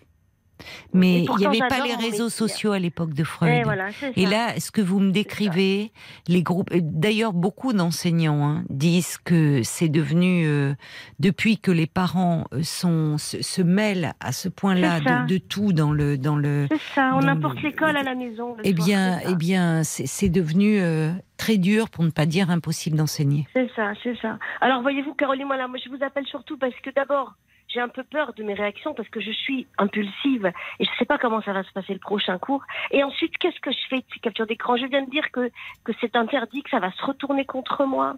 Mais 0.94 1.24
il 1.24 1.36
n'y 1.38 1.46
avait 1.46 1.60
pas 1.60 1.86
les 1.86 1.96
réseaux 1.96 2.30
sociaux 2.30 2.72
à 2.72 2.80
l'époque 2.80 3.14
de 3.14 3.24
Freud. 3.24 3.52
Et 3.54 3.64
voilà, 3.64 3.88
Et 4.16 4.26
là, 4.26 4.60
ce 4.60 4.72
que 4.72 4.82
vous 4.82 5.00
me 5.00 5.12
décrivez, 5.12 5.92
les 6.28 6.44
groupes, 6.44 6.70
d'ailleurs 6.74 7.34
beaucoup 7.34 7.74
d'enseignants 7.74 8.44
hein, 8.48 8.64
disent 8.70 9.18
que 9.18 9.62
c'est 9.64 9.90
devenu, 9.90 10.46
euh, 10.48 10.74
depuis 11.20 11.58
que 11.58 11.72
les 11.72 11.88
parents 11.88 12.46
euh, 12.54 12.64
sont, 12.64 13.18
se, 13.18 13.42
se 13.42 13.62
mêlent 13.62 14.14
à 14.20 14.32
ce 14.32 14.50
point-là 14.50 15.00
de, 15.00 15.28
de 15.28 15.38
tout 15.38 15.74
dans 15.74 15.92
le, 15.92 16.18
dans 16.18 16.36
le, 16.36 16.68
C'est 16.72 16.82
ça, 16.96 17.12
on 17.16 17.28
apporte 17.28 17.58
le- 17.62 17.70
l'école 17.70 17.98
à 17.98 18.04
la 18.04 18.16
maison. 18.16 18.56
eh 18.64 18.74
soir, 18.74 18.86
bien, 18.86 19.20
eh 19.30 19.36
bien, 19.36 19.84
c'est 19.84 20.30
devenu 20.30 20.80
euh, 20.80 21.12
très 21.38 21.58
dur, 21.58 21.90
pour 21.90 22.04
ne 22.04 22.10
pas 22.10 22.26
dire 22.26 22.50
impossible 22.50 22.98
d'enseigner. 22.98 23.48
C'est 23.54 23.70
ça, 23.76 23.94
c'est 24.04 24.18
ça. 24.22 24.40
Alors 24.62 24.82
voyez-vous, 24.82 25.14
Caroline, 25.14 25.46
moi, 25.48 25.56
moi 25.68 25.78
je 25.84 25.90
vous 25.90 26.04
appelle 26.04 26.26
surtout 26.26 26.58
parce 26.58 26.74
que 26.84 26.90
d'abord, 26.96 27.34
j'ai 27.68 27.82
un 27.82 27.90
peu 27.90 28.04
peur 28.04 28.34
de 28.34 28.44
mes 28.44 28.54
réactions 28.54 28.94
parce 28.94 29.10
que 29.10 29.20
je 29.20 29.32
suis 29.32 29.68
impulsive 29.78 30.46
et 30.80 30.86
je 30.86 30.90
ne 30.90 30.96
sais 30.98 31.06
pas 31.06 31.18
comment 31.18 31.42
ça 31.42 31.54
va 31.54 31.64
se 31.64 31.72
passer 31.72 31.94
le 31.94 32.00
prochain 32.00 32.38
cours. 32.38 32.64
Et 32.92 33.04
ensuite, 33.04 33.38
qu'est-ce 33.38 33.60
que 33.60 33.72
je 33.72 33.88
fais 33.90 33.98
de 33.98 34.06
ces 34.14 34.20
captures 34.20 34.48
d'écran? 34.48 34.78
Je 34.78 34.86
viens 34.86 35.04
de 35.04 35.10
dire 35.10 35.30
que, 35.32 35.52
que 35.84 35.92
c'est 36.00 36.16
interdit, 36.16 36.64
que 36.64 36.70
ça 36.70 36.80
va 36.80 36.92
se 36.92 37.06
retourner 37.06 37.46
contre 37.46 37.86
moi. 37.86 38.16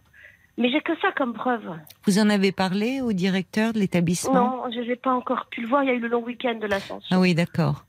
Mais 0.58 0.70
j'ai 0.70 0.82
que 0.82 0.96
ça 1.00 1.12
comme 1.16 1.34
preuve. 1.34 1.72
Vous 2.04 2.20
en 2.20 2.30
avez 2.30 2.52
parlé 2.52 3.02
au 3.02 3.14
directeur 3.14 3.72
de 3.74 3.80
l'établissement? 3.80 4.34
Non, 4.34 4.72
je 4.72 4.82
n'ai 4.82 4.98
pas 4.98 5.14
encore 5.14 5.46
pu 5.48 5.62
le 5.62 5.68
voir. 5.68 5.84
Il 5.84 5.88
y 5.88 5.92
a 5.92 5.96
eu 5.96 6.00
le 6.00 6.10
long 6.10 6.24
week-end 6.24 6.56
de 6.56 6.68
l'ascension. 6.68 7.16
Ah 7.16 7.20
oui, 7.20 7.34
d'accord. 7.34 7.86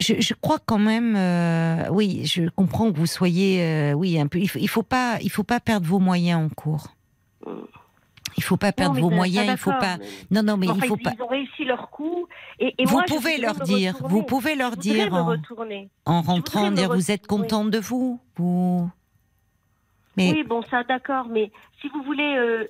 Je, 0.00 0.20
je 0.20 0.34
crois 0.34 0.58
quand 0.64 0.78
même, 0.78 1.16
euh, 1.16 1.88
oui, 1.90 2.24
je 2.24 2.48
comprends 2.50 2.92
que 2.92 2.96
vous 2.96 3.06
soyez, 3.06 3.62
euh, 3.62 3.92
oui, 3.94 4.18
un 4.18 4.28
peu. 4.28 4.38
Il 4.38 4.48
faut, 4.48 4.60
il 4.60 4.68
faut 4.68 4.84
pas, 4.84 5.18
il 5.22 5.30
faut 5.30 5.42
pas 5.42 5.58
perdre 5.58 5.86
vos 5.86 5.98
moyens 5.98 6.40
en 6.40 6.48
cours. 6.48 6.94
Il 8.38 8.42
faut 8.42 8.56
pas 8.56 8.72
perdre 8.72 8.94
Non, 8.94 9.02
vos 9.02 9.10
moyens. 9.10 9.46
Il 9.50 9.56
faut 9.58 9.70
pas. 9.72 9.98
Non, 10.30 10.42
non, 10.42 10.56
mais 10.56 10.68
Enfin, 10.68 10.80
il 10.84 10.88
faut 10.88 10.96
ils, 10.96 11.02
pas. 11.02 11.12
ils 11.16 11.22
ont 11.22 11.26
réussi 11.26 11.64
leur 11.64 11.90
coup. 11.90 12.26
Et, 12.58 12.74
et 12.78 12.84
Vous 12.86 12.94
moi, 12.94 13.04
pouvez 13.06 13.36
leur 13.38 13.54
dire, 13.56 13.94
retourner. 13.94 14.14
vous 14.14 14.22
pouvez 14.22 14.54
leur 14.54 14.72
Je 14.72 14.76
dire 14.78 15.12
en, 15.14 16.22
rentrant, 16.22 16.70
dire 16.70 16.88
vous 16.94 17.10
êtes 17.10 17.26
contente 17.26 17.70
de 17.70 17.78
vous, 17.78 18.20
vous. 18.36 18.88
Mais 20.16 20.32
Oui, 20.32 20.44
bon, 20.44 20.62
ça, 20.70 20.82
d'accord, 20.84 21.26
mais 21.28 21.50
si 21.80 21.88
vous 21.88 22.02
voulez, 22.02 22.36
euh, 22.36 22.64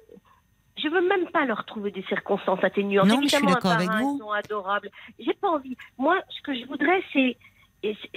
je 0.82 0.88
veux 0.88 1.06
même 1.06 1.28
pas 1.30 1.44
leur 1.44 1.64
trouver 1.64 1.90
des 1.90 2.02
circonstances 2.04 2.62
atténuantes. 2.62 3.06
Non, 3.08 3.20
je 3.22 3.28
suis 3.28 3.46
d'accord 3.46 3.72
avec 3.72 3.90
vous. 3.90 4.16
Ils 4.16 4.20
sont 4.20 4.30
adorables. 4.32 4.90
J'ai 5.18 5.34
pas 5.34 5.48
envie. 5.48 5.76
Moi, 5.98 6.16
ce 6.30 6.40
que 6.42 6.54
je 6.58 6.66
voudrais, 6.66 7.02
c'est, 7.12 7.36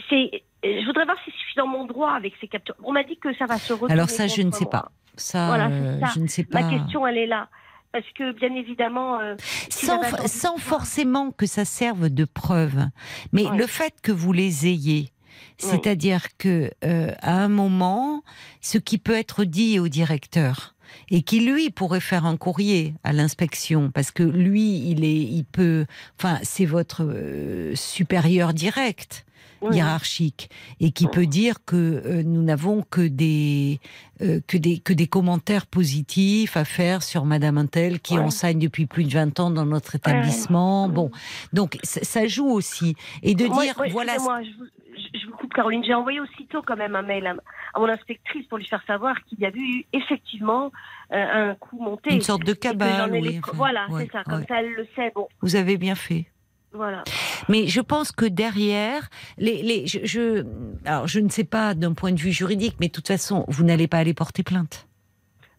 c'est, 0.09 0.43
je 0.63 0.85
voudrais 0.85 1.05
voir 1.05 1.17
si 1.25 1.31
je 1.31 1.37
suis 1.37 1.55
dans 1.57 1.67
mon 1.67 1.85
droit 1.85 2.11
avec 2.11 2.33
ces 2.41 2.47
captures. 2.47 2.75
On 2.83 2.91
m'a 2.91 3.03
dit 3.03 3.17
que 3.17 3.33
ça 3.35 3.45
va 3.45 3.57
se 3.57 3.73
retourner. 3.73 3.93
alors 3.93 4.09
ça, 4.09 4.27
je 4.27 4.41
ne 4.41 4.51
sais 4.51 4.65
moi. 4.65 4.71
pas. 4.71 4.91
Ça, 5.17 5.47
Voilà, 5.47 5.67
c'est 5.69 5.73
euh, 5.75 5.99
ça. 5.99 6.11
je 6.15 6.19
ne 6.19 6.27
sais 6.27 6.43
pas. 6.43 6.61
Ma 6.61 6.69
question, 6.79 7.05
elle 7.07 7.17
est 7.17 7.27
là. 7.27 7.49
Parce 7.91 8.05
que, 8.17 8.31
bien 8.31 8.53
évidemment, 8.55 9.19
euh, 9.19 9.35
sans, 9.69 9.99
sans 10.27 10.57
forcément 10.57 11.31
que 11.31 11.45
ça 11.45 11.65
serve 11.65 12.09
de 12.09 12.23
preuve. 12.25 12.85
Mais 13.33 13.45
Ouais. 13.45 13.57
le 13.57 13.67
fait 13.67 13.93
que 14.01 14.13
vous 14.13 14.31
les 14.31 14.67
ayez, 14.67 15.09
c'est-à-dire 15.57 16.25
que 16.37 16.71
euh, 16.85 17.11
à 17.21 17.43
un 17.43 17.49
moment, 17.49 18.23
ce 18.61 18.77
qui 18.77 18.97
peut 18.97 19.15
être 19.15 19.43
dit 19.43 19.77
au 19.79 19.89
directeur 19.89 20.75
et 21.09 21.21
qui 21.21 21.41
lui 21.41 21.69
pourrait 21.69 21.99
faire 21.99 22.25
un 22.25 22.37
courrier 22.37 22.93
à 23.03 23.11
l'inspection 23.13 23.91
parce 23.91 24.11
que 24.11 24.23
lui, 24.23 24.89
il 24.89 25.03
est, 25.03 25.13
il 25.21 25.43
peut, 25.43 25.85
enfin, 26.17 26.39
c'est 26.43 26.65
votre 26.65 27.03
euh, 27.03 27.75
supérieur 27.75 28.53
direct 28.53 29.25
Oui. 29.61 29.75
hiérarchique 29.75 30.49
et 30.79 30.91
qui 30.91 31.07
peut 31.07 31.27
dire 31.27 31.63
que 31.65 31.75
euh, 31.75 32.23
nous 32.23 32.41
n'avons 32.41 32.81
que 32.81 33.01
des 33.07 33.79
euh, 34.21 34.39
que 34.47 34.57
des 34.57 34.79
que 34.79 34.91
des 34.93 35.07
commentaires 35.07 35.67
positifs 35.67 36.57
à 36.57 36.65
faire 36.65 37.03
sur 37.03 37.25
Madame 37.25 37.57
Intel 37.57 37.99
qui 37.99 38.15
Ouais. 38.15 38.19
enseigne 38.25 38.59
depuis 38.59 38.85
plus 38.87 39.03
de 39.03 39.11
20 39.13 39.39
ans 39.39 39.51
dans 39.51 39.65
notre 39.65 39.95
établissement. 39.95 40.89
Bon, 40.89 41.11
donc 41.53 41.77
ça, 41.83 42.25
joue 42.27 42.49
aussi 42.49 42.95
et 43.23 43.35
de 43.35 43.45
Moi- 43.45 43.63
dire 43.65 43.73
moi, 43.77 43.87
voilà 43.91 44.13
je, 44.15 44.19
vous, 44.19 44.65
je- 44.95 45.19
je 45.19 45.25
vous 45.27 45.37
coupe, 45.37 45.53
Caroline. 45.53 45.83
J'ai 45.83 45.93
envoyé 45.93 46.19
aussitôt 46.19 46.61
quand 46.65 46.75
même 46.77 46.95
un 46.95 47.01
mail 47.03 47.27
à, 47.27 47.35
à 47.73 47.79
mon 47.79 47.87
inspectrice 47.87 48.45
pour 48.47 48.57
lui 48.57 48.65
faire 48.67 48.83
savoir 48.87 49.15
qu'il 49.25 49.39
y 49.39 49.45
avait 49.45 49.59
eu 49.59 49.85
effectivement 49.93 50.71
euh, 51.13 51.51
un 51.51 51.55
coup 51.55 51.79
monté. 51.79 52.13
une 52.13 52.21
sorte 52.21 52.45
de 52.45 52.53
cabale. 52.53 53.11
oui, 53.11 53.39
enfin, 53.43 53.51
voilà, 53.55 53.87
ouais, 53.89 54.05
c'est 54.05 54.11
ça. 54.11 54.23
Comme 54.23 54.45
ça, 54.47 54.59
elle 54.61 54.71
le 54.73 54.87
sait. 54.95 55.11
Bon, 55.13 55.27
Vous 55.41 55.55
avez 55.55 55.77
bien 55.77 55.95
fait. 55.95 56.25
Voilà. 56.73 57.03
Mais 57.49 57.67
je 57.67 57.81
pense 57.81 58.11
que 58.11 58.25
derrière, 58.25 59.09
les, 59.37 59.61
les, 59.61 59.87
je, 59.87 59.99
je, 60.03 60.45
alors 60.85 61.07
je 61.07 61.19
ne 61.19 61.29
sais 61.29 61.43
pas 61.43 61.73
d'un 61.73 61.93
point 61.93 62.11
de 62.11 62.19
vue 62.19 62.31
juridique, 62.31 62.75
mais 62.79 62.87
de 62.87 62.91
toute 62.93 63.07
façon, 63.07 63.45
vous 63.47 63.63
n'allez 63.63 63.87
pas 63.87 63.97
aller 63.97 64.13
porter 64.13 64.43
plainte. 64.43 64.87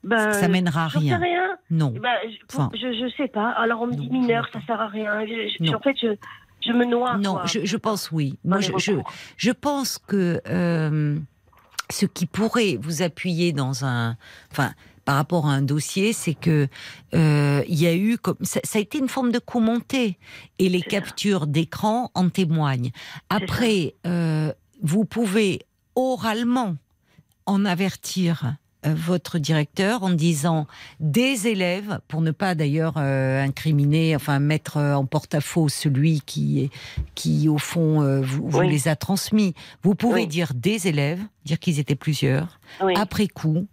Ben, 0.04 0.32
ça 0.32 0.48
mènera 0.48 0.86
à 0.86 0.88
j'en 0.88 1.00
sais 1.00 1.06
rien. 1.06 1.18
rien. 1.18 1.48
Non. 1.70 1.90
Ben, 2.00 2.10
je, 2.24 2.36
Enfin. 2.52 2.70
je, 2.74 2.92
je 2.92 3.12
sais 3.16 3.28
pas. 3.28 3.50
Alors 3.50 3.82
on 3.82 3.86
me 3.86 3.94
dit 3.94 4.08
Non, 4.10 4.20
mineur, 4.20 4.48
ça 4.52 4.60
sert 4.66 4.80
à 4.80 4.88
rien. 4.88 5.24
Je- 5.26 5.72
en 5.74 5.80
fait, 5.80 5.94
je, 6.00 6.16
je 6.66 6.72
me 6.72 6.84
noie. 6.84 7.16
Non, 7.18 7.34
quoi. 7.34 7.46
je, 7.46 7.64
je 7.64 7.76
pense 7.76 8.10
oui. 8.10 8.38
Moi, 8.44 8.58
je 9.36 9.50
pense 9.52 9.98
que 9.98 10.40
euh, 10.48 11.18
ce 11.90 12.06
qui 12.06 12.26
pourrait 12.26 12.78
vous 12.80 13.02
appuyer 13.02 13.52
dans 13.52 13.84
un, 13.84 14.16
enfin, 14.50 14.72
par 15.04 15.16
rapport 15.16 15.46
à 15.46 15.52
un 15.52 15.62
dossier, 15.62 16.12
c'est 16.12 16.34
que 16.34 16.68
euh, 17.14 17.62
il 17.68 17.80
y 17.80 17.86
a 17.86 17.94
eu 17.94 18.18
comme 18.18 18.36
ça, 18.42 18.60
ça 18.64 18.78
a 18.78 18.82
été 18.82 18.98
une 18.98 19.08
forme 19.08 19.32
de 19.32 19.38
coup 19.38 19.60
monté. 19.60 20.18
Et 20.58 20.68
les 20.68 20.82
captures 20.82 21.46
d'écran 21.46 22.10
en 22.14 22.28
témoignent. 22.28 22.92
Après, 23.28 23.94
euh, 24.06 24.52
vous 24.82 25.04
pouvez 25.04 25.60
oralement 25.94 26.76
en 27.46 27.64
avertir 27.64 28.54
votre 28.84 29.38
directeur 29.38 30.02
en 30.02 30.10
disant 30.10 30.66
des 31.00 31.46
élèves, 31.46 32.00
pour 32.08 32.20
ne 32.20 32.30
pas 32.32 32.54
d'ailleurs 32.54 32.94
euh, 32.96 33.42
incriminer, 33.42 34.16
enfin 34.16 34.38
mettre 34.40 34.76
euh, 34.76 34.94
en 34.94 35.04
porte-à-faux 35.06 35.68
celui 35.68 36.20
qui, 36.22 36.70
qui 37.14 37.48
au 37.48 37.58
fond, 37.58 38.02
euh, 38.02 38.20
vous, 38.20 38.48
vous 38.48 38.58
Oui. 38.58 38.68
les 38.70 38.88
a 38.88 38.96
transmis. 38.96 39.54
Vous 39.82 39.94
pouvez 39.94 40.22
Oui. 40.22 40.26
dire 40.26 40.52
des 40.54 40.88
élèves, 40.88 41.20
dire 41.44 41.58
qu'ils 41.58 41.78
étaient 41.78 41.94
plusieurs, 41.94 42.58
Oui, 42.82 42.94
après 42.96 43.28
coup, 43.28 43.66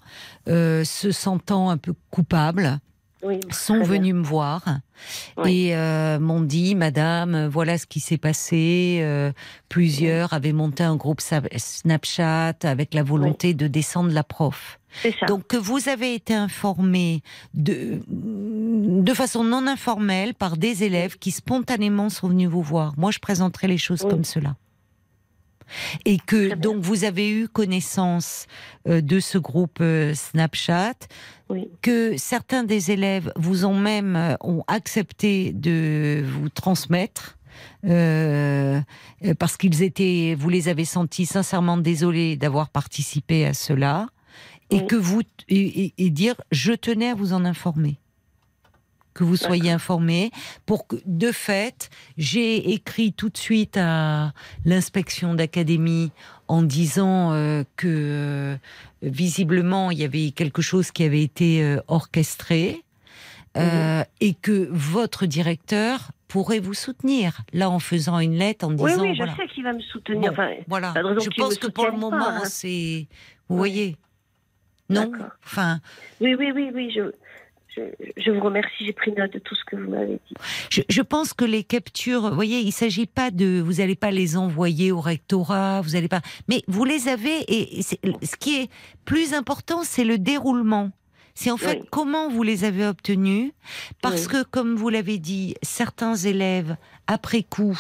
euh, 0.48 0.84
se 0.84 1.12
sentant 1.12 1.70
un 1.70 1.78
peu 1.78 1.94
coupables, 2.12 2.80
oui, 3.24 3.40
sont 3.52 3.76
bien. 3.76 3.84
venus 3.84 4.14
me 4.16 4.24
voir 4.24 4.64
Oui. 5.38 5.68
et 5.68 5.76
euh, 5.76 6.20
m'ont 6.20 6.42
dit, 6.42 6.76
Madame, 6.76 7.48
voilà 7.48 7.78
ce 7.78 7.86
qui 7.86 8.00
s'est 8.00 8.18
passé. 8.18 9.00
euh, 9.02 9.32
plusieurs 9.68 10.34
avaient 10.34 10.54
monté 10.54 10.84
un 10.84 10.96
groupe 10.96 11.22
Snapchat 11.22 12.54
avec 12.64 12.94
la 12.94 13.04
volonté 13.04 13.54
de 13.54 13.68
descendre 13.68 14.12
la 14.12 14.24
prof. 14.24 14.80
Ça. 15.04 15.26
Donc 15.28 15.46
que 15.48 15.58
vous 15.58 15.88
avez 15.88 16.16
été 16.16 16.34
informé 16.34 17.22
de, 17.54 18.00
de 18.08 19.14
façon 19.14 19.44
non 19.44 19.68
informelle 19.68 20.34
par 20.34 20.58
des 20.58 20.84
élèves 20.84 21.18
qui 21.20 21.32
spontanément 21.32 22.10
sont 22.10 22.30
venus 22.30 22.50
vous 22.50 22.64
voir. 22.64 22.94
Moi, 22.98 23.12
je 23.12 23.20
présenterai 23.20 23.68
les 23.68 23.78
choses 23.78 24.02
comme 24.02 24.24
cela. 24.24 24.56
Et 26.06 26.18
que 26.18 26.56
donc 26.56 26.82
vous 26.82 27.04
avez 27.04 27.30
eu 27.30 27.48
connaissance 27.48 28.48
euh, 28.88 29.02
de 29.02 29.20
ce 29.20 29.38
groupe 29.38 29.80
euh, 29.82 30.14
Snapchat, 30.14 30.94
oui, 31.50 31.70
que 31.82 32.18
certains 32.18 32.64
des 32.64 32.92
élèves 32.92 33.32
vous 33.36 33.66
ont 33.66 33.78
même 33.78 34.16
euh, 34.16 34.36
ont 34.42 34.64
accepté 34.68 35.52
de 35.54 36.24
vous 36.26 36.50
transmettre. 36.50 37.38
parce 39.38 39.58
qu'ils 39.58 39.84
étaient, 39.84 40.36
vous 40.38 40.50
les 40.50 40.70
avez 40.70 40.86
sentis 40.86 41.26
sincèrement 41.26 41.78
désolés 41.78 42.38
d'avoir 42.38 42.70
participé 42.70 43.46
à 43.46 43.54
cela, 43.54 44.08
et 44.70 44.78
Oui. 44.78 44.88
que 44.88 44.96
vous 44.96 45.22
et 45.50 46.10
dire 46.10 46.36
je 46.52 46.74
tenais 46.74 47.10
à 47.10 47.16
vous 47.16 47.34
en 47.34 47.44
informer, 47.44 48.00
que 49.14 49.24
vous 49.24 49.36
soyez 49.38 49.72
informés 49.72 50.32
pour 50.66 50.88
que 50.88 50.96
de 51.06 51.32
fait 51.32 51.90
j'ai 52.18 52.72
écrit 52.74 53.12
tout 53.14 53.30
de 53.30 53.38
suite 53.38 53.78
à 53.78 54.32
l'inspection 54.66 55.34
d'académie 55.34 56.12
en 56.48 56.62
disant 56.62 57.32
euh, 57.34 57.64
que 57.76 57.88
euh, 57.88 58.56
visiblement 59.02 59.92
il 59.92 60.00
y 60.00 60.04
avait 60.04 60.32
quelque 60.32 60.62
chose 60.62 60.92
qui 60.92 61.04
avait 61.04 61.24
été 61.24 61.64
euh, 61.64 61.82
orchestré 61.88 62.84
euh, 63.58 64.04
et 64.22 64.36
que 64.36 64.68
votre 64.72 65.26
directeur 65.26 66.12
pourrait 66.28 66.60
vous 66.60 66.76
soutenir 66.76 67.42
là 67.52 67.70
en 67.70 67.80
faisant 67.80 68.20
une 68.20 68.36
lettre 68.36 68.66
en 68.66 68.70
oui, 68.74 68.92
disant 68.92 69.02
oui, 69.02 69.14
je 69.14 69.18
voilà. 69.18 69.36
sais 69.36 69.48
qu'il 69.48 69.64
va 69.64 69.74
me 69.74 69.82
soutenir. 69.82 70.22
Bon, 70.22 70.30
Enfin, 70.32 70.52
voilà. 70.68 70.94
je 70.96 71.30
pense 71.36 71.58
que 71.58 71.68
pour 71.68 71.88
le 71.88 71.98
moment 71.98 72.28
hein. 72.28 72.42
c'est 72.46 73.08
vous 73.50 73.56
Oui. 73.56 73.58
voyez. 73.58 73.96
Non? 74.90 75.12
Enfin 75.46 75.80
oui, 76.22 76.36
oui, 76.38 76.52
oui, 76.54 76.70
oui, 76.74 76.92
je, 76.96 77.12
je, 78.18 78.22
je 78.24 78.32
vous 78.32 78.42
remercie. 78.42 78.86
J'ai 78.86 78.94
pris 78.94 79.12
note 79.12 79.34
de 79.34 79.40
tout 79.40 79.56
ce 79.56 79.64
que 79.66 79.76
vous 79.76 79.90
m'avez 79.90 80.20
dit. 80.28 80.36
Je, 80.70 80.82
je 80.88 81.02
pense 81.02 81.34
que 81.34 81.46
les 81.46 81.64
captures, 81.64 82.30
vous 82.30 82.36
voyez, 82.36 82.60
il 82.60 82.72
s'agit 82.72 83.06
pas 83.08 83.32
de, 83.32 83.62
vous 83.62 83.74
n'allez 83.76 83.96
pas 83.96 84.12
les 84.12 84.38
envoyer 84.38 84.92
au 84.92 85.02
rectorat, 85.02 85.82
vous 85.82 85.96
allez 85.96 86.08
pas, 86.08 86.22
mais 86.48 86.62
vous 86.68 86.86
les 86.86 87.08
avez 87.08 87.40
et, 87.48 87.82
ce 87.82 88.36
qui 88.40 88.56
est 88.62 88.70
plus 89.06 89.34
important, 89.34 89.84
c'est 89.84 90.04
le 90.04 90.18
déroulement. 90.18 90.92
C'est 91.36 91.52
en 91.52 91.58
fait 91.58 91.80
Oui. 91.82 91.88
comment 91.90 92.28
vous 92.30 92.44
les 92.44 92.66
avez 92.66 92.86
obtenus, 92.86 93.54
parce 94.02 94.24
Oui. 94.26 94.28
que 94.34 94.44
comme 94.44 94.76
vous 94.76 94.90
l'avez 94.90 95.20
dit, 95.20 95.56
certains 95.62 96.16
élèves 96.16 96.76
après 97.08 97.44
coup, 97.44 97.80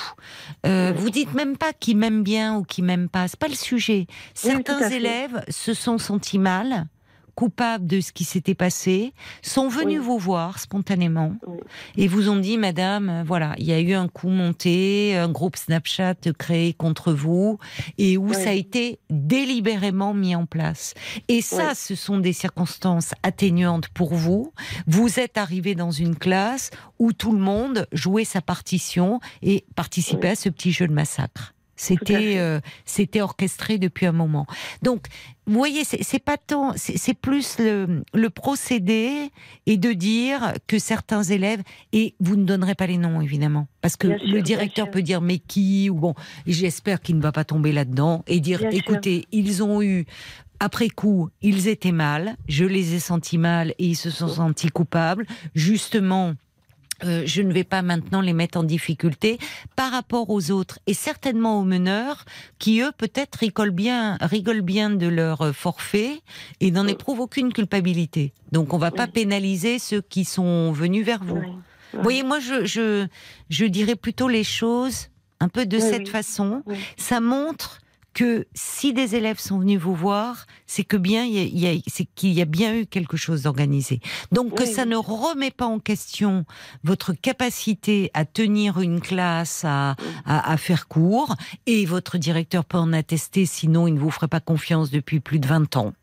euh, 0.65 0.91
Oui. 0.93 0.97
vous 1.01 1.09
dites 1.09 1.33
même 1.33 1.57
pas 1.57 1.73
qu'ils 1.73 1.97
m'aiment 1.97 2.23
bien 2.23 2.55
ou 2.55 2.63
qu'ils 2.63 2.85
m'aiment 2.85 3.09
pas, 3.09 3.27
c'est 3.27 3.39
pas 3.39 3.49
le 3.49 3.55
sujet. 3.55 4.07
Certains 4.33 4.89
élèves 4.89 5.43
se 5.49 5.73
sont 5.73 5.97
sentis 5.97 6.39
mal, 6.39 6.85
coupables 7.35 7.85
de 7.87 8.01
ce 8.01 8.11
qui 8.11 8.23
s'était 8.23 8.55
passé, 8.55 9.13
sont 9.41 9.67
venus 9.67 9.99
Oui. 9.99 10.05
vous 10.05 10.17
voir 10.17 10.59
spontanément 10.59 11.33
Oui. 11.47 11.57
et 11.97 12.07
vous 12.07 12.29
ont 12.29 12.37
dit, 12.37 12.57
Madame, 12.57 13.09
euh, 13.09 13.23
voilà, 13.25 13.53
il 13.57 13.65
y 13.65 13.73
a 13.73 13.79
eu 13.79 13.93
un 13.93 14.07
coup 14.07 14.29
monté, 14.29 15.15
un 15.15 15.29
groupe 15.29 15.55
Snapchat 15.55 16.15
créé 16.37 16.73
contre 16.73 17.13
vous, 17.13 17.57
et 17.97 18.17
où 18.17 18.29
Oui. 18.29 18.35
ça 18.35 18.49
a 18.49 18.53
été 18.53 18.99
délibérément 19.09 20.13
mis 20.13 20.35
en 20.35 20.45
place. 20.45 20.93
Et 21.27 21.41
ça, 21.41 21.75
ce 21.75 21.95
sont 21.95 22.17
des 22.19 22.33
circonstances 22.33 23.13
atténuantes 23.23 23.87
pour 23.89 24.13
vous. 24.13 24.51
Vous 24.87 25.19
êtes 25.19 25.37
arrivé 25.37 25.75
dans 25.75 25.91
une 25.91 26.15
classe 26.15 26.71
où 26.99 27.13
tout 27.13 27.31
le 27.31 27.39
monde 27.39 27.87
jouait 27.91 28.25
sa 28.25 28.41
partition 28.41 29.19
et 29.41 29.65
participait 29.75 30.29
à 30.29 30.35
ce 30.35 30.49
petit 30.49 30.71
jeu 30.71 30.87
de 30.87 30.93
massacre. 30.93 31.53
C'était 31.75 32.37
euh, 32.39 32.59
c'était 32.83 33.21
orchestré 33.21 33.77
depuis 33.77 34.05
un 34.05 34.11
moment. 34.11 34.45
Donc, 34.81 35.05
vous 35.49 35.57
voyez, 35.57 35.83
c'est 35.83 36.23
pas 36.23 36.37
tant, 36.37 36.73
c'est 36.75 37.13
plus 37.15 37.57
le, 37.57 38.03
le 38.13 38.29
procédé 38.29 39.31
et 39.65 39.77
de 39.77 39.93
dire 39.93 40.53
que 40.67 40.77
certains 40.77 41.23
élèves 41.23 41.61
et 41.91 42.13
vous 42.19 42.35
ne 42.35 42.43
donnerez 42.43 42.75
pas 42.75 42.85
les 42.85 42.97
noms 42.97 43.19
évidemment 43.19 43.67
parce 43.81 43.97
que 43.97 44.07
Bien 44.07 44.17
le 44.23 44.41
directeur 44.43 44.91
peut 44.91 45.01
dire 45.01 45.21
mais 45.21 45.39
qui 45.39 45.89
ou 45.89 45.95
bon, 45.95 46.13
j'espère 46.45 47.01
qu'il 47.01 47.17
ne 47.17 47.21
va 47.21 47.31
pas 47.31 47.45
tomber 47.45 47.71
là-dedans 47.71 48.23
et 48.27 48.39
dire 48.39 48.59
Bien 48.59 48.69
sûr. 48.69 48.79
écoutez, 48.79 49.25
ils 49.31 49.63
ont 49.63 49.81
eu 49.81 50.05
après 50.59 50.89
coup, 50.89 51.29
ils 51.41 51.67
étaient 51.67 51.93
mal, 51.93 52.35
je 52.47 52.65
les 52.65 52.93
ai 52.93 52.99
sentis 52.99 53.37
mal 53.37 53.71
et 53.79 53.85
ils 53.87 53.95
se 53.95 54.09
sont 54.11 54.27
sentis 54.27 54.67
coupables. 54.69 55.25
Justement, 55.55 56.33
euh, 57.03 57.23
je 57.25 57.41
ne 57.41 57.51
vais 57.53 57.63
pas 57.63 57.81
maintenant 57.81 58.21
les 58.21 58.33
mettre 58.33 58.57
en 58.57 58.63
difficulté 58.63 59.37
par 59.75 59.91
rapport 59.91 60.29
aux 60.29 60.51
autres 60.51 60.79
et 60.87 60.93
certainement 60.93 61.59
aux 61.59 61.63
meneurs 61.63 62.25
qui 62.59 62.81
eux 62.81 62.91
peut-être 62.97 63.35
rigolent 63.35 63.71
bien, 63.73 64.17
rigolent 64.21 64.61
bien 64.63 64.89
de 64.89 65.07
leur 65.07 65.41
euh, 65.41 65.51
forfait 65.53 66.21
et 66.59 66.71
n'en 66.71 66.85
Oui. 66.85 66.91
éprouvent 66.91 67.19
aucune 67.21 67.53
culpabilité. 67.53 68.33
Donc 68.51 68.73
on 68.73 68.77
va 68.77 68.91
pas 68.91 69.07
pénaliser 69.07 69.79
ceux 69.79 70.01
qui 70.01 70.25
sont 70.25 70.71
venus 70.71 71.05
vers 71.05 71.23
vous. 71.23 71.37
Oui. 71.37 71.51
Vous 71.93 72.03
voyez, 72.03 72.23
moi 72.23 72.39
je, 72.39 72.65
je 72.65 73.07
je 73.49 73.65
dirais 73.65 73.95
plutôt 73.95 74.27
les 74.27 74.43
choses 74.43 75.07
un 75.39 75.47
peu 75.49 75.65
de 75.65 75.77
Oui, 75.77 75.83
cette 75.83 76.01
oui. 76.01 76.09
façon. 76.11 76.63
Ça 76.97 77.19
montre 77.19 77.79
que 78.19 78.45
si 78.53 78.91
des 78.91 79.15
élèves 79.15 79.39
sont 79.39 79.59
venus 79.59 79.79
vous 79.79 79.95
voir, 79.95 80.45
c'est 80.65 80.83
que 80.83 80.97
bien 80.97 81.23
il 81.23 81.57
y 81.57 81.67
a- 81.67 82.03
qu'il 82.15 82.33
y 82.33 82.41
a 82.41 82.45
bien 82.45 82.75
eu 82.75 82.85
quelque 82.85 83.15
chose 83.15 83.43
d'organisé. 83.43 84.01
Donc 84.33 84.55
que 84.57 84.65
ça 84.65 84.83
ne 84.85 84.97
remet 84.97 85.51
pas 85.51 85.67
en 85.67 85.79
question 85.79 86.43
votre 86.83 87.13
capacité 87.13 88.11
à 88.13 88.25
tenir 88.25 88.81
une 88.81 88.99
classe, 88.99 89.63
à, 89.63 89.95
à, 90.25 90.51
à 90.51 90.57
faire 90.57 90.89
cours, 90.89 91.37
et 91.65 91.85
votre 91.85 92.17
directeur 92.17 92.65
peut 92.65 92.77
en 92.77 92.91
attester, 92.91 93.45
sinon 93.45 93.87
il 93.87 93.93
ne 93.93 93.99
vous 93.99 94.11
ferait 94.11 94.27
pas 94.27 94.41
confiance 94.41 94.91
depuis 94.91 95.21
plus 95.21 95.39
de 95.39 95.47
20 95.47 95.77
ans. 95.77 95.93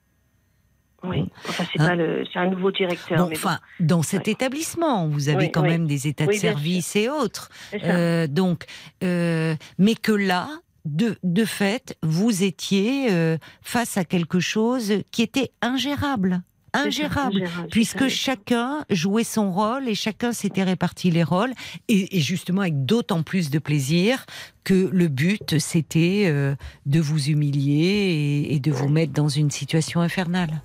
Oui. 1.05 1.29
Enfin, 1.49 1.65
c'est 1.71 1.81
Hein? 1.83 1.89
pas 1.89 1.95
le, 1.97 2.25
c'est 2.33 2.39
un 2.39 2.49
nouveau 2.49 2.71
directeur. 2.73 3.19
Bon, 3.19 3.29
mais 3.29 3.37
enfin, 3.37 3.59
dans 3.79 4.03
cet 4.03 4.27
Ouais. 4.27 4.33
établissement, 4.33 5.07
vous 5.07 5.29
avez 5.29 5.45
Oui, 5.47 5.53
quand 5.53 5.63
oui. 5.63 5.69
même 5.69 5.87
des 5.87 6.07
états 6.09 6.25
Oui, 6.25 6.37
de 6.37 6.41
service 6.41 6.97
et 6.97 7.11
autres. 7.11 7.51
Euh, 7.85 8.27
donc, 8.27 8.65
euh, 9.05 9.55
mais 9.79 9.95
que 9.95 10.13
là, 10.13 10.49
de, 10.87 11.17
de 11.23 11.45
fait, 11.45 11.99
vous 12.03 12.43
étiez 12.43 13.09
euh, 13.11 13.37
face 13.63 13.97
à 13.99 14.05
quelque 14.05 14.41
chose 14.41 14.95
qui 15.11 15.23
était 15.23 15.53
ingérable. 15.61 16.43
Ingérable. 16.73 17.37
ingérable, 17.37 17.69
Puisque 17.71 18.09
chacun 18.09 18.85
jouait 18.91 19.25
son 19.25 19.51
rôle 19.51 19.89
et 19.89 19.95
chacun 19.95 20.33
s'était 20.33 20.63
réparti 20.63 21.11
les 21.11 21.23
rôles, 21.23 21.53
et, 21.89 22.19
et 22.19 22.21
justement 22.21 22.61
avec 22.61 22.85
d'autant 22.85 23.23
plus 23.23 23.49
de 23.51 23.59
plaisir 23.59 24.27
que 24.63 24.91
le 24.93 25.09
but 25.09 25.59
c'était 25.59 26.25
euh, 26.27 26.55
de 26.85 27.01
vous 27.01 27.29
humilier 27.29 28.45
et, 28.51 28.55
et 28.55 28.61
de 28.61 28.71
vous 28.71 28.89
mettre 28.89 29.13
dans 29.13 29.29
une 29.29 29.51
situation 29.51 30.01
infernale. 30.01 30.61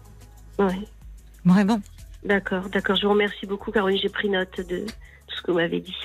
Ouais. 0.59 0.79
Vraiment. 1.45 1.81
D'accord, 2.23 2.69
d'accord. 2.69 2.97
Je 2.97 3.03
vous 3.03 3.13
remercie 3.13 3.45
beaucoup, 3.45 3.71
Caroline. 3.71 3.99
J'ai 3.99 4.09
pris 4.09 4.29
note 4.29 4.57
de 4.57 4.85
tout 5.27 5.35
ce 5.35 5.41
que 5.41 5.51
vous 5.51 5.57
m'avez 5.57 5.79
dit. 5.79 5.95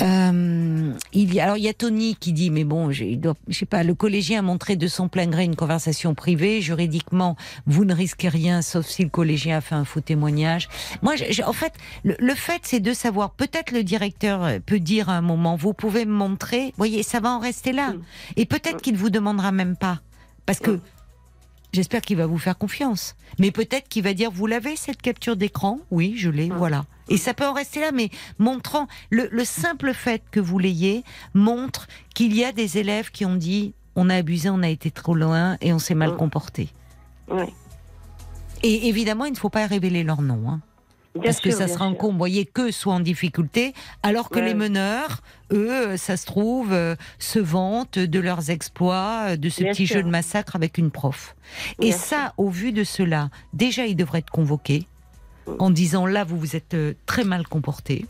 Euh, 0.00 0.92
il 1.12 1.32
y 1.32 1.40
a, 1.40 1.44
alors 1.44 1.56
il 1.56 1.62
y 1.64 1.68
a 1.68 1.72
Tony 1.74 2.16
qui 2.16 2.32
dit 2.32 2.50
mais 2.50 2.64
bon 2.64 2.90
je, 2.90 3.04
il 3.04 3.20
doit- 3.20 3.36
je 3.48 3.56
sais 3.58 3.66
pas 3.66 3.82
le 3.84 3.94
collégien 3.94 4.40
a 4.40 4.42
montré 4.42 4.74
de 4.76 4.86
son 4.88 5.08
plein 5.08 5.26
gré 5.26 5.44
une 5.44 5.56
conversation 5.56 6.14
privée. 6.14 6.60
Juridiquement 6.60 7.36
vous 7.66 7.84
ne 7.84 7.94
risquez 7.94 8.28
rien 8.28 8.60
sauf 8.62 8.86
si 8.86 9.04
le 9.04 9.08
collégien 9.08 9.58
a 9.58 9.60
fait 9.60 9.74
un 9.76 9.84
faux 9.84 10.00
témoignage. 10.00 10.68
Moi 11.02 11.14
je- 11.16 11.30
je- 11.30 11.42
en 11.42 11.52
fait 11.52 11.72
le, 12.02 12.16
le 12.18 12.34
fait 12.34 12.60
c'est 12.64 12.80
de 12.80 12.92
savoir 12.92 13.30
peut-être 13.30 13.70
le 13.72 13.84
directeur 13.84 14.42
euh, 14.44 14.58
peut 14.64 14.80
dire 14.80 15.08
à 15.08 15.14
un 15.16 15.20
moment 15.22 15.54
vous 15.56 15.74
pouvez 15.74 16.04
me 16.06 16.12
montrer 16.12 16.72
voyez 16.76 17.02
ça 17.02 17.20
va 17.20 17.30
en 17.30 17.38
rester 17.38 17.72
là. 17.72 17.90
Mm. 17.92 18.02
et 18.36 18.46
peut-être 18.46 18.82
qu'il 18.82 18.96
vous 18.96 19.10
demandera 19.10 19.52
même 19.52 19.76
pas. 19.76 20.00
Parce 20.46 20.58
que 20.58 20.72
Mm. 20.72 20.80
J'espère 21.74 22.02
qu'il 22.02 22.16
va 22.16 22.26
vous 22.26 22.38
faire 22.38 22.56
confiance. 22.56 23.16
Mais 23.40 23.50
peut-être 23.50 23.88
qu'il 23.88 24.04
va 24.04 24.14
dire, 24.14 24.30
vous 24.30 24.46
l'avez 24.46 24.76
cette 24.76 25.02
capture 25.02 25.36
d'écran? 25.36 25.80
Oui, 25.90 26.14
je 26.16 26.30
l'ai, 26.30 26.48
voilà. 26.48 26.84
Et 27.08 27.16
ça 27.16 27.34
peut 27.34 27.44
en 27.44 27.52
rester 27.52 27.80
là, 27.80 27.90
mais 27.90 28.10
montrant, 28.38 28.86
le, 29.10 29.28
le 29.32 29.44
simple 29.44 29.92
fait 29.92 30.22
que 30.30 30.38
vous 30.38 30.60
l'ayez 30.60 31.02
montre 31.34 31.88
qu'il 32.14 32.32
y 32.32 32.44
a 32.44 32.52
des 32.52 32.78
élèves 32.78 33.10
qui 33.10 33.24
ont 33.24 33.34
dit, 33.34 33.74
on 33.96 34.08
a 34.08 34.14
abusé, 34.14 34.50
on 34.50 34.62
a 34.62 34.68
été 34.68 34.92
trop 34.92 35.16
loin 35.16 35.56
et 35.60 35.72
on 35.72 35.80
s'est 35.80 35.96
mal 35.96 36.16
comporté. 36.16 36.68
Ouais. 37.28 37.52
Et 38.62 38.86
évidemment, 38.88 39.24
il 39.24 39.32
ne 39.32 39.36
faut 39.36 39.50
pas 39.50 39.66
révéler 39.66 40.04
leur 40.04 40.22
nom. 40.22 40.48
hein. 40.48 40.60
Bien 41.14 41.22
parce 41.24 41.40
que 41.40 41.50
ça 41.52 41.68
sera 41.68 41.84
un 41.84 41.90
sûr. 41.90 41.98
con, 41.98 42.12
vous 42.12 42.18
voyez, 42.18 42.44
qu'eux 42.44 42.72
soient 42.72 42.94
en 42.94 43.00
difficulté, 43.00 43.72
alors 44.02 44.30
que 44.30 44.40
Ouais. 44.40 44.46
les 44.46 44.54
meneurs, 44.54 45.22
eux, 45.52 45.96
ça 45.96 46.16
se 46.16 46.26
trouve, 46.26 46.72
euh, 46.72 46.96
se 47.20 47.38
vantent 47.38 47.98
de 48.00 48.18
leurs 48.18 48.50
exploits, 48.50 49.26
euh, 49.28 49.36
de 49.36 49.48
ce 49.48 49.62
Bien 49.62 49.72
petit 49.72 49.86
sûr. 49.86 49.96
jeu 49.98 50.02
de 50.02 50.08
massacre 50.10 50.56
avec 50.56 50.76
une 50.76 50.90
prof. 50.90 51.36
Et 51.80 51.92
ça, 51.92 52.34
au 52.36 52.50
vu 52.50 52.72
de 52.72 52.82
cela, 52.82 53.30
déjà, 53.52 53.86
ils 53.86 53.94
devraient 53.94 54.18
être 54.18 54.30
convoqués 54.30 54.88
Mm. 55.46 55.52
en 55.60 55.70
disant 55.70 56.06
là, 56.06 56.24
vous 56.24 56.38
vous 56.38 56.56
êtes 56.56 56.74
euh, 56.74 56.94
très 57.06 57.22
mal 57.22 57.46
comporté. 57.46 58.06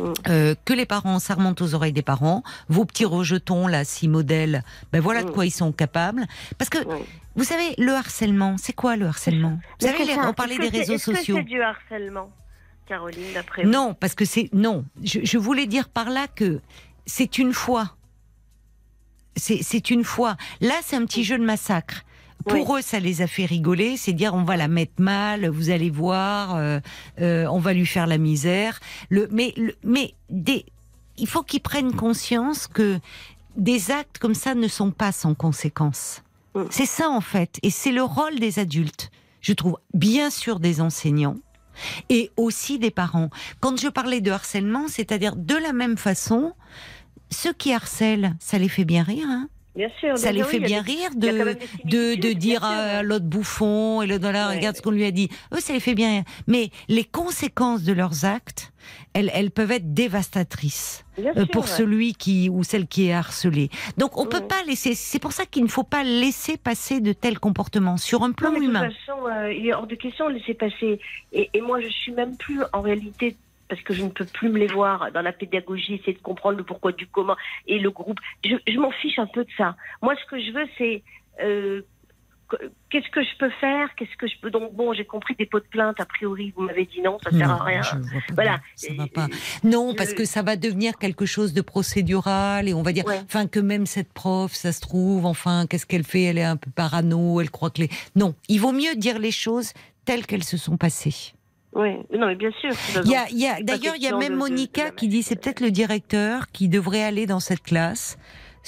Mm. 0.00 0.04
Euh, 0.28 0.54
que 0.64 0.72
les 0.72 0.86
parents, 0.86 1.18
ça 1.20 1.34
remonte 1.34 1.60
aux 1.62 1.74
oreilles 1.74 1.92
des 1.92 2.02
parents. 2.02 2.42
Vos 2.68 2.84
petits 2.84 3.04
rejetons, 3.04 3.66
là, 3.68 3.84
six 3.84 4.08
modèles, 4.08 4.64
ben 4.92 5.00
voilà 5.00 5.22
de 5.22 5.28
Mm. 5.28 5.32
quoi 5.32 5.46
ils 5.46 5.50
sont 5.52 5.70
capables. 5.70 6.26
Parce 6.56 6.70
que, 6.70 6.78
vous 7.36 7.44
savez, 7.44 7.74
le 7.78 7.92
harcèlement, 7.92 8.56
c'est 8.58 8.72
quoi 8.72 8.96
le 8.96 9.06
harcèlement? 9.06 9.60
Vous 9.80 9.86
savez, 9.86 10.04
les- 10.04 10.14
on 10.18 10.32
parlait 10.32 10.58
des 10.58 10.70
réseaux 10.76 10.98
sociaux. 10.98 11.36
c'est 11.36 11.44
du 11.44 11.60
harcèlement, 11.62 12.30
Caroline, 12.88 13.32
d'après 13.34 13.64
vous 13.64 13.70
Non, 13.70 13.94
parce 13.94 14.14
que 14.14 14.24
c'est 14.24 14.48
non. 14.52 14.84
Je, 15.04 15.20
je 15.22 15.38
voulais 15.38 15.66
dire 15.66 15.88
par 15.88 16.08
là 16.10 16.26
que 16.26 16.60
c'est 17.06 17.38
une 17.38 17.52
fois. 17.52 17.94
C'est 19.36 19.90
une 19.90 20.02
fois. 20.02 20.36
Là, 20.60 20.74
c'est 20.82 20.96
un 20.96 21.04
petit 21.04 21.22
jeu 21.22 21.38
de 21.38 21.44
massacre. 21.44 22.02
Pour 22.46 22.76
eux, 22.76 22.80
ça 22.82 22.98
les 22.98 23.20
a 23.22 23.26
fait 23.26 23.44
rigoler. 23.44 23.96
C'est 23.96 24.12
dire 24.12 24.34
on 24.34 24.42
va 24.42 24.56
la 24.56 24.68
mettre 24.68 24.94
mal, 25.00 25.48
vous 25.48 25.70
allez 25.70 25.90
voir, 25.90 26.56
euh, 26.56 26.80
euh, 27.20 27.46
on 27.46 27.58
va 27.58 27.72
lui 27.72 27.86
faire 27.86 28.06
la 28.06 28.16
misère. 28.18 28.80
Le, 29.10 29.28
mais 29.30 29.52
le- 29.56 29.76
mais 29.84 30.14
des, 30.30 30.64
il 31.18 31.28
faut 31.28 31.42
qu'ils 31.42 31.60
prennent 31.60 31.94
conscience 31.94 32.66
que 32.66 32.98
des 33.56 33.90
actes 33.90 34.18
comme 34.18 34.34
ça 34.34 34.54
ne 34.54 34.66
sont 34.68 34.92
pas 34.92 35.12
sans 35.12 35.34
conséquences. 35.34 36.22
Mm. 36.54 36.62
C'est 36.70 36.86
ça 36.86 37.10
en 37.10 37.20
fait, 37.20 37.58
et 37.62 37.70
c'est 37.70 37.92
le 37.92 38.02
rôle 38.02 38.38
des 38.40 38.58
adultes. 38.58 39.10
Je 39.40 39.52
trouve 39.52 39.78
bien 39.92 40.30
sûr 40.30 40.58
des 40.58 40.80
enseignants 40.80 41.36
et 42.08 42.30
aussi 42.36 42.78
des 42.78 42.90
parents. 42.90 43.30
Quand 43.60 43.78
je 43.80 43.88
parlais 43.88 44.20
de 44.20 44.30
harcèlement, 44.30 44.88
c'est-à-dire 44.88 45.36
de 45.36 45.54
la 45.54 45.72
même 45.72 45.96
façon, 45.96 46.52
ceux 47.30 47.52
qui 47.52 47.72
harcèlent, 47.72 48.34
ça 48.40 48.58
les 48.58 48.68
fait 48.68 48.84
bien 48.84 49.02
rire. 49.02 49.26
Hein? 49.28 49.48
Bien 49.76 49.90
sûr. 50.00 50.18
ça 50.18 50.32
les 50.32 50.42
fait 50.42 50.58
bien 50.58 50.82
des- 50.82 50.92
rire 50.92 51.10
de, 51.14 52.16
de, 52.16 52.32
dire 52.32 52.64
à 52.64 53.04
l'autre 53.04 53.26
bouffon 53.26 54.02
et 54.02 54.08
le 54.08 54.18
dollar, 54.18 54.50
Ouais, 54.50 54.56
regarde 54.56 54.76
ce 54.76 54.82
qu'on 54.82 54.90
lui 54.90 55.04
a 55.04 55.12
dit. 55.12 55.28
Eux, 55.54 55.60
ça 55.60 55.72
les 55.72 55.78
fait 55.78 55.94
bien 55.94 56.10
rire. 56.10 56.24
Mais 56.48 56.70
les 56.88 57.04
conséquences 57.04 57.84
de 57.84 57.92
leurs 57.92 58.24
actes, 58.24 58.72
elles, 59.18 59.30
elles 59.34 59.50
peuvent 59.50 59.72
être 59.72 59.92
dévastatrices 59.94 61.04
euh, 61.18 61.32
sûr, 61.34 61.48
pour 61.48 61.62
ouais. 61.64 61.68
celui 61.68 62.14
qui 62.14 62.48
ou 62.48 62.62
celle 62.62 62.86
qui 62.86 63.08
est 63.08 63.12
harcelée. 63.12 63.68
Donc 63.96 64.16
on 64.16 64.26
peut 64.26 64.38
Ouais. 64.38 64.46
pas 64.46 64.62
laisser. 64.66 64.94
C'est 64.94 65.18
pour 65.18 65.32
ça 65.32 65.44
qu'il 65.46 65.64
ne 65.64 65.68
faut 65.68 65.82
pas 65.82 66.04
laisser 66.04 66.56
passer 66.56 67.00
de 67.00 67.12
tels 67.12 67.38
comportements 67.40 67.96
sur 67.96 68.22
un 68.22 68.30
plan 68.32 68.52
Non, 68.52 68.60
mais 68.60 68.66
humain. 68.66 68.82
De 68.86 68.92
toute 68.92 68.96
façon, 69.04 69.26
euh, 69.26 69.52
il 69.52 69.66
est 69.66 69.74
hors 69.74 69.86
de 69.88 69.96
question 69.96 70.28
de 70.28 70.34
laisser 70.34 70.54
passer. 70.54 71.00
Et, 71.32 71.50
et 71.52 71.60
moi, 71.60 71.80
je 71.80 71.88
suis 71.88 72.12
même 72.12 72.36
plus 72.36 72.60
en 72.72 72.80
réalité 72.80 73.36
parce 73.68 73.82
que 73.82 73.92
je 73.92 74.02
ne 74.04 74.08
peux 74.08 74.24
plus 74.24 74.48
me 74.48 74.58
les 74.58 74.68
voir 74.68 75.10
dans 75.12 75.20
la 75.20 75.32
pédagogie, 75.32 75.94
essayer 75.94 76.14
de 76.14 76.22
comprendre 76.22 76.56
le 76.56 76.64
pourquoi 76.64 76.92
du 76.92 77.06
comment 77.06 77.36
et 77.66 77.78
le 77.78 77.90
groupe. 77.90 78.18
Je, 78.44 78.54
je 78.66 78.78
m'en 78.78 78.90
fiche 78.92 79.18
un 79.18 79.26
peu 79.26 79.44
de 79.44 79.50
ça. 79.58 79.74
Moi, 80.00 80.14
ce 80.16 80.24
que 80.30 80.38
je 80.40 80.52
veux, 80.52 80.66
c'est 80.78 81.02
euh, 81.42 81.82
qu'est-ce 82.90 83.08
que 83.10 83.22
je 83.22 83.36
peux 83.38 83.50
faire, 83.60 83.88
qu'est-ce 83.96 84.16
que 84.16 84.26
je 84.26 84.34
peux. 84.40 84.50
Donc 84.50 84.72
bon, 84.74 84.92
j'ai 84.94 85.04
compris 85.04 85.34
des 85.38 85.46
pots 85.46 85.60
de 85.60 85.64
plainte. 85.66 86.00
A 86.00 86.06
priori, 86.06 86.52
vous 86.56 86.62
m'avez 86.62 86.84
dit 86.86 87.00
non, 87.02 87.18
ça 87.22 87.30
sert 87.30 87.50
à 87.50 87.62
rien. 87.64 87.82
Voilà. 88.34 88.56
bien, 88.56 88.60
ça 88.76 88.94
va 88.96 89.06
pas. 89.06 89.26
Non, 89.64 89.94
parce 89.94 90.14
que 90.14 90.24
ça 90.24 90.42
va 90.42 90.56
devenir 90.56 90.96
quelque 90.98 91.26
chose 91.26 91.52
de 91.52 91.60
procédural 91.60 92.68
et 92.68 92.74
on 92.74 92.82
va 92.82 92.92
dire, 92.92 93.06
Ouais. 93.06 93.20
enfin 93.24 93.46
que 93.46 93.60
même 93.60 93.86
cette 93.86 94.12
prof, 94.12 94.52
ça 94.54 94.72
se 94.72 94.80
trouve, 94.80 95.26
enfin 95.26 95.66
qu'est-ce 95.68 95.86
qu'elle 95.86 96.04
fait? 96.04 96.22
Elle 96.24 96.38
est 96.38 96.44
un 96.44 96.56
peu 96.56 96.70
parano, 96.70 97.40
elle 97.40 97.50
croit 97.50 97.70
que 97.70 97.82
les. 97.82 97.88
Non, 98.16 98.34
il 98.48 98.60
vaut 98.60 98.72
mieux 98.72 98.94
dire 98.96 99.18
les 99.18 99.30
choses 99.32 99.72
telles 100.04 100.26
qu'elles 100.26 100.44
se 100.44 100.56
sont 100.56 100.76
passées. 100.76 101.32
Oui, 101.74 101.90
non, 102.16 102.28
mais 102.28 102.34
bien 102.34 102.50
sûr. 102.60 102.70
D'ailleurs, 103.04 103.26
il 103.96 104.02
y 104.02 104.06
a 104.08 104.16
même 104.16 104.32
de- 104.32 104.38
Monica 104.38 104.90
de 104.90 104.94
qui 104.96 105.06
dit, 105.08 105.22
c'est 105.22 105.36
peut-être 105.36 105.60
le 105.60 105.70
directeur 105.70 106.46
qui 106.50 106.68
devrait 106.68 107.02
aller 107.04 107.26
dans 107.26 107.40
cette 107.40 107.62
classe 107.62 108.16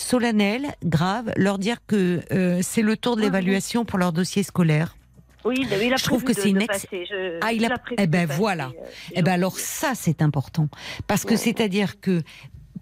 solennelle, 0.01 0.67
grave, 0.85 1.33
leur 1.37 1.59
dire 1.59 1.79
que 1.87 2.21
euh, 2.33 2.61
c'est 2.63 2.83
le 2.83 2.97
tour 2.97 3.17
de 3.17 3.23
l'évaluation 3.23 3.85
pour 3.85 3.99
leur 3.99 4.13
dossier 4.13 4.43
scolaire. 4.43 4.97
Oui, 5.45 5.55
il 5.59 5.93
a 5.93 5.97
Je 5.97 6.05
trouve 6.05 6.23
que 6.25 6.35
c'est 6.35 6.51
une 6.51 6.61
ex-. 6.61 6.87
Je- 6.93 7.39
Ah, 7.41 7.53
il 7.53 7.65
a- 7.65 7.77
eh 7.99 8.07
ben, 8.07 8.27
voilà. 8.27 8.67
euh, 8.67 8.87
Eh 9.15 9.23
ben 9.23 9.33
alors 9.33 9.59
ça 9.59 9.93
c'est 9.95 10.21
important 10.21 10.69
parce 11.07 11.25
que 11.25 11.31
Ouais. 11.31 11.37
c'est-à-dire 11.39 11.99
que 12.01 12.23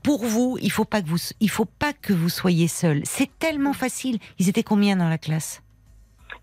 pour 0.02 0.24
vous, 0.24 0.58
il 0.60 0.72
faut 0.72 0.84
pas 0.84 1.00
que 1.02 1.06
vous 1.08 1.18
il 1.40 1.50
faut 1.50 1.64
pas 1.66 1.92
que 1.92 2.12
vous 2.12 2.28
soyez 2.28 2.66
seul. 2.66 3.02
C'est 3.04 3.30
tellement 3.38 3.72
facile. 3.74 4.18
Ils 4.40 4.48
étaient 4.48 4.64
combien 4.64 4.96
dans 4.96 5.08
la 5.08 5.18
classe? 5.18 5.62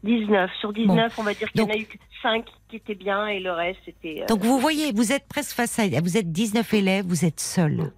19. 0.03 0.49
Sur 0.61 0.71
19, 0.71 1.13
on 1.17 1.23
va 1.23 1.33
dire 1.33 1.51
qu'il 1.51 1.61
y 1.61 1.63
en 1.65 1.69
a 1.69 1.75
eu 1.77 1.87
5 2.21 2.45
qui 2.69 2.77
étaient 2.77 2.95
bien 2.95 3.27
et 3.27 3.39
le 3.39 3.51
reste, 3.51 3.79
c'était. 3.85 4.21
euh, 4.21 4.25
Donc 4.27 4.41
vous 4.41 4.57
voyez, 4.59 4.93
vous 4.93 5.11
êtes 5.11 5.27
presque 5.27 5.51
face 5.55 5.77
à 5.79 5.87
vous 6.01 6.15
êtes 6.17 6.31
19 6.31 6.73
élèves, 6.73 7.05
vous 7.07 7.25
êtes 7.25 7.39
seul. 7.39 7.91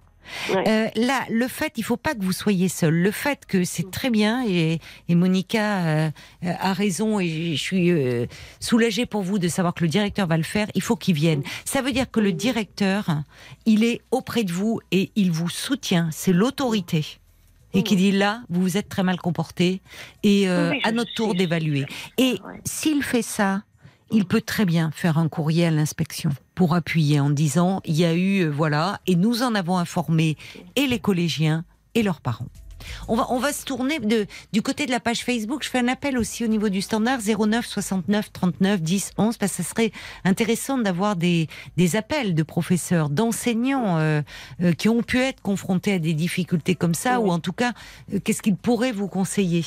Ouais. 0.50 0.68
Euh, 0.68 0.88
là, 0.96 1.24
le 1.30 1.48
fait, 1.48 1.72
il 1.76 1.84
faut 1.84 1.96
pas 1.96 2.14
que 2.14 2.22
vous 2.22 2.32
soyez 2.32 2.68
seul. 2.68 2.94
Le 2.94 3.10
fait 3.10 3.46
que 3.46 3.64
c'est 3.64 3.90
très 3.90 4.10
bien 4.10 4.44
et, 4.46 4.80
et 5.08 5.14
Monica 5.14 5.78
euh, 5.86 6.10
a 6.42 6.72
raison 6.72 7.20
et 7.20 7.56
je 7.56 7.60
suis 7.60 7.90
euh, 7.90 8.26
soulagée 8.60 9.06
pour 9.06 9.22
vous 9.22 9.38
de 9.38 9.48
savoir 9.48 9.74
que 9.74 9.84
le 9.84 9.88
directeur 9.88 10.26
va 10.26 10.36
le 10.36 10.42
faire. 10.42 10.68
Il 10.74 10.82
faut 10.82 10.96
qu'il 10.96 11.14
vienne. 11.14 11.42
Ça 11.64 11.82
veut 11.82 11.92
dire 11.92 12.10
que 12.10 12.20
le 12.20 12.32
directeur, 12.32 13.22
il 13.66 13.84
est 13.84 14.00
auprès 14.10 14.44
de 14.44 14.52
vous 14.52 14.80
et 14.90 15.10
il 15.16 15.30
vous 15.30 15.48
soutient. 15.48 16.08
C'est 16.12 16.32
l'autorité. 16.32 17.04
Et 17.74 17.82
qui 17.82 17.96
dit 17.96 18.12
là, 18.12 18.42
vous 18.48 18.62
vous 18.62 18.76
êtes 18.78 18.88
très 18.88 19.02
mal 19.02 19.18
comporté 19.18 19.82
et 20.22 20.48
euh, 20.48 20.70
Oui, 20.70 20.80
à 20.84 20.90
notre 20.90 21.12
tour 21.14 21.34
d'évaluer. 21.34 21.84
Et 22.16 22.38
s'il 22.64 23.02
fait 23.02 23.22
ça, 23.22 23.62
il 24.10 24.24
peut 24.24 24.40
très 24.40 24.64
bien 24.64 24.90
faire 24.90 25.18
un 25.18 25.28
courrier 25.28 25.66
à 25.66 25.70
l'inspection 25.70 26.30
pour 26.58 26.74
appuyer 26.74 27.20
en 27.20 27.30
disant 27.30 27.80
il 27.84 27.94
y 27.94 28.04
a 28.04 28.14
eu 28.14 28.40
euh, 28.40 28.50
voilà 28.50 28.98
et 29.06 29.14
nous 29.14 29.44
en 29.44 29.54
avons 29.54 29.78
informé 29.78 30.36
et 30.74 30.88
les 30.88 30.98
collégiens 30.98 31.64
et 31.94 32.02
leurs 32.02 32.20
parents. 32.20 32.48
On 33.06 33.14
va, 33.14 33.26
on 33.30 33.38
va 33.38 33.52
se 33.52 33.64
tourner 33.64 34.00
de, 34.00 34.26
du 34.52 34.60
côté 34.60 34.84
de 34.84 34.90
la 34.90 34.98
page 34.98 35.24
Facebook. 35.24 35.62
Je 35.62 35.68
fais 35.70 35.78
un 35.78 35.86
appel 35.86 36.18
aussi 36.18 36.44
au 36.44 36.48
niveau 36.48 36.68
du 36.68 36.80
standard 36.80 37.20
09 37.20 37.64
69 37.64 38.32
39 38.32 38.82
10 38.82 39.10
11 39.18 39.36
parce 39.36 39.56
que 39.56 39.62
ce 39.62 39.68
serait 39.68 39.92
intéressant 40.24 40.78
d'avoir 40.78 41.14
des, 41.14 41.46
des 41.76 41.94
appels 41.94 42.34
de 42.34 42.42
professeurs, 42.42 43.08
d'enseignants 43.08 43.98
euh, 43.98 44.22
euh, 44.60 44.72
qui 44.72 44.88
ont 44.88 45.04
pu 45.04 45.20
être 45.20 45.40
confrontés 45.40 45.92
à 45.92 45.98
des 46.00 46.12
difficultés 46.14 46.74
comme 46.74 46.94
ça 46.94 47.20
Oui. 47.20 47.28
ou 47.28 47.32
en 47.32 47.38
tout 47.38 47.52
cas 47.52 47.72
euh, 48.12 48.18
qu'est-ce 48.18 48.42
qu'ils 48.42 48.56
pourraient 48.56 48.90
vous 48.90 49.06
conseiller? 49.08 49.64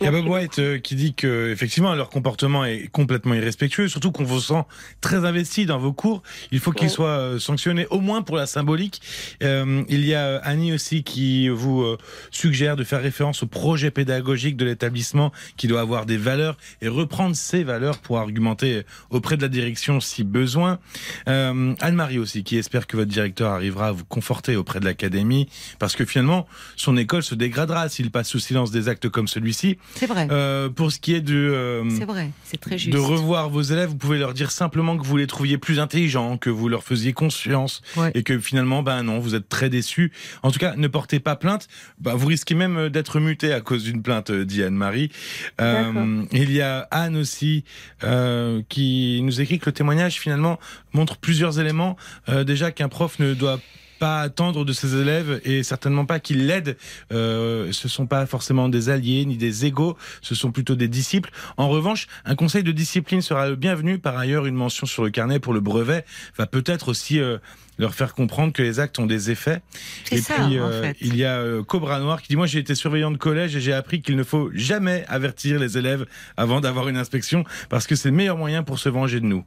Il 0.00 0.04
y 0.04 0.08
a 0.08 0.10
Bob 0.10 0.26
White 0.28 0.58
euh, 0.58 0.78
qui 0.78 0.94
dit 0.94 1.14
que 1.14 1.50
effectivement 1.50 1.94
leur 1.94 2.10
comportement 2.10 2.66
est 2.66 2.88
complètement 2.92 3.32
irrespectueux, 3.34 3.88
surtout 3.88 4.12
qu'on 4.12 4.24
vous 4.24 4.40
sent 4.40 4.62
très 5.00 5.24
investi 5.24 5.64
dans 5.64 5.78
vos 5.78 5.92
cours. 5.94 6.22
Il 6.52 6.60
faut 6.60 6.72
qu'ils 6.72 6.88
Ouais. 6.88 6.92
soient 6.92 7.18
euh, 7.18 7.38
sanctionnés 7.38 7.86
au 7.90 8.00
moins 8.00 8.20
pour 8.20 8.36
la 8.36 8.44
symbolique. 8.46 9.00
Euh, 9.42 9.82
il 9.88 10.04
y 10.04 10.14
a 10.14 10.36
Annie 10.38 10.74
aussi 10.74 11.02
qui 11.02 11.48
vous 11.48 11.96
suggère 12.30 12.76
de 12.76 12.84
faire 12.84 13.00
référence 13.00 13.42
au 13.42 13.46
projet 13.46 13.90
pédagogique 13.90 14.56
de 14.58 14.66
l'établissement 14.66 15.32
qui 15.56 15.66
doit 15.66 15.80
avoir 15.80 16.04
des 16.04 16.18
valeurs 16.18 16.58
et 16.82 16.88
reprendre 16.88 17.34
ces 17.34 17.64
valeurs 17.64 17.98
pour 17.98 18.18
argumenter 18.18 18.82
auprès 19.10 19.36
de 19.38 19.42
la 19.42 19.48
direction 19.48 20.00
si 20.00 20.24
besoin. 20.24 20.78
Anne-Marie 21.26 22.18
aussi 22.18 22.44
qui 22.44 22.56
espère 22.58 22.86
que 22.86 22.96
votre 22.96 23.10
directeur 23.10 23.50
arrivera 23.52 23.88
à 23.88 23.92
vous 23.92 24.04
conforter 24.04 24.56
auprès 24.56 24.80
de 24.80 24.84
l'académie 24.84 25.48
parce 25.78 25.96
que 25.96 26.04
finalement 26.04 26.46
son 26.76 26.96
école 26.96 27.22
se 27.22 27.34
dégradera 27.34 27.88
s'il 27.88 28.10
passe 28.10 28.28
sous 28.28 28.38
silence 28.40 28.70
des 28.70 28.88
actes 28.88 29.08
comme 29.08 29.28
celui-ci. 29.28 29.78
C'est 29.94 30.06
vrai. 30.06 30.28
Euh, 30.30 30.68
pour 30.68 30.92
ce 30.92 30.98
qui 30.98 31.14
est 31.14 31.20
de, 31.20 31.34
euh, 31.34 31.88
c'est 31.90 32.04
vrai. 32.04 32.30
C'est 32.44 32.60
très 32.60 32.76
juste. 32.76 32.92
de 32.92 32.98
revoir 32.98 33.48
vos 33.48 33.62
élèves, 33.62 33.88
vous 33.90 33.96
pouvez 33.96 34.18
leur 34.18 34.34
dire 34.34 34.50
simplement 34.50 34.96
que 34.98 35.06
vous 35.06 35.16
les 35.16 35.26
trouviez 35.26 35.56
plus 35.58 35.80
intelligents, 35.80 36.36
que 36.36 36.50
vous 36.50 36.68
leur 36.68 36.84
faisiez 36.84 37.12
conscience 37.12 37.80
Ouais. 37.96 38.10
et 38.14 38.22
que 38.22 38.38
finalement, 38.38 38.82
ben 38.82 39.02
non, 39.02 39.18
vous 39.20 39.34
êtes 39.34 39.48
très 39.48 39.70
déçus. 39.70 40.12
En 40.42 40.50
tout 40.50 40.58
cas, 40.58 40.74
ne 40.76 40.88
portez 40.88 41.20
pas 41.20 41.36
plainte. 41.36 41.68
Ben, 41.98 42.14
vous 42.14 42.26
risquez 42.26 42.54
même 42.54 42.76
euh, 42.76 42.88
d'être 42.90 43.20
muté 43.20 43.52
à 43.52 43.60
cause 43.60 43.84
d'une 43.84 44.02
plainte, 44.02 44.30
dit 44.30 44.62
Anne-Marie. 44.62 45.10
Il 45.58 46.52
y 46.52 46.60
a 46.60 46.86
Anne 46.90 47.16
aussi 47.16 47.64
euh, 48.04 48.62
qui 48.68 49.20
nous 49.22 49.40
écrit 49.40 49.58
que 49.58 49.66
le 49.66 49.72
témoignage 49.72 50.18
finalement 50.20 50.58
montre 50.92 51.16
plusieurs 51.16 51.58
éléments. 51.60 51.96
Euh, 52.28 52.44
déjà 52.44 52.70
qu'un 52.70 52.88
prof 52.88 53.18
ne 53.18 53.34
doit 53.34 53.60
pas 53.98 54.20
attendre 54.20 54.64
de 54.64 54.72
ses 54.72 54.96
élèves 54.96 55.40
et 55.44 55.62
certainement 55.62 56.04
pas 56.04 56.20
qu'ils 56.20 56.46
l'aident. 56.46 56.76
Euh, 57.12 57.72
ce 57.72 57.88
sont 57.88 58.06
pas 58.06 58.26
forcément 58.26 58.68
des 58.68 58.88
alliés 58.88 59.24
ni 59.24 59.36
des 59.36 59.66
égaux, 59.66 59.96
ce 60.22 60.34
sont 60.34 60.52
plutôt 60.52 60.74
des 60.74 60.88
disciples. 60.88 61.30
En 61.56 61.68
revanche, 61.68 62.06
un 62.24 62.34
conseil 62.34 62.62
de 62.62 62.72
discipline 62.72 63.22
sera 63.22 63.48
le 63.48 63.56
bienvenu. 63.56 63.98
Par 63.98 64.16
ailleurs, 64.16 64.46
une 64.46 64.54
mention 64.54 64.86
sur 64.86 65.04
le 65.04 65.10
carnet 65.10 65.40
pour 65.40 65.52
le 65.52 65.60
brevet 65.60 66.04
va 66.36 66.46
peut-être 66.46 66.88
aussi 66.88 67.20
euh, 67.20 67.38
leur 67.78 67.94
faire 67.94 68.14
comprendre 68.14 68.52
que 68.52 68.62
les 68.62 68.80
actes 68.80 68.98
ont 68.98 69.06
des 69.06 69.30
effets. 69.30 69.60
C'est 70.04 70.16
et 70.16 70.20
ça, 70.20 70.34
puis, 70.34 70.60
en 70.60 70.64
euh, 70.64 70.82
fait. 70.82 70.96
il 71.00 71.16
y 71.16 71.24
a 71.24 71.38
euh, 71.38 71.62
Cobra 71.62 71.98
Noir 72.00 72.22
qui 72.22 72.28
dit 72.28 72.36
Moi, 72.36 72.46
j'ai 72.46 72.58
été 72.58 72.74
surveillant 72.74 73.10
de 73.10 73.16
collège 73.16 73.56
et 73.56 73.60
j'ai 73.60 73.72
appris 73.72 74.02
qu'il 74.02 74.16
ne 74.16 74.24
faut 74.24 74.50
jamais 74.54 75.04
avertir 75.08 75.58
les 75.58 75.78
élèves 75.78 76.06
avant 76.36 76.60
d'avoir 76.60 76.88
une 76.88 76.96
inspection 76.96 77.44
parce 77.68 77.86
que 77.86 77.94
c'est 77.94 78.10
le 78.10 78.16
meilleur 78.16 78.36
moyen 78.36 78.62
pour 78.62 78.78
se 78.78 78.88
venger 78.88 79.20
de 79.20 79.26
nous. 79.26 79.44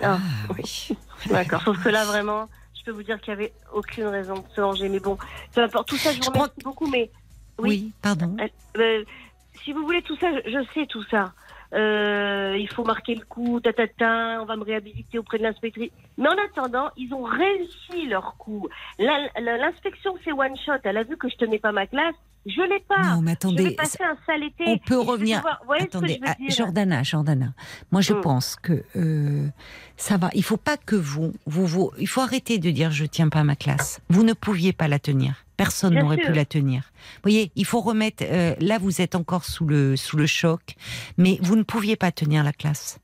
Ah, 0.00 0.18
oui. 0.56 0.90
D'accord. 1.30 1.62
Sauf 1.64 1.82
que 1.82 1.88
là, 1.88 2.04
vraiment, 2.04 2.48
peux 2.88 2.96
vous 2.96 3.02
dire 3.02 3.20
qu'il 3.20 3.34
n'y 3.34 3.40
avait 3.42 3.52
aucune 3.74 4.04
raison 4.06 4.34
de 4.34 4.44
se 4.54 4.60
venger. 4.60 4.88
Mais 4.88 4.98
bon, 5.00 5.18
peu 5.54 5.62
importe. 5.62 5.88
Tout 5.88 5.96
ça, 5.98 6.10
je 6.12 6.16
vous 6.18 6.22
Je 6.24 6.30
remercie 6.30 6.62
beaucoup. 6.64 6.86
Mais 6.86 7.10
Oui, 7.58 7.68
oui, 7.68 7.92
pardon. 8.00 8.34
euh, 8.78 9.04
si 9.62 9.72
vous 9.72 9.82
voulez 9.82 10.00
tout 10.02 10.16
ça, 10.16 10.28
je, 10.32 10.50
je 10.50 10.64
sais 10.72 10.86
tout 10.86 11.02
ça. 11.10 11.32
Euh, 11.74 12.56
il 12.58 12.68
faut 12.72 12.84
marquer 12.84 13.14
le 13.14 13.24
coup, 13.24 13.60
ta, 13.60 13.72
ta, 13.72 13.86
ta, 13.88 14.38
on 14.40 14.46
va 14.46 14.56
me 14.56 14.64
réhabiliter 14.64 15.18
auprès 15.18 15.38
de 15.38 15.42
l'inspectrice. 15.42 15.90
Mais 16.16 16.28
en 16.28 16.36
attendant, 16.46 16.90
ils 16.96 17.12
ont 17.12 17.24
réussi 17.24 18.06
leur 18.08 18.36
coup. 18.38 18.66
L'inspection, 18.98 20.14
c'est 20.24 20.32
one 20.32 20.56
shot. 20.56 20.72
Elle 20.84 20.96
a 20.96 21.02
vu 21.02 21.16
que 21.16 21.28
je 21.28 21.36
tenais 21.36 21.58
pas 21.58 21.72
ma 21.72 21.86
classe. 21.86 22.14
Je 22.46 22.62
l'ai 22.62 22.80
pas. 22.80 23.02
Non, 23.02 23.20
mais 23.20 23.32
je 23.32 23.34
attendez, 23.34 23.64
vais 23.64 23.70
passer 23.72 24.02
un 24.02 24.16
sale 24.24 24.44
été. 24.44 24.64
on 24.66 24.78
peut 24.78 24.98
revenir. 24.98 25.42
Attendez, 25.78 26.18
ah, 26.24 26.34
Jordana, 26.48 27.02
Jordana. 27.02 27.52
Moi, 27.90 28.00
je 28.00 28.14
Mm. 28.14 28.20
pense 28.22 28.56
que 28.56 28.84
euh, 28.96 29.48
ça 29.96 30.16
va. 30.16 30.30
Il 30.34 30.42
faut 30.44 30.56
pas 30.56 30.76
que 30.78 30.96
vous, 30.96 31.34
vous, 31.46 31.66
vous, 31.66 31.90
il 31.98 32.06
faut 32.08 32.20
arrêter 32.22 32.58
de 32.58 32.70
dire 32.70 32.90
je 32.90 33.04
tiens 33.04 33.28
pas 33.28 33.44
ma 33.44 33.56
classe. 33.56 34.00
Vous 34.08 34.22
ne 34.22 34.32
pouviez 34.32 34.72
pas 34.72 34.88
la 34.88 34.98
tenir. 34.98 35.44
Personne 35.58 35.94
n'aurait 35.94 36.16
pu 36.16 36.32
la 36.32 36.44
tenir. 36.46 36.80
Vous 37.16 37.20
voyez, 37.24 37.52
il 37.54 37.66
faut 37.66 37.80
remettre. 37.80 38.24
euh, 38.26 38.54
là, 38.60 38.78
vous 38.78 39.02
êtes 39.02 39.14
encore 39.14 39.44
sous 39.44 39.66
le 39.66 39.96
sous 39.96 40.16
le 40.16 40.26
choc, 40.26 40.76
mais 41.18 41.38
vous 41.42 41.56
ne 41.56 41.64
pouviez 41.64 41.96
pas 41.96 42.12
tenir 42.12 42.42
la 42.44 42.54
classe. 42.54 42.98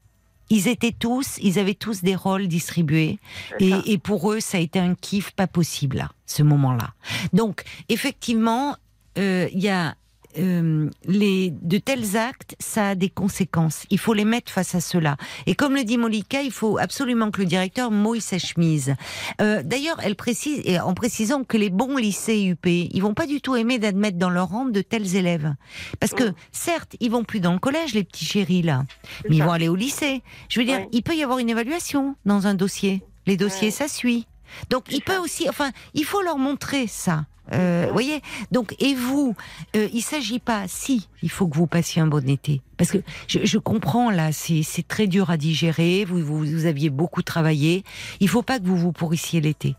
Ils 0.50 0.68
étaient 0.68 0.92
tous, 0.92 1.38
ils 1.42 1.58
avaient 1.58 1.74
tous 1.74 2.02
des 2.02 2.14
rôles 2.14 2.46
distribués, 2.48 3.18
et, 3.60 3.72
et 3.86 3.98
pour 3.98 4.30
eux, 4.32 4.40
ça 4.40 4.58
a 4.58 4.60
été 4.60 4.78
un 4.78 4.94
kiff 4.94 5.32
pas 5.32 5.46
possible 5.46 5.96
là, 5.96 6.10
ce 6.26 6.42
moment-là. 6.42 6.94
Donc, 7.32 7.64
effectivement, 7.88 8.76
euh, 9.18 9.48
il 9.52 9.60
y 9.60 9.68
a 9.68 9.94
euh, 10.38 10.88
les 11.06 11.50
de 11.50 11.78
tels 11.78 12.16
actes, 12.16 12.56
ça 12.58 12.90
a 12.90 12.94
des 12.94 13.08
conséquences. 13.08 13.84
Il 13.90 13.98
faut 13.98 14.14
les 14.14 14.24
mettre 14.24 14.50
face 14.52 14.74
à 14.74 14.80
cela. 14.80 15.16
Et 15.46 15.54
comme 15.54 15.74
le 15.74 15.84
dit 15.84 15.98
Molika, 15.98 16.42
il 16.42 16.50
faut 16.50 16.78
absolument 16.78 17.30
que 17.30 17.40
le 17.40 17.46
directeur 17.46 17.90
mouille 17.90 18.20
sa 18.20 18.38
chemise. 18.38 18.94
Euh, 19.40 19.62
D'ailleurs, 19.62 19.98
elle 20.02 20.16
précise, 20.16 20.60
et 20.64 20.78
en 20.80 20.94
précisant 20.94 21.44
que 21.44 21.56
les 21.56 21.70
bons 21.70 21.96
lycées 21.96 22.44
UP, 22.44 22.66
ils 22.66 23.00
vont 23.00 23.14
pas 23.14 23.26
du 23.26 23.40
tout 23.40 23.56
aimer 23.56 23.78
d'admettre 23.78 24.18
dans 24.18 24.30
leur 24.30 24.48
rang 24.48 24.64
de 24.66 24.80
tels 24.80 25.16
élèves, 25.16 25.54
parce 26.00 26.12
que 26.12 26.24
Mm. 26.30 26.34
certes, 26.52 26.96
ils 27.00 27.10
vont 27.10 27.24
plus 27.24 27.40
dans 27.40 27.52
le 27.52 27.58
collège, 27.58 27.94
les 27.94 28.04
petits 28.04 28.24
chéris 28.24 28.62
là, 28.62 28.84
mais 29.28 29.36
ils 29.36 29.42
vont 29.42 29.52
aller 29.52 29.68
au 29.68 29.76
lycée. 29.76 30.22
Je 30.48 30.58
veux 30.60 30.66
dire, 30.66 30.78
Ouais. 30.78 30.88
il 30.92 31.02
peut 31.02 31.14
y 31.16 31.22
avoir 31.22 31.38
une 31.38 31.50
évaluation 31.50 32.16
dans 32.24 32.46
un 32.46 32.54
dossier. 32.54 33.02
Les 33.26 33.36
dossiers, 33.36 33.68
Ouais. 33.68 33.70
ça 33.72 33.88
suit. 33.88 34.26
Donc, 34.70 34.84
il 34.90 35.00
peut 35.02 35.16
aussi, 35.18 35.48
enfin, 35.48 35.70
il 35.94 36.04
faut 36.04 36.22
leur 36.22 36.38
montrer 36.38 36.86
ça. 36.86 37.24
Euh, 37.52 37.88
voyez 37.92 38.22
Donc, 38.50 38.74
et 38.78 38.94
vous, 38.94 39.34
euh, 39.76 39.88
il 39.92 40.00
s'agit 40.00 40.38
pas, 40.38 40.64
si, 40.66 41.08
il 41.22 41.30
faut 41.30 41.46
que 41.46 41.56
vous 41.56 41.66
passiez 41.66 42.00
un 42.00 42.06
bon 42.06 42.26
été. 42.28 42.62
Parce 42.76 42.90
que 42.90 42.98
je, 43.28 43.40
je 43.44 43.58
comprends, 43.58 44.10
là, 44.10 44.32
c'est 44.32 44.62
c'est 44.62 44.86
très 44.86 45.06
dur 45.06 45.30
à 45.30 45.36
digérer, 45.36 46.04
vous, 46.04 46.20
vous, 46.20 46.38
vous 46.38 46.66
aviez 46.66 46.90
beaucoup 46.90 47.22
travaillé. 47.22 47.84
Il 48.20 48.28
faut 48.28 48.42
pas 48.42 48.58
que 48.58 48.64
vous 48.64 48.76
vous 48.76 48.92
pourrissiez 48.92 49.40
l'été. 49.40 49.76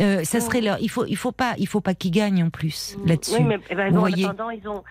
Euh, 0.00 0.24
ça 0.24 0.40
serait 0.40 0.60
leur, 0.60 0.78
il 0.80 0.90
faut, 0.90 1.04
il 1.06 1.16
faut 1.16 1.32
pas, 1.32 1.54
il 1.58 1.66
faut 1.66 1.80
pas 1.80 1.94
qu'ils 1.94 2.10
gagnent 2.10 2.44
en 2.44 2.50
plus 2.50 2.96
là-dessus. 3.04 3.36
Oui, 3.38 3.44
mais 3.44 3.58
eh 3.70 3.74
ben, 3.74 3.92
Vous 3.92 4.00
voyez 4.00 4.26
en 4.26 4.30
attendant, 4.30 4.50
ils 4.50 4.68
ont. 4.68 4.82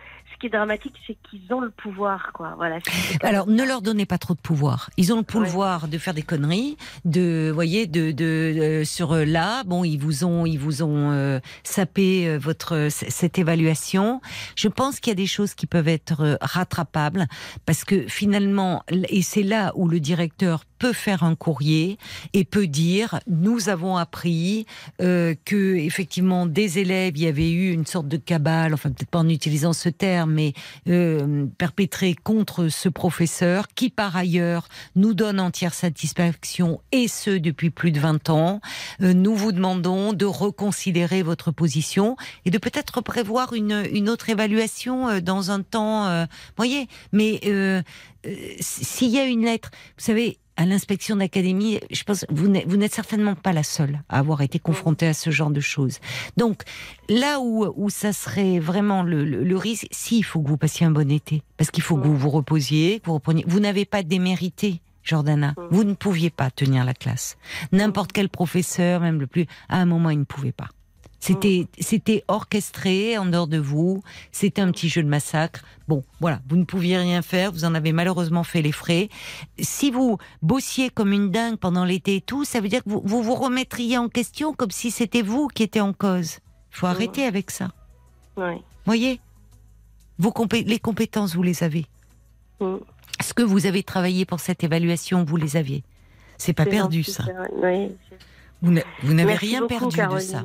Qui 0.44 0.48
est 0.48 0.58
dramatique, 0.58 0.96
c'est 1.08 1.16
qu'ils 1.30 1.54
ont 1.54 1.62
le 1.62 1.70
pouvoir, 1.70 2.32
quoi. 2.34 2.56
Voilà. 2.58 2.80
Alors, 3.22 3.48
ne 3.48 3.64
leur 3.64 3.82
donnez 3.82 4.06
pas 4.06 4.18
trop 4.18 4.34
de 4.34 4.42
pouvoir. 4.42 4.90
Ils 4.98 5.14
ont 5.14 5.16
le 5.16 5.22
Ouais. 5.22 5.26
pouvoir 5.46 5.88
de 5.88 5.98
faire 5.98 6.14
des 6.14 6.22
conneries, 6.22 6.76
de, 7.06 7.50
voyez, 7.54 7.88
de, 7.88 8.12
de, 8.12 8.26
euh, 8.26 8.84
sur 8.84 9.14
euh, 9.14 9.24
là, 9.24 9.64
bon, 9.64 9.86
ils 9.86 9.96
vous 9.96 10.26
ont, 10.26 10.46
ils 10.46 10.60
vous 10.60 10.84
ont 10.84 11.12
euh, 11.12 11.40
sapé 11.64 12.38
votre 12.38 12.90
cette 12.90 13.40
évaluation. 13.40 14.20
Je 14.58 14.68
pense 14.68 15.00
qu'il 15.00 15.12
y 15.12 15.14
a 15.14 15.16
des 15.16 15.28
choses 15.28 15.54
qui 15.54 15.66
peuvent 15.66 15.88
être 15.88 16.38
rattrapables 16.42 17.28
parce 17.66 17.86
que 17.86 18.06
finalement, 18.10 18.84
et 18.90 19.22
c'est 19.22 19.44
là 19.44 19.72
où 19.76 19.88
le 19.88 20.02
directeur 20.02 20.66
peut 20.78 20.92
faire 20.92 21.24
un 21.24 21.36
courrier 21.36 21.98
et 22.34 22.44
peut 22.44 22.68
dire 22.68 23.22
nous 23.28 23.70
avons 23.70 23.96
appris 23.96 24.66
que 25.00 25.76
effectivement 25.76 26.46
des 26.46 26.80
élèves 26.80 27.14
il 27.16 27.24
y 27.24 27.28
avait 27.28 27.50
eu 27.52 27.72
une 27.72 27.86
sorte 27.86 28.10
de 28.10 28.18
cabale 28.18 28.74
enfin 28.74 28.92
peut-être 28.92 29.10
pas 29.10 29.20
en 29.20 29.30
utilisant 29.30 29.72
ce 29.72 29.88
terme 29.88 30.33
mais 30.34 30.54
euh, 30.88 31.46
perpétrée 31.58 32.16
contre 32.16 32.68
ce 32.68 32.90
professeur 32.90 33.68
qui 33.70 33.90
par 33.90 34.16
ailleurs 34.16 34.68
nous 34.96 35.14
donne 35.14 35.40
entière 35.40 35.74
satisfaction 35.74 36.82
et 36.92 37.08
ce 37.08 37.32
depuis 37.32 37.70
plus 37.70 37.92
de 37.92 38.00
20 38.00 38.30
ans. 38.30 38.62
Euh, 39.02 39.14
nous 39.14 39.36
vous 39.36 39.52
demandons 39.52 40.14
de 40.14 40.26
reconsidérer 40.26 41.24
votre 41.24 41.52
position 41.52 42.18
et 42.46 42.52
de 42.52 42.58
peut-être 42.58 43.02
prévoir 43.02 43.54
une, 43.54 43.84
une 43.92 44.10
autre 44.10 44.30
évaluation 44.30 45.10
euh, 45.10 45.20
dans 45.22 45.52
un 45.52 45.62
temps 45.62 46.08
euh, 46.08 46.26
voyez 46.58 46.88
mais 47.12 47.40
euh, 47.46 47.82
euh, 48.26 48.36
s'il 48.60 49.10
y 49.10 49.20
a 49.20 49.26
une 49.26 49.46
lettre 49.46 49.72
vous 49.98 50.04
savez 50.04 50.38
à 50.58 50.66
l'inspection 50.66 51.16
d'académie, 51.16 51.80
je 51.92 52.04
pense 52.04 52.26
vous 52.30 52.48
n'êtes 52.48 52.68
vous 52.68 52.78
n'êtes 52.78 52.94
certainement 52.94 53.36
pas 53.36 53.54
la 53.54 53.64
seule 53.64 54.02
à 54.10 54.20
avoir 54.20 54.42
été 54.42 54.60
confrontée 54.60 55.08
à 55.08 55.14
ce 55.14 55.30
genre 55.32 55.50
de 55.50 55.60
choses. 55.60 56.00
Donc 56.38 56.64
là 57.10 57.40
où 57.40 57.66
où 57.76 57.90
ça 57.90 58.14
serait 58.14 58.60
vraiment 58.60 59.04
le, 59.04 59.26
le, 59.26 59.44
le 59.44 59.58
risque, 59.58 59.88
si 59.92 60.20
il 60.20 60.24
faut 60.24 60.42
que 60.42 60.50
vous 60.50 60.58
passiez 60.58 60.86
un 60.86 60.92
bon 60.92 61.12
été, 61.12 61.42
parce 61.58 61.72
qu'il 61.72 61.84
faut 61.84 61.98
que 61.98 62.06
vous 62.08 62.18
vous 62.18 62.30
reposiez, 62.30 63.00
que 63.00 63.08
vous 63.08 63.16
repreniez. 63.16 63.44
Vous 63.48 63.60
n'avez 63.60 63.86
pas 63.86 64.04
démérité. 64.04 64.82
Jordana, 65.04 65.54
vous 65.70 65.84
ne 65.84 65.96
pouviez 65.96 66.30
pas 66.30 66.50
tenir 66.50 66.86
la 66.86 66.94
classe. 66.94 67.36
N'importe 67.74 68.14
quel 68.14 68.30
professeur, 68.30 69.02
même 69.02 69.20
le 69.20 69.28
plus, 69.28 69.48
à 69.68 69.80
un 69.80 69.86
moment, 69.86 70.10
il 70.12 70.20
ne 70.20 70.24
pouvait 70.24 70.54
pas. 70.54 70.70
C'était, 71.26 71.68
c'était 71.80 72.26
orchestré 72.28 73.18
en 73.18 73.26
dehors 73.26 73.48
de 73.48 73.58
vous. 73.58 74.04
C'était 74.34 74.62
un 74.62 74.72
petit 74.72 74.90
jeu 74.90 75.02
de 75.02 75.08
massacre. 75.08 75.62
Bon, 75.88 76.04
voilà, 76.20 76.42
vous 76.50 76.58
ne 76.58 76.66
pouviez 76.66 76.98
rien 76.98 77.22
faire. 77.22 77.54
Vous 77.54 77.64
en 77.64 77.76
avez 77.76 77.94
malheureusement 77.94 78.44
fait 78.44 78.62
les 78.62 78.74
frais. 78.74 79.08
Si 79.58 79.90
vous 79.90 80.18
bossiez 80.42 80.90
comme 80.90 81.14
une 81.14 81.32
dingue 81.32 81.56
pendant 81.56 81.86
l'été 81.86 82.18
et 82.18 82.22
tout, 82.22 82.44
ça 82.44 82.60
veut 82.60 82.68
dire 82.68 82.84
que 82.84 82.90
vous 82.90 83.02
vous, 83.06 83.24
vous 83.24 83.36
remettriez 83.36 83.98
en 83.98 84.10
question 84.10 84.54
comme 84.54 84.72
si 84.72 84.92
c'était 84.92 85.22
vous 85.22 85.48
qui 85.48 85.64
étiez 85.64 85.80
en 85.80 85.94
cause. 85.94 86.40
Il 86.72 86.78
faut 86.78 86.88
arrêter 86.88 87.24
avec 87.26 87.52
ça. 87.52 87.70
Ouais. 88.36 88.60
Voyez, 88.86 89.22
vos 90.20 90.32
compé- 90.32 90.66
les 90.66 90.80
compétences, 90.80 91.36
vous 91.36 91.44
les 91.44 91.64
avez. 91.64 91.86
Mm. 92.60 92.76
Est-ce 93.22 93.34
que 93.34 93.44
vous 93.44 93.66
avez 93.66 93.84
travaillé 93.84 94.26
pour 94.26 94.42
cette 94.42 94.62
évaluation? 94.66 95.24
Vous 95.24 95.38
les 95.38 95.56
aviez. 95.56 95.84
C'est 96.38 96.52
pas 96.52 96.66
C'est 96.66 96.70
perdu, 96.72 97.04
gentil, 97.04 97.12
ça. 97.14 97.24
Oui. 97.64 97.92
Vous 98.62 98.72
n'a- 98.72 98.82
vous 99.04 99.14
n'avez 99.14 99.30
Merci 99.32 99.46
rien 99.46 99.62
beaucoup, 99.62 99.80
perdu 99.80 99.96
Caroline. 99.96 100.18
de 100.28 100.32
ça. 100.32 100.44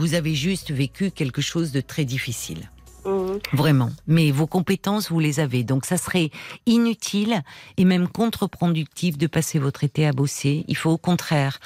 Vous 0.00 0.14
avez 0.14 0.34
juste 0.34 0.70
vécu 0.70 1.10
quelque 1.10 1.42
chose 1.42 1.72
de 1.72 1.82
très 1.82 2.06
difficile. 2.06 2.70
Mhm. 3.04 3.38
Vraiment. 3.52 3.90
Mais 4.06 4.30
vos 4.30 4.46
compétences, 4.46 5.10
vous 5.10 5.20
les 5.20 5.40
avez. 5.40 5.62
Donc 5.62 5.84
ça 5.84 5.98
serait 5.98 6.30
inutile 6.64 7.42
et 7.76 7.84
même 7.84 8.08
contre-productif 8.08 9.18
de 9.18 9.26
passer 9.26 9.58
votre 9.58 9.84
été 9.84 10.06
à 10.06 10.12
bosser. 10.12 10.64
Il 10.68 10.76
faut 10.76 10.88
au 10.88 10.96
contraire 10.96 11.60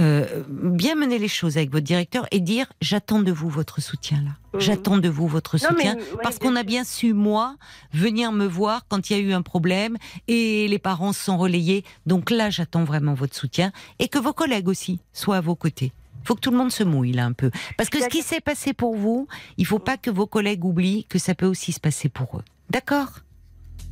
euh, 0.00 0.42
bien 0.48 0.96
mener 0.96 1.20
les 1.20 1.28
choses 1.28 1.56
avec 1.58 1.70
votre 1.70 1.84
directeur 1.84 2.26
et 2.32 2.40
dire 2.40 2.66
j'attends 2.80 3.20
de 3.20 3.30
vous 3.30 3.48
votre 3.48 3.80
soutien 3.80 4.18
là. 4.18 4.30
Mhm. 4.54 4.60
J'attends 4.60 4.98
de 4.98 5.08
vous 5.08 5.28
votre 5.28 5.56
Non, 5.56 5.68
mais, 5.76 5.84
soutien 5.84 5.94
ouais, 5.94 6.22
parce 6.24 6.40
qu'on 6.40 6.56
a 6.56 6.64
bien 6.64 6.82
su 6.82 7.12
moi 7.14 7.54
venir 7.94 8.32
me 8.32 8.46
voir 8.46 8.86
quand 8.88 9.10
il 9.10 9.16
y 9.16 9.20
a 9.20 9.22
eu 9.22 9.32
un 9.32 9.42
problème 9.42 9.96
et 10.26 10.66
les 10.66 10.80
parents 10.80 11.12
se 11.12 11.22
sont 11.22 11.38
relayés. 11.38 11.84
Donc 12.04 12.30
là, 12.30 12.50
j'attends 12.50 12.82
vraiment 12.82 13.14
votre 13.14 13.36
soutien 13.36 13.70
et 14.00 14.08
que 14.08 14.18
vos 14.18 14.32
collègues 14.32 14.66
aussi 14.66 14.98
soient 15.12 15.36
à 15.36 15.40
vos 15.40 15.54
côtés. 15.54 15.92
Il 16.26 16.28
faut 16.28 16.34
que 16.34 16.40
tout 16.40 16.50
le 16.50 16.56
monde 16.56 16.72
se 16.72 16.82
mouille 16.82 17.12
là 17.12 17.24
un 17.24 17.32
peu. 17.32 17.52
Parce 17.76 17.88
que 17.88 18.00
ce 18.00 18.08
qui 18.08 18.20
s'est 18.20 18.40
passé 18.40 18.72
pour 18.72 18.96
vous, 18.96 19.28
il 19.58 19.64
faut 19.64 19.78
pas 19.78 19.96
que 19.96 20.10
vos 20.10 20.26
collègues 20.26 20.64
oublient 20.64 21.04
que 21.04 21.20
ça 21.20 21.36
peut 21.36 21.46
aussi 21.46 21.70
se 21.70 21.78
passer 21.78 22.08
pour 22.08 22.38
eux. 22.38 22.42
D'accord? 22.68 23.20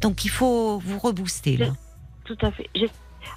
Donc 0.00 0.24
il 0.24 0.30
faut 0.30 0.78
vous 0.78 0.98
rebooster 0.98 1.56
là. 1.56 1.68
Tout 2.24 2.36
à 2.42 2.50
fait. 2.50 2.68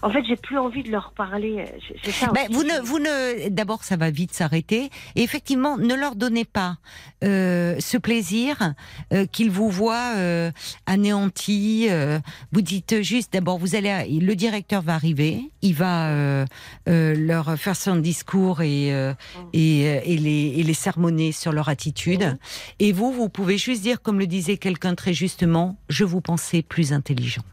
En 0.02 0.10
fait, 0.12 0.24
j'ai 0.28 0.36
plus 0.36 0.58
envie 0.58 0.84
de 0.84 0.92
leur 0.92 1.12
parler. 1.14 1.66
euh, 2.06 2.12
ça. 2.12 2.28
Ben, 2.34 2.48
vous 2.52 2.64
ne, 2.64 2.80
vous 2.82 3.00
ne, 3.00 3.50
d'abord, 3.50 3.84
ça 3.84 3.96
va 3.98 4.10
vite 4.12 4.34
s'arrêter. 4.34 4.90
Et 5.16 5.24
effectivement, 5.24 5.78
ne 5.78 5.96
leur 5.96 6.16
donnez 6.16 6.46
pas 6.46 6.78
euh, 7.24 7.76
ce 7.80 7.98
plaisir 7.98 8.74
euh, 9.14 9.26
qu'ils 9.26 9.50
vous 9.52 9.70
voient 9.70 10.14
euh, 10.16 10.52
anéantis. 10.86 11.88
euh. 11.90 12.20
vous 12.52 12.62
dites 12.62 13.02
juste, 13.02 13.34
d'abord, 13.34 13.58
vous 13.58 13.76
allez, 13.76 14.20
le 14.20 14.36
directeur 14.36 14.82
va 14.82 14.94
arriver, 14.96 15.52
il 15.62 15.74
va 15.74 16.10
euh, 16.10 16.46
euh, 16.90 17.16
leur 17.16 17.58
faire 17.58 17.76
son 17.76 17.96
discours 17.98 18.62
et 18.62 18.94
euh, 18.94 19.14
et, 19.54 19.82
et 19.82 20.18
les 20.18 20.54
et 20.58 20.64
les 20.64 20.74
sermonner 20.74 21.32
sur 21.32 21.52
leur 21.52 21.70
attitude. 21.70 22.38
Et 22.80 22.92
vous, 22.92 23.12
vous 23.12 23.30
pouvez 23.30 23.58
juste 23.58 23.82
dire, 23.82 24.02
comme 24.02 24.20
le 24.20 24.28
disait 24.28 24.58
quelqu'un 24.58 24.96
très 24.96 25.14
justement, 25.14 25.78
je 25.90 26.04
vous 26.04 26.22
pensais 26.22 26.62
plus 26.62 26.94
intelligent. 26.94 27.44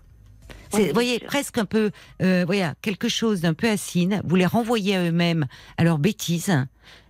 Vous 0.83 0.93
voyez, 0.95 1.19
presque 1.21 1.59
un 1.59 1.65
peu, 1.65 1.91
euh, 2.23 2.45
voilà, 2.47 2.75
quelque 2.83 3.09
chose 3.09 3.41
d'un 3.41 3.55
peu 3.55 3.69
assine. 3.69 4.21
Vous 4.25 4.37
les 4.37 4.47
renvoyez 4.47 4.97
à 4.97 5.05
eux-mêmes, 5.05 5.47
à 5.79 5.85
leurs 5.85 5.99
bêtises. 5.99 6.53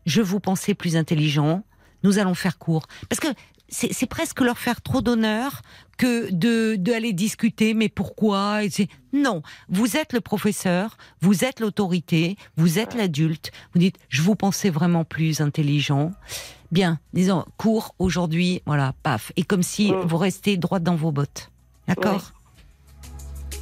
Je 0.06 0.22
vous 0.22 0.40
pensais 0.40 0.74
plus 0.74 0.96
intelligent. 0.96 1.64
Nous 2.02 2.18
allons 2.18 2.34
faire 2.34 2.58
court. 2.58 2.86
Parce 3.08 3.20
que 3.20 3.28
c'est, 3.68 4.06
presque 4.06 4.40
leur 4.40 4.58
faire 4.58 4.82
trop 4.82 5.00
d'honneur 5.00 5.62
que 5.96 6.30
de, 6.30 6.76
de 6.76 6.92
aller 6.92 7.12
discuter. 7.12 7.72
Mais 7.74 7.88
pourquoi 7.88 8.60
Non, 9.12 9.42
vous 9.68 9.96
êtes 9.96 10.12
le 10.12 10.20
professeur, 10.20 10.96
vous 11.20 11.44
êtes 11.44 11.60
l'autorité, 11.60 12.36
vous 12.56 12.78
êtes 12.78 12.94
l'adulte. 12.94 13.50
Vous 13.72 13.80
dites, 13.80 13.96
je 14.08 14.22
vous 14.22 14.36
pensais 14.36 14.70
vraiment 14.70 15.04
plus 15.04 15.40
intelligent. 15.40 16.12
Bien, 16.70 16.98
disons, 17.14 17.44
court 17.56 17.94
aujourd'hui, 17.98 18.60
voilà, 18.66 18.94
paf. 19.02 19.32
Et 19.36 19.44
comme 19.44 19.62
si 19.62 19.92
Mm. 19.92 20.00
vous 20.06 20.16
restez 20.18 20.56
droit 20.56 20.78
dans 20.78 20.96
vos 20.96 21.10
bottes. 21.12 21.50
D'accord? 21.88 22.32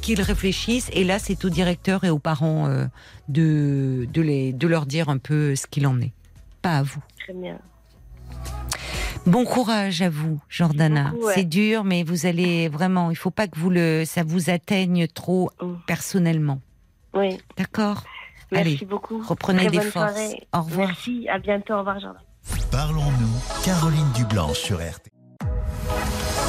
Qu'ils 0.03 0.21
réfléchissent. 0.21 0.89
Et 0.93 1.03
là, 1.03 1.17
c'est 1.17 1.43
au 1.45 1.49
directeur 1.49 2.03
et 2.03 2.09
aux 2.11 2.19
parents 2.19 2.67
euh, 2.67 2.85
de, 3.29 4.07
de, 4.13 4.21
les, 4.21 4.53
de 4.53 4.67
leur 4.67 4.85
dire 4.85 5.09
un 5.09 5.17
peu 5.17 5.55
ce 5.55 5.65
qu'il 5.65 5.87
en 5.87 5.99
est. 5.99 6.11
Pas 6.61 6.77
à 6.77 6.83
vous. 6.83 7.01
Très 7.23 7.33
bien. 7.33 7.57
Bon 9.25 9.45
courage 9.45 10.01
à 10.01 10.09
vous, 10.09 10.39
Jordana. 10.49 11.13
Ouais. 11.13 11.33
C'est 11.35 11.43
dur, 11.45 11.83
mais 11.85 12.03
vous 12.03 12.25
allez 12.25 12.67
vraiment. 12.67 13.09
Il 13.09 13.15
faut 13.15 13.31
pas 13.31 13.47
que 13.47 13.57
vous 13.57 13.69
le, 13.69 14.03
ça 14.05 14.23
vous 14.23 14.49
atteigne 14.49 15.07
trop 15.07 15.49
Mm. 15.61 15.73
personnellement. 15.87 16.59
Oui, 17.13 17.37
D'accord. 17.57 18.03
merci 18.51 18.75
Allez, 18.75 18.85
beaucoup. 18.85 19.21
reprenez 19.25 19.59
Très 19.59 19.69
des 19.69 19.77
bonne 19.77 19.87
forces. 19.91 20.13
soirée. 20.13 20.47
Au 20.53 20.61
revoir. 20.61 20.87
Merci, 20.89 21.27
à 21.29 21.39
bientôt. 21.39 21.73
Au 21.75 21.79
revoir, 21.79 21.99
Jordan. 21.99 22.21
Parlons-nous, 22.71 23.63
Caroline 23.63 24.11
Dublanche 24.15 24.57
sur 24.57 24.77
RTL. 24.77 25.09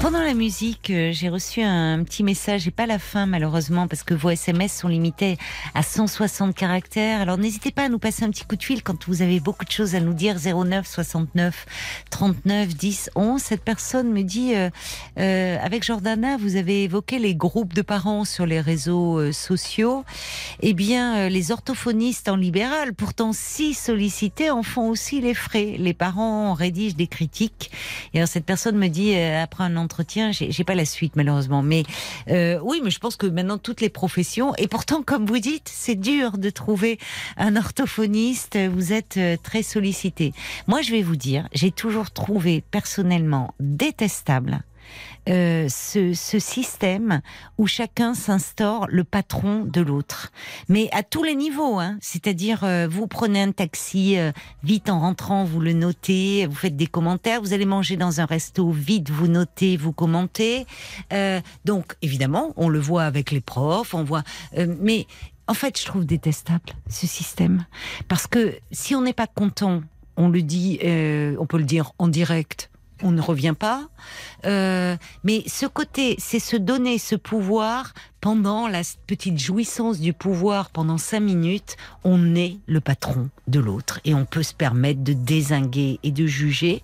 Pendant 0.00 0.22
la 0.22 0.32
musique, 0.32 0.88
euh, 0.88 1.12
j'ai 1.12 1.28
reçu 1.28 1.60
un 1.60 2.02
petit 2.04 2.22
message, 2.22 2.66
et 2.66 2.70
pas 2.70 2.86
la 2.86 2.98
fin 2.98 3.26
malheureusement, 3.26 3.86
parce 3.86 4.02
que 4.02 4.14
vos 4.14 4.30
SMS 4.30 4.72
sont 4.72 4.88
limités 4.88 5.36
à 5.74 5.82
160 5.82 6.54
caractères. 6.54 7.20
Alors 7.20 7.36
n'hésitez 7.36 7.70
pas 7.70 7.82
à 7.82 7.88
nous 7.90 7.98
passer 7.98 8.24
un 8.24 8.30
petit 8.30 8.46
coup 8.46 8.56
de 8.56 8.62
fil 8.62 8.82
quand 8.82 9.06
vous 9.06 9.20
avez 9.20 9.40
beaucoup 9.40 9.66
de 9.66 9.70
choses 9.70 9.94
à 9.94 10.00
nous 10.00 10.14
dire. 10.14 10.36
09 10.38 10.86
69 10.86 11.66
39 12.08 12.68
10 12.74 13.10
11. 13.14 13.42
Cette 13.42 13.62
personne 13.62 14.10
me 14.10 14.22
dit, 14.22 14.54
euh, 14.54 14.70
euh, 15.18 15.58
avec 15.62 15.84
Jordana, 15.84 16.38
vous 16.38 16.56
avez 16.56 16.84
évoqué 16.84 17.18
les 17.18 17.34
groupes 17.34 17.74
de 17.74 17.82
parents 17.82 18.24
sur 18.24 18.46
les 18.46 18.60
réseaux 18.60 19.18
euh, 19.18 19.32
sociaux. 19.32 20.04
Eh 20.60 20.72
bien, 20.72 21.18
euh, 21.18 21.28
les 21.28 21.52
orthophonistes 21.52 22.30
en 22.30 22.36
libéral, 22.36 22.94
pourtant 22.94 23.34
si 23.34 23.74
sollicités, 23.74 24.50
en 24.50 24.62
font 24.62 24.88
aussi 24.88 25.20
les 25.20 25.34
frais. 25.34 25.76
Les 25.78 25.92
parents 25.92 26.54
rédigent 26.54 26.96
des 26.96 27.06
critiques. 27.06 27.70
Et 28.14 28.18
alors 28.18 28.28
cette 28.28 28.46
personne 28.46 28.78
me 28.78 28.88
dit 28.88 29.14
après 29.14 29.64
un 29.64 29.76
entretien, 29.90 30.30
j'ai 30.30 30.64
pas 30.64 30.76
la 30.76 30.84
suite 30.84 31.16
malheureusement, 31.16 31.62
mais 31.62 31.82
euh, 32.28 32.60
oui, 32.62 32.80
mais 32.84 32.90
je 32.90 33.00
pense 33.00 33.16
que 33.16 33.26
maintenant 33.26 33.58
toutes 33.58 33.80
les 33.80 33.88
professions 33.88 34.54
et 34.56 34.68
pourtant 34.68 35.02
comme 35.02 35.26
vous 35.26 35.40
dites, 35.40 35.68
c'est 35.68 35.96
dur 35.96 36.38
de 36.38 36.48
trouver 36.48 36.98
un 37.36 37.56
orthophoniste. 37.56 38.56
Vous 38.56 38.92
êtes 38.92 39.16
euh, 39.16 39.36
très 39.42 39.64
sollicité. 39.64 40.32
Moi, 40.68 40.80
je 40.82 40.92
vais 40.92 41.02
vous 41.02 41.16
dire, 41.16 41.48
j'ai 41.52 41.72
toujours 41.72 42.12
trouvé 42.12 42.62
personnellement 42.70 43.52
détestable. 43.58 44.62
Euh, 45.30 45.68
ce, 45.68 46.12
ce 46.12 46.38
système 46.38 47.20
où 47.58 47.66
chacun 47.66 48.14
s'instaure 48.14 48.86
le 48.88 49.04
patron 49.04 49.64
de 49.64 49.80
l'autre, 49.80 50.32
mais 50.68 50.88
à 50.92 51.02
tous 51.02 51.22
les 51.22 51.34
niveaux. 51.34 51.78
Hein. 51.78 51.98
C'est-à-dire, 52.00 52.64
euh, 52.64 52.88
vous 52.90 53.06
prenez 53.06 53.42
un 53.42 53.52
taxi 53.52 54.18
euh, 54.18 54.32
vite 54.62 54.90
en 54.90 55.00
rentrant, 55.00 55.44
vous 55.44 55.60
le 55.60 55.72
notez, 55.72 56.46
vous 56.46 56.54
faites 56.56 56.76
des 56.76 56.86
commentaires. 56.86 57.40
Vous 57.40 57.52
allez 57.52 57.64
manger 57.64 57.96
dans 57.96 58.20
un 58.20 58.24
resto 58.26 58.70
vite, 58.70 59.10
vous 59.10 59.28
notez, 59.28 59.76
vous 59.76 59.92
commentez. 59.92 60.66
Euh, 61.12 61.40
donc, 61.64 61.94
évidemment, 62.02 62.52
on 62.56 62.68
le 62.68 62.80
voit 62.80 63.04
avec 63.04 63.30
les 63.30 63.40
profs, 63.40 63.94
on 63.94 64.04
voit. 64.04 64.22
euh, 64.58 64.74
mais 64.80 65.06
en 65.46 65.54
fait, 65.54 65.78
je 65.80 65.84
trouve 65.84 66.04
détestable 66.04 66.72
ce 66.88 67.06
système 67.06 67.64
parce 68.06 68.26
que 68.26 68.54
si 68.70 68.94
on 68.94 69.02
n'est 69.02 69.12
pas 69.12 69.26
content, 69.26 69.82
on 70.16 70.28
le 70.28 70.42
dit, 70.42 70.78
euh, 70.84 71.34
on 71.40 71.46
peut 71.46 71.58
le 71.58 71.64
dire 71.64 71.92
en 71.98 72.08
direct. 72.08 72.69
On 73.02 73.12
ne 73.12 73.20
revient 73.20 73.54
pas, 73.58 73.88
Euh, 74.46 74.96
mais 75.22 75.42
ce 75.46 75.66
côté, 75.66 76.16
c'est 76.18 76.38
se 76.38 76.56
donner 76.56 76.98
ce 76.98 77.14
pouvoir 77.14 77.92
pendant 78.20 78.68
la 78.68 78.80
petite 79.06 79.38
jouissance 79.38 80.00
du 80.00 80.12
pouvoir 80.14 80.70
pendant 80.70 80.96
cinq 80.96 81.20
minutes. 81.20 81.76
On 82.04 82.34
est 82.34 82.56
le 82.66 82.80
patron 82.80 83.28
de 83.48 83.60
l'autre 83.60 84.00
et 84.04 84.14
on 84.14 84.24
peut 84.24 84.42
se 84.42 84.54
permettre 84.54 85.02
de 85.02 85.12
désinguer 85.12 86.00
et 86.02 86.10
de 86.10 86.26
juger 86.26 86.82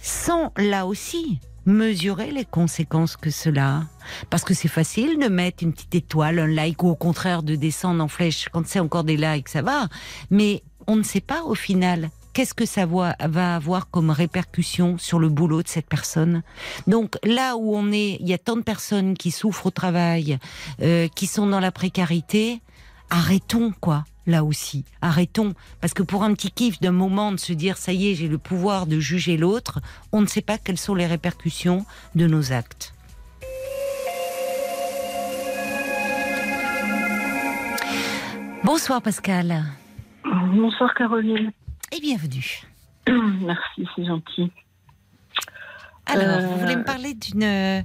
sans 0.00 0.52
là 0.56 0.86
aussi 0.86 1.40
mesurer 1.66 2.30
les 2.30 2.44
conséquences 2.44 3.16
que 3.16 3.30
cela 3.30 3.76
a. 3.76 3.82
Parce 4.30 4.44
que 4.44 4.54
c'est 4.54 4.68
facile 4.68 5.18
de 5.18 5.28
mettre 5.28 5.64
une 5.64 5.72
petite 5.72 5.94
étoile, 5.94 6.38
un 6.38 6.46
like, 6.46 6.82
ou 6.82 6.90
au 6.90 6.94
contraire 6.94 7.42
de 7.42 7.56
descendre 7.56 8.04
en 8.04 8.08
flèche. 8.08 8.48
Quand 8.52 8.66
c'est 8.66 8.80
encore 8.80 9.04
des 9.04 9.16
likes, 9.16 9.48
ça 9.48 9.62
va. 9.62 9.88
Mais 10.30 10.62
on 10.86 10.96
ne 10.96 11.02
sait 11.02 11.22
pas 11.22 11.42
au 11.42 11.54
final 11.54 12.10
qu'est-ce 12.34 12.52
que 12.52 12.66
ça 12.66 12.84
va 12.84 13.14
avoir 13.54 13.88
comme 13.88 14.10
répercussion 14.10 14.98
sur 14.98 15.18
le 15.18 15.28
boulot 15.28 15.62
de 15.62 15.68
cette 15.68 15.88
personne? 15.88 16.42
Donc 16.86 17.16
là 17.24 17.56
où 17.56 17.74
on 17.74 17.92
est, 17.92 18.18
il 18.20 18.28
y 18.28 18.34
a 18.34 18.38
tant 18.38 18.56
de 18.56 18.62
personnes 18.62 19.14
qui 19.14 19.30
souffrent 19.30 19.66
au 19.66 19.70
travail, 19.70 20.38
euh, 20.82 21.08
qui 21.08 21.26
sont 21.26 21.46
dans 21.46 21.60
la 21.60 21.72
précarité. 21.72 22.60
Arrêtons 23.08 23.72
quoi. 23.80 24.04
Là 24.26 24.42
aussi, 24.42 24.84
arrêtons. 25.02 25.52
Parce 25.82 25.92
que 25.92 26.02
pour 26.02 26.24
un 26.24 26.32
petit 26.32 26.50
kiff 26.50 26.80
d'un 26.80 26.92
moment 26.92 27.30
de 27.30 27.36
se 27.36 27.52
dire 27.52 27.76
ça 27.76 27.92
y 27.92 28.10
est, 28.10 28.14
j'ai 28.14 28.28
le 28.28 28.38
pouvoir 28.38 28.86
de 28.86 28.98
juger 28.98 29.36
l'autre, 29.36 29.80
on 30.12 30.22
ne 30.22 30.26
sait 30.26 30.40
pas 30.40 30.56
quelles 30.56 30.78
sont 30.78 30.94
les 30.94 31.06
répercussions 31.06 31.84
de 32.14 32.26
nos 32.26 32.52
actes. 32.52 32.94
Bonsoir 38.64 39.02
Pascal 39.02 39.62
Bonsoir 40.24 40.94
Caroline. 40.94 41.52
Et 41.96 42.00
bienvenue. 42.00 42.62
Merci, 43.08 43.86
c'est 43.94 44.04
gentil. 44.04 44.50
Alors, 46.06 46.24
Euh, 46.38 46.46
vous 46.48 46.58
voulez 46.58 46.76
me 46.76 46.84
parler 46.84 47.14
d'une 47.14 47.84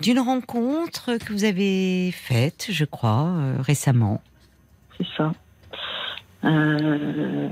d'une 0.00 0.20
rencontre 0.20 1.16
que 1.18 1.32
vous 1.32 1.44
avez 1.44 2.12
faite, 2.12 2.68
je 2.70 2.84
crois, 2.84 3.26
euh, 3.36 3.56
récemment. 3.60 4.22
C'est 4.96 5.06
ça. 5.16 5.32
Euh, 6.44 7.48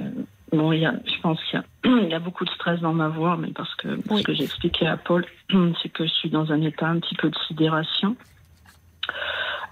bon, 0.52 0.70
il 0.73 0.81
y 0.81 0.86
a, 0.86 0.94
je 1.05 1.20
pense 1.23 1.43
qu'il 1.44 1.59
y 1.59 1.62
a, 1.62 2.02
il 2.05 2.09
y 2.09 2.14
a 2.14 2.20
beaucoup 2.20 2.44
de 2.44 2.51
stress 2.51 2.78
dans 2.81 2.93
ma 2.94 3.09
voix, 3.09 3.36
mais 3.36 3.48
parce 3.48 3.74
que 3.77 3.98
Oui. 4.10 4.20
ce 4.20 4.27
que 4.27 4.35
j'ai 4.35 4.44
expliqué 4.44 4.86
à 4.86 4.97
Paul, 4.97 5.24
c'est 5.82 5.89
que 5.89 6.05
je 6.06 6.12
suis 6.12 6.31
dans 6.31 6.52
un 6.52 6.60
état 6.62 6.86
un 6.86 7.01
petit 7.01 7.16
peu 7.16 7.28
de 7.31 7.36
sidération. 7.48 8.16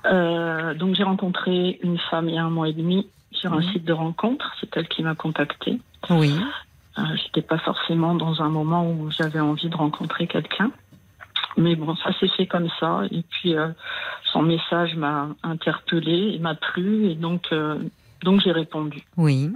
Euh, 0.07 0.75
donc 0.75 0.95
j'ai 0.97 1.03
rencontré 1.05 1.79
une 1.83 1.99
femme 2.11 2.29
il 2.29 2.35
y 2.35 2.39
a 2.39 2.45
un 2.45 2.51
mois 2.51 2.69
et 2.69 2.73
demi 2.75 3.09
sur 3.45 3.53
un 3.53 3.61
Mhm. 3.61 3.73
site 3.73 3.85
de 3.85 3.93
rencontre. 3.93 4.51
C'est 4.61 4.75
elle 4.77 4.89
qui 4.89 5.03
m'a 5.03 5.15
contactée. 5.15 5.79
Oui. 6.11 6.35
Euh, 6.99 7.03
J'étais 7.23 7.43
pas 7.43 7.59
forcément 7.59 8.15
dans 8.15 8.41
un 8.43 8.49
moment 8.49 8.89
où 8.91 9.11
j'avais 9.11 9.41
envie 9.41 9.69
de 9.69 9.77
rencontrer 9.77 10.27
quelqu'un. 10.27 10.71
Mais 11.57 11.77
bon, 11.77 11.95
ça 11.97 12.13
s'est 12.19 12.29
fait 12.29 12.47
comme 12.47 12.69
ça. 12.81 13.03
Et 13.11 13.23
puis, 13.23 13.55
euh, 13.55 13.69
son 14.33 14.43
message 14.43 14.97
m'a 14.97 15.29
interpellée, 15.43 16.33
il 16.35 16.41
m'a 16.41 16.55
plu. 16.55 17.11
Et 17.11 17.15
donc, 17.17 17.49
euh, 17.53 17.79
donc 18.23 18.41
j'ai 18.41 18.53
répondu. 18.53 19.03
Oui. 19.17 19.51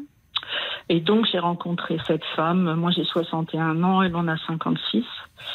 Et 0.88 1.00
donc, 1.00 1.26
j'ai 1.30 1.38
rencontré 1.38 1.98
cette 2.06 2.24
femme. 2.36 2.74
Moi, 2.74 2.90
j'ai 2.90 3.04
61 3.04 3.82
ans, 3.82 4.02
elle 4.02 4.16
en 4.16 4.26
a 4.28 4.36
56. 4.46 5.04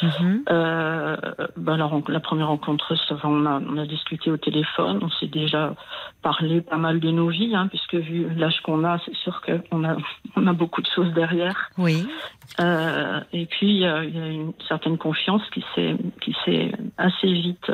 Mhm. 0.01 0.43
Euh, 0.49 1.17
ben, 1.57 1.77
la, 1.77 2.19
première 2.19 2.47
rencontre, 2.47 2.95
ça 2.95 3.15
on, 3.23 3.45
a, 3.45 3.59
on 3.59 3.77
a 3.77 3.85
discuté 3.85 4.31
au 4.31 4.37
téléphone, 4.37 4.99
on 5.01 5.09
s'est 5.09 5.27
déjà 5.27 5.75
parlé 6.21 6.61
pas 6.61 6.77
mal 6.77 6.99
de 6.99 7.11
nos 7.11 7.29
vies, 7.29 7.55
hein, 7.55 7.67
puisque 7.67 7.95
vu 7.95 8.27
l'âge 8.35 8.61
qu'on 8.61 8.83
a, 8.83 8.99
c'est 9.05 9.15
sûr 9.15 9.41
qu'on 9.41 9.83
a, 9.83 9.95
on 10.35 10.47
a 10.47 10.53
beaucoup 10.53 10.81
de 10.81 10.87
choses 10.87 11.11
derrière. 11.13 11.69
Oui. 11.77 12.07
Euh, 12.59 13.19
et 13.33 13.45
puis, 13.45 13.85
euh, 13.85 14.05
il 14.05 14.17
y 14.17 14.21
a 14.21 14.27
une 14.27 14.53
certaine 14.67 14.97
confiance 14.97 15.41
qui 15.51 15.63
s'est, 15.75 15.95
qui 16.21 16.35
s'est 16.45 16.71
assez 16.97 17.31
vite, 17.31 17.71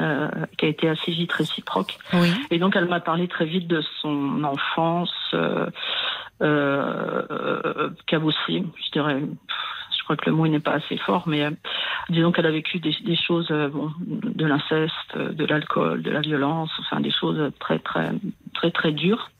euh, 0.00 0.28
qui 0.56 0.66
a 0.66 0.68
été 0.68 0.88
assez 0.88 1.12
vite 1.12 1.32
réciproque. 1.32 1.98
Oui. 2.12 2.30
Et 2.50 2.58
donc, 2.58 2.76
elle 2.76 2.86
m'a 2.86 3.00
parlé 3.00 3.28
très 3.28 3.44
vite 3.44 3.66
de 3.66 3.82
son 4.00 4.44
enfance, 4.44 5.12
euh, 5.34 5.66
euh, 6.42 7.90
cabossée, 8.06 8.64
je 8.84 8.90
dirais. 8.92 9.20
Je 9.96 10.04
crois 10.04 10.16
que 10.16 10.30
le 10.30 10.36
mot 10.36 10.46
n'est 10.46 10.60
pas 10.60 10.72
assez 10.74 10.96
fort, 10.96 11.24
mais 11.26 11.44
euh, 11.44 11.50
disons 12.08 12.32
qu'elle 12.32 12.46
a 12.46 12.50
vécu 12.50 12.78
des, 12.78 12.94
des 13.04 13.16
choses, 13.16 13.48
euh, 13.50 13.68
bon, 13.68 13.90
de 14.00 14.46
l'inceste, 14.46 15.16
de 15.18 15.44
l'alcool, 15.44 16.02
de 16.02 16.10
la 16.10 16.20
violence, 16.20 16.70
enfin 16.80 17.00
des 17.00 17.10
choses 17.10 17.50
très, 17.58 17.78
très, 17.78 18.12
très, 18.54 18.70
très 18.70 18.92
dures. 18.92 19.30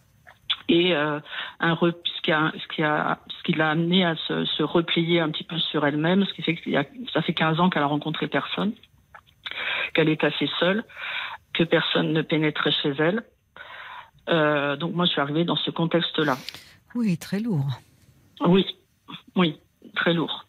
Et 0.68 0.94
euh, 0.94 1.18
un 1.60 1.72
re- 1.72 1.94
ce 2.05 2.20
qui 2.20 2.32
a, 2.32 2.52
ce 2.55 2.68
qui 2.74 2.82
a, 2.82 3.18
ce 3.28 3.43
qui 3.44 3.52
l'a 3.55 3.70
amené 3.70 4.05
à 4.05 4.16
se, 4.16 4.44
se 4.44 4.62
replier 4.62 5.20
un 5.20 5.30
petit 5.30 5.44
peu 5.44 5.56
sur 5.56 5.86
elle-même, 5.86 6.26
ce 6.26 6.35
qui 6.35 6.43
fait 6.43 6.56
que 6.56 6.70
ça 7.14 7.22
fait 7.22 7.32
15 7.32 7.59
ans 7.60 7.70
qu'elle 7.70 7.82
a 7.82 7.86
rencontré 7.86 8.26
personne, 8.26 8.72
qu'elle 9.94 10.09
est 10.09 10.22
assez 10.24 10.48
seule, 10.60 10.85
que 11.55 11.64
personne 11.64 12.12
ne 12.12 12.22
pénétrait 12.22 12.70
chez 12.72 12.90
elle. 12.98 13.22
Euh, 14.28 14.76
donc 14.76 14.94
moi, 14.94 15.06
je 15.06 15.12
suis 15.12 15.20
arrivée 15.20 15.44
dans 15.44 15.56
ce 15.56 15.70
contexte-là. 15.70 16.36
Oui, 16.94 17.16
très 17.18 17.40
lourd. 17.40 17.66
Oui, 18.40 18.66
oui, 19.36 19.59
très 19.97 20.12
lourd. 20.12 20.44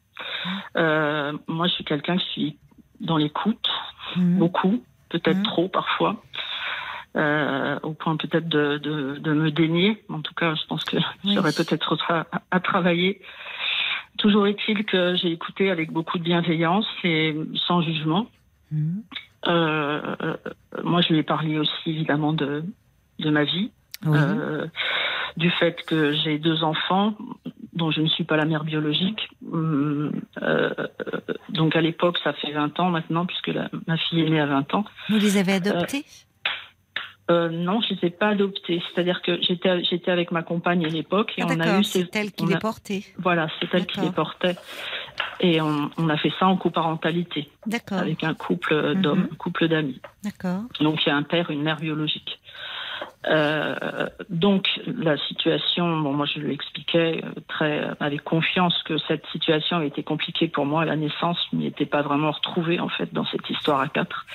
Euh, 0.76 1.34
moi, 1.48 1.68
je 1.68 1.74
suis 1.74 1.84
quelqu'un 1.86 2.18
qui 2.18 2.26
suis 2.32 2.58
dans 3.00 3.18
l'écoute, 3.18 3.68
Mhm. 4.18 4.38
beaucoup, 4.40 4.84
peut-être 5.10 5.38
Mhm. 5.38 5.44
trop 5.44 5.68
parfois, 5.70 6.22
euh, 7.16 7.80
au 7.84 7.94
point 7.94 8.18
peut-être 8.18 8.48
de, 8.50 8.78
de, 8.78 9.18
de 9.18 9.34
me 9.34 9.50
dénier. 9.52 10.04
En 10.10 10.22
tout 10.22 10.34
cas, 10.34 10.56
je 10.56 10.66
pense 10.68 10.84
que 10.84 10.98
Oui. 11.24 11.34
j'aurais 11.34 11.54
peut-être 11.54 11.98
à 12.52 12.60
travailler. 12.60 13.22
Toujours 14.18 14.48
est-il 14.48 14.84
que 14.86 15.16
j'ai 15.16 15.32
écouté 15.32 15.72
avec 15.72 15.92
beaucoup 15.92 16.18
de 16.18 16.24
bienveillance 16.24 16.86
et 17.06 17.36
sans 17.68 17.82
jugement. 17.82 18.28
Euh, 18.72 20.16
euh, 20.22 20.38
moi, 20.84 21.02
je 21.02 21.10
lui 21.14 21.20
ai 21.20 21.24
parlé 21.24 21.58
aussi 21.58 21.72
évidemment 21.90 22.34
de, 22.34 22.64
de 23.20 23.30
ma 23.30 23.44
vie, 23.44 23.72
Oui. 24.06 24.18
euh, 24.18 24.68
du 25.38 25.50
fait 25.52 25.82
que 25.86 26.14
j'ai 26.14 26.38
deux 26.40 26.64
enfants 26.64 27.16
dont 27.74 27.92
je 27.92 28.02
ne 28.02 28.08
suis 28.08 28.26
pas 28.26 28.36
la 28.36 28.46
mère 28.46 28.64
biologique. 28.66 29.30
Hum, 29.52 30.12
euh, 30.42 30.74
donc 31.50 31.76
à 31.76 31.82
l'époque, 31.82 32.18
ça 32.24 32.34
fait 32.34 32.52
20 32.52 32.78
ans 32.80 32.90
maintenant, 32.90 33.26
puisque 33.26 33.48
la- 33.48 33.70
ma 33.88 33.96
fille 33.98 34.22
est 34.22 34.30
née 34.30 34.42
à 34.42 34.46
20 34.46 34.74
ans. 34.74 34.84
Vous 35.10 35.18
les 35.18 35.38
avez 35.38 35.54
adoptés? 35.54 36.04
Euh, 37.30 37.50
non, 37.50 37.80
je 37.82 37.94
ne 37.94 38.00
les 38.00 38.08
ai 38.08 38.10
pas 38.12 38.30
adoptés. 38.30 38.82
C'est-à-dire 38.94 39.22
que 39.22 39.40
j'étais 39.42 39.84
j'étais 39.84 40.10
avec 40.12 40.32
ma 40.32 40.42
compagne 40.42 40.86
à 40.86 40.90
l'époque 40.90 41.34
et 41.38 41.44
Ah, 41.44 41.48
on 41.50 41.60
a 41.60 41.80
eu 41.80 41.84
c'est 41.84 42.04
ces- 42.04 42.10
elle 42.20 42.32
qui 42.32 42.46
les 42.48 42.58
portait. 42.58 43.04
Voilà, 43.18 43.48
c'est 43.60 43.68
elle 43.74 43.86
qui 43.86 44.00
les 44.00 44.12
portait. 44.12 44.56
Et 45.42 45.62
on, 45.62 45.90
on 45.98 46.10
a 46.10 46.18
fait 46.18 46.34
ça 46.40 46.48
en 46.48 46.58
coparentalité 46.58 47.50
D'accord, 47.66 48.00
avec 48.00 48.24
un 48.24 48.34
couple 48.34 48.96
d'hommes, 48.96 49.20
Mhm. 49.20 49.30
un 49.32 49.36
couple 49.36 49.68
d'amis. 49.68 50.02
d'accord. 50.24 50.62
Donc 50.82 51.06
il 51.06 51.10
y 51.10 51.12
a 51.12 51.16
un 51.16 51.24
père, 51.24 51.50
une 51.52 51.62
mère 51.62 51.78
biologique. 51.78 52.40
Euh, 53.28 54.08
donc 54.30 54.68
la 54.86 55.18
situation, 55.18 56.00
bon 56.00 56.14
moi 56.14 56.26
je 56.26 56.40
lui 56.40 56.54
expliquais 56.54 57.22
euh, 57.24 57.40
très 57.48 57.90
avec 58.00 58.24
confiance 58.24 58.82
que 58.84 58.98
cette 58.98 59.26
situation 59.28 59.82
été 59.82 60.04
compliquée 60.04 60.48
pour 60.48 60.66
moi. 60.66 60.84
À 60.84 60.86
la 60.86 60.96
naissance, 60.96 61.38
je 61.52 61.58
m'y 61.58 61.66
étais 61.68 61.86
pas 61.86 62.02
vraiment 62.02 62.32
retrouvée 62.32 62.80
en 62.80 62.90
fait 62.90 63.14
dans 63.14 63.26
cette 63.26 63.50
histoire 63.50 63.82
à 63.82 63.88
quatre, 63.88 64.26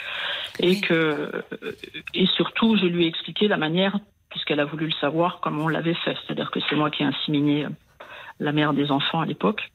et 0.61 0.69
Oui. 0.69 0.81
que 0.81 0.95
euh, 0.95 1.43
et 2.13 2.27
surtout 2.27 2.77
je 2.77 2.87
lui 2.87 3.05
ai 3.05 3.09
expliqué 3.09 3.49
la 3.49 3.57
manière 3.57 3.99
puisqu'elle 4.29 4.61
a 4.61 4.65
voulu 4.65 4.87
le 4.87 4.93
savoir 5.01 5.39
comment 5.41 5.65
on 5.65 5.69
l'avait 5.69 5.95
fait, 5.95 6.17
c'est-à-dire 6.27 6.51
que 6.51 6.61
c'est 6.69 6.75
moi 6.75 6.91
qui 6.91 7.03
ai 7.03 7.07
inséminé 7.07 7.65
euh, 7.65 7.69
la 8.41 8.53
mère 8.53 8.73
des 8.73 8.91
enfants 8.91 9.21
à 9.21 9.27
l'époque, 9.27 9.71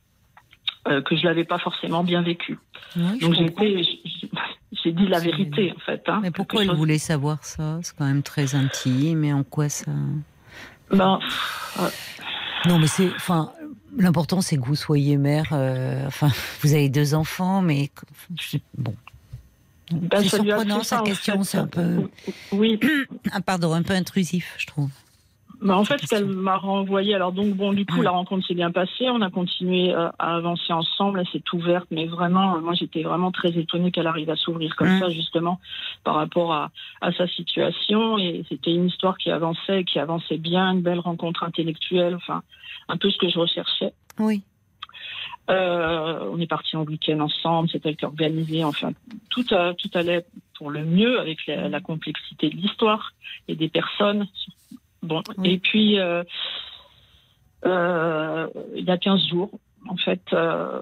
euh, 0.88 1.02
que 1.02 1.16
je 1.18 1.24
l'avais 1.26 1.44
pas 1.46 1.60
forcément 1.60 2.04
bien 2.04 2.22
vécu. 2.22 2.58
Oui, 2.96 3.20
Donc 3.20 3.34
j'ai 4.84 4.92
dit 4.92 5.08
la 5.08 5.20
vérité 5.20 5.74
en 5.76 5.80
fait. 5.80 6.02
Hein, 6.08 6.20
Mais 6.22 6.32
pourquoi 6.32 6.62
elle 6.62 6.70
chose- 6.70 6.78
voulait 6.78 6.98
savoir 6.98 7.44
ça? 7.44 7.80
C'est 7.84 7.96
quand 7.96 8.06
même 8.06 8.24
très 8.24 8.56
intime. 8.56 9.24
Et 9.24 9.34
en 9.34 9.44
quoi 9.44 9.70
ça? 9.70 9.92
Ben, 10.92 11.20
Non, 12.66 12.80
mais 12.80 12.88
c'est. 12.88 13.08
Enfin, 13.16 13.52
l'important 13.98 14.42
c'est 14.42 14.58
que 14.58 14.66
vous 14.66 14.76
soyez 14.76 15.18
mère. 15.18 15.46
euh, 15.52 16.06
enfin, 16.08 16.30
vous 16.62 16.74
avez 16.74 16.90
deux 16.90 17.14
enfants, 17.14 17.62
mais 17.62 17.90
bon. 18.78 18.96
Ben, 19.92 20.22
c'est 20.22 20.30
surprenant 20.30 20.84
sa 20.84 21.02
en 21.02 21.04
question, 21.04 21.38
fait. 21.40 21.44
c'est 21.44 21.58
un 21.58 21.68
peu. 21.68 22.10
Oui, 22.52 22.80
Ah, 23.32 23.42
pardon, 23.42 23.74
un 23.74 23.82
peu 23.82 23.94
intrusif, 23.94 24.54
je 24.58 24.68
trouve. 24.68 24.92
Mais 25.62 25.74
en 25.74 25.84
fait, 25.84 25.98
ce 26.00 26.08
qu'elle 26.08 26.26
m'a 26.26 26.56
renvoyé, 26.58 27.14
alors 27.16 27.32
donc 27.32 27.54
bon, 27.56 27.74
du 27.74 27.86
coup, 27.86 28.02
la 28.02 28.12
rencontre 28.12 28.46
s'est 28.48 28.54
bien 28.54 28.72
passée, 28.72 29.10
on 29.10 29.22
a 29.22 29.30
continué 29.30 29.94
euh, 29.94 30.10
à 30.18 30.36
avancer 30.36 30.72
ensemble, 30.74 31.20
elle 31.20 31.28
s'est 31.28 31.44
ouverte, 31.54 31.88
mais 31.92 32.06
vraiment, 32.06 32.56
euh, 32.56 32.60
moi, 32.62 32.74
j'étais 32.74 33.04
vraiment 33.04 33.32
très 33.32 33.50
étonnée 33.58 33.92
qu'elle 33.92 34.08
arrive 34.08 34.30
à 34.30 34.36
s'ouvrir 34.36 34.76
comme 34.76 34.90
Mm. 34.96 35.00
ça, 35.00 35.10
justement, 35.10 35.60
par 36.04 36.16
rapport 36.16 36.54
à, 36.54 36.72
à 37.02 37.12
sa 37.12 37.28
situation, 37.28 38.18
et 38.18 38.44
c'était 38.50 38.72
une 38.74 38.88
histoire 38.88 39.18
qui 39.18 39.32
avançait, 39.32 39.84
qui 39.84 40.00
avançait 40.00 40.38
bien, 40.38 40.72
une 40.72 40.82
belle 40.82 41.00
rencontre 41.00 41.44
intellectuelle, 41.44 42.16
enfin, 42.16 42.42
un 42.88 42.98
peu 42.98 43.10
ce 43.12 43.18
que 43.18 43.30
je 43.30 43.38
recherchais. 43.40 43.94
Oui. 44.18 44.42
Euh, 45.50 46.30
on 46.32 46.40
est 46.40 46.48
parti 46.48 46.78
en 46.78 46.84
week-end 46.84 47.20
ensemble, 47.22 47.70
qui 47.70 48.06
organisait, 48.06 48.64
enfin, 48.64 48.92
tout, 49.30 49.46
a- 49.52 49.74
tout 49.74 49.90
allait 49.96 50.26
pour 50.56 50.70
le 50.70 50.86
mieux 50.86 51.20
avec 51.20 51.46
la, 51.48 51.70
la 51.70 51.80
complexité 51.80 52.50
de 52.50 52.56
l'histoire 52.56 53.14
et 53.48 53.56
des 53.56 53.68
personnes. 53.70 54.28
Bon, 55.04 55.22
Oui. 55.38 55.52
et 55.54 55.58
puis, 55.60 56.00
euh, 56.00 56.24
euh, 57.66 58.48
il 58.76 58.84
y 58.86 58.92
a 58.92 58.98
15 58.98 59.28
jours, 59.28 59.50
en 59.88 59.98
fait, 59.98 60.22
euh, 60.34 60.82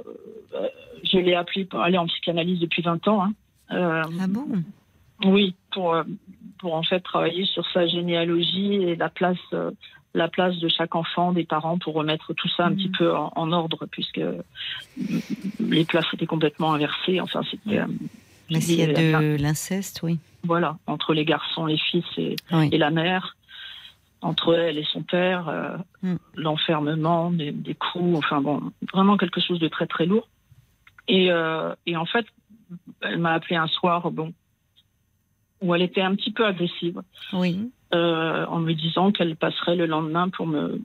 je 1.03 1.17
l'ai 1.17 1.35
appelé 1.35 1.65
pour 1.65 1.81
aller 1.81 1.97
en 1.97 2.07
psychanalyse 2.07 2.59
depuis 2.59 2.81
20 2.81 3.07
ans. 3.07 3.23
hein. 3.23 3.33
Ah 3.69 4.03
bon? 4.27 4.45
oui, 5.25 5.55
pour, 5.71 5.95
pour 6.59 6.75
en 6.75 6.83
fait 6.83 6.99
travailler 7.01 7.45
sur 7.45 7.65
sa 7.71 7.85
généalogie 7.87 8.73
et 8.75 8.95
la 8.95 9.09
place, 9.09 9.37
la 10.13 10.27
place 10.27 10.57
de 10.59 10.67
chaque 10.69 10.95
enfant, 10.95 11.31
des 11.33 11.43
parents, 11.43 11.77
pour 11.79 11.95
remettre 11.95 12.33
tout 12.33 12.47
ça 12.49 12.65
un 12.65 12.73
petit 12.73 12.89
peu 12.89 13.15
en, 13.15 13.31
en 13.35 13.51
ordre, 13.51 13.85
puisque 13.91 14.21
les 15.59 15.85
places 15.85 16.05
étaient 16.13 16.25
complètement 16.27 16.73
inversées. 16.73 17.19
Enfin, 17.19 17.41
c'était. 17.49 17.81
Mais 18.49 18.61
s'il 18.61 18.79
y 18.79 18.83
a 18.83 18.87
de 18.93 19.35
l'inceste, 19.41 20.01
oui. 20.03 20.19
Voilà, 20.43 20.77
entre 20.87 21.13
les 21.13 21.25
garçons, 21.25 21.65
les 21.65 21.77
fils 21.77 22.05
et, 22.17 22.35
Oui. 22.53 22.69
et 22.71 22.77
la 22.77 22.89
mère, 22.91 23.35
entre 24.21 24.55
elle 24.55 24.77
et 24.77 24.83
son 24.91 25.03
père, 25.03 25.47
euh, 25.49 25.77
Mm. 26.03 26.15
l'enfermement, 26.35 27.31
des, 27.31 27.51
des 27.51 27.75
coups, 27.75 28.17
enfin 28.17 28.41
bon, 28.41 28.71
vraiment 28.93 29.17
quelque 29.17 29.41
chose 29.41 29.59
de 29.59 29.67
très 29.67 29.87
très 29.87 30.05
lourd. 30.05 30.27
Et, 31.07 31.31
euh, 31.31 31.73
et 31.85 31.95
en 31.95 32.05
fait, 32.05 32.25
elle 33.01 33.17
m'a 33.19 33.33
appelé 33.33 33.55
un 33.55 33.67
soir, 33.67 34.11
bon, 34.11 34.33
où 35.61 35.73
elle 35.73 35.81
était 35.81 36.01
un 36.01 36.15
petit 36.15 36.31
peu 36.31 36.45
agressive, 36.45 37.01
Oui. 37.33 37.71
euh, 37.93 38.45
en 38.45 38.59
me 38.59 38.73
disant 38.73 39.11
qu'elle 39.11 39.35
passerait 39.35 39.75
le 39.75 39.85
lendemain 39.85 40.29
pour 40.29 40.47
me 40.47 40.81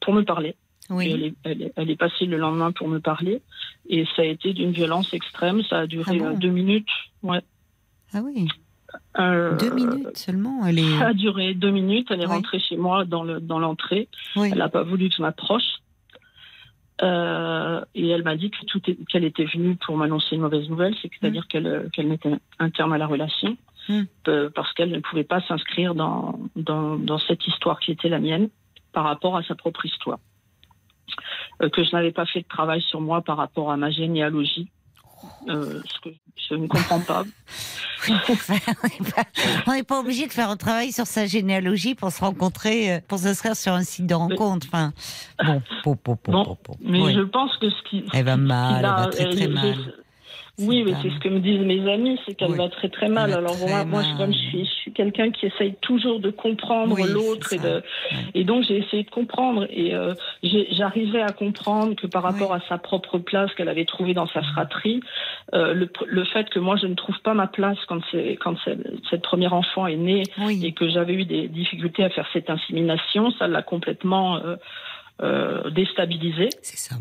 pour 0.00 0.14
me 0.14 0.22
parler. 0.22 0.54
Elle, 0.90 0.96
Oui. 0.96 1.06
est, 1.12 1.34
elle, 1.44 1.62
est, 1.62 1.72
elle 1.76 1.90
est 1.90 1.96
passée 1.96 2.24
le 2.24 2.38
lendemain 2.38 2.72
pour 2.72 2.88
me 2.88 2.98
parler, 3.00 3.42
et 3.88 4.06
ça 4.16 4.22
a 4.22 4.24
été 4.24 4.52
d'une 4.54 4.70
violence 4.72 5.12
extrême. 5.12 5.62
Ça 5.64 5.80
a 5.80 5.86
duré 5.86 6.12
Ah 6.14 6.18
bon 6.32 6.38
deux 6.38 6.48
minutes. 6.50 6.88
Ouais. 7.22 7.42
Ah 8.14 8.20
oui. 8.24 8.48
Euh, 9.18 9.56
Deux 9.56 9.70
minutes 9.74 10.16
seulement. 10.16 10.64
Elle 10.66 10.78
est. 10.78 10.98
Ça 10.98 11.08
a 11.08 11.12
duré 11.14 11.54
deux 11.54 11.70
minutes. 11.70 12.08
Elle 12.10 12.20
est 12.20 12.26
Oui. 12.26 12.32
rentrée 12.34 12.58
chez 12.60 12.76
moi 12.76 13.04
dans 13.04 13.24
le 13.24 13.40
dans 13.40 13.58
l'entrée. 13.58 14.08
Oui. 14.36 14.48
Elle 14.52 14.58
n'a 14.58 14.68
pas 14.68 14.82
voulu 14.82 15.08
que 15.08 15.14
je 15.16 15.22
m'approche. 15.22 15.64
Euh, 17.00 17.80
et 17.94 18.08
elle 18.08 18.24
m'a 18.24 18.36
dit 18.36 18.50
que 18.50 18.90
qu'elle 19.10 19.24
était 19.24 19.44
venue 19.44 19.76
pour 19.76 19.96
m'annoncer 19.96 20.34
une 20.34 20.40
mauvaise 20.42 20.68
nouvelle, 20.68 20.94
c'est-à-dire 21.00 21.46
qu'elle 21.46 21.66
euh, 21.66 21.88
qu'elle 21.92 22.08
mettait 22.08 22.32
un 22.58 22.70
terme 22.70 22.92
à 22.92 22.98
la 22.98 23.06
relation 23.06 23.56
Mm. 23.88 24.02
euh, 24.28 24.50
parce 24.54 24.70
qu'elle 24.74 24.90
ne 24.90 24.98
pouvait 25.00 25.24
pas 25.24 25.40
s'inscrire 25.48 25.94
dans, 25.94 26.38
dans 26.56 26.96
dans 26.98 27.18
cette 27.20 27.46
histoire 27.46 27.80
qui 27.80 27.90
était 27.92 28.10
la 28.10 28.18
mienne 28.18 28.50
par 28.92 29.04
rapport 29.04 29.34
à 29.36 29.42
sa 29.44 29.54
propre 29.54 29.86
histoire. 29.86 30.18
Euh, 31.62 31.70
que 31.70 31.82
je 31.82 31.92
n'avais 31.92 32.12
pas 32.12 32.26
fait 32.26 32.40
de 32.42 32.48
travail 32.48 32.82
sur 32.82 33.00
moi 33.00 33.22
par 33.22 33.38
rapport 33.38 33.70
à 33.70 33.78
ma 33.78 33.90
généalogie, 33.90 34.68
euh, 35.48 35.80
ce 35.86 36.08
que 36.08 36.14
je 36.48 36.54
ne 36.54 36.66
comprends 36.66 37.00
pas. 37.00 37.24
On 39.66 39.72
n'est 39.72 39.82
pas 39.82 40.00
obligé 40.00 40.26
de 40.26 40.32
faire 40.32 40.50
un 40.50 40.56
travail 40.56 40.92
sur 40.92 41.06
sa 41.06 41.26
généalogie 41.26 41.94
pour 41.94 42.10
se 42.12 42.20
rencontrer, 42.20 42.92
euh, 42.94 43.00
pour 43.06 43.18
s'inscrire 43.18 43.56
sur 43.56 43.72
un 43.72 43.82
site 43.82 44.06
de 44.06 44.14
rencontre. 44.14 44.66
Enfin, 44.68 44.92
bon, 45.44 45.62
po, 45.82 45.94
po, 45.94 46.16
po, 46.16 46.32
Bon, 46.32 46.44
po, 46.44 46.54
po. 46.54 46.76
Mais 46.80 47.00
Oui. 47.02 47.14
je 47.14 47.20
pense 47.22 47.56
que 47.58 47.68
ce 47.70 47.82
qui 47.90 48.04
Elle 48.14 48.24
va 48.24 48.34
ce 48.34 48.38
qui 48.38 48.42
mal, 48.46 48.76
elle 48.76 48.82
va 48.82 49.06
très 49.08 49.30
très 49.30 49.42
elle- 49.44 49.52
mal. 49.52 49.94
Oui, 50.60 50.82
mais 50.84 50.92
c'est 51.02 51.10
ce 51.10 51.18
que 51.20 51.28
me 51.28 51.38
disent 51.38 51.60
mes 51.60 51.88
amis, 51.88 52.18
c'est 52.26 52.34
qu'elle 52.34 52.50
Oui. 52.50 52.58
va 52.58 52.68
très 52.68 52.88
très 52.88 53.08
mal. 53.08 53.32
Alors 53.32 53.56
très 53.56 53.68
moi, 53.68 53.84
moi, 53.84 54.02
je, 54.02 54.16
comme 54.18 54.32
je 54.32 54.38
suis, 54.38 54.64
je 54.64 54.70
suis 54.70 54.92
quelqu'un 54.92 55.30
qui 55.30 55.46
essaye 55.46 55.74
toujours 55.80 56.18
de 56.18 56.30
comprendre 56.30 56.94
Oui, 56.96 57.08
l'autre 57.12 57.52
et 57.52 57.58
de, 57.58 57.82
et 58.34 58.42
donc 58.44 58.64
j'ai 58.64 58.78
essayé 58.78 59.04
de 59.04 59.10
comprendre 59.10 59.66
et 59.70 59.94
euh, 59.94 60.14
j'arrivais 60.42 61.22
à 61.22 61.32
comprendre 61.32 61.94
que 61.94 62.06
par 62.08 62.22
rapport 62.24 62.52
à 62.52 62.60
sa 62.68 62.76
propre 62.78 63.18
place 63.18 63.52
qu'elle 63.54 63.68
avait 63.68 63.84
trouvée 63.84 64.14
dans 64.14 64.26
sa 64.26 64.42
fratrie, 64.42 65.00
euh, 65.54 65.74
le, 65.74 65.88
le 66.06 66.24
fait 66.24 66.48
que 66.50 66.58
moi 66.58 66.76
je 66.76 66.86
ne 66.88 66.94
trouve 66.94 67.18
pas 67.20 67.34
ma 67.34 67.46
place 67.46 67.78
quand 67.86 68.00
c'est 68.10 68.36
quand 68.40 68.56
c'est- 68.64 68.78
cette 69.10 69.22
première 69.22 69.52
enfant 69.54 69.86
est 69.86 69.96
née 69.96 70.24
et 70.64 70.72
que 70.72 70.88
j'avais 70.88 71.14
eu 71.14 71.24
des 71.24 71.46
difficultés 71.48 72.02
à 72.02 72.10
faire 72.10 72.26
cette 72.32 72.50
insémination, 72.50 73.30
ça 73.38 73.46
l'a 73.46 73.62
complètement 73.62 74.40
euh, 75.22 75.70
déstabilisée. 75.70 76.48
c'est 76.62 76.76
ça. 76.78 76.96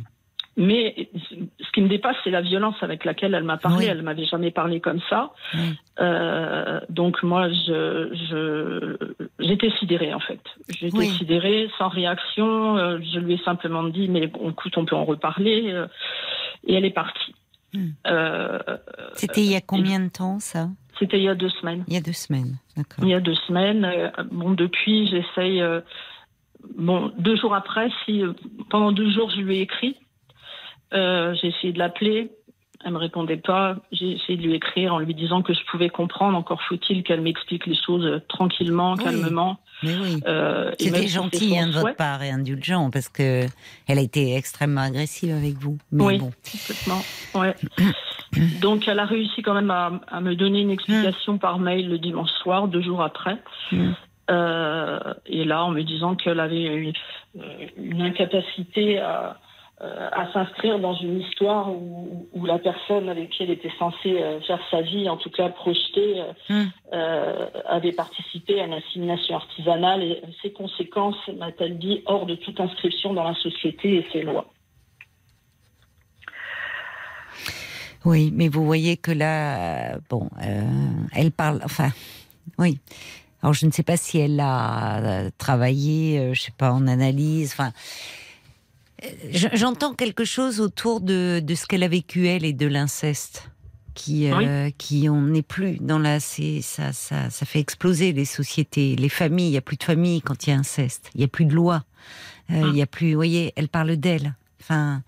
Mais 0.59 1.09
ce 1.21 1.71
qui 1.71 1.81
me 1.81 1.87
dépasse, 1.87 2.15
c'est 2.23 2.31
la 2.31 2.41
violence 2.41 2.75
avec 2.81 3.05
laquelle 3.05 3.35
elle 3.35 3.43
m'a 3.43 3.57
parlé. 3.57 3.85
Oui. 3.85 3.91
Elle 3.91 4.01
m'avait 4.01 4.25
jamais 4.25 4.49
parlé 4.49 4.79
comme 4.81 4.99
ça. 5.07 5.31
Oui. 5.53 5.77
Euh, 5.99 6.79
donc 6.89 7.21
moi, 7.21 7.47
je, 7.49 8.97
j'étais 9.39 9.69
sidérée 9.79 10.13
en 10.13 10.19
fait. 10.19 10.39
J'étais 10.69 10.97
Oui. 10.97 11.07
sidérée, 11.09 11.69
sans 11.77 11.89
réaction. 11.89 12.77
Euh, 12.77 12.97
je 13.13 13.19
lui 13.19 13.35
ai 13.35 13.37
simplement 13.43 13.83
dit, 13.83 14.07
mais 14.09 14.25
bon, 14.27 14.49
écoute, 14.49 14.75
on 14.77 14.85
peut 14.85 14.95
en 14.95 15.05
reparler. 15.05 15.69
Euh, 15.71 15.85
Et 16.65 16.73
elle 16.73 16.85
est 16.85 16.89
partie. 16.91 17.35
Hmm. 17.73 17.89
Euh, 18.07 18.57
C'était 19.13 19.41
il 19.41 19.51
y 19.51 19.55
a 19.55 19.61
combien 19.61 19.99
de 19.99 20.09
temps 20.09 20.39
ça? 20.39 20.69
C'était 20.97 21.17
il 21.19 21.23
y 21.23 21.29
a 21.29 21.35
deux 21.35 21.49
semaines. 21.49 21.83
Il 21.87 21.93
y 21.93 21.97
a 21.97 22.01
deux 22.01 22.13
semaines, 22.13 22.57
d'accord. 22.75 23.03
Il 23.05 23.09
y 23.09 23.13
a 23.13 23.19
deux 23.19 23.35
semaines. 23.47 24.11
Bon, 24.31 24.51
depuis, 24.51 25.07
j'essaye. 25.07 25.61
euh, 25.61 25.81
Bon, 26.77 27.13
deux 27.19 27.35
jours 27.37 27.53
après, 27.53 27.89
si 28.03 28.23
pendant 28.71 28.91
deux 28.91 29.09
jours, 29.11 29.29
je 29.29 29.39
lui 29.41 29.57
ai 29.57 29.61
écrit. 29.61 29.95
Euh, 30.93 31.33
j'ai 31.41 31.47
essayé 31.47 31.73
de 31.73 31.79
l'appeler. 31.79 32.31
Elle 32.85 32.93
me 32.93 32.97
répondait 32.99 33.37
pas. 33.37 33.77
J'ai 33.91 34.11
essayé 34.11 34.37
de 34.37 34.43
lui 34.43 34.53
écrire 34.53 34.93
en 34.93 34.99
lui 34.99 35.15
disant 35.15 35.41
que 35.41 35.53
je 35.53 35.59
pouvais 35.71 35.89
comprendre. 35.89 36.37
Encore 36.37 36.61
faut-il 36.61 37.03
qu'elle 37.03 37.21
m'explique 37.21 37.65
les 37.65 37.75
choses 37.75 38.05
euh, 38.05 38.19
tranquillement, 38.29 38.93
Oui. 38.97 39.03
calmement. 39.03 39.57
Mais 39.83 39.95
oui. 39.95 40.19
Euh, 40.27 40.71
C'était 40.79 41.07
gentil 41.07 41.57
hein, 41.57 41.67
de 41.67 41.71
votre 41.73 41.95
part 41.95 42.21
et 42.23 42.29
indulgent 42.29 42.89
parce 42.91 43.09
que 43.09 43.45
elle 43.87 43.97
a 43.97 44.01
été 44.01 44.35
extrêmement 44.35 44.81
agressive 44.81 45.33
avec 45.35 45.55
vous. 45.55 45.77
Mais 45.91 46.03
Oui. 46.03 46.17
bon, 46.19 46.31
Complètement. 46.51 47.01
Ouais. 47.35 47.55
Donc, 48.61 48.87
elle 48.87 48.99
a 48.99 49.05
réussi 49.05 49.41
quand 49.41 49.53
même 49.55 49.71
à, 49.71 49.99
à 50.09 50.21
me 50.21 50.35
donner 50.35 50.61
une 50.61 50.71
explication 50.71 51.37
par 51.39 51.59
mail 51.59 51.89
le 51.89 51.97
dimanche 51.97 52.29
soir, 52.43 52.67
deux 52.67 52.81
jours 52.81 53.01
après. 53.01 53.37
Mm. 53.71 53.91
Euh, 54.29 54.99
et 55.25 55.45
là, 55.45 55.63
en 55.63 55.71
me 55.71 55.81
disant 55.83 56.15
qu'elle 56.15 56.39
avait 56.39 56.63
une, 56.63 56.93
une 57.77 58.01
incapacité 58.01 58.99
à, 58.99 59.37
à 59.79 60.31
s'inscrire 60.33 60.79
dans 60.79 60.95
une 60.95 61.21
histoire 61.21 61.71
où, 61.71 62.27
où 62.33 62.45
la 62.45 62.57
personne 62.57 63.09
avec 63.09 63.29
qui 63.29 63.43
elle 63.43 63.51
était 63.51 63.71
censée 63.77 64.21
euh, 64.21 64.41
faire 64.41 64.59
sa 64.71 64.81
vie, 64.81 65.07
en 65.07 65.17
tout 65.17 65.29
cas 65.29 65.49
projetée, 65.49 66.21
euh, 66.49 66.63
euh, 66.93 67.47
avait 67.65 67.91
participé 67.91 68.59
à 68.59 68.65
une 68.65 68.73
assimilation 68.73 69.35
artisanale 69.35 70.01
et 70.01 70.21
ses 70.41 70.51
conséquences, 70.51 71.27
m'a-t-elle 71.37 71.77
dit, 71.77 72.01
hors 72.07 72.25
de 72.25 72.33
toute 72.35 72.59
inscription 72.59 73.13
dans 73.13 73.23
la 73.23 73.35
société 73.35 73.97
et 73.97 74.07
ses 74.11 74.23
lois. 74.23 74.45
oui, 78.05 78.31
mais 78.33 78.47
vous 78.47 78.65
voyez 78.65 78.97
que 78.97 79.11
là, 79.11 79.93
euh, 79.93 79.99
bon, 80.09 80.29
euh, 80.41 80.61
elle 81.13 81.31
parle, 81.31 81.59
enfin, 81.63 81.89
oui, 82.57 82.79
Alors 83.43 83.53
je 83.53 83.65
ne 83.65 83.71
sais 83.71 83.83
pas 83.83 83.97
si 83.97 84.17
elle 84.17 84.39
a 84.39 84.97
euh, 84.97 85.29
travaillé, 85.37 86.19
euh, 86.19 86.33
je 86.33 86.41
sais 86.41 86.53
pas, 86.57 86.71
en 86.71 86.87
analyse. 86.87 87.51
Enfin, 87.53 87.67
euh, 87.67 88.26
j'entends 89.31 89.93
quelque 89.93 90.25
chose 90.25 90.59
autour 90.59 91.01
de, 91.01 91.39
de 91.43 91.55
ce 91.55 91.65
qu'elle 91.67 91.83
a 91.83 91.87
vécu 91.87 92.27
elle 92.27 92.45
et 92.45 92.53
de 92.53 92.65
l'inceste, 92.67 93.51
qui 93.93 94.31
euh, 94.31 94.69
qui 94.77 95.07
on 95.09 95.21
n'est 95.21 95.41
plus 95.41 95.77
dans 95.79 95.99
la, 95.99 96.19
c'est 96.19 96.61
ça 96.61 96.93
ça 96.93 97.29
ça 97.29 97.45
fait 97.45 97.59
exploser 97.59 98.11
les 98.13 98.25
sociétés, 98.25 98.95
les 98.95 99.09
familles. 99.09 99.47
Il 99.49 99.53
y 99.53 99.57
a 99.57 99.61
plus 99.61 99.77
de 99.77 99.83
famille 99.83 100.21
quand 100.21 100.45
il 100.47 100.51
y 100.51 100.53
a 100.53 100.57
inceste. 100.57 101.09
Il 101.15 101.21
y 101.21 101.23
a 101.23 101.27
plus 101.27 101.45
de 101.45 101.53
loi. 101.53 101.83
Euh, 102.51 102.61
Hum. 102.61 102.69
Il 102.71 102.77
y 102.77 102.81
a 102.81 102.87
plus. 102.87 103.09
Vous 103.11 103.15
voyez, 103.17 103.51
elle 103.57 103.67
parle 103.67 103.97
d'elle. 103.97 104.33
Enfin, 104.61 105.03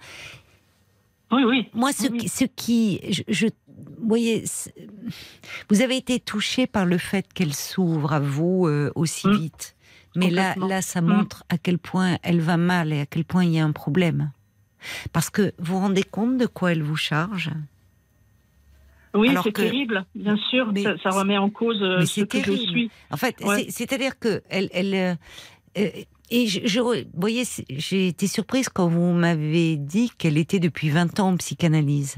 Oui, 1.31 1.43
oui. 1.45 1.67
moi, 1.73 1.93
ce, 1.93 2.07
Oui. 2.07 2.17
qui, 2.17 2.29
ce 2.29 2.43
qui, 2.43 2.99
je, 3.11 3.21
je- 3.27 3.45
vous 3.47 4.07
voyez, 4.07 4.43
vous 5.69 5.81
avez 5.81 5.95
été 5.97 6.19
touché 6.19 6.67
par 6.67 6.85
le 6.85 6.97
fait 6.97 7.31
qu'elle 7.33 7.53
s'ouvre 7.53 8.11
à 8.13 8.19
vous 8.19 8.65
euh, 8.67 8.91
aussi 8.95 9.27
Mm. 9.27 9.37
vite. 9.37 9.75
Mais 10.19 10.29
là, 10.29 10.55
là, 10.55 10.81
ça 10.81 11.01
Mm. 11.01 11.05
montre 11.07 11.43
à 11.49 11.57
quel 11.57 11.77
point 11.79 12.17
elle 12.23 12.41
va 12.41 12.57
mal 12.57 12.93
et 12.93 13.01
à 13.01 13.05
quel 13.05 13.25
point 13.25 13.43
il 13.45 13.51
y 13.51 13.59
a 13.59 13.65
un 13.65 13.71
problème. 13.71 14.31
Parce 15.11 15.29
que 15.29 15.53
vous 15.59 15.73
vous 15.75 15.79
rendez 15.79 16.03
compte 16.03 16.37
de 16.37 16.45
quoi 16.45 16.71
elle 16.71 16.83
vous 16.83 16.95
charge? 16.95 17.51
Oui, 19.15 19.29
c'est 19.43 19.51
que- 19.51 19.61
terrible, 19.61 20.05
bien 20.15 20.37
sûr. 20.49 20.71
Mais 20.71 20.83
ça, 20.83 20.93
ça 21.01 21.09
remet 21.09 21.37
en 21.37 21.49
cause 21.49 21.81
euh, 21.81 21.97
mais 21.99 22.05
ce 22.05 22.21
que 22.21 22.43
je 22.43 22.51
suis. 22.53 22.91
En 23.09 23.17
fait, 23.17 23.35
Ouais. 23.43 23.65
c'est-à-dire 23.69 24.19
que 24.19 24.43
elle, 24.49 24.69
elle 24.71 24.93
euh, 24.93 25.15
euh, 25.79 25.89
et 26.29 26.45
je, 26.47 26.79
vous 26.79 26.93
voyez, 27.15 27.43
j'ai 27.69 28.07
été 28.09 28.27
surprise 28.27 28.69
quand 28.69 28.87
vous 28.87 29.11
m'avez 29.13 29.77
dit 29.77 30.11
qu'elle 30.15 30.37
était 30.37 30.59
depuis 30.59 30.89
20 30.89 31.19
ans 31.19 31.29
en 31.29 31.37
psychanalyse. 31.37 32.17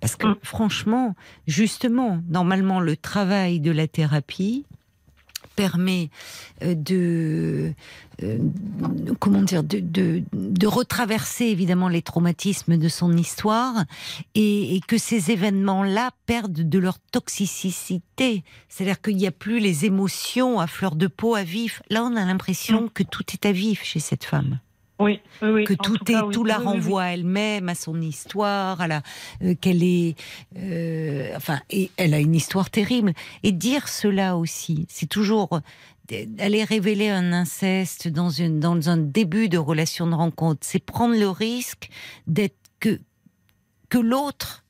Parce 0.00 0.16
que 0.16 0.28
Mm. 0.28 0.36
franchement, 0.42 1.14
justement, 1.46 2.22
normalement, 2.30 2.80
le 2.80 2.96
travail 2.96 3.60
de 3.60 3.70
la 3.70 3.86
thérapie 3.86 4.64
permet 5.56 6.10
euh, 6.62 6.74
de, 6.74 7.72
euh, 8.22 8.38
comment 9.18 9.42
dire 9.42 9.62
de, 9.62 9.80
de, 9.80 10.22
de 10.32 10.66
retraverser 10.66 11.46
évidemment 11.46 11.88
les 11.88 12.02
traumatismes 12.02 12.76
de 12.76 12.88
son 12.88 13.16
histoire 13.16 13.84
et, 14.34 14.76
et 14.76 14.80
que 14.80 14.98
ces 14.98 15.30
événements-là 15.30 16.10
perdent 16.26 16.68
de 16.68 16.78
leur 16.78 16.98
toxicité. 16.98 18.44
C'est-à-dire 18.68 19.00
qu'il 19.00 19.16
n'y 19.16 19.26
a 19.26 19.32
plus 19.32 19.60
les 19.60 19.84
émotions 19.84 20.60
à 20.60 20.66
fleur 20.66 20.96
de 20.96 21.06
peau, 21.06 21.34
à 21.34 21.42
vif. 21.42 21.82
Là, 21.90 22.04
on 22.04 22.16
a 22.16 22.24
l'impression 22.24 22.88
que 22.88 23.02
tout 23.02 23.24
est 23.32 23.46
à 23.46 23.52
vif 23.52 23.82
chez 23.82 24.00
cette 24.00 24.24
femme 24.24 24.60
Oui, 25.02 25.20
oui, 25.42 25.50
oui. 25.50 25.64
que 25.64 25.74
tout, 25.74 25.96
est 25.96 26.12
cas, 26.12 26.22
tout 26.32 26.44
la 26.44 26.58
renvoie 26.58 27.02
à 27.02 27.08
elle-même, 27.12 27.68
à 27.68 27.74
son 27.74 28.00
histoire, 28.00 28.80
à 28.80 28.86
la 28.86 29.02
euh, 29.42 29.54
qu'elle 29.60 29.82
est, 29.82 30.14
euh, 30.56 31.32
enfin, 31.36 31.60
et 31.70 31.90
elle 31.96 32.14
a 32.14 32.18
une 32.18 32.34
histoire 32.34 32.70
terrible. 32.70 33.12
Et 33.42 33.52
dire 33.52 33.88
cela 33.88 34.36
aussi, 34.36 34.86
c'est 34.88 35.08
toujours 35.08 35.54
euh, 35.54 36.24
d'aller 36.26 36.64
révéler 36.64 37.08
un 37.08 37.32
inceste 37.32 38.08
dans 38.08 38.30
une 38.30 38.60
dans 38.60 38.88
un 38.88 38.96
début 38.96 39.48
de 39.48 39.58
relation 39.58 40.06
de 40.06 40.14
rencontre, 40.14 40.60
c'est 40.62 40.84
prendre 40.84 41.16
le 41.16 41.28
risque 41.28 41.88
d'être 42.26 42.56
que 42.80 43.00
que 43.88 43.98
l'autre 43.98 44.61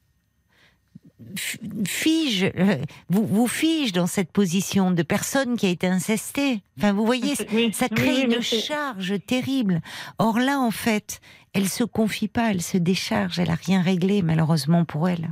fige, 1.87 2.45
euh, 2.45 2.77
vous, 3.09 3.27
vous 3.27 3.47
fige 3.47 3.93
dans 3.93 4.07
cette 4.07 4.33
position 4.33 4.91
de 4.91 5.03
personne 5.03 5.57
qui 5.57 5.67
a 5.67 5.71
été 5.71 5.87
incestée. 5.87 6.63
Enfin, 6.79 6.93
vous 6.93 7.05
voyez, 7.05 7.35
Oui, 7.53 7.73
ça 7.73 7.89
crée 7.89 8.27
oui, 8.27 8.35
une 8.35 8.43
charge 8.43 9.15
terrible. 9.27 9.81
Or 10.19 10.39
là, 10.39 10.59
en 10.59 10.71
fait, 10.71 11.21
elle 11.55 11.69
se 11.69 11.85
confie 11.85 12.29
pas, 12.29 12.51
elle 12.51 12.63
se 12.63 12.79
décharge, 12.79 13.39
elle 13.39 13.51
a 13.51 13.55
rien 13.55 13.83
réglé, 13.83 14.23
malheureusement 14.23 14.85
pour 14.85 15.09
elle. 15.09 15.31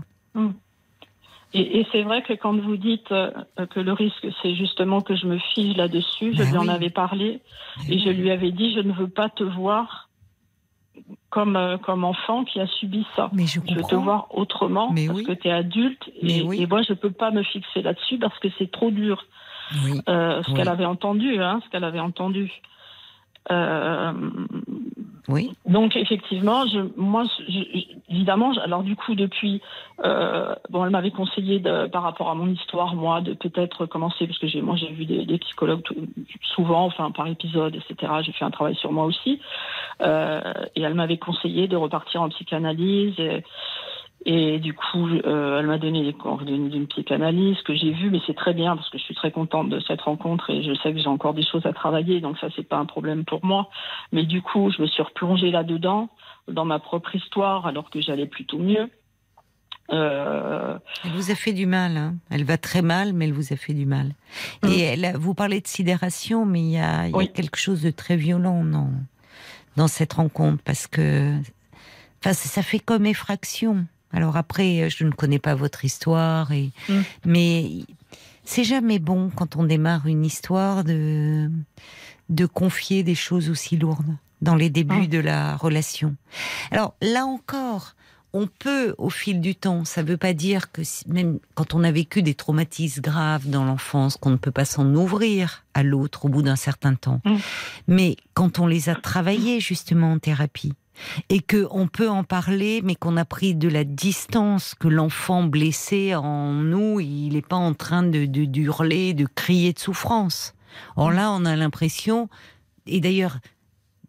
Et, 1.52 1.80
et 1.80 1.86
c'est 1.90 2.02
vrai 2.02 2.22
que 2.22 2.32
quand 2.34 2.56
vous 2.56 2.76
dites 2.76 3.10
euh, 3.10 3.30
que 3.70 3.80
le 3.80 3.92
risque, 3.92 4.26
c'est 4.42 4.54
justement 4.54 5.00
que 5.00 5.16
je 5.16 5.26
me 5.26 5.38
fige 5.54 5.76
là-dessus, 5.76 6.32
je 6.34 6.38
Ben 6.38 6.50
lui 6.50 6.58
en 6.58 6.68
avais 6.68 6.90
parlé 6.90 7.40
et 7.88 7.98
je 7.98 8.10
lui 8.10 8.30
avais 8.30 8.52
dit, 8.52 8.72
je 8.74 8.80
ne 8.80 8.92
veux 8.92 9.08
pas 9.08 9.28
te 9.28 9.42
voir 9.42 10.09
comme, 11.30 11.56
euh, 11.56 11.78
comme 11.78 12.04
enfant 12.04 12.44
qui 12.44 12.60
a 12.60 12.66
subi 12.66 13.06
ça. 13.16 13.30
Mais 13.32 13.46
je 13.46 13.60
Je 13.68 13.74
veux 13.74 13.82
te 13.82 13.94
voir 13.94 14.26
autrement 14.30 14.90
Mais 14.92 15.06
parce 15.06 15.18
oui. 15.20 15.24
que 15.24 15.32
tu 15.32 15.48
es 15.48 15.52
adulte 15.52 16.10
et, 16.20 16.42
oui. 16.42 16.62
et 16.62 16.66
moi 16.66 16.82
je 16.82 16.92
peux 16.94 17.10
pas 17.10 17.30
me 17.30 17.42
fixer 17.42 17.82
là-dessus 17.82 18.18
parce 18.18 18.38
que 18.38 18.48
c'est 18.58 18.70
trop 18.70 18.90
dur. 18.90 19.24
Oui. 19.84 20.00
Euh, 20.08 20.42
ce 20.42 20.52
qu'elle 20.54 20.68
avait 20.68 20.84
entendu, 20.84 21.40
hein, 21.42 21.60
ce 21.64 21.70
qu'elle 21.70 21.84
avait 21.84 22.00
entendu. 22.00 22.50
Euh, 23.50 24.12
Donc 25.66 25.96
effectivement, 25.96 26.64
moi, 26.96 27.24
évidemment, 28.08 28.52
alors 28.62 28.82
du 28.82 28.96
coup 28.96 29.14
depuis, 29.14 29.60
euh, 30.04 30.54
bon, 30.70 30.84
elle 30.84 30.90
m'avait 30.90 31.10
conseillé 31.10 31.58
de, 31.60 31.86
par 31.86 32.02
rapport 32.02 32.30
à 32.30 32.34
mon 32.34 32.48
histoire, 32.48 32.94
moi, 32.94 33.20
de 33.20 33.34
peut-être 33.34 33.86
commencer 33.86 34.26
parce 34.26 34.38
que 34.38 34.60
moi, 34.60 34.76
j'ai 34.76 34.90
vu 34.92 35.04
des, 35.04 35.38
psychologues 35.38 35.82
souvent, 36.54 36.84
enfin 36.84 37.10
par 37.10 37.26
épisode, 37.26 37.76
etc. 37.76 38.12
J'ai 38.22 38.32
fait 38.32 38.44
un 38.44 38.50
travail 38.50 38.74
sur 38.76 38.92
moi 38.92 39.04
aussi, 39.04 39.40
Euh, 40.02 40.40
et 40.76 40.82
elle 40.82 40.94
m'avait 40.94 41.18
conseillé 41.18 41.68
de 41.68 41.76
repartir 41.76 42.22
en 42.22 42.30
psychanalyse. 42.30 43.20
Et 44.26 44.58
du 44.58 44.74
coup, 44.74 45.08
euh, 45.08 45.58
elle 45.60 45.66
m'a 45.66 45.78
donné 45.78 46.02
les 46.02 46.12
coordonnées 46.12 46.68
d'une 46.68 46.86
psychanalyse 46.88 47.56
que 47.62 47.74
j'ai 47.74 47.92
vue, 47.92 48.10
mais 48.10 48.20
c'est 48.26 48.36
très 48.36 48.52
bien 48.52 48.76
parce 48.76 48.90
que 48.90 48.98
je 48.98 49.02
suis 49.04 49.14
très 49.14 49.30
contente 49.30 49.70
de 49.70 49.80
cette 49.80 50.02
rencontre 50.02 50.50
et 50.50 50.62
je 50.62 50.74
sais 50.82 50.92
que 50.92 51.00
j'ai 51.00 51.06
encore 51.08 51.32
des 51.32 51.44
choses 51.44 51.64
à 51.64 51.72
travailler, 51.72 52.20
donc 52.20 52.38
ça 52.38 52.48
c'est 52.54 52.68
pas 52.68 52.76
un 52.76 52.84
problème 52.84 53.24
pour 53.24 53.44
moi. 53.44 53.70
Mais 54.12 54.24
du 54.24 54.42
coup, 54.42 54.70
je 54.76 54.82
me 54.82 54.86
suis 54.86 55.02
replongée 55.02 55.50
là-dedans, 55.50 56.10
dans 56.48 56.66
ma 56.66 56.78
propre 56.78 57.14
histoire, 57.16 57.66
alors 57.66 57.88
que 57.88 58.00
j'allais 58.02 58.26
plutôt 58.26 58.58
mieux. 58.58 58.90
Euh, 59.92 60.78
Elle 61.04 61.10
vous 61.12 61.30
a 61.30 61.34
fait 61.34 61.52
du 61.52 61.66
mal. 61.66 61.96
hein. 61.96 62.14
Elle 62.30 62.44
va 62.44 62.58
très 62.58 62.82
mal, 62.82 63.12
mais 63.12 63.24
elle 63.24 63.32
vous 63.32 63.52
a 63.52 63.56
fait 63.56 63.74
du 63.74 63.86
mal. 63.86 64.12
Mm. 64.62 64.68
Et 64.68 64.80
elle, 64.82 65.16
vous 65.16 65.34
parlez 65.34 65.60
de 65.60 65.66
sidération, 65.66 66.44
mais 66.46 66.60
il 66.60 66.70
y 66.70 66.78
a, 66.78 67.08
il 67.08 67.16
y 67.16 67.20
a 67.20 67.26
quelque 67.26 67.56
chose 67.58 67.82
de 67.82 67.90
très 67.90 68.16
violent 68.16 68.64
dans, 68.64 68.90
dans 69.76 69.88
cette 69.88 70.12
rencontre 70.12 70.62
parce 70.64 70.86
que 70.86 71.34
enfin, 72.20 72.34
ça 72.34 72.62
fait 72.62 72.78
comme 72.78 73.06
effraction. 73.06 73.86
Alors 74.12 74.36
après, 74.36 74.88
je 74.90 75.04
ne 75.04 75.10
connais 75.12 75.38
pas 75.38 75.54
votre 75.54 75.84
histoire, 75.84 76.50
et, 76.52 76.70
Mm. 76.88 77.00
mais 77.26 77.70
c'est 78.44 78.64
jamais 78.64 78.98
bon 78.98 79.30
quand 79.34 79.56
on 79.56 79.64
démarre 79.64 80.06
une 80.06 80.24
histoire 80.24 80.82
de, 80.84 81.48
de 82.28 82.46
confier 82.46 83.02
des 83.02 83.14
choses 83.14 83.48
aussi 83.50 83.76
lourdes 83.76 84.16
dans 84.42 84.56
les 84.56 84.70
débuts 84.70 85.02
Mm. 85.02 85.06
de 85.08 85.18
la 85.18 85.56
relation. 85.56 86.16
Alors 86.70 86.94
là 87.02 87.24
encore, 87.26 87.94
on 88.32 88.46
peut, 88.46 88.94
au 88.98 89.10
fil 89.10 89.40
du 89.40 89.56
temps, 89.56 89.84
ça 89.84 90.02
ne 90.04 90.08
veut 90.08 90.16
pas 90.16 90.32
dire 90.34 90.70
que 90.70 90.84
si- 90.84 91.02
même 91.08 91.40
quand 91.56 91.74
on 91.74 91.82
a 91.82 91.90
vécu 91.90 92.22
des 92.22 92.34
traumatismes 92.34 93.00
graves 93.02 93.48
dans 93.50 93.64
l'enfance, 93.64 94.16
qu'on 94.16 94.30
ne 94.30 94.36
peut 94.36 94.52
pas 94.52 94.64
s'en 94.64 94.86
ouvrir 94.94 95.64
à 95.74 95.82
l'autre 95.82 96.26
au 96.26 96.28
bout 96.28 96.42
d'un 96.42 96.54
certain 96.56 96.94
temps. 96.94 97.20
Mm. 97.24 97.36
Mais 97.88 98.16
quand 98.34 98.58
on 98.60 98.66
les 98.68 98.88
a 98.88 98.94
travaillés 98.94 99.58
justement 99.60 100.12
en 100.12 100.18
thérapie, 100.20 100.72
et 101.28 101.40
que 101.40 101.66
on 101.70 101.88
peut 101.88 102.08
en 102.08 102.24
parler, 102.24 102.80
mais 102.82 102.94
qu'on 102.94 103.16
a 103.16 103.24
pris 103.24 103.54
de 103.54 103.68
la 103.68 103.84
distance, 103.84 104.74
que 104.74 104.88
l'enfant 104.88 105.42
blessé 105.42 106.14
en 106.14 106.52
nous, 106.52 107.00
il 107.00 107.34
n'est 107.34 107.42
pas 107.42 107.56
en 107.56 107.74
train 107.74 108.02
de 108.02 108.24
d'hurler, 108.24 109.14
de 109.14 109.26
crier 109.26 109.72
de 109.72 109.78
souffrance. 109.78 110.54
Or 110.96 111.10
là, 111.10 111.32
on 111.32 111.44
a 111.44 111.56
l'impression, 111.56 112.28
et 112.86 113.00
d'ailleurs, 113.00 113.38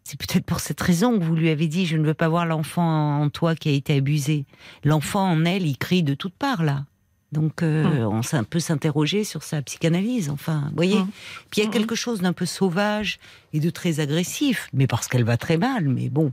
c'est 0.04 0.18
peut-être 0.18 0.44
pour 0.44 0.60
cette 0.60 0.80
raison 0.80 1.18
que 1.18 1.24
vous 1.24 1.36
lui 1.36 1.48
avez 1.48 1.68
dit, 1.68 1.86
je 1.86 1.96
ne 1.96 2.04
veux 2.04 2.14
pas 2.14 2.28
voir 2.28 2.46
l'enfant 2.46 3.20
en 3.20 3.30
toi 3.30 3.54
qui 3.54 3.68
a 3.68 3.72
été 3.72 3.96
abusé. 3.96 4.46
L'enfant 4.84 5.30
en 5.30 5.44
elle, 5.44 5.66
il 5.66 5.78
crie 5.78 6.02
de 6.02 6.14
toutes 6.14 6.34
parts 6.34 6.62
là. 6.62 6.84
Donc, 7.32 7.62
euh, 7.62 8.04
on 8.04 8.22
s'est 8.22 8.36
un 8.36 8.44
peu 8.44 8.60
s'interroger 8.60 9.24
sur 9.24 9.42
sa 9.42 9.62
psychanalyse. 9.62 10.28
Enfin, 10.28 10.64
vous 10.68 10.76
voyez. 10.76 10.98
Mm. 11.00 11.08
Puis 11.50 11.60
il 11.60 11.64
y 11.64 11.66
a 11.66 11.66
Mhm. 11.68 11.72
quelque 11.72 11.94
chose 11.94 12.20
d'un 12.20 12.32
peu 12.34 12.44
sauvage 12.46 13.18
et 13.54 13.60
de 13.60 13.70
très 13.70 14.00
agressif, 14.00 14.68
mais 14.74 14.86
parce 14.86 15.08
qu'elle 15.08 15.24
va 15.24 15.38
très 15.38 15.56
mal. 15.56 15.88
Mais 15.88 16.10
bon, 16.10 16.32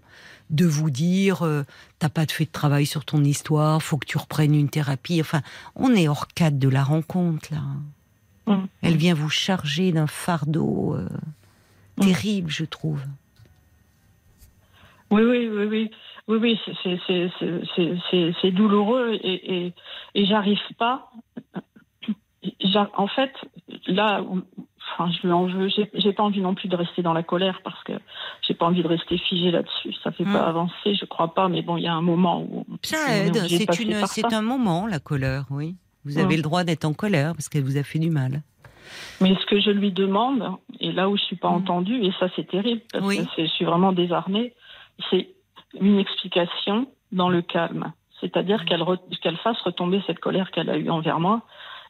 de 0.50 0.66
vous 0.66 0.90
dire, 0.90 1.44
euh, 1.46 1.64
t'as 2.00 2.10
pas 2.10 2.26
fait 2.28 2.46
de 2.46 2.52
travail 2.52 2.86
sur 2.86 3.06
ton 3.06 3.24
histoire, 3.24 3.82
faut 3.82 3.98
que 3.98 4.06
tu 4.08 4.18
reprennes 4.18 4.54
une 4.56 4.68
thérapie. 4.70 5.22
Enfin, 5.22 5.42
on 5.76 5.94
est 5.96 6.08
hors 6.10 6.28
cadre 6.28 6.58
de 6.60 6.68
la 6.70 6.84
rencontre 6.84 7.50
là. 7.54 7.62
Elle 8.82 8.98
vient 8.98 9.14
vous 9.14 9.30
charger 9.30 9.92
d'un 9.92 10.08
fardeau 10.08 10.96
euh, 10.96 11.08
terrible, 12.02 12.50
je 12.50 12.66
trouve. 12.66 13.00
Oui, 15.12 15.22
oui, 15.24 15.48
oui, 15.52 15.66
oui, 15.66 15.92
oui, 16.30 16.38
oui, 16.38 16.60
c'est- 18.42 18.52
douloureux 18.52 19.14
et, 19.22 19.66
et, 19.66 19.74
et 20.16 20.26
j'arrive 20.26 20.60
pas. 20.78 21.10
En 22.96 23.08
fait, 23.08 23.32
là, 23.88 24.22
enfin, 24.94 25.12
je 25.12 25.28
lui 25.28 25.34
en 25.34 25.46
veux. 25.46 25.68
J'ai 25.94 26.14
pas 26.14 26.24
envie 26.24 26.40
non 26.42 26.56
plus 26.56 26.70
de 26.70 26.76
rester 26.76 27.02
dans 27.02 27.14
la 27.14 27.24
colère 27.24 27.60
parce 27.64 27.82
que 27.84 27.94
j'ai 28.48 28.54
pas 28.54 28.66
envie 28.66 28.82
de 28.82 28.88
rester 28.88 29.18
figée 29.18 29.52
là-dessus. 29.52 29.94
Ça 30.04 30.12
fait 30.12 30.24
Mm. 30.24 30.34
pas 30.34 30.46
avancer, 30.48 30.96
je 30.96 31.06
crois 31.06 31.34
pas. 31.34 31.50
Mais 31.50 31.62
bon, 31.62 31.76
il 31.78 31.84
y 31.84 31.88
a 31.88 31.94
un 31.94 32.02
moment 32.02 32.42
où 32.42 32.66
Ça 32.84 32.98
aide. 33.18 33.36
C'est 34.08 34.34
un 34.34 34.42
moment 34.42 34.88
la 34.88 35.00
colère, 35.00 35.46
oui. 35.50 35.76
Vous 36.06 36.18
Mm. 36.18 36.24
avez 36.24 36.38
le 36.38 36.44
droit 36.44 36.64
d'être 36.64 36.86
en 36.86 36.94
colère 36.94 37.34
parce 37.34 37.50
qu'elle 37.50 37.64
vous 37.64 37.78
a 37.78 37.84
fait 37.84 38.00
du 38.00 38.10
mal. 38.10 38.42
Mais 39.22 39.36
ce 39.36 39.46
que 39.46 39.60
je 39.60 39.70
lui 39.70 39.92
demande, 39.92 40.44
et 40.80 40.92
là 40.92 41.10
où 41.10 41.18
je 41.18 41.24
suis 41.24 41.36
pas 41.36 41.50
Mm. 41.50 41.56
entendue, 41.56 42.04
et 42.06 42.12
ça 42.20 42.28
c'est 42.36 42.48
terrible, 42.48 42.82
parce 42.92 43.06
Oui. 43.06 43.18
que 43.18 43.44
je 43.44 43.48
suis 43.48 43.66
vraiment 43.66 43.92
désarmée, 43.92 44.54
c'est 45.10 45.30
une 45.80 46.00
explication 46.00 46.88
dans 47.12 47.30
le 47.30 47.42
calme. 47.42 47.92
C'est-à-dire 48.22 48.66
qu'elle 48.66 49.38
fasse 49.38 49.60
retomber 49.62 50.02
cette 50.08 50.20
colère 50.20 50.52
qu'elle 50.52 50.70
a 50.70 50.78
eue 50.78 50.90
envers 50.90 51.20
moi 51.20 51.42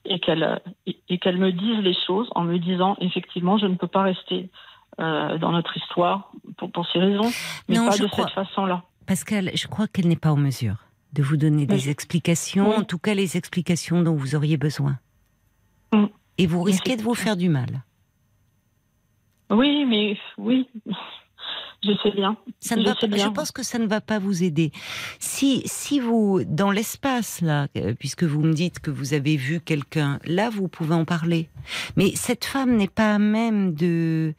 et 0.06 0.19
qu'elle 0.19 0.61
et 1.10 1.18
qu'elle 1.18 1.38
me 1.38 1.51
dise 1.51 1.80
les 1.80 1.95
choses 2.07 2.30
en 2.35 2.43
me 2.43 2.57
disant 2.60 2.95
effectivement 3.01 3.57
je 3.57 3.65
ne 3.65 3.76
peux 3.76 3.88
pas 3.88 4.03
rester 4.03 4.49
euh, 4.99 5.38
dans 5.38 5.51
notre 5.51 5.76
histoire 5.76 6.31
pour, 6.57 6.72
pour 6.72 6.85
ces 6.88 6.99
raisons, 6.99 7.30
mais 7.68 7.76
Non, 7.76 7.88
pas 7.89 7.97
de 7.97 8.06
crois- 8.07 8.26
cette 8.26 8.34
façon-là. 8.35 8.84
Pascal, 9.07 9.49
je 9.56 9.68
crois 9.68 9.88
qu'elle 9.88 10.07
n'est 10.07 10.15
pas 10.15 10.31
en 10.31 10.38
mesure 10.38 10.76
de 11.14 11.23
vous 11.23 11.38
donner 11.38 11.65
des 11.65 11.85
Oui. 11.85 11.89
explications, 11.89 12.69
Oui. 12.69 12.76
en 12.77 12.84
tout 12.84 12.99
cas 12.99 13.14
les 13.15 13.35
explications 13.38 14.03
dont 14.03 14.15
vous 14.15 14.35
auriez 14.35 14.57
besoin. 14.57 14.99
Mm. 15.91 16.06
Et 16.38 16.45
vous 16.47 16.61
risquez 16.61 16.95
de 16.95 17.01
vous 17.01 17.15
faire 17.15 17.35
du 17.35 17.49
mal. 17.49 17.84
Oui, 19.49 19.85
mais 19.85 20.18
oui, 20.38 20.68
je 21.84 21.91
sais 22.03 22.11
bien. 22.11 22.35
Ça 22.60 22.76
ne 22.76 22.81
Je 22.81 22.88
va 22.88 22.95
pas- 22.95 23.07
bien. 23.07 23.26
je 23.26 23.30
pense 23.31 23.51
que 23.51 23.64
ça 23.64 23.80
ne 23.80 23.88
va 23.88 24.01
pas 24.01 24.19
vous 24.19 24.43
aider. 24.43 24.72
Si, 25.19 25.61
si 25.65 25.99
vous, 25.99 26.41
dans 26.45 26.72
l'espace, 26.72 27.41
là, 27.41 27.68
euh, 27.77 27.93
puisque 27.97 28.23
vous 28.23 28.41
me 28.41 28.53
dites 28.53 28.80
que 28.80 28.91
vous 28.91 29.14
avez 29.14 29.38
vu 29.38 29.60
quelqu'un, 29.61 30.19
là, 30.26 30.49
vous 30.49 30.68
pouvez 30.68 30.93
en 30.95 31.06
parler. 31.06 31.49
Mais 31.95 32.11
cette 32.15 32.45
femme 32.45 32.76
n'est 32.76 32.88
pas 32.89 33.15
à 33.15 33.19
même 33.19 33.73
de... 33.73 34.34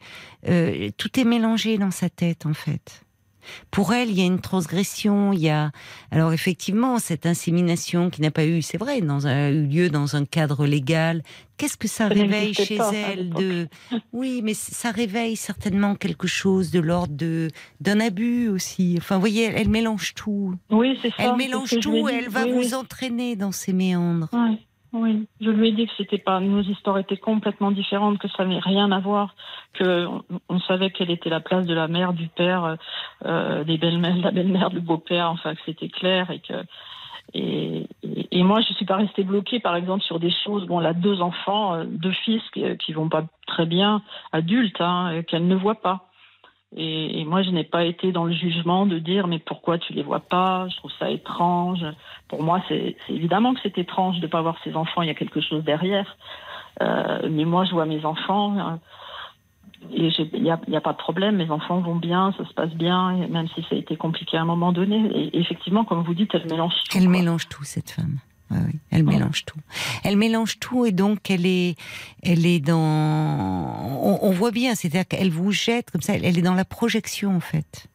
euh, 0.47 0.89
tout 0.97 1.19
est 1.19 1.23
mélangé 1.23 1.77
dans 1.77 1.91
sa 1.91 2.09
tête, 2.09 2.45
en 2.45 2.53
fait. 2.53 3.03
Pour 3.71 3.93
elle, 3.93 4.09
il 4.09 4.17
y 4.17 4.21
a 4.21 4.25
une 4.25 4.41
transgression, 4.41 5.33
il 5.33 5.39
y 5.39 5.49
a... 5.49 5.71
Alors 6.11 6.33
effectivement, 6.33 6.99
cette 6.99 7.25
insémination 7.25 8.09
qui 8.09 8.21
n'a 8.21 8.31
pas 8.31 8.45
eu, 8.45 8.61
c'est 8.61 8.77
vrai, 8.77 9.01
dans 9.01 9.27
un, 9.27 9.49
eu 9.49 9.65
lieu 9.67 9.89
dans 9.89 10.15
un 10.15 10.25
cadre 10.25 10.65
légal, 10.65 11.23
qu'est-ce 11.57 11.77
que 11.77 11.87
ça 11.87 12.07
Ça 12.07 12.07
réveille 12.07 12.53
chez 12.53 12.77
pas 12.77 12.91
elle 12.93 13.29
de... 13.29 13.67
Oui, 14.13 14.41
mais 14.43 14.53
ça 14.53 14.91
réveille 14.91 15.35
certainement 15.35 15.95
quelque 15.95 16.27
chose 16.27 16.71
de 16.71 16.79
l'ordre 16.79 17.13
de 17.15 17.49
d'un 17.79 17.99
abus 17.99 18.47
aussi. 18.49 18.95
Enfin, 18.97 19.15
vous 19.15 19.21
voyez, 19.21 19.45
elle, 19.45 19.55
elle 19.57 19.69
mélange 19.69 20.13
tout. 20.15 20.55
Oui, 20.69 20.97
c'est 21.01 21.09
ça. 21.09 21.15
Elle 21.19 21.35
mélange 21.35 21.79
tout 21.79 22.09
et 22.09 22.13
elle 22.13 22.29
va 22.29 22.45
Oui, 22.45 22.51
vous 22.51 22.59
oui. 22.59 22.73
entraîner 22.73 23.35
dans 23.35 23.51
ces 23.51 23.73
méandres. 23.73 24.29
Oui, 24.33 24.59
oui. 24.93 25.27
Je 25.39 25.49
lui 25.49 25.69
ai 25.69 25.71
dit 25.71 25.87
que 25.87 25.93
c'était 25.97 26.17
pas 26.17 26.39
nos 26.39 26.61
histoires 26.61 26.97
étaient 26.97 27.17
complètement 27.17 27.71
différentes, 27.71 28.19
que 28.19 28.27
ça 28.27 28.43
n'avait 28.43 28.59
rien 28.59 28.91
à 28.91 28.99
voir, 28.99 29.35
que 29.73 30.07
on, 30.49 30.59
savait 30.59 30.91
quelle 30.91 31.11
était 31.11 31.29
la 31.29 31.39
place 31.39 31.65
de 31.65 31.73
la 31.73 31.87
mère, 31.87 32.13
du 32.13 32.27
père, 32.27 32.75
euh, 33.25 33.63
des 33.63 33.77
belles-mères, 33.77 34.17
la 34.17 34.31
belle-mère, 34.31 34.69
du 34.69 34.81
beau-père, 34.81 35.29
enfin 35.29 35.55
que 35.55 35.61
c'était 35.65 35.89
clair 35.89 36.29
et 36.29 36.39
que 36.39 36.53
et, 37.33 37.87
et, 38.03 38.43
moi 38.43 38.59
je 38.59 38.73
suis 38.73 38.85
pas 38.85 38.97
restée 38.97 39.23
bloquée 39.23 39.61
par 39.61 39.77
exemple 39.77 40.03
sur 40.03 40.19
des 40.19 40.33
choses. 40.43 40.65
Bon, 40.67 40.81
elle 40.81 40.87
a 40.87 40.93
deux 40.93 41.21
enfants, 41.21 41.75
euh, 41.75 41.85
deux 41.85 42.11
fils 42.11 42.41
qui, 42.53 42.65
qui 42.77 42.91
vont 42.91 43.07
pas 43.07 43.23
très 43.47 43.65
bien, 43.65 44.01
adultes, 44.33 44.81
hein, 44.81 45.21
qu'elle 45.27 45.47
ne 45.47 45.55
voit 45.55 45.81
pas. 45.81 46.10
Et, 46.75 47.19
et 47.19 47.25
moi, 47.25 47.43
je 47.43 47.49
n'ai 47.49 47.63
pas 47.65 47.83
été 47.83 48.11
dans 48.11 48.23
le 48.25 48.33
jugement 48.33 48.85
de 48.85 48.97
dire 48.97 49.27
mais 49.27 49.39
pourquoi 49.39 49.77
tu 49.77 49.93
les 49.93 50.03
vois 50.03 50.21
pas? 50.21 50.67
Je 50.69 50.77
trouve 50.77 50.91
ça 50.99 51.09
étrange. 51.09 51.85
Pour 52.29 52.43
moi, 52.43 52.61
c'est 52.67 52.95
évidemment 53.09 53.53
que 53.53 53.59
c'est 53.61 53.77
étrange 53.77 54.17
de 54.17 54.25
ne 54.27 54.31
pas 54.31 54.41
voir 54.41 54.55
ses 54.63 54.75
enfants. 54.75 55.01
Il 55.01 55.07
y 55.07 55.11
a 55.11 55.15
quelque 55.15 55.41
chose 55.41 55.63
derrière. 55.63 56.17
Euh, 56.81 57.27
mais 57.29 57.43
moi, 57.45 57.65
je 57.65 57.71
vois 57.71 57.85
mes 57.85 58.05
enfants. 58.05 58.57
euh, 58.57 58.75
et 59.91 60.09
il 60.33 60.43
n'y 60.43 60.51
a, 60.51 60.59
a 60.77 60.81
pas 60.81 60.93
de 60.93 60.97
problème, 60.97 61.37
mes 61.37 61.49
enfants 61.49 61.79
vont 61.79 61.95
bien, 61.95 62.33
ça 62.37 62.45
se 62.45 62.53
passe 62.53 62.69
bien, 62.69 63.13
même 63.27 63.47
si 63.49 63.61
ça 63.63 63.69
a 63.75 63.79
été 63.79 63.95
compliqué 63.97 64.37
à 64.37 64.41
un 64.41 64.45
moment 64.45 64.71
donné. 64.71 65.09
Et 65.15 65.39
effectivement, 65.39 65.83
comme 65.85 66.03
vous 66.03 66.13
dites, 66.13 66.29
elle 66.35 66.45
mélange 66.49 66.73
tout. 66.87 66.97
Elle 66.97 67.05
quoi. 67.05 67.11
mélange 67.11 67.49
tout 67.49 67.63
cette 67.63 67.89
femme. 67.89 68.19
Elle 68.89 69.03
mélange 69.03 69.45
tout. 69.45 69.59
Elle 70.03 70.17
mélange 70.17 70.59
tout 70.59 70.85
et 70.85 70.91
donc 70.91 71.29
elle 71.29 71.45
est, 71.45 71.75
elle 72.23 72.45
est 72.45 72.59
dans. 72.59 72.77
On, 72.79 74.19
on 74.21 74.31
voit 74.31 74.51
bien, 74.51 74.75
c'est-à-dire 74.75 75.07
qu'elle 75.07 75.31
vous 75.31 75.51
jette 75.51 75.91
comme 75.91 76.01
ça. 76.01 76.15
Elle, 76.15 76.25
elle 76.25 76.37
est 76.37 76.43
dans 76.43 76.53
la 76.53 76.65
projection 76.65 77.35
en 77.35 77.39
fait. 77.39 77.87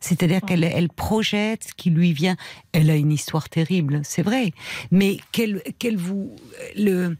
C'est-à-dire 0.00 0.40
qu'elle 0.42 0.62
elle 0.62 0.88
projette 0.88 1.64
ce 1.64 1.74
qui 1.74 1.90
lui 1.90 2.12
vient. 2.12 2.36
Elle 2.72 2.88
a 2.90 2.96
une 2.96 3.10
histoire 3.10 3.48
terrible, 3.48 4.00
c'est 4.04 4.22
vrai, 4.22 4.52
mais 4.92 5.18
qu'elle 5.32 5.60
qu'elle 5.78 5.96
vous 5.96 6.36
le 6.76 7.16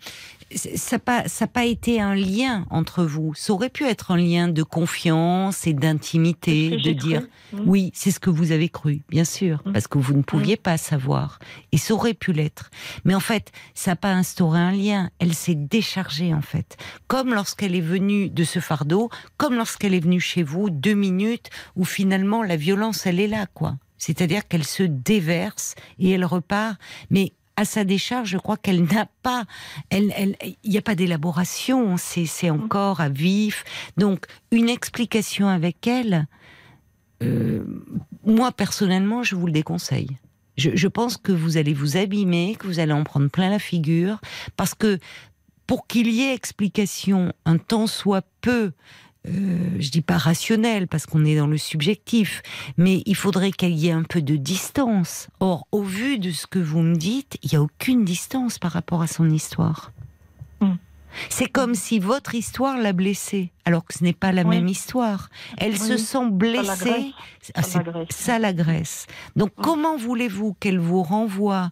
ça 0.55 0.97
n'a 0.97 0.99
pas, 1.01 1.29
ça 1.29 1.47
pas 1.47 1.65
été 1.65 2.01
un 2.01 2.15
lien 2.15 2.67
entre 2.71 3.05
vous. 3.05 3.35
Ça 3.35 3.53
aurait 3.53 3.69
pu 3.71 3.85
être 3.85 4.11
un 4.11 4.17
lien 4.17 4.49
de 4.49 4.63
confiance 4.63 5.67
et 5.67 5.73
d'intimité, 5.73 6.71
de 6.71 6.93
dire 6.93 7.23
cru. 7.51 7.61
Mm. 7.61 7.69
oui, 7.69 7.91
c'est 7.95 8.11
ce 8.11 8.21
que 8.21 8.31
vous 8.31 8.53
avez 8.53 8.69
cru, 8.69 9.03
bien 9.09 9.25
sûr, 9.25 9.63
Mm. 9.65 9.73
parce 9.73 9.87
que 9.89 9.99
vous 9.99 10.15
ne 10.15 10.23
pouviez 10.23 10.57
pas 10.57 10.77
savoir. 10.77 11.39
Et 11.73 11.79
ça 11.79 11.95
aurait 11.95 12.15
pu 12.15 12.33
l'être. 12.33 12.71
Mais 13.05 13.15
en 13.15 13.21
fait, 13.21 13.53
ça 13.75 13.93
n'a 13.93 13.97
pas 13.97 14.13
instauré 14.13 14.59
un 14.59 14.73
lien. 14.73 15.11
Elle 15.19 15.35
s'est 15.35 15.55
déchargée, 15.55 16.33
en 16.33 16.43
fait. 16.43 16.77
Comme 17.07 17.35
lorsqu'elle 17.35 17.75
est 17.75 17.81
venue 17.81 18.31
de 18.31 18.45
ce 18.45 18.61
fardeau, 18.61 19.11
comme 19.37 19.55
lorsqu'elle 19.55 19.95
est 19.95 20.01
venue 20.01 20.21
chez 20.21 20.43
vous 20.43 20.71
deux 20.71 20.95
minutes 20.95 21.51
où 21.77 21.85
finalement 21.85 22.43
la 22.43 22.57
violence, 22.57 23.07
elle 23.07 23.21
est 23.21 23.29
là, 23.29 23.47
quoi. 23.53 23.77
C'est-à-dire 23.99 24.47
qu'elle 24.47 24.65
se 24.65 24.85
déverse 24.85 25.75
et 25.99 26.11
elle 26.11 26.25
repart. 26.25 26.79
Mais 27.11 27.33
à 27.59 27.65
sa 27.65 27.83
décharge, 27.83 28.29
je 28.29 28.39
crois 28.39 28.57
qu'elle 28.57 28.85
n'a 28.85 29.07
pas, 29.25 29.45
elle, 29.91 30.37
il 30.63 30.71
n'y 30.71 30.79
a 30.79 30.83
pas 30.83 30.95
d'élaboration, 30.95 31.97
c'est, 31.97 32.25
c'est 32.25 32.51
encore 32.51 33.01
à 33.01 33.09
vif. 33.09 33.65
Donc, 33.97 34.27
une 34.53 34.69
explication 34.69 35.49
avec 35.49 35.85
elle, 35.89 36.29
euh, 37.21 37.65
moi 38.25 38.53
personnellement, 38.53 39.25
je 39.25 39.35
vous 39.35 39.47
le 39.47 39.53
déconseille. 39.53 40.19
Je, 40.57 40.71
je 40.73 40.87
pense 40.87 41.17
que 41.17 41.33
vous 41.33 41.57
allez 41.57 41.75
vous 41.75 41.97
abîmer, 41.97 42.55
que 42.57 42.69
vous 42.69 42.79
allez 42.79 42.93
en 42.93 43.03
prendre 43.03 43.29
plein 43.29 43.51
la 43.51 43.59
figure, 43.59 44.21
parce 44.57 44.77
que 44.77 45.01
pour 45.67 45.89
qu'il 45.89 46.07
y 46.13 46.23
ait 46.23 46.35
explication, 46.35 47.33
un 47.45 47.59
temps 47.59 47.89
soit 47.89 48.25
peu, 48.41 48.71
euh, 49.27 49.77
je 49.79 49.91
dis 49.91 50.01
pas 50.01 50.17
rationnel 50.17 50.89
parce 50.89 51.07
qu'on 51.07 51.25
est 51.25 51.37
dans 51.37 51.47
le 51.47 51.59
subjectif, 51.59 52.43
mais 52.77 53.03
il 53.07 53.17
faudrait 53.17 53.51
qu'il 53.51 53.75
y 53.75 53.89
ait 53.89 53.93
un 53.93 54.05
peu 54.05 54.23
de 54.23 54.37
distance. 54.37 55.29
Or, 55.41 55.67
au 55.73 55.83
vu 55.83 56.19
de 56.19 56.31
ce 56.31 56.47
que 56.47 56.59
vous 56.59 56.81
me 56.81 56.97
dites, 56.97 57.39
il 57.43 57.51
n'y 57.51 57.57
a 57.57 57.63
aucune 57.63 58.05
distance 58.05 58.59
par 58.59 58.73
rapport 58.73 59.03
à 59.03 59.07
son 59.07 59.31
histoire. 59.31 59.93
Mm. 60.61 60.75
C'est 61.31 61.47
comme 61.47 61.75
si 61.75 61.99
votre 61.99 62.35
histoire 62.35 62.79
l'a 62.79 62.93
blessée, 62.93 63.51
alors 63.65 63.85
que 63.85 63.95
ce 63.95 64.05
n'est 64.05 64.13
pas 64.13 64.33
la 64.33 64.43
Oui. 64.43 64.57
même 64.57 64.69
histoire. 64.69 65.29
Elle 65.57 65.73
Oui. 65.73 65.79
se 65.79 65.97
sent 65.97 66.31
blessée. 66.31 67.13
Ah, 67.55 67.63
Ça 68.11 68.39
l'agresse. 68.39 69.07
Donc, 69.37 69.51
Mm. 69.59 69.63
comment 69.63 69.97
voulez-vous 69.97 70.55
qu'elle 70.61 70.79
vous 70.79 71.03
renvoie 71.03 71.71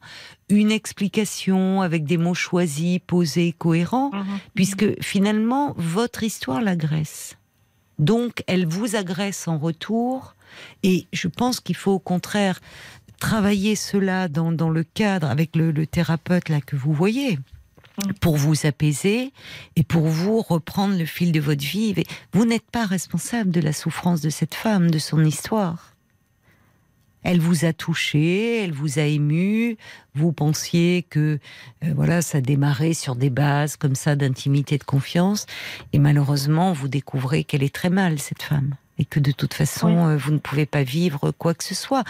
une 0.48 0.70
explication 0.70 1.82
avec 1.82 2.04
des 2.04 2.16
mots 2.16 2.34
choisis, 2.34 2.98
posés, 3.06 3.54
cohérents, 3.58 4.10
Mhm. 4.12 4.38
puisque 4.54 5.02
finalement, 5.02 5.74
votre 5.76 6.22
histoire 6.22 6.60
l'agresse. 6.60 7.36
Donc, 7.98 8.42
elle 8.46 8.66
vous 8.66 8.96
agresse 8.96 9.48
en 9.48 9.58
retour, 9.58 10.34
et 10.82 11.06
je 11.12 11.28
pense 11.28 11.60
qu'il 11.60 11.76
faut 11.76 11.92
au 11.92 11.98
contraire 11.98 12.60
travailler 13.20 13.74
cela 13.76 14.28
dans, 14.28 14.52
dans 14.52 14.68
le 14.70 14.84
cadre 14.84 15.28
avec 15.30 15.56
le, 15.56 15.70
le 15.72 15.86
thérapeute 15.86 16.48
là 16.50 16.60
que 16.60 16.76
vous 16.76 16.92
voyez. 16.92 17.38
Pour 18.20 18.36
vous 18.36 18.66
apaiser 18.66 19.32
et 19.77 19.82
pour 19.82 20.06
vous 20.06 20.40
reprendre 20.43 20.98
le 20.98 21.06
fil 21.06 21.32
de 21.32 21.40
votre 21.40 21.64
vie. 21.64 21.94
Et 21.97 22.06
Vous 22.32 22.44
n'êtes 22.44 22.70
pas 22.70 22.86
responsable 22.86 23.51
de 23.51 23.60
la 23.60 23.73
souffrance 23.73 24.20
de 24.20 24.31
cette 24.31 24.55
femme, 24.55 24.90
de 24.90 24.98
son 24.98 25.24
histoire. 25.24 25.93
Elle 27.23 27.40
vous 27.40 27.64
a 27.64 27.73
touché, 27.73 28.62
elle 28.62 28.73
vous 28.73 29.01
a 29.01 29.02
ému. 29.02 29.77
Vous 30.14 30.31
pensiez 30.32 31.05
que 31.10 31.40
euh, 31.85 31.93
voilà, 31.97 32.23
ça 32.23 32.40
démarrait 32.40 32.94
sur 32.94 33.16
des 33.16 33.31
bases 33.31 33.77
comme 33.77 33.97
ça 33.97 34.14
d'intimité, 34.14 34.78
de 34.78 34.85
confiance, 34.85 35.47
et 35.93 35.98
malheureusement, 35.98 36.73
vous 36.73 36.86
découvrez 36.86 37.43
qu'elle 37.43 37.64
est 37.64 37.74
très 37.74 37.90
mal 37.90 38.20
cette 38.20 38.43
femme 38.43 38.77
et 39.01 39.05
que 39.05 39.18
de 39.18 39.32
toute 39.32 39.55
façon, 39.55 39.89
Oui. 39.89 40.12
euh, 40.12 40.16
vous 40.16 40.31
ne 40.31 40.39
pouvez 40.39 40.66
pas 40.66 40.85
vivre 40.85 41.32
quoi 41.32 41.52
que 41.55 41.64
ce 41.64 41.74
soit. 41.74 42.05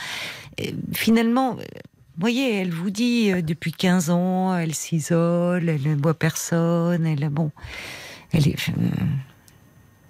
Et 0.58 0.74
finalement, 0.92 1.56
vous 2.16 2.20
voyez, 2.20 2.60
elle 2.60 2.70
vous 2.72 2.90
dit 2.90 3.30
euh, 3.32 3.42
depuis 3.42 3.72
15 3.72 4.10
ans, 4.10 4.56
elle 4.56 4.74
s'isole, 4.74 5.68
elle 5.68 5.82
ne 5.82 5.96
voit 6.02 6.14
personne, 6.14 7.06
elle 7.06 7.28
bon, 7.28 7.50
elle 8.32 8.48
est. 8.48 8.68
euh, 8.70 8.72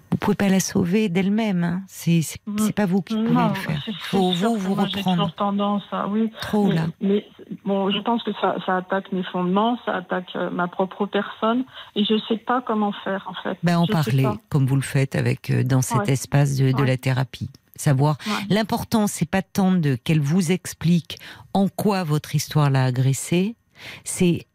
vous 0.09 0.17
pouvez 0.17 0.35
pas 0.35 0.47
la 0.47 0.61
sauver 0.61 1.09
d'elle-même. 1.09 1.65
Hein. 1.65 1.81
C'est 1.87 2.21
c'est 2.21 2.39
c'est 2.57 2.71
pas 2.73 2.85
vous 2.85 3.01
qui 3.01 3.13
pouvez 3.13 3.29
Non, 3.29 3.49
le 3.49 3.53
faire. 3.55 3.81
c'est- 3.85 3.91
Faut 3.99 4.31
vous 4.31 4.55
vous 4.55 4.73
reprendre. 4.73 5.03
toujours 5.03 5.35
tendance 5.35 5.83
à, 5.91 6.07
oui. 6.07 6.31
Trop 6.41 6.67
mais, 6.67 6.75
là. 6.75 6.85
mais, 7.01 7.25
bon, 7.65 7.91
je 7.91 7.99
pense 7.99 8.23
que 8.23 8.31
ça, 8.39 8.55
ça 8.65 8.77
attaque 8.77 9.11
mes 9.11 9.23
fondements, 9.23 9.77
ça 9.85 9.95
attaque 9.95 10.29
euh, 10.37 10.49
ma 10.49 10.67
propre 10.69 11.05
personne, 11.07 11.65
et 11.95 12.05
je 12.05 12.13
sais 12.29 12.37
pas 12.37 12.61
comment 12.65 12.93
faire 13.03 13.27
en 13.29 13.33
fait. 13.43 13.57
Ben, 13.63 13.77
en 13.79 13.85
Je 13.85 13.91
parler, 13.91 14.27
comme 14.49 14.65
vous 14.65 14.77
le 14.77 14.81
faites 14.81 15.15
avec 15.15 15.51
dans 15.67 15.81
cet 15.81 15.97
Ouais. 16.07 16.13
espace 16.13 16.55
de, 16.55 16.71
de 16.71 16.81
Ouais. 16.81 16.87
la 16.87 16.97
thérapie. 16.97 17.49
Savoir. 17.77 18.17
Ouais. 18.25 18.33
L'important, 18.49 19.07
c'est 19.07 19.29
pas 19.29 19.41
tant 19.41 19.71
de 19.71 19.95
qu'elle 19.95 20.21
vous 20.21 20.51
explique 20.51 21.19
en 21.53 21.67
quoi 21.67 22.03
votre 22.03 22.35
histoire 22.35 22.69
l'a 22.69 22.85
agressée, 22.85 23.55
c'est 24.03 24.47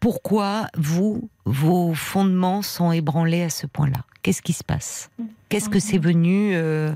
pourquoi 0.00 0.68
vous, 0.76 1.28
vos 1.44 1.94
fondements 1.94 2.62
sont 2.62 2.92
ébranlés 2.92 3.42
à 3.42 3.50
ce 3.50 3.66
point-là. 3.66 4.04
Qu'est-ce 4.22 4.42
qui 4.42 4.52
se 4.52 4.64
passe? 4.64 5.10
Qu'est-ce 5.48 5.68
que 5.68 5.80
c'est 5.80 5.98
venu 5.98 6.54
euh, 6.54 6.94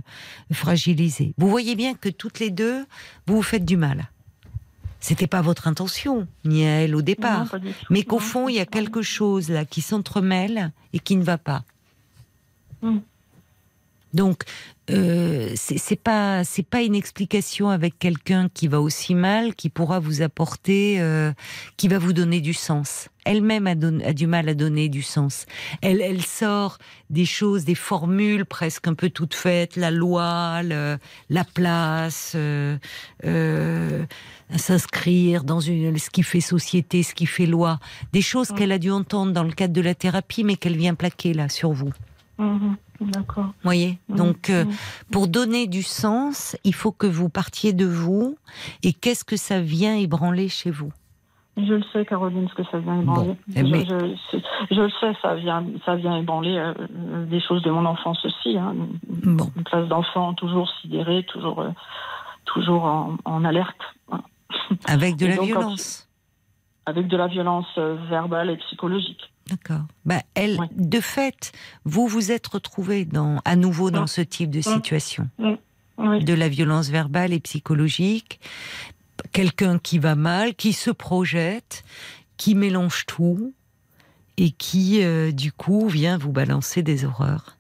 fragiliser? 0.53 1.35
Vous 1.39 1.49
voyez 1.49 1.75
bien 1.75 1.95
que 1.95 2.09
toutes 2.09 2.41
les 2.41 2.51
deux, 2.51 2.85
vous 3.27 3.37
vous 3.37 3.43
faites 3.43 3.65
du 3.65 3.77
mal. 3.77 4.09
C'était 5.01 5.27
pas 5.27 5.41
votre 5.41 5.67
intention, 5.67 6.29
ni 6.45 6.65
à 6.65 6.83
elle 6.83 6.95
au 6.95 7.03
départ. 7.03 7.57
Mais 7.91 8.05
qu'au 8.05 8.21
fond, 8.21 8.49
il 8.49 8.55
y 8.55 8.61
a 8.61 8.67
quelque 8.67 9.03
chose 9.03 9.49
là 9.49 9.65
qui 9.65 9.81
s'entremêle 9.81 10.73
et 10.93 11.01
qui 11.01 11.17
ne 11.17 11.25
va 11.25 11.39
pas. 11.39 11.65
Mm. 12.83 12.99
Donc, 14.15 14.45
euh, 14.93 15.53
c'est 15.57 15.97
pas 16.03 16.45
c'est 16.45 16.63
pas 16.67 16.83
une 16.83 16.95
explication 16.95 17.71
avec 17.71 17.99
quelqu'un 17.99 18.49
qui 18.53 18.69
va 18.69 18.81
aussi 18.81 19.15
mal 19.15 19.55
qui 19.55 19.69
pourra 19.69 19.99
vous 20.01 20.23
apporter, 20.23 20.97
euh, 21.01 21.33
qui 21.77 21.89
va 21.89 21.99
vous 21.99 22.13
donner 22.13 22.41
du 22.41 22.53
sens. 22.55 23.09
Elle-même 23.25 23.67
a, 23.69 23.71
a 24.07 24.13
du 24.13 24.27
mal 24.27 24.49
à 24.49 24.55
donner 24.55 24.89
du 24.89 25.03
sens. 25.03 25.47
Elle, 25.81 26.01
elle 26.01 26.23
sort 26.23 26.79
des 27.11 27.25
choses, 27.25 27.65
des 27.65 27.77
formules 27.77 28.45
presque 28.45 28.89
un 28.89 28.95
peu 28.95 29.11
toutes 29.11 29.35
faites, 29.35 29.77
la 29.77 29.91
loi, 29.93 30.63
le- 30.65 30.99
la 31.31 31.45
place, 31.45 32.33
euh, 32.35 32.77
euh, 33.25 34.05
s'inscrire 34.57 35.45
dans 35.45 35.61
une, 35.61 35.97
ce 35.99 36.11
qui 36.11 36.23
fait 36.23 36.41
société, 36.41 37.03
ce 37.03 37.15
qui 37.15 37.27
fait 37.27 37.47
loi, 37.47 37.79
des 38.13 38.23
choses 38.23 38.49
qu'elle 38.53 38.73
a 38.73 38.79
dû 38.79 38.91
entendre 38.91 39.33
dans 39.33 39.45
le 39.45 39.53
cadre 39.53 39.73
de 39.73 39.81
la 39.81 39.95
thérapie, 39.95 40.45
mais 40.45 40.57
qu'elle 40.57 40.77
vient 40.77 40.95
plaquer 40.95 41.33
là 41.33 41.49
sur 41.49 41.73
vous. 41.73 41.93
Mhm. 42.39 42.77
D'accord. 43.01 43.53
Voyez. 43.63 43.99
Mhm. 44.09 44.17
Donc, 44.17 44.51
euh, 44.51 44.65
Mhm. 44.65 44.73
pour 45.11 45.29
donner 45.29 45.67
du 45.67 45.83
sens, 45.83 46.57
il 46.65 46.75
faut 46.75 46.93
que 46.93 47.07
vous 47.07 47.29
partiez 47.29 47.73
de 47.73 47.85
vous. 47.87 48.37
Et 48.83 48.93
qu'est-ce 48.93 49.25
que 49.25 49.37
ça 49.37 49.61
vient 49.61 49.97
ébranler 49.97 50.49
chez 50.49 50.71
vous? 50.71 50.93
Je 51.57 51.75
le 51.75 51.83
sais, 51.93 52.07
Caroline, 52.07 52.49
ce 52.49 52.55
que 52.55 52.65
ça 52.71 52.79
vient 52.79 53.01
ébranler. 53.01 53.29
Bon, 53.29 53.37
je, 53.55 53.63
mais- 53.63 53.85
je- 53.85 54.17
c'est- 54.31 54.43
je 54.71 54.81
le 54.81 54.91
sais, 55.01 55.13
ça 55.21 55.35
vient, 55.35 55.63
ça 55.85 55.97
vient 55.97 56.17
ébranler 56.17 56.57
euh, 56.57 57.27
des 57.27 57.41
choses 57.41 57.63
de 57.63 57.71
mon 57.71 57.85
enfance 57.85 58.25
aussi. 58.25 58.57
Hein. 58.57 58.75
Bon. 59.09 59.51
Une 59.57 59.65
classe 59.65 59.87
d'enfants 59.89 60.33
toujours 60.33 60.71
sidérée, 60.81 61.25
toujours, 61.25 61.61
euh, 61.61 61.69
toujours 62.47 62.85
en, 62.85 63.17
en 63.27 63.45
alerte, 63.45 63.77
Avec 64.87 65.17
de 65.17 65.27
la 65.27 65.37
donc, 65.37 65.45
violence. 65.47 66.09
avec 66.87 67.07
de 67.09 67.17
la 67.17 67.27
violence 67.27 67.67
verbale 68.09 68.51
et 68.51 68.57
psychologique. 68.57 69.32
D'accord. 69.49 69.83
Bah, 70.05 70.23
elle, 70.35 70.59
Ouais. 70.59 70.69
de 70.77 71.01
fait, 71.01 71.53
vous 71.85 72.07
vous 72.07 72.31
êtes 72.33 72.47
retrouvé 72.47 73.05
dans, 73.05 73.41
à 73.45 73.57
nouveau 73.57 73.91
dans 73.91 74.03
Ouais. 74.03 74.07
ce 74.07 74.21
type 74.21 74.51
de 74.51 74.61
situation. 74.61 75.29
De 75.99 76.33
la 76.35 76.49
violence 76.49 76.89
verbale 76.89 77.33
et 77.33 77.41
psychologique. 77.41 78.41
Quelqu'un 79.33 79.79
qui 79.79 79.99
va 79.99 80.15
mal, 80.17 80.55
qui 80.55 80.73
se 80.73 80.91
projette, 80.91 81.85
qui 82.37 82.55
mélange 82.55 83.05
tout 83.07 83.53
et 84.37 84.51
qui, 84.51 85.03
euh, 85.05 85.31
du 85.31 85.53
coup, 85.53 85.87
vient 85.89 86.19
vous 86.19 86.33
balancer 86.33 86.83
des 86.83 87.05
horreurs. 87.05 87.57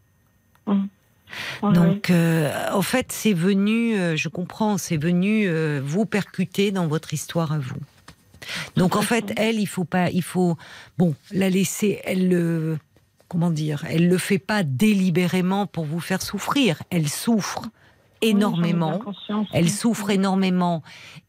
Donc, 1.62 2.10
euh, 2.10 2.50
en 2.72 2.82
fait, 2.82 3.12
c'est 3.12 3.32
venu, 3.32 3.94
euh, 3.96 4.16
je 4.16 4.28
comprends, 4.28 4.76
c'est 4.78 4.96
venu 4.96 5.46
euh, 5.46 5.80
vous 5.84 6.04
percuter 6.04 6.72
dans 6.72 6.86
votre 6.88 7.14
histoire 7.14 7.52
à 7.52 7.58
vous. 7.58 7.76
Donc, 8.76 8.96
en 8.96 9.02
fait, 9.02 9.32
elle, 9.36 9.58
il 9.60 9.66
faut 9.66 9.84
pas, 9.84 10.10
il 10.10 10.22
faut, 10.22 10.56
bon, 10.98 11.14
la 11.30 11.48
laisser, 11.50 12.00
elle 12.04 12.28
le, 12.28 12.78
comment 13.28 13.50
dire, 13.50 13.84
elle 13.88 14.08
le 14.08 14.18
fait 14.18 14.38
pas 14.38 14.62
délibérément 14.62 15.66
pour 15.66 15.84
vous 15.84 16.00
faire 16.00 16.22
souffrir. 16.22 16.82
Elle 16.90 17.08
souffre 17.08 17.62
énormément. 18.20 19.00
Elle 19.52 19.70
souffre 19.70 20.10
énormément 20.10 20.82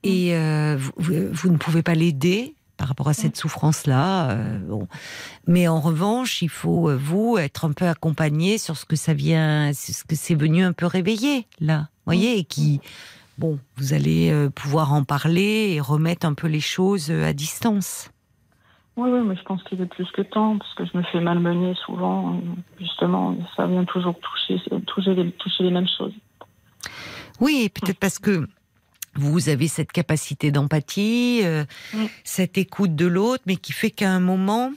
et 0.03 0.35
euh, 0.35 0.77
vous, 0.77 0.91
vous- 0.97 1.29
vous 1.31 1.49
ne 1.49 1.57
pouvez 1.57 1.81
pas 1.83 1.95
l'aider 1.95 2.55
par 2.77 2.87
rapport 2.87 3.07
à 3.07 3.13
cette 3.13 3.37
souffrance-là. 3.37 4.31
euh, 4.31 4.57
bon. 4.59 4.87
Mais 5.47 5.67
en 5.67 5.79
revanche, 5.79 6.41
il 6.41 6.49
faut, 6.49 6.89
euh, 6.89 6.95
vous, 6.97 7.37
être 7.37 7.65
un 7.65 7.71
peu 7.71 7.87
accompagné 7.87 8.57
sur 8.57 8.77
ce 8.77 8.85
que 8.85 8.95
ça 8.95 9.13
vient, 9.13 9.71
ce 9.73 10.03
que 10.03 10.15
c'est 10.15 10.35
venu 10.35 10.63
un 10.63 10.73
peu 10.73 10.85
réveiller, 10.85 11.47
là. 11.59 11.87
voyez, 12.05 12.37
et 12.39 12.43
qui, 12.43 12.81
bon, 13.37 13.59
vous 13.77 13.93
allez 13.93 14.31
euh, 14.31 14.49
pouvoir 14.49 14.93
en 14.93 15.03
parler 15.03 15.73
et 15.73 15.79
remettre 15.81 16.25
un 16.25 16.33
peu 16.33 16.47
les 16.47 16.59
choses 16.61 17.09
euh, 17.09 17.25
à 17.27 17.33
distance. 17.33 18.09
Oui, 18.95 19.09
oui, 19.11 19.21
mais 19.25 19.35
je 19.35 19.41
pense 19.43 19.63
qu'il 19.63 19.81
est 19.81 19.87
plus 19.87 20.09
que 20.11 20.21
temps, 20.21 20.57
parce 20.59 20.73
que 20.75 20.85
je 20.85 20.95
me 20.95 21.01
fais 21.11 21.19
malmener 21.19 21.73
souvent. 21.83 22.39
Justement, 22.79 23.35
ça 23.55 23.65
vient 23.65 23.85
toujours 23.85 24.15
toucher, 24.19 24.61
toucher, 24.85 25.15
les, 25.15 25.31
toucher 25.31 25.63
les 25.63 25.71
mêmes 25.71 25.87
choses. 25.97 26.13
Oui, 27.39 27.69
peut-être 27.73 27.97
parce 27.97 28.19
que 28.19 28.47
vous 29.15 29.49
avez 29.49 29.67
cette 29.67 29.91
capacité 29.91 30.51
d'empathie, 30.51 31.41
euh, 31.43 31.65
cette 32.23 32.57
écoute 32.59 32.95
de 32.95 33.07
l'autre, 33.07 33.43
mais 33.47 33.55
qui 33.55 33.71
fait 33.71 33.89
qu'à 33.89 34.11
un 34.11 34.19
moment, 34.19 34.71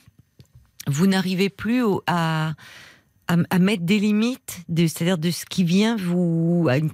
vous 0.87 1.07
n'arrivez 1.07 1.51
plus 1.51 1.83
au- 1.83 2.03
à, 2.07 2.53
à, 3.29 3.37
à 3.51 3.59
mettre 3.59 3.83
des 3.85 3.99
limites, 3.99 4.61
de, 4.71 4.87
c'est-à-dire 4.87 5.19
de 5.19 5.31
ce 5.31 5.45
qui 5.45 5.63
vient 5.63 5.97
vous... 5.97 6.67
à 6.71 6.79
une, 6.79 6.91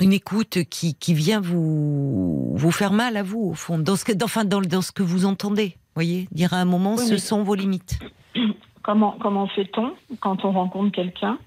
une 0.00 0.12
écoute 0.12 0.58
qui, 0.70 0.94
qui 0.94 1.14
vient 1.14 1.40
vous, 1.40 2.52
vous 2.56 2.70
faire 2.70 2.92
mal 2.92 3.16
à 3.16 3.22
vous, 3.22 3.40
au 3.50 3.54
fond, 3.54 3.78
dans 3.78 3.96
ce 3.96 4.04
que, 4.04 4.12
dans, 4.12 4.26
enfin, 4.26 4.44
dans, 4.44 4.60
dans 4.60 4.82
ce 4.82 4.92
que 4.92 5.02
vous 5.02 5.24
entendez. 5.24 5.76
voyez, 5.94 6.28
dire 6.32 6.52
à 6.54 6.58
un 6.58 6.64
moment, 6.64 6.96
Oui, 6.96 7.06
ce 7.06 7.16
sont 7.16 7.42
vos 7.42 7.54
limites. 7.54 7.98
Comment, 8.82 9.16
comment 9.18 9.46
fait-on 9.46 9.92
quand 10.20 10.44
on 10.44 10.52
rencontre 10.52 10.92
quelqu'un 10.92 11.38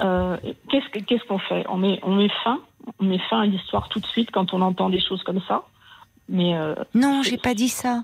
euh, 0.00 0.36
Qu'est-ce 0.70 0.88
que- 0.90 0.98
qu'est-ce 1.04 1.22
qu'on 1.28 1.38
fait? 1.38 1.64
On 1.68 1.76
met, 1.76 2.00
on 2.02 2.16
met 2.16 2.28
fin 2.42 2.58
on 2.98 3.04
met 3.04 3.20
fin 3.30 3.42
à 3.42 3.46
l'histoire 3.46 3.88
tout 3.88 4.00
de 4.00 4.06
suite 4.06 4.30
quand 4.32 4.52
on 4.52 4.60
entend 4.60 4.90
des 4.90 4.98
choses 5.00 5.22
comme 5.22 5.40
ça. 5.46 5.62
Mais 6.28 6.56
euh, 6.56 6.74
Non, 6.94 7.22
j'ai 7.22 7.36
pas 7.38 7.54
dit 7.54 7.68
ça. 7.68 8.02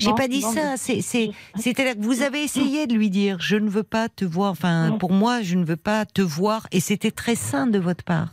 J'ai 0.00 0.12
pas 0.14 0.26
dit 0.26 0.40
non, 0.42 0.50
ça. 0.50 0.70
mais- 0.72 0.76
C'est, 0.76 1.00
c'est, 1.00 1.30
c'est-à-dire 1.54 1.94
que 1.94 2.00
vous 2.02 2.22
avez 2.22 2.42
essayé 2.42 2.88
de 2.88 2.94
lui 2.94 3.08
dire, 3.08 3.36
je 3.38 3.54
ne 3.56 3.68
veux 3.70 3.84
pas 3.84 4.08
te 4.08 4.24
voir. 4.24 4.50
Enfin, 4.50 4.88
Non. 4.88 4.98
pour 4.98 5.12
moi, 5.12 5.42
je 5.42 5.54
ne 5.56 5.64
veux 5.64 5.76
pas 5.76 6.04
te 6.04 6.20
voir. 6.22 6.66
Et 6.72 6.80
c'était 6.80 7.12
très 7.12 7.36
sain 7.36 7.68
de 7.68 7.78
votre 7.78 8.02
part 8.02 8.32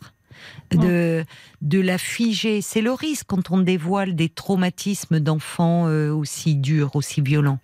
de 0.78 1.26
de 1.62 1.80
la 1.80 1.98
figer. 1.98 2.62
C'est 2.62 2.82
le 2.82 2.92
risque 2.92 3.26
quand 3.28 3.52
on 3.52 3.60
dévoile 3.60 4.16
des 4.16 4.30
traumatismes 4.30 5.20
d'enfants 5.20 5.88
euh, 5.88 6.12
aussi 6.12 6.56
durs, 6.56 6.96
aussi 6.96 7.22
violents, 7.22 7.60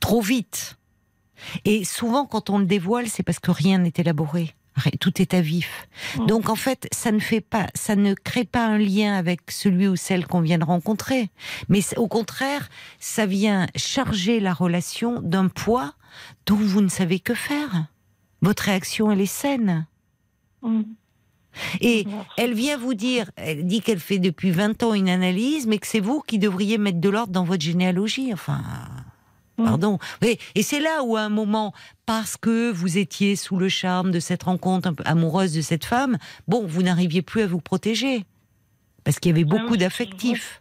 trop 0.00 0.20
vite. 0.20 0.76
Et 1.64 1.84
souvent, 1.84 2.24
quand 2.24 2.50
on 2.50 2.58
le 2.58 2.66
dévoile, 2.66 3.08
c'est 3.08 3.22
parce 3.22 3.38
que 3.38 3.50
rien 3.50 3.78
n'est 3.78 3.92
élaboré. 3.96 4.54
Tout 5.00 5.22
est 5.22 5.34
à 5.34 5.40
vif. 5.40 5.88
Donc 6.26 6.48
en 6.48 6.54
fait, 6.54 6.86
ça 6.92 7.12
ne 7.12 7.18
fait 7.18 7.40
pas, 7.40 7.66
ça 7.74 7.96
ne 7.96 8.14
crée 8.14 8.44
pas 8.44 8.66
un 8.66 8.78
lien 8.78 9.14
avec 9.14 9.50
celui 9.50 9.88
ou 9.88 9.96
celle 9.96 10.26
qu'on 10.26 10.40
vient 10.40 10.58
de 10.58 10.64
rencontrer. 10.64 11.30
Mais 11.68 11.80
au 11.96 12.08
contraire, 12.08 12.68
ça 12.98 13.26
vient 13.26 13.66
charger 13.74 14.40
la 14.40 14.52
relation 14.52 15.20
d'un 15.22 15.48
poids 15.48 15.94
dont 16.46 16.56
vous 16.56 16.82
ne 16.82 16.88
savez 16.88 17.20
que 17.20 17.34
faire. 17.34 17.86
Votre 18.42 18.64
réaction, 18.64 19.10
elle 19.10 19.20
est 19.20 19.26
saine. 19.26 19.86
Mm. 20.62 20.82
Et 21.80 22.06
elle 22.36 22.54
vient 22.54 22.76
vous 22.76 22.94
dire, 22.94 23.30
elle 23.36 23.66
dit 23.66 23.80
qu'elle 23.80 24.00
fait 24.00 24.18
depuis 24.18 24.50
20 24.50 24.82
ans 24.82 24.94
une 24.94 25.08
analyse, 25.08 25.66
mais 25.66 25.78
que 25.78 25.86
c'est 25.86 26.00
vous 26.00 26.20
qui 26.20 26.38
devriez 26.38 26.78
mettre 26.78 27.00
de 27.00 27.08
l'ordre 27.08 27.32
dans 27.32 27.44
votre 27.44 27.62
généalogie. 27.62 28.32
Enfin, 28.32 28.62
Mm. 29.58 29.64
pardon. 29.64 29.98
Oui, 30.20 30.36
et 30.54 30.62
c'est 30.62 30.80
là 30.80 31.02
où, 31.02 31.16
à 31.16 31.22
un 31.22 31.30
moment, 31.30 31.72
parce 32.04 32.36
que 32.36 32.70
vous 32.70 32.98
étiez 32.98 33.36
sous 33.36 33.56
le 33.56 33.70
charme 33.70 34.10
de 34.10 34.20
cette 34.20 34.42
rencontre 34.42 34.92
amoureuse 35.06 35.54
de 35.54 35.62
cette 35.62 35.86
femme, 35.86 36.18
bon, 36.46 36.66
vous 36.66 36.82
n'arriviez 36.82 37.22
plus 37.22 37.40
à 37.40 37.46
vous 37.46 37.62
protéger. 37.62 38.24
Parce 39.02 39.18
qu'il 39.18 39.30
y 39.30 39.32
avait 39.34 39.48
Ah 39.50 39.56
beaucoup 39.58 39.72
oui, 39.72 39.78
d'affectifs. 39.78 40.60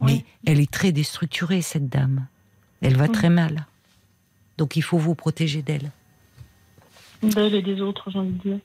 oui. 0.00 0.24
Mais 0.44 0.50
elle 0.52 0.58
est 0.58 0.68
très 0.68 0.90
déstructurée, 0.90 1.62
cette 1.62 1.88
dame. 1.88 2.26
Elle 2.80 2.96
va 2.96 3.06
Mm. 3.06 3.12
très 3.12 3.30
mal. 3.30 3.66
Donc 4.58 4.74
il 4.74 4.82
faut 4.82 4.98
vous 4.98 5.14
protéger 5.14 5.62
d'elle. 5.62 5.92
D'elle 7.22 7.54
et 7.54 7.62
des 7.62 7.80
autres, 7.80 8.10
j'ai 8.10 8.18
envie 8.18 8.30
de 8.32 8.42
dire. 8.42 8.58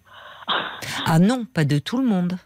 Ah 1.06 1.20
non, 1.20 1.46
pas 1.46 1.66
de 1.66 1.80
tout 1.80 1.98
le 1.98 2.06
monde. 2.06 2.38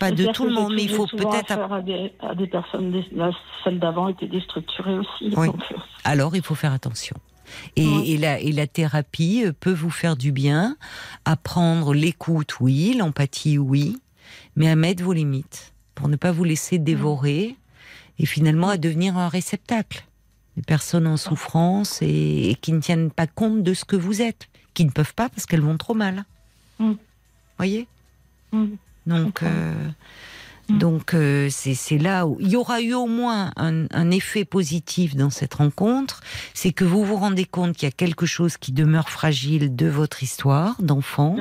Pas 0.00 0.12
de 0.12 0.26
tout 0.26 0.44
le 0.44 0.52
monde, 0.52 0.72
mais 0.76 0.84
il 0.84 0.90
faut 0.90 1.06
peut-être 1.06 1.52
à 1.72 1.82
des, 1.82 2.12
à 2.20 2.34
des 2.34 2.46
personnes, 2.46 2.92
des- 2.92 3.06
la- 3.12 3.32
celle 3.64 3.80
d'avant 3.80 4.08
était 4.08 4.28
déstructurée 4.28 4.96
aussi. 4.98 5.32
Oui. 5.36 5.48
donc, 5.48 5.60
euh, 5.72 5.76
alors 6.04 6.36
il 6.36 6.42
faut 6.42 6.54
faire 6.54 6.72
attention. 6.72 7.16
Et, 7.76 8.18
la, 8.18 8.38
et 8.40 8.52
la 8.52 8.66
thérapie 8.66 9.42
euh, 9.46 9.52
peut 9.58 9.72
vous 9.72 9.90
faire 9.90 10.16
du 10.16 10.32
bien, 10.32 10.76
apprendre 11.24 11.94
l'écoute, 11.94 12.60
oui, 12.60 12.94
l'empathie, 12.96 13.56
oui, 13.58 13.96
mais 14.54 14.68
à 14.68 14.76
mettre 14.76 15.02
vos 15.02 15.14
limites 15.14 15.72
pour 15.94 16.08
ne 16.08 16.16
pas 16.16 16.30
vous 16.30 16.44
laisser 16.44 16.78
dévorer 16.78 17.56
et 18.18 18.26
finalement 18.26 18.68
à 18.68 18.76
devenir 18.76 19.16
un 19.16 19.28
réceptacle. 19.28 20.04
Des 20.56 20.62
personnes 20.62 21.06
en 21.06 21.16
souffrance 21.16 22.02
et, 22.02 22.50
et 22.50 22.54
qui 22.56 22.72
ne 22.72 22.80
tiennent 22.80 23.10
pas 23.10 23.26
compte 23.26 23.62
de 23.62 23.74
ce 23.74 23.84
que 23.84 23.96
vous 23.96 24.20
êtes, 24.22 24.48
qui 24.74 24.84
ne 24.84 24.90
peuvent 24.90 25.14
pas 25.14 25.28
parce 25.28 25.46
qu'elles 25.46 25.60
vont 25.62 25.76
trop 25.78 25.94
mal. 25.94 26.24
Mm. 26.78 26.92
Voyez? 27.58 27.86
Mm. 28.52 28.66
donc, 29.06 29.42
euh. 29.42 29.88
Donc 30.68 31.14
euh, 31.14 31.48
c'est 31.50 31.98
là 31.98 32.26
où 32.26 32.36
il 32.40 32.48
y 32.48 32.56
aura 32.56 32.80
eu 32.80 32.94
au 32.94 33.06
moins 33.06 33.52
un, 33.56 33.86
un 33.90 34.10
effet 34.10 34.44
positif 34.44 35.16
dans 35.16 35.30
cette 35.30 35.54
rencontre, 35.54 36.20
c'est 36.54 36.72
que 36.72 36.84
vous 36.84 37.04
vous 37.04 37.16
rendez 37.16 37.44
compte 37.44 37.76
qu'il 37.76 37.86
y 37.86 37.88
a 37.88 37.92
quelque 37.92 38.26
chose 38.26 38.56
qui 38.56 38.72
demeure 38.72 39.08
fragile 39.08 39.74
de 39.74 39.86
votre 39.86 40.22
histoire 40.22 40.76
d'enfant. 40.80 41.36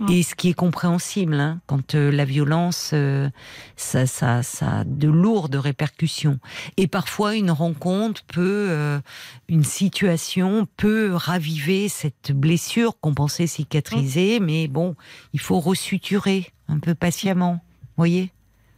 Mm. 0.00 0.10
et 0.10 0.22
ce 0.22 0.34
qui 0.34 0.48
est 0.48 0.54
compréhensible 0.54 1.34
hein, 1.34 1.60
quand 1.66 1.94
euh, 1.94 2.10
la 2.10 2.24
violence, 2.24 2.90
euh, 2.92 3.28
ça, 3.76 4.06
ça, 4.06 4.42
ça 4.42 4.78
a 4.78 4.84
de 4.84 5.08
lourdes 5.08 5.54
répercussions. 5.56 6.38
Et 6.76 6.86
parfois 6.86 7.34
une 7.34 7.50
rencontre 7.50 8.22
peut, 8.26 8.66
euh, 8.70 9.00
une 9.48 9.64
situation 9.64 10.66
peut 10.76 11.12
raviver 11.14 11.88
cette 11.88 12.32
blessure 12.32 12.98
qu'on 13.00 13.14
pensait 13.14 13.46
cicatriser, 13.46 14.40
mais 14.40 14.68
bon, 14.68 14.96
il 15.32 15.40
faut 15.40 15.60
resuturer 15.60 16.46
un 16.68 16.78
peu 16.78 16.94
patiemment, 16.94 17.60
voyez. 17.96 18.32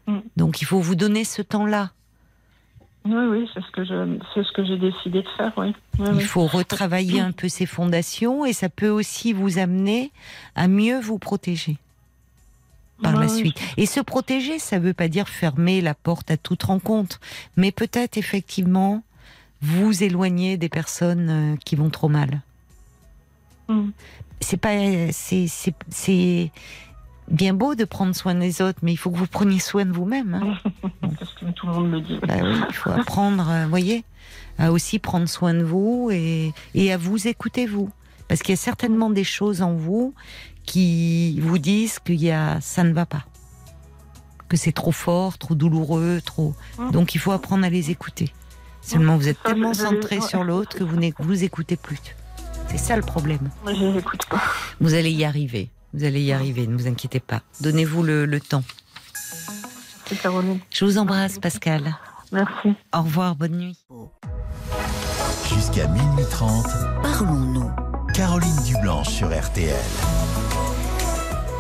Mm. 0.09 0.19
Donc 0.37 0.61
il 0.61 0.65
faut 0.65 0.81
vous 0.81 0.97
donner 0.97 1.23
ce 1.23 1.43
temps-là. 1.43 1.93
Oui, 3.05 3.15
oui, 3.31 3.49
c'est 3.55 3.63
ce 3.63 3.71
que 3.71 3.85
je, 3.85 4.19
c'est 4.35 4.43
ce 4.43 4.53
que 4.53 4.65
j'ai 4.65 4.77
décidé 4.77 5.23
de 5.23 5.29
faire, 5.37 5.53
oui. 5.57 5.75
Oui, 5.99 6.07
Il 6.11 6.17
oui. 6.17 6.23
faut 6.25 6.47
retravailler 6.47 7.21
un 7.21 7.33
peu 7.33 7.49
ces 7.49 7.65
fondations 7.65 8.45
et 8.45 8.53
ça 8.53 8.69
peut 8.69 8.89
aussi 8.91 9.33
vous 9.33 9.59
amener 9.59 10.11
à 10.57 10.67
mieux 10.69 11.01
vous 11.01 11.19
protéger 11.19 11.77
par 13.03 13.15
Ouais, 13.15 13.21
la 13.21 13.29
suite. 13.29 13.59
Et 13.77 13.87
se 13.87 14.01
protéger, 14.01 14.59
ça 14.59 14.79
ne 14.79 14.85
veut 14.85 14.93
pas 14.95 15.09
dire 15.09 15.29
fermer 15.29 15.81
la 15.81 15.95
porte 15.95 16.31
à 16.31 16.37
toute 16.37 16.65
rencontre, 16.65 17.21
mais 17.57 17.71
peut-être 17.71 18.19
effectivement 18.19 19.03
vous 19.63 20.03
éloigner 20.03 20.57
des 20.57 20.69
personnes 20.69 21.31
euh, 21.31 21.57
qui 21.65 21.77
vont 21.77 21.91
trop 21.91 22.09
mal. 22.09 22.43
Mm. 23.69 23.91
C'est 24.41 24.57
pas, 24.57 24.71
c'est, 25.13 25.47
c'est, 25.49 25.75
c'est 25.89 26.51
bien 27.31 27.55
beau 27.55 27.75
de 27.75 27.85
prendre 27.85 28.15
soin 28.15 28.35
des 28.35 28.63
autres, 28.63 28.79
mais 28.83 28.93
il 28.93 28.97
faut 28.97 29.11
que 29.11 29.17
vous 29.19 29.27
preniez 29.27 29.59
soin 29.59 29.85
de 29.85 29.93
vous-même. 29.93 30.35
hein. 30.35 30.71
Parce 31.19 31.33
que 31.35 31.47
tout 31.53 31.67
le 31.67 31.73
monde 31.73 31.91
me 31.91 32.01
dit. 32.01 32.19
Bah 32.27 32.35
oui, 32.43 32.57
il 32.69 32.75
faut 32.75 32.91
apprendre, 32.91 33.49
euh, 33.49 33.67
voyez, 33.67 34.05
à 34.59 34.73
aussi 34.73 34.99
prendre 34.99 35.29
soin 35.29 35.55
de 35.55 35.63
vous 35.63 36.09
et, 36.13 36.53
et 36.75 36.93
à 36.93 36.97
vous 36.97 37.29
écouter 37.29 37.67
vous. 37.67 37.91
Parce 38.29 38.43
qu'il 38.43 38.53
y 38.53 38.59
a 38.59 38.61
certainement 38.61 39.11
des 39.11 39.25
choses 39.25 39.63
en 39.63 39.73
vous 39.75 40.15
qui 40.65 41.41
vous 41.41 41.59
disent 41.59 41.99
qu'il 41.99 42.23
y 42.23 42.31
a, 42.31 42.61
ça 42.61 42.85
ne 42.85 42.93
va 42.93 43.07
pas. 43.07 43.25
Que 44.49 44.57
c'est 44.57 44.73
trop 44.73 44.93
fort, 44.93 45.39
trop 45.39 45.55
douloureux, 45.55 46.21
trop. 46.25 46.55
Mm. 46.79 46.91
Donc 46.91 47.15
il 47.15 47.19
faut 47.19 47.33
apprendre 47.33 47.65
à 47.65 47.71
les 47.71 47.91
écouter. 47.91 48.33
Seulement 48.83 49.17
vous 49.17 49.29
êtes 49.29 49.39
je- 49.45 49.51
tellement 49.51 49.75
centré 49.75 50.21
sur 50.21 50.45
l'autre 50.45 50.77
que 50.77 50.85
vous 50.85 50.97
ne 50.97 51.11
vous 51.19 51.45
écoutez 51.45 51.77
plus. 51.77 51.99
C'est 52.69 52.79
ça 52.79 52.97
le 52.97 53.03
problème. 53.03 53.51
Je 53.67 54.01
pas. 54.29 54.43
Vous 54.81 54.95
allez 54.95 55.11
y 55.11 55.25
arriver. 55.25 55.71
Vous 55.95 56.05
allez 56.05 56.21
y 56.23 56.33
arriver, 56.33 56.67
ne 56.67 56.77
vous 56.77 56.87
inquiétez 56.87 57.21
pas. 57.21 57.43
Donnez-vous 57.61 58.03
le, 58.03 58.27
le 58.27 58.41
temps. 58.41 58.65
Caroline. 60.23 60.59
Je 60.71 60.85
vous 60.85 60.99
embrasse, 60.99 61.39
Pascal. 61.39 61.97
Merci. 62.33 62.75
Au 62.95 63.03
revoir, 63.03 63.37
bonne 63.37 63.57
nuit. 63.57 63.79
Jusqu'à 65.55 65.87
minuit 65.89 66.25
30, 66.31 66.67
Parlons-nous. 67.03 67.71
Caroline 68.15 68.57
Dublanche 68.65 69.09
sur 69.09 69.29
RTL. 69.29 69.75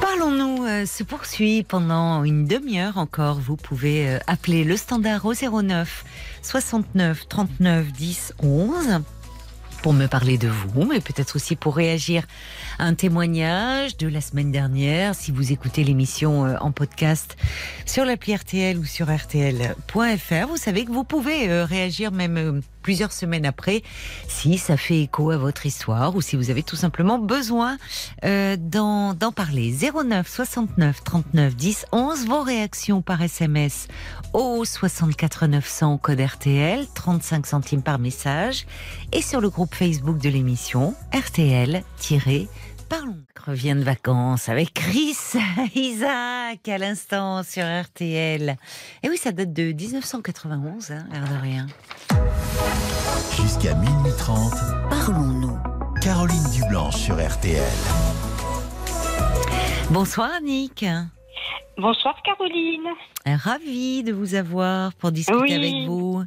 Parlons-nous 0.00 0.64
euh, 0.64 0.86
se 0.86 1.05
poursuit 1.05 1.62
pendant 1.62 2.24
une 2.24 2.46
demi-heure 2.46 2.98
encore. 2.98 3.38
Vous 3.38 3.56
pouvez 3.56 4.09
euh, 4.09 4.18
appeler 4.26 4.64
le 4.64 4.76
standard 4.76 5.24
au 5.24 5.34
09 5.34 6.05
69 6.42 7.28
39 7.28 7.92
10 7.92 8.34
11 8.42 9.02
pour 9.82 9.92
me 9.92 10.06
parler 10.06 10.38
de 10.38 10.48
vous, 10.48 10.84
mais 10.84 11.00
peut-être 11.00 11.36
aussi 11.36 11.56
pour 11.56 11.76
réagir 11.76 12.24
à 12.78 12.84
un 12.84 12.94
témoignage 12.94 13.96
de 13.96 14.09
la 14.09 14.20
semaine 14.20 14.52
dernière. 14.52 15.14
Si 15.14 15.30
vous 15.30 15.52
écoutez 15.52 15.84
l'émission 15.84 16.46
euh, 16.46 16.56
en 16.60 16.72
podcast 16.72 17.36
sur 17.86 18.05
l'appli 18.05 18.34
RTL 18.34 18.78
ou 18.78 18.84
sur 18.84 19.14
RTL.fr, 19.14 20.46
vous 20.48 20.56
savez 20.56 20.84
que 20.84 20.90
vous 20.90 21.05
pouvez 21.05 21.48
euh, 21.48 21.64
réagir 21.64 22.12
même 22.12 22.36
euh, 22.36 22.60
plusieurs 22.89 23.12
semaines 23.12 23.44
après 23.44 23.82
si 24.28 24.56
ça 24.56 24.78
fait 24.78 25.02
écho 25.02 25.31
à 25.31 25.36
votre 25.36 25.66
histoire 25.66 26.16
ou 26.16 26.23
si 26.23 26.36
vous 26.36 26.48
avez 26.48 26.62
tout 26.62 26.74
simplement 26.74 27.19
besoin 27.19 27.77
euh, 28.24 28.56
d'en 28.56 29.15
parler. 29.31 29.77
09 29.93 30.27
69 30.27 31.05
39 31.05 31.55
10 31.55 31.85
11, 31.93 32.27
vos 32.27 32.40
réactions 32.40 33.02
par 33.02 33.20
SMS 33.20 33.89
au 34.32 34.65
64 34.65 35.48
900 35.48 35.98
code 35.98 36.20
RTL, 36.20 36.86
35 36.94 37.47
centimes 37.47 37.82
par 37.82 37.98
message, 37.98 38.66
et 39.12 39.20
sur 39.20 39.43
le 39.43 39.51
groupe 39.51 39.74
Facebook 39.74 40.16
de 40.16 40.31
l'émission 40.31 40.94
RTL-Parlons. 42.89 43.24
Revient 43.47 43.74
de 43.74 43.82
vacances 43.82 44.48
avec 44.48 44.73
Chris 44.74 45.16
Isaac 45.74 46.66
à 46.69 46.78
l'instant 46.78 47.43
sur 47.43 47.62
RTL. 47.65 48.56
Et 49.02 49.09
oui, 49.09 49.16
ça 49.16 49.32
date 49.32 49.52
de 49.52 49.73
1991, 49.73 50.90
hein, 50.90 51.05
l'air 51.12 51.23
de 51.28 51.43
rien. 51.43 51.66
Jusqu'à 53.36 53.74
minuit 53.74 54.12
30, 54.19 54.52
Parlons-nous. 54.90 55.59
Caroline 56.02 56.44
Dublanche 56.55 56.97
sur 56.97 57.15
RTL. 57.16 57.62
Bonsoir 59.90 60.31
Annick. 60.39 60.85
Bonsoir 61.77 62.20
Caroline. 62.23 62.89
Ravie 63.27 64.02
de 64.02 64.12
vous 64.12 64.35
avoir 64.35 64.94
pour 64.94 65.12
discuter 65.12 65.39
Oui. 65.40 65.55
avec 65.55 65.74
vous. 65.86 66.23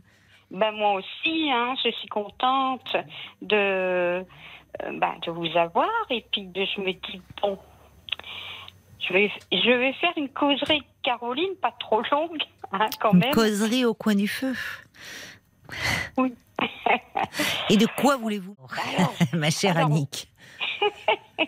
Ben 0.52 0.72
moi 0.74 0.96
aussi, 0.96 1.50
hein, 1.50 1.74
je 1.84 1.92
suis 1.92 2.08
contente 2.10 2.96
de, 3.42 4.22
ben, 4.94 5.14
de 5.26 5.32
vous 5.32 5.48
avoir 5.58 5.90
et 6.10 6.26
puis 6.32 6.46
de, 6.48 6.66
je 6.66 6.82
me 6.82 6.92
dis 6.94 7.22
bon, 7.42 7.58
je 9.00 9.14
vais, 9.14 9.32
je 9.52 9.70
vais 9.80 9.94
faire 9.94 10.14
une 10.18 10.30
causerie 10.30 10.84
Caroline, 11.04 11.56
pas 11.62 11.72
trop 11.80 12.02
longue, 12.12 12.42
hein, 12.72 12.88
quand 13.00 13.12
Une 13.14 13.20
même. 13.20 13.32
causerie 13.34 13.86
au 13.86 13.94
coin 13.94 14.16
du 14.16 14.28
feu. 14.28 14.54
Oui. 16.18 16.34
Et 17.70 17.78
de 17.78 17.88
quoi 18.00 18.18
voulez-vous? 18.18 18.56
Ma 19.34 19.50
chère 19.50 19.78
alors- 19.78 19.90
Annick. 19.90 20.28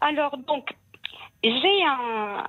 Alors 0.00 0.36
donc, 0.36 0.68
j'ai 1.44 1.84
un, 1.88 2.44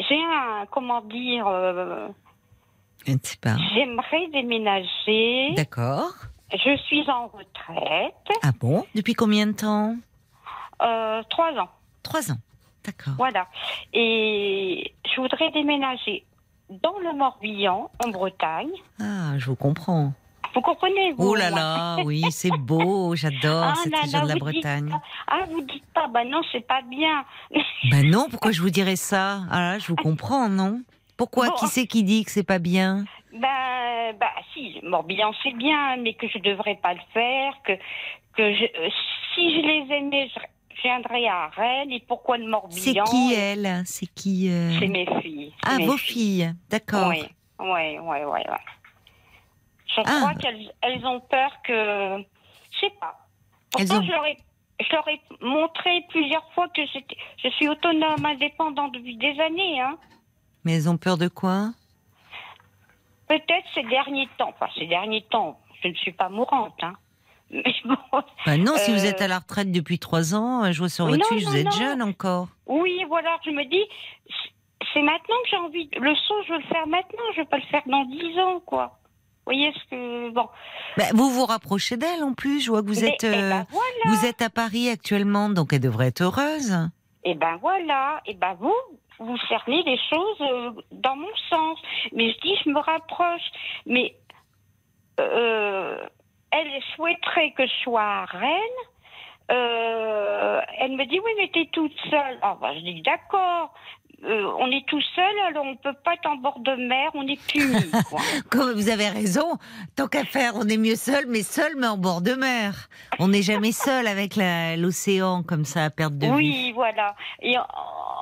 j'ai 0.00 0.16
un, 0.20 0.66
comment 0.70 1.00
dire, 1.02 1.46
euh, 1.46 2.08
Je 3.06 3.12
ne 3.12 3.18
sais 3.22 3.36
pas. 3.38 3.56
j'aimerais 3.74 4.26
déménager. 4.32 5.52
D'accord. 5.54 6.12
Je 6.52 6.76
suis 6.86 7.08
en 7.10 7.26
retraite, 7.26 8.14
Ah 8.42 8.52
bon 8.58 8.84
Depuis 8.94 9.14
combien 9.14 9.46
de 9.46 9.52
temps 9.52 9.96
euh, 10.82 11.22
trois 11.30 11.52
ans. 11.58 11.68
Trois 12.02 12.30
ans. 12.30 12.36
D'accord. 12.84 13.14
Voilà. 13.16 13.48
Et 13.94 14.94
je 15.14 15.20
voudrais 15.20 15.50
déménager 15.50 16.24
dans 16.68 16.98
le 16.98 17.16
Morbihan, 17.16 17.90
en 18.04 18.08
Bretagne. 18.10 18.70
Ah, 19.00 19.38
je 19.38 19.46
vous 19.46 19.56
comprends. 19.56 20.12
Vous 20.54 20.60
comprenez 20.60 21.12
vous 21.12 21.28
Oh 21.30 21.34
là 21.34 21.50
là, 21.50 21.96
oui, 22.04 22.22
c'est 22.30 22.50
beau, 22.50 23.14
j'adore 23.16 23.64
Ah 23.64 23.74
cette 23.82 23.92
là 23.92 24.00
région 24.02 24.18
là, 24.20 24.24
de 24.24 24.28
la 24.28 24.36
Bretagne. 24.36 24.88
pas- 24.90 25.02
Ah, 25.28 25.44
vous 25.50 25.62
dites 25.62 25.84
pas, 25.94 26.06
bah 26.08 26.24
non, 26.24 26.40
c'est 26.52 26.66
pas 26.66 26.80
bien. 26.82 27.24
Ben 27.90 28.08
non, 28.10 28.28
pourquoi 28.30 28.52
je 28.52 28.60
vous 28.62 28.70
dirais 28.70 28.96
ça? 28.96 29.40
Ah 29.50 29.60
là, 29.60 29.78
je 29.78 29.86
vous 29.88 29.96
comprends, 29.96 30.48
non? 30.48 30.82
Pourquoi 31.16 31.48
Bon. 31.48 31.54
Qui 31.56 31.66
c'est 31.68 31.86
qui 31.86 32.02
dit 32.02 32.24
que 32.24 32.30
c'est 32.30 32.46
pas 32.46 32.58
bien? 32.58 33.04
Ben, 33.32 34.14
bah 34.18 34.32
si, 34.52 34.78
Morbihan 34.82 35.32
c'est 35.42 35.54
bien, 35.56 35.96
mais 35.98 36.14
que 36.14 36.26
je 36.28 36.38
devrais 36.38 36.76
pas 36.76 36.94
le 36.94 37.00
faire, 37.12 37.52
que, 37.64 37.72
que 38.36 38.54
je, 38.54 38.64
euh, 38.64 38.88
si 39.34 39.50
je 39.56 39.60
les 39.66 39.94
aimais, 39.96 40.30
je 40.34 40.40
je 40.76 40.82
viendrais 40.82 41.26
à 41.26 41.48
Rennes, 41.48 41.90
et 41.90 42.00
pourquoi 42.06 42.36
le 42.36 42.44
C'est 42.44 42.50
Morbihan 42.92 43.04
qui 43.04 43.32
elle? 43.34 43.82
C'est 43.86 44.06
qui 44.14 44.50
euh? 44.50 44.78
C'est 44.78 44.88
mes 44.88 45.06
filles. 45.22 45.54
c'est 45.64 45.70
Ah, 45.72 45.78
mes 45.78 45.86
vos 45.86 45.96
filles, 45.96 46.52
d'accord. 46.68 47.08
Oui, 47.08 47.24
oui, 47.58 47.98
oui, 47.98 48.18
oui. 48.26 48.40
Je 49.86 50.00
Ah. 50.04 50.18
crois 50.20 50.34
qu'elles 50.34 50.70
elles 50.82 51.04
ont 51.06 51.20
peur 51.20 51.50
que. 51.64 52.18
Je 52.72 52.78
sais 52.80 52.92
pas. 53.00 53.16
Pourtant, 53.70 54.00
ont- 54.00 54.02
je, 54.02 54.10
leur 54.12 54.26
ai, 54.26 54.36
je 54.78 54.92
leur 54.94 55.08
ai 55.08 55.18
montré 55.40 56.04
plusieurs 56.10 56.46
fois 56.52 56.68
que 56.68 56.82
je 56.84 57.48
suis 57.48 57.68
autonome, 57.68 58.24
indépendante 58.26 58.92
depuis 58.92 59.16
des 59.16 59.40
années. 59.40 59.80
Hein. 59.80 59.96
Mais 60.66 60.74
elles 60.74 60.88
ont 60.88 60.96
peur 60.96 61.16
de 61.16 61.28
quoi? 61.28 61.70
Peut-être 63.28 63.66
ces 63.72 63.84
derniers 63.84 64.28
temps. 64.36 64.48
Enfin, 64.50 64.66
ces 64.76 64.86
derniers 64.86 65.22
temps, 65.30 65.60
je 65.82 65.88
ne 65.88 65.94
suis 65.94 66.10
pas 66.12 66.28
mourante. 66.28 66.74
Hein. 66.82 66.94
Mais 67.52 67.62
bon, 67.84 67.96
Ben 68.44 68.62
non, 68.64 68.72
si 68.76 68.90
vous 68.92 69.04
Euh, 69.04 69.08
êtes 69.10 69.20
à 69.20 69.28
la 69.28 69.38
retraite 69.38 69.70
depuis 69.70 70.00
trois 70.00 70.34
ans, 70.34 70.64
euh, 70.64 70.72
je 70.72 70.78
vois 70.80 70.88
sur 70.88 71.06
votre 71.06 71.18
Non, 71.18 71.24
fiche, 71.36 71.44
vous 71.46 71.56
êtes 71.56 71.66
non. 71.66 71.70
jeune 71.70 72.02
encore. 72.02 72.48
oui, 72.66 73.04
voilà, 73.06 73.36
je 73.44 73.50
me 73.50 73.64
dis, 73.64 73.84
c'est 74.92 75.02
maintenant 75.02 75.36
que 75.44 75.50
j'ai 75.50 75.56
envie. 75.56 75.88
Le 76.00 76.12
saut, 76.16 76.34
je 76.48 76.52
veux 76.54 76.58
le 76.58 76.64
faire 76.64 76.86
maintenant, 76.88 77.22
je 77.34 77.40
ne 77.40 77.44
vais 77.44 77.48
pas 77.48 77.58
le 77.58 77.66
faire 77.70 77.82
dans 77.86 78.04
dix 78.06 78.36
ans, 78.40 78.58
quoi. 78.66 78.98
Vous 79.46 79.52
voyez 79.52 79.72
ce 79.72 79.90
que. 79.90 80.30
Bon. 80.30 80.48
Ben, 80.96 81.06
vous 81.14 81.30
vous 81.30 81.46
rapprochez 81.46 81.96
d'elle 81.96 82.24
en 82.24 82.34
plus, 82.34 82.60
je 82.62 82.70
vois 82.72 82.82
que 82.82 82.88
vous 82.88 83.04
êtes, 83.04 83.22
eh 83.22 83.28
euh, 83.28 83.50
ben 83.50 83.66
voilà. 83.70 84.16
vous 84.18 84.26
êtes 84.26 84.42
à 84.42 84.50
Paris 84.50 84.88
actuellement, 84.88 85.48
donc 85.48 85.72
elle 85.72 85.78
devrait 85.80 86.08
être 86.08 86.22
heureuse. 86.22 86.76
Et 87.22 87.34
ben 87.36 87.56
voilà, 87.60 88.20
et 88.26 88.34
ben 88.34 88.54
vous, 88.58 88.74
vous 89.18 89.36
cernez 89.48 89.82
les 89.82 89.98
choses 90.10 90.40
euh, 90.40 90.70
dans 90.92 91.16
mon 91.16 91.34
sens. 91.50 91.78
Mais 92.12 92.32
je 92.32 92.38
dis, 92.40 92.56
je 92.64 92.70
me 92.70 92.80
rapproche. 92.80 93.50
Mais 93.86 94.14
euh, 95.20 95.98
elle 96.50 96.82
souhaiterait 96.94 97.52
que 97.52 97.66
je 97.66 97.74
sois 97.82 98.02
à 98.02 98.24
Rennes. 98.26 98.82
Euh, 99.50 100.60
elle 100.78 100.92
me 100.92 101.04
dit, 101.06 101.20
oui, 101.20 101.30
mais 101.36 101.48
t'es 101.48 101.68
toute 101.72 101.96
seule. 102.10 102.38
Ah, 102.42 102.56
ben, 102.60 102.74
je 102.74 102.80
dis, 102.80 103.02
d'accord. 103.02 103.72
Euh, 104.24 104.50
on 104.58 104.70
est 104.70 104.84
tout 104.86 105.00
seul, 105.14 105.38
alors 105.48 105.64
on 105.66 105.76
peut 105.76 105.92
pas 106.04 106.14
être 106.14 106.26
en 106.26 106.36
bord 106.36 106.58
de 106.60 106.72
mer, 106.74 107.10
on 107.14 107.26
est 107.28 107.38
puni. 107.48 107.90
quoi. 108.10 108.20
Comme 108.50 108.72
vous 108.72 108.88
avez 108.88 109.08
raison, 109.08 109.58
tant 109.94 110.08
qu'à 110.08 110.24
faire, 110.24 110.52
on 110.56 110.66
est 110.68 110.78
mieux 110.78 110.96
seul, 110.96 111.26
mais 111.28 111.42
seul, 111.42 111.74
mais 111.76 111.86
en 111.86 111.98
bord 111.98 112.22
de 112.22 112.32
mer. 112.32 112.88
On 113.18 113.28
n'est 113.28 113.42
jamais 113.42 113.72
seul 113.72 114.06
avec 114.06 114.36
l'océan 114.78 115.42
comme 115.42 115.64
ça 115.66 115.84
à 115.84 115.90
perte 115.90 116.14
de 116.16 116.26
vue. 116.28 116.32
Oui, 116.32 116.72
voilà. 116.74 117.14
Et 117.42 117.58
en, 117.58 117.66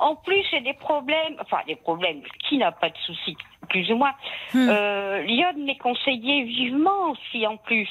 en 0.01 0.15
plus, 0.17 0.43
j'ai 0.51 0.59
des 0.61 0.73
problèmes, 0.73 1.35
enfin 1.39 1.59
des 1.65 1.77
problèmes, 1.77 2.21
qui 2.49 2.57
n'a 2.57 2.73
pas 2.73 2.89
de 2.89 2.97
soucis, 3.05 3.37
plus 3.69 3.89
ou 3.91 3.95
moins. 3.95 4.13
Hmm. 4.53 4.67
Euh, 4.69 5.21
L'iode 5.21 5.57
m'est 5.57 5.77
conseillé 5.77 6.43
vivement 6.43 7.11
aussi, 7.11 7.47
en 7.47 7.55
plus. 7.55 7.89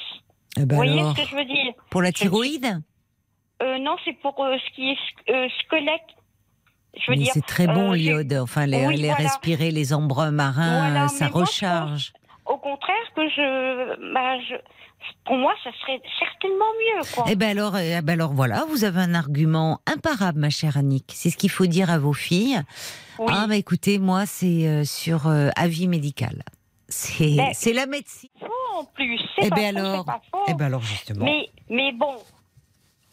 Eh 0.57 0.61
ben 0.65 0.67
Vous 0.69 0.75
voyez 0.75 0.99
alors, 0.99 1.17
ce 1.17 1.23
que 1.23 1.27
je 1.27 1.35
veux 1.35 1.45
dire? 1.45 1.73
pour 1.89 2.03
la 2.03 2.11
thyroïde? 2.11 2.81
Euh, 3.63 3.79
Non, 3.79 3.95
c'est 4.05 4.13
pour 4.21 4.35
ce 4.37 4.75
qui 4.75 4.91
est 4.91 4.95
sq- 4.95 5.49
squelette. 5.63 6.01
Je 6.97 7.11
veux 7.11 7.17
Mais 7.17 7.23
dire. 7.23 7.31
c'est 7.33 7.45
très 7.45 7.67
bon 7.67 7.91
euh, 7.91 7.95
l'iode. 7.95 8.33
Enfin, 8.33 8.65
les, 8.65 8.85
Oui, 8.87 8.95
les 8.97 9.09
voilà. 9.09 9.23
respirer 9.23 9.71
les 9.71 9.93
embruns 9.93 10.31
marins, 10.31 10.79
Voilà, 10.89 11.05
euh, 11.05 11.07
ça 11.07 11.29
moi, 11.29 11.41
recharge. 11.41 12.13
au 12.45 12.57
contraire 12.57 12.95
que 13.15 13.27
je, 13.29 14.13
bah, 14.13 14.39
je, 14.49 14.55
pour 15.25 15.35
moi, 15.37 15.53
ça 15.63 15.69
serait 15.81 16.01
certainement 16.19 16.65
mieux, 16.79 17.01
quoi. 17.13 17.25
Eh 17.29 17.35
ben 17.35 17.57
alors, 17.57 17.77
eh 17.77 18.01
ben 18.01 18.13
alors 18.13 18.33
voilà, 18.33 18.63
vous 18.69 18.83
avez 18.85 19.01
un 19.01 19.13
argument 19.13 19.79
imparable, 19.85 20.39
ma 20.39 20.49
chère 20.49 20.77
Annick. 20.77 21.11
C'est 21.13 21.29
ce 21.29 21.37
qu'il 21.37 21.51
faut 21.51 21.65
dire 21.67 21.89
à 21.91 21.97
vos 21.99 22.13
filles. 22.13 22.59
Oui. 23.19 23.31
Ah, 23.35 23.45
bah 23.47 23.55
écoutez, 23.55 23.99
moi, 23.99 24.25
c'est 24.25 24.67
euh, 24.67 24.83
sur 24.83 25.27
euh, 25.27 25.49
avis 25.55 25.87
médical. 25.87 26.43
C'est 26.87 27.37
c'est 27.53 27.73
la 27.73 27.85
médecine. 27.87 28.29
Faux, 28.39 28.79
en 28.79 28.85
plus. 28.85 29.19
C'est 29.35 29.47
Eh 29.47 29.49
pas 29.49 29.55
ben 29.55 29.73
faux, 29.73 29.79
alors, 29.79 29.97
c'est 30.05 30.05
pas 30.11 30.21
faux. 30.31 30.43
eh 30.47 30.53
ben 30.53 30.65
alors 30.65 30.81
justement. 30.81 31.25
Mais, 31.25 31.49
mais 31.69 31.91
bon, 31.93 32.15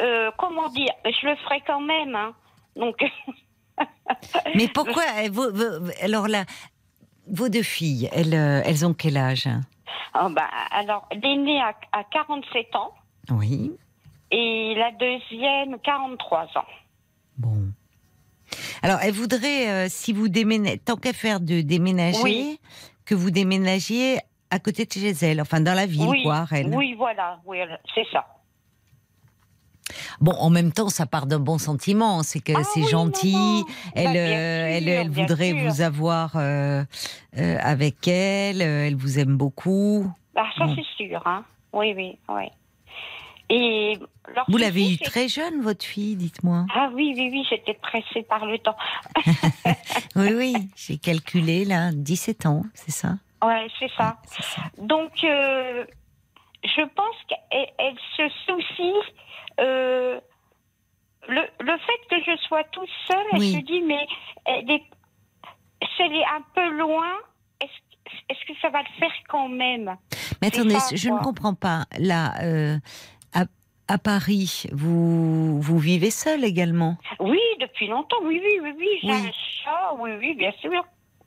euh, 0.00 0.30
comment 0.38 0.68
dire, 0.68 0.92
je 1.04 1.26
le 1.26 1.36
ferai 1.36 1.62
quand 1.66 1.80
même, 1.80 2.14
hein. 2.14 2.32
Donc, 2.76 2.96
Mais 4.54 4.68
pourquoi 4.68 5.02
eh, 5.22 5.30
Alors 6.04 6.28
là, 6.28 6.44
vos 7.26 7.48
deux 7.48 7.62
filles, 7.62 8.08
elles, 8.12 8.34
euh, 8.34 8.62
elles 8.64 8.84
ont 8.86 8.94
quel 8.94 9.16
âge? 9.16 9.48
Bah, 10.14 10.48
alors, 10.70 11.08
l'aînée 11.22 11.60
a, 11.60 11.74
a 11.92 12.04
47 12.04 12.76
ans 12.76 12.92
Oui. 13.30 13.72
et 14.30 14.74
la 14.76 14.90
deuxième 14.92 15.78
43 15.80 16.44
ans. 16.56 16.64
Bon. 17.38 17.68
Alors, 18.82 18.98
elle 19.02 19.12
voudrait, 19.14 19.68
euh, 19.70 19.86
si 19.88 20.12
vous 20.12 20.28
déménagez, 20.28 20.78
tant 20.78 20.96
qu'à 20.96 21.12
faire 21.14 21.40
de 21.40 21.62
déménager, 21.62 22.18
Oui. 22.22 22.60
que 23.06 23.14
vous 23.14 23.30
déménagiez 23.30 24.18
à 24.50 24.58
côté 24.58 24.84
de 24.84 24.92
chez 24.92 25.12
elle, 25.24 25.40
enfin 25.40 25.60
dans 25.62 25.72
la 25.74 25.86
ville, 25.86 26.06
oui, 26.06 26.22
quoi, 26.24 26.44
Rennes. 26.44 26.74
oui, 26.76 26.94
voilà, 26.94 27.40
oui, 27.46 27.58
c'est 27.94 28.06
ça. 28.12 28.26
Bon, 30.20 30.32
en 30.32 30.50
même 30.50 30.72
temps, 30.72 30.88
ça 30.88 31.06
part 31.06 31.26
d'un 31.26 31.38
bon 31.38 31.58
sentiment, 31.58 32.22
c'est 32.22 32.40
que 32.40 32.52
Ah 32.56 32.64
c'est 32.64 32.80
oui, 32.82 32.88
gentil. 32.88 33.32
non, 33.32 33.58
non. 33.60 33.64
Elle, 33.94 34.04
Bah, 34.04 34.10
euh, 34.18 34.66
elle, 34.76 34.88
elle 34.88 35.10
voudrait 35.10 35.50
sûr. 35.50 35.58
vous 35.70 35.80
avoir 35.80 36.32
euh, 36.36 36.82
euh, 37.38 37.56
avec 37.60 38.06
elle. 38.08 38.60
Elle 38.62 38.96
vous 38.96 39.18
aime 39.18 39.36
beaucoup. 39.36 40.10
Ah, 40.36 40.48
ça, 40.56 40.66
Bon. 40.66 40.74
c'est 40.76 41.04
sûr, 41.08 41.20
hein. 41.26 41.44
Oui, 41.72 41.92
oui, 41.96 42.18
oui. 42.28 42.44
Et 43.50 43.98
Vous 44.48 44.56
l'avez 44.56 44.80
souci, 44.82 44.94
eu 44.94 44.96
c'est- 44.98 45.04
très 45.10 45.28
jeune, 45.28 45.60
votre 45.60 45.84
fille, 45.84 46.16
dites-moi. 46.16 46.64
Ah 46.74 46.88
oui, 46.94 47.12
oui, 47.16 47.28
oui, 47.30 47.44
j'étais 47.50 47.74
pressée 47.74 48.22
par 48.22 48.46
le 48.46 48.58
temps. 48.58 48.76
Oui, 50.16 50.32
oui, 50.34 50.54
j'ai 50.76 50.98
calculé 50.98 51.64
là, 51.64 51.90
17 51.92 52.46
ans, 52.46 52.62
c'est 52.74 52.90
ça. 52.92 53.14
Ouais, 53.44 53.66
c'est 53.78 53.90
ça. 53.96 54.16
Donc, 54.78 55.10
euh, 55.24 55.84
je 56.64 56.82
pense 56.94 57.16
qu'elle 57.28 57.66
elle 57.78 57.96
se 58.16 58.28
soucie. 58.46 58.92
Euh, 59.60 60.20
le, 61.28 61.42
le 61.60 61.78
fait 61.78 62.00
que 62.10 62.22
je 62.24 62.36
sois 62.46 62.64
toute 62.64 62.88
seule, 63.10 63.26
elle 63.32 63.38
Oui. 63.40 63.52
se 63.52 63.58
dit, 63.64 63.82
mais 63.82 64.06
elle 64.44 64.70
est, 64.70 64.82
si 65.96 66.02
elle 66.02 66.14
est 66.16 66.24
un 66.24 66.42
peu 66.54 66.68
loin, 66.76 67.12
est-ce 67.60 67.70
est-ce 68.28 68.44
que 68.52 68.58
ça 68.60 68.68
va 68.68 68.80
le 68.80 68.98
faire 68.98 69.12
quand 69.28 69.48
même? 69.48 69.96
Mais 70.42 70.48
C'est 70.52 70.58
attendez, 70.58 70.78
ça, 70.80 70.96
je 70.96 71.08
ne 71.08 71.18
comprends 71.20 71.54
pas. 71.54 71.84
Là, 71.98 72.34
euh, 72.42 72.76
à, 73.32 73.44
à 73.88 73.98
Paris, 73.98 74.64
vous, 74.72 75.60
vous 75.60 75.78
vivez 75.78 76.10
seul 76.10 76.44
également? 76.44 76.96
Oui, 77.20 77.38
depuis 77.60 77.86
longtemps, 77.86 78.16
oui, 78.24 78.40
oui, 78.42 78.58
oui, 78.62 78.74
oui, 78.76 78.88
j'ai 79.02 79.08
Oui. 79.08 79.28
un 79.28 79.32
chat, 79.64 79.94
oui, 79.98 80.10
oui, 80.18 80.34
bien 80.34 80.52
sûr. 80.60 80.84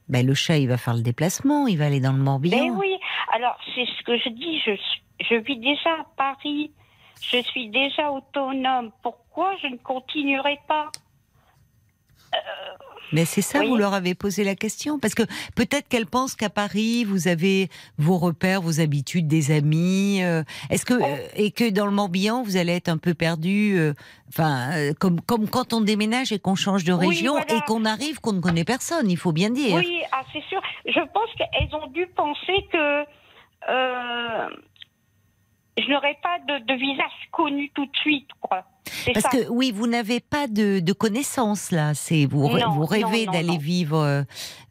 ben, 0.10 0.26
Le 0.28 0.34
chat, 0.34 0.58
il 0.58 0.68
va 0.68 0.78
faire 0.78 0.94
le 0.94 1.02
déplacement, 1.02 1.66
il 1.66 1.78
va 1.78 1.86
aller 1.86 2.02
dans 2.02 2.12
le 2.12 2.20
Morbihan. 2.20 2.58
Mais 2.66 2.70
oui, 2.72 2.98
alors 3.34 3.58
c'est 3.74 3.86
ce 3.86 4.04
que 4.04 4.18
je 4.18 4.30
dis, 4.30 4.60
je, 4.66 4.72
je 5.30 5.36
vis 5.36 5.58
déjà 5.58 5.92
à 6.02 6.06
Paris, 6.18 6.72
je 7.22 7.42
suis 7.44 7.70
déjà 7.70 8.12
autonome, 8.12 8.92
pourquoi 9.04 9.56
je 9.62 9.68
ne 9.68 9.78
continuerai 9.78 10.60
pas 10.68 10.92
Mais 13.12 13.24
c'est 13.24 13.42
ça, 13.44 13.60
Oui. 13.60 13.68
vous 13.70 13.78
leur 13.78 13.94
avez 13.94 14.14
posé 14.16 14.44
la 14.44 14.56
question 14.56 15.00
Parce 15.00 15.14
que 15.16 15.24
peut-être 15.56 15.88
qu'elle 15.88 16.08
pense 16.08 16.36
qu'à 16.36 16.50
Paris, 16.50 17.06
vous 17.06 17.28
avez 17.28 17.70
vos 17.98 18.18
repères, 18.18 18.62
vos 18.62 18.82
habitudes, 18.82 19.28
des 19.28 19.52
amis. 19.52 20.22
euh, 20.24 20.44
Est-ce 20.70 20.86
que 20.86 20.96
Oh. 20.96 21.06
euh, 21.06 21.28
et 21.36 21.52
que 21.52 21.70
dans 21.70 21.86
le 21.86 21.92
Morbihan, 21.92 22.42
vous 22.44 22.58
allez 22.58 22.74
être 22.74 22.90
un 22.90 22.98
peu 22.98 23.14
perdu, 23.14 23.78
euh, 23.78 23.94
enfin, 24.30 24.72
euh, 24.74 24.94
comme 25.00 25.22
comme 25.22 25.48
quand 25.48 25.72
on 25.72 25.82
déménage 25.82 26.32
et 26.34 26.40
qu'on 26.40 26.56
change 26.56 26.84
de 26.84 26.94
Oui, 26.94 27.08
région 27.10 27.34
voilà. 27.34 27.54
et 27.56 27.62
qu'on 27.68 27.86
arrive, 27.86 28.20
qu'on 28.20 28.34
ne 28.34 28.42
connaît 28.42 28.66
personne. 28.66 29.10
Il 29.10 29.18
faut 29.18 29.32
bien 29.32 29.52
dire. 29.52 29.76
Oui, 29.76 30.02
ah, 30.12 30.24
c'est 30.34 30.44
sûr. 30.50 30.62
Je 30.88 31.00
pense 31.14 31.30
qu'elles 31.38 31.74
ont 31.76 31.88
dû 31.88 32.08
penser 32.08 32.66
que 32.74 33.06
euh, 33.70 34.50
je 35.78 35.92
n'aurais 35.92 36.18
pas 36.24 36.38
de, 36.48 36.64
de 36.66 36.74
visage 36.74 37.12
connu 37.32 37.70
tout 37.74 37.86
de 37.86 37.96
suite, 37.98 38.30
quoi. 38.42 38.64
Parce 39.14 39.22
ça. 39.26 39.30
que 39.30 39.50
oui, 39.50 39.72
vous 39.74 39.88
n'avez 39.88 40.20
pas 40.20 40.48
de, 40.48 40.80
de 40.80 40.94
connaissances 40.94 41.72
là. 41.72 41.94
C'est 41.96 42.26
vous, 42.26 42.48
rê- 42.48 42.62
Non, 42.62 42.72
vous 42.72 42.86
rêvez 42.86 43.26
d'aller 43.26 43.58
vivre 43.58 43.98
euh, 43.98 44.22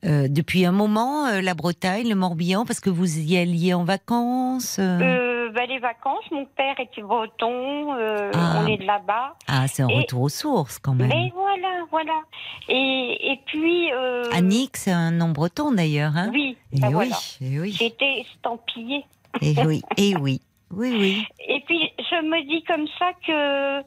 euh, 0.05 0.29
depuis 0.29 0.65
un 0.65 0.73
moment 0.73 1.27
euh, 1.27 1.41
la 1.41 1.55
Bretagne, 1.55 2.09
le 2.09 2.15
Morbihan, 2.15 2.65
parce 2.65 2.81
que 2.81 2.91
vous 2.91 3.19
y 3.19 3.37
alliez 3.37 3.75
en 3.75 3.85
vacances. 3.85 4.79
bah, 4.79 5.67
les 5.67 5.79
vacances, 5.79 6.25
mon 6.33 6.47
père 6.47 6.79
était 6.81 7.03
breton, 7.03 7.93
Ah. 8.35 8.61
on 8.63 8.67
est 8.67 8.77
de 8.79 8.85
là-bas. 8.85 9.35
Ah, 9.49 9.67
c'est 9.69 9.83
un 9.83 9.89
et- 9.89 9.99
retour 9.99 10.23
aux 10.23 10.29
sources 10.29 10.79
quand 10.79 10.95
même. 10.95 11.09
Mais 11.09 11.33
voilà, 11.35 11.85
voilà. 11.91 12.21
Et, 12.69 13.33
et 13.33 13.41
puis. 13.47 13.91
Annick, 14.33 14.77
c'est 14.77 14.91
un 14.93 15.11
nom 15.11 15.31
breton 15.31 15.73
d'ailleurs, 15.73 16.17
hein? 16.17 16.31
Oui, 16.33 16.57
Et 16.73 16.81
bah, 16.81 16.89
oui, 16.89 16.93
voilà. 16.95 17.17
et 17.41 17.61
oui, 17.61 17.73
J'étais 17.73 18.21
estampillée. 18.21 19.05
et 19.43 19.55
oui, 19.67 19.83
et 19.97 20.17
oui, 20.17 20.41
oui, 20.77 20.97
oui. 20.99 21.27
Et 21.47 21.61
puis, 21.67 21.93
je 21.99 22.23
me 22.23 22.43
dis 22.49 22.63
comme 22.65 22.87
ça 22.99 23.13
que, 23.27 23.83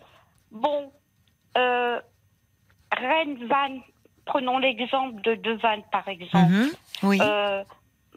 bon, 0.51 0.91
euh, 1.57 1.99
Rennes, 2.91 3.45
Vannes, 3.47 3.81
prenons 4.25 4.57
l'exemple 4.57 5.21
de, 5.21 5.35
de 5.35 5.53
Vannes, 5.53 5.83
par 5.91 6.07
exemple. 6.07 6.51
Mhm, 6.51 6.69
oui. 7.03 7.17
Euh, 7.21 7.63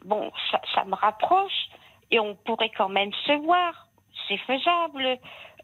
bon, 0.05 0.31
ça, 0.51 0.61
ça 0.75 0.83
me 0.85 0.95
rapproche 0.95 1.69
et 2.11 2.19
on 2.19 2.35
pourrait 2.35 2.71
quand 2.77 2.89
même 2.89 3.11
se 3.25 3.33
voir. 3.43 3.87
C'est 4.27 4.37
faisable. 4.37 5.17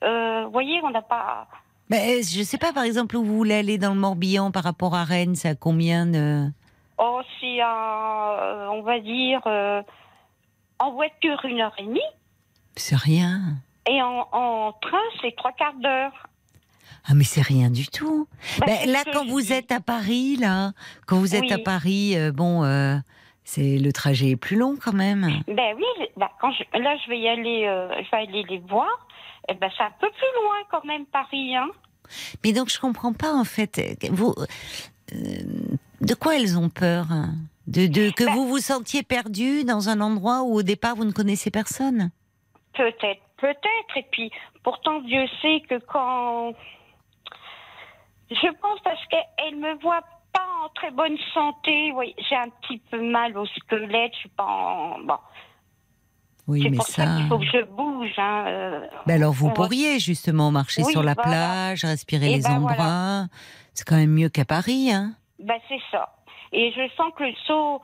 Euh, 0.04 0.46
Vous 0.46 0.52
voyez, 0.52 0.82
on 0.84 0.90
n'a 0.90 1.02
pas. 1.02 1.48
Mais 1.90 2.18
euh, 2.18 2.22
je 2.22 2.44
sais 2.44 2.58
pas, 2.58 2.74
par 2.74 2.84
exemple, 2.84 3.16
où 3.16 3.24
vous 3.24 3.38
voulez 3.38 3.56
aller 3.56 3.78
dans 3.78 3.94
le 3.94 4.00
Morbihan 4.00 4.52
par 4.52 4.64
rapport 4.64 4.94
à 4.94 5.04
Rennes, 5.04 5.36
c'est 5.36 5.50
à 5.50 5.56
combien 5.56 6.06
de... 6.06 6.48
Oh, 6.98 7.22
c'est 7.40 7.62
euh, 7.62 8.70
on 8.72 8.82
va 8.82 9.00
dire, 9.00 9.40
euh, 9.46 9.82
en 10.80 10.92
voiture 10.92 11.46
une 11.46 11.62
heure 11.62 11.74
et 11.78 11.84
demie 11.84 12.02
C'est 12.78 12.96
rien. 12.96 13.42
et 13.90 14.02
en, 14.02 14.28
en 14.32 14.72
train 14.82 14.98
c'est 15.22 15.36
trois 15.36 15.52
quarts 15.52 15.76
d'heure. 15.82 16.12
Ah, 17.10 17.14
mais 17.14 17.24
c'est 17.24 17.42
rien 17.42 17.70
du 17.70 17.88
tout. 17.88 18.28
Bah, 18.60 18.66
Ben, 18.68 18.90
là, 18.90 19.00
quand 19.14 19.26
vous 19.26 19.54
êtes 19.54 19.72
à 19.72 19.80
Paris, 19.80 20.36
là, 20.36 20.74
quand 21.06 21.18
vous 21.20 21.36
êtes 21.36 21.44
Oui. 21.44 21.54
à 21.54 21.58
Paris, 21.58 22.18
euh, 22.18 22.32
bon, 22.34 22.64
euh, 22.66 22.98
c'est 23.46 23.78
le 23.78 23.94
trajet 23.94 24.32
est 24.32 24.36
plus 24.36 24.58
long 24.58 24.76
quand 24.82 24.92
même. 24.94 25.22
Ben 25.48 25.74
oui, 25.78 26.06
bah, 26.18 26.30
quand 26.42 26.52
je, 26.52 26.64
là 26.80 26.96
je 27.04 27.10
vais 27.10 27.20
y 27.20 27.28
aller, 27.30 27.66
euh, 27.66 27.88
je 28.04 28.12
vais 28.12 28.24
aller 28.24 28.44
les 28.50 28.60
voir. 28.60 28.90
Eh 29.50 29.54
ben 29.54 29.70
c'est 29.78 29.84
un 29.84 29.92
peu 30.02 30.10
plus 30.10 30.44
loin 30.44 30.56
quand 30.70 30.84
même 30.86 31.06
Paris, 31.06 31.56
hein. 31.56 31.68
Mais 32.44 32.52
donc, 32.54 32.70
je 32.70 32.80
comprends 32.80 33.14
pas 33.14 33.34
en 33.34 33.44
fait. 33.46 33.82
Vous, 34.12 34.34
de 35.14 36.14
quoi 36.14 36.38
elles 36.38 36.58
ont 36.58 36.70
peur 36.70 37.08
hein? 37.12 37.34
De, 37.68 37.86
de 37.88 38.12
que 38.12 38.24
Ben- 38.26 38.34
vous 38.34 38.48
vous 38.48 38.60
sentiez 38.60 39.04
perdu 39.04 39.64
dans 39.66 39.90
un 39.90 40.00
endroit 40.02 40.44
où 40.44 40.54
au 40.56 40.64
départ 40.64 40.96
vous 40.96 41.04
ne 41.06 41.12
connaissez 41.12 41.52
personne? 41.52 42.12
Peut-être, 42.78 43.22
peut-être. 43.38 43.98
Et 43.98 44.06
puis, 44.12 44.32
pourtant, 44.64 45.00
Dieu 45.02 45.26
sait 45.42 45.62
que 45.68 45.80
quand. 45.80 46.54
Je 48.30 48.48
pense 48.62 48.80
parce 48.84 49.04
qu'elle 49.08 49.56
me 49.56 49.74
voit 49.82 50.02
pas 50.34 50.46
en 50.64 50.70
très 50.70 50.92
bonne 50.92 51.18
santé. 51.34 51.92
Oui, 51.96 52.14
j'ai 52.30 52.36
un 52.36 52.50
petit 52.62 52.78
peu 52.92 53.02
mal 53.02 53.38
au 53.38 53.46
squelette. 53.46 54.14
Je 54.14 54.20
suis 54.20 54.30
pas 54.30 54.44
en. 54.46 55.00
Bon, 55.00 55.18
Oui, 56.48 56.68
mais 56.70 56.78
pour 56.78 56.86
ça, 56.88 57.06
ça. 57.06 57.16
qu'il 57.18 57.28
faut 57.28 57.40
que 57.40 57.46
je 57.46 57.64
bouge. 57.66 58.14
Hein. 58.18 58.46
euh. 58.48 58.88
Ben 59.06 59.16
alors 59.16 59.34
vous 59.34 59.50
pourriez 59.52 60.00
justement 60.00 60.52
marcher 60.52 60.84
Oui, 60.84 60.92
sur 60.92 61.04
la 61.04 61.14
voilà. 61.14 61.30
plage, 61.30 61.84
respirer 61.86 62.28
Et 62.32 62.36
les 62.38 62.42
ben, 62.44 62.58
embruns. 62.58 63.28
C'est 63.74 63.88
quand 63.88 63.96
même 63.98 64.12
mieux 64.12 64.30
qu'à 64.30 64.46
Paris, 64.46 64.92
hein. 64.92 65.14
Ben, 65.40 65.60
c'est 65.70 65.82
ça. 65.92 66.14
Et 66.52 66.72
je 66.72 66.88
sens 66.96 67.12
que 67.16 67.24
le 67.24 67.34
saut, 67.46 67.82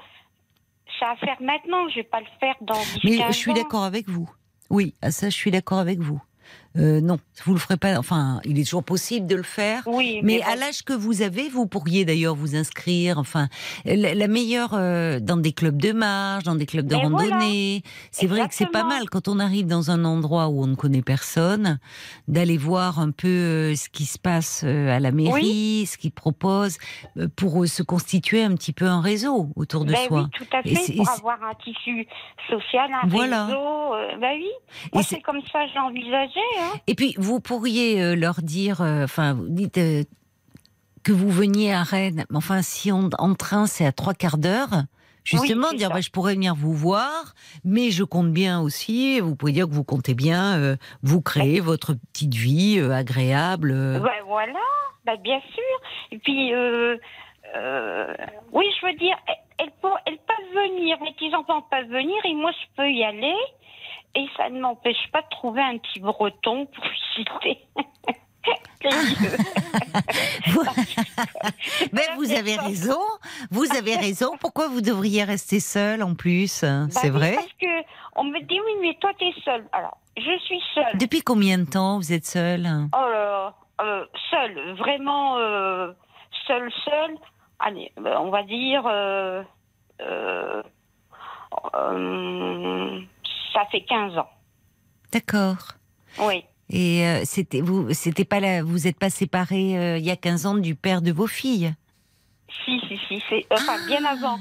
ça 0.99 1.11
à 1.11 1.15
faire 1.17 1.37
maintenant. 1.41 1.87
Je 1.89 1.95
vais 1.95 2.03
pas 2.03 2.19
le 2.19 2.25
faire 2.39 2.55
dans 2.61 2.73
10 2.73 2.99
Mais 3.03 3.17
15 3.17 3.27
je 3.27 3.37
suis 3.39 3.53
d'accord 3.53 3.83
avec 3.83 4.09
vous. 4.09 4.29
Oui, 4.73 4.95
à 5.03 5.11
ça 5.11 5.29
je 5.29 5.35
suis 5.35 5.51
d'accord 5.51 5.77
avec 5.77 5.99
vous. 5.99 6.19
Euh, 6.75 7.01
non, 7.01 7.19
vous 7.45 7.53
le 7.53 7.59
ferez 7.59 7.77
pas. 7.77 7.99
Enfin, 7.99 8.39
il 8.45 8.59
est 8.59 8.63
toujours 8.63 8.83
possible 8.83 9.27
de 9.27 9.35
le 9.35 9.43
faire. 9.43 9.83
Oui, 9.85 10.21
Mais 10.23 10.39
bon. 10.39 10.45
à 10.51 10.55
l'âge 10.55 10.81
que 10.83 10.93
vous 10.93 11.21
avez, 11.21 11.47
vous 11.47 11.67
pourriez 11.67 12.03
d'ailleurs 12.03 12.33
vous 12.35 12.55
inscrire. 12.55 13.19
Enfin, 13.19 13.47
la, 13.85 14.15
la 14.15 14.27
meilleure 14.27 14.71
euh, 14.73 15.19
dans 15.19 15.37
des 15.37 15.51
clubs 15.53 15.79
de 15.79 15.91
marche, 15.91 16.43
dans 16.45 16.55
des 16.55 16.65
clubs 16.65 16.87
de 16.87 16.95
Mais 16.95 17.07
voilà. 17.07 17.35
randonnée. 17.35 17.83
C'est 18.11 18.25
vrai 18.25 18.47
que 18.47 18.55
c'est 18.55 18.71
pas 18.71 18.83
mal 18.83 19.07
quand 19.09 19.27
on 19.27 19.37
arrive 19.39 19.67
dans 19.67 19.91
un 19.91 20.03
endroit 20.03 20.47
où 20.47 20.63
on 20.63 20.67
ne 20.67 20.75
connaît 20.75 21.03
personne, 21.03 21.77
d'aller 22.27 22.57
voir 22.57 22.99
un 22.99 23.11
peu 23.11 23.27
euh, 23.27 23.75
ce 23.75 23.89
qui 23.89 24.05
se 24.05 24.17
passe 24.17 24.63
euh, 24.65 24.89
à 24.95 24.99
la 24.99 25.11
mairie, 25.11 25.85
ce 25.85 25.97
qu'ils 25.97 26.11
proposent, 26.11 26.77
euh, 27.17 27.27
pour 27.35 27.67
se 27.67 27.83
constituer 27.83 28.43
un 28.43 28.55
petit 28.55 28.73
peu 28.73 28.85
un 28.87 29.01
réseau 29.01 29.49
autour 29.55 29.85
de 29.85 29.93
Ben 29.93 30.07
soi. 30.07 30.21
oui, 30.23 30.27
tout 30.33 30.57
à 30.57 30.63
fait, 30.63 30.95
pour 30.95 31.09
avoir 31.09 31.37
un 31.43 31.53
tissu 31.63 32.07
social, 32.49 32.89
un 33.03 33.07
Voilà. 33.07 33.45
réseau. 33.45 33.93
euh, 33.93 34.17
ben 34.19 34.31
oui, 34.39 34.49
moi 34.91 35.01
Et 35.01 35.05
c'est- 35.05 35.21
comme 35.21 35.39
ça 35.51 35.65
que 35.65 35.71
j'ai 35.71 35.79
envisagé. 35.79 36.39
Hein. 36.63 36.79
Et 36.87 36.95
puis, 36.95 37.15
vous 37.17 37.39
pourriez 37.39 38.01
euh, 38.01 38.15
leur 38.15 38.41
dire, 38.41 38.81
euh, 38.81 39.03
enfin, 39.03 39.33
vous 39.33 39.49
dites 39.49 39.77
euh, 39.77 40.03
que 41.03 41.11
vous 41.11 41.29
veniez 41.29 41.73
à 41.73 41.83
Rennes, 41.83 42.25
mais 42.29 42.37
enfin, 42.37 42.61
si 42.61 42.91
on, 42.91 43.09
en 43.17 43.35
train 43.35 43.65
c'est 43.67 43.85
à 43.85 43.91
trois 43.91 44.13
quarts 44.13 44.37
d'heure, 44.37 44.83
Justement, 45.23 45.71
dire 45.71 45.89
bah, 45.89 46.01
je 46.01 46.09
pourrais 46.09 46.33
venir 46.33 46.53
vous 46.53 46.73
voir, 46.73 47.33
mais 47.63 47.91
je 47.91 48.03
compte 48.03 48.31
bien 48.31 48.59
aussi. 48.59 49.19
Vous 49.21 49.35
pouvez 49.35 49.53
dire 49.53 49.67
que 49.67 49.73
vous 49.73 49.83
comptez 49.83 50.15
bien 50.15 50.57
euh, 50.57 50.75
vous 51.01 51.21
créer 51.21 51.61
votre 51.61 51.93
petite 51.93 52.33
vie 52.33 52.77
euh, 52.79 52.91
agréable. 52.91 53.73
Ben 53.73 54.23
voilà, 54.25 54.59
ben 55.05 55.15
bien 55.23 55.39
sûr. 55.39 55.87
Et 56.11 56.17
puis, 56.17 56.53
euh, 56.53 56.97
oui, 58.51 58.65
je 58.81 58.85
veux 58.85 58.93
dire, 58.93 59.15
elles, 59.27 59.35
elles 59.59 59.71
peuvent, 59.81 59.91
elles 60.05 60.17
peuvent 60.17 60.63
venir, 60.63 60.97
mes 61.01 61.13
petits-enfants 61.13 61.61
peuvent 61.71 61.87
venir 61.87 62.17
et 62.25 62.33
moi 62.33 62.51
je 62.51 62.75
peux 62.75 62.91
y 62.91 63.03
aller. 63.03 63.35
Et 64.15 64.25
ça 64.37 64.49
ne 64.49 64.59
m'empêche 64.59 65.09
pas 65.11 65.21
de 65.21 65.29
trouver 65.29 65.61
un 65.61 65.77
petit 65.77 65.99
breton 65.99 66.65
pour 66.67 66.85
visiter. 66.85 67.59
C'est 68.45 68.83
Mais 71.93 72.01
vous 72.17 72.31
avez 72.31 72.55
raison. 72.57 72.99
Vous 73.49 73.65
avez 73.75 73.95
raison. 73.95 74.31
Pourquoi 74.39 74.67
vous 74.67 74.81
devriez 74.81 75.23
rester 75.23 75.59
seul 75.59 76.03
en 76.03 76.15
plus 76.15 76.63
hein, 76.63 76.87
Bah 76.93 76.99
C'est 77.01 77.09
vrai? 77.09 77.35
Parce 77.35 77.47
que 77.59 77.83
on 78.15 78.25
me 78.25 78.39
dit 78.41 78.59
oui, 78.59 78.71
mais 78.81 78.95
toi 78.99 79.11
t'es 79.17 79.33
seule. 79.43 79.65
Alors, 79.71 79.97
je 80.17 80.37
suis 80.45 80.61
seule. 80.75 80.97
Depuis 80.97 81.21
combien 81.21 81.57
de 81.57 81.65
temps 81.69 81.97
vous 81.97 82.13
êtes 82.13 82.25
seul 82.25 82.67
Oh 82.93 83.09
là 83.09 83.11
là, 83.11 83.53
euh, 83.81 84.05
seule, 84.29 84.73
vraiment 84.75 85.37
euh, 85.37 85.91
seule, 86.47 86.71
seule. 86.85 87.17
Allez, 87.59 87.91
euh, 87.99 88.15
on 88.17 88.29
va 88.29 88.43
dire, 88.43 88.83
euh, 88.85 89.43
euh, 90.01 90.61
euh, 91.75 92.99
ça 93.53 93.65
fait 93.71 93.81
15 93.81 94.17
ans. 94.17 94.29
D'accord. 95.11 95.73
Oui. 96.19 96.43
Et 96.69 97.05
euh, 97.05 97.21
c'était 97.25 97.61
vous, 97.61 97.93
c'était 97.93 98.25
pas 98.25 98.39
là, 98.39 98.63
vous 98.63 98.87
êtes 98.87 98.97
pas 98.97 99.09
séparés 99.09 99.77
euh, 99.77 99.97
il 99.97 100.05
y 100.05 100.11
a 100.11 100.15
15 100.15 100.45
ans 100.45 100.55
du 100.55 100.75
père 100.75 101.01
de 101.01 101.11
vos 101.11 101.27
filles? 101.27 101.73
Si, 102.65 102.79
si, 102.87 102.99
si, 103.07 103.21
c'est 103.29 103.45
enfin 103.51 103.85
bien 103.87 104.03
avant. 104.05 104.37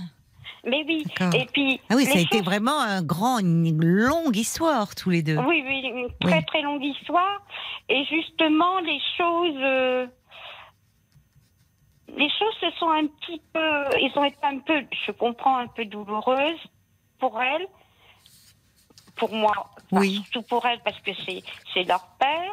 Mais 0.64 0.84
oui. 0.86 1.04
Et 1.34 1.46
puis. 1.52 1.80
Ah 1.90 1.94
oui, 1.96 2.04
ça 2.04 2.18
a 2.18 2.20
été 2.20 2.40
vraiment 2.40 2.78
un 2.80 3.02
grand, 3.02 3.38
une 3.40 3.84
longue 3.84 4.36
histoire 4.36 4.94
tous 4.94 5.10
les 5.10 5.22
deux. 5.22 5.36
Oui, 5.38 5.64
oui, 5.66 5.82
une 5.84 6.08
très 6.20 6.38
Oui. 6.38 6.44
très 6.46 6.62
longue 6.62 6.84
histoire. 6.84 7.42
Et 7.88 8.04
justement, 8.04 8.78
les 8.80 9.00
choses, 9.18 9.56
euh, 9.58 10.06
les 12.16 12.28
choses 12.30 12.54
se 12.60 12.70
sont 12.78 12.90
un 12.90 13.06
petit 13.06 13.40
peu, 13.52 13.84
ils 14.00 14.12
ont 14.16 14.24
été 14.24 14.36
un 14.42 14.58
peu, 14.58 14.84
je 15.06 15.12
comprends, 15.12 15.56
un 15.58 15.66
peu 15.66 15.84
douloureuses 15.84 16.60
pour 17.18 17.40
elles, 17.42 17.66
pour 19.16 19.32
moi, 19.32 19.52
Oui. 19.92 20.22
surtout 20.30 20.42
pour 20.48 20.66
elles 20.66 20.80
parce 20.84 20.98
que 21.00 21.12
c'est 21.26 21.42
c'est 21.72 21.84
leur 21.84 22.04
père. 22.18 22.52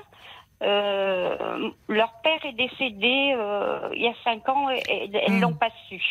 Euh, 0.62 1.70
leur 1.88 2.12
père 2.22 2.44
est 2.46 2.52
décédé 2.54 3.34
euh, 3.38 3.90
il 3.96 4.02
y 4.04 4.08
a 4.08 4.14
cinq 4.24 4.48
ans 4.50 4.70
et, 4.70 4.78
et 4.90 5.10
elles 5.16 5.34
Hmm. 5.38 5.42
l'ont 5.42 5.54
pas 5.54 5.70
su. 5.88 6.02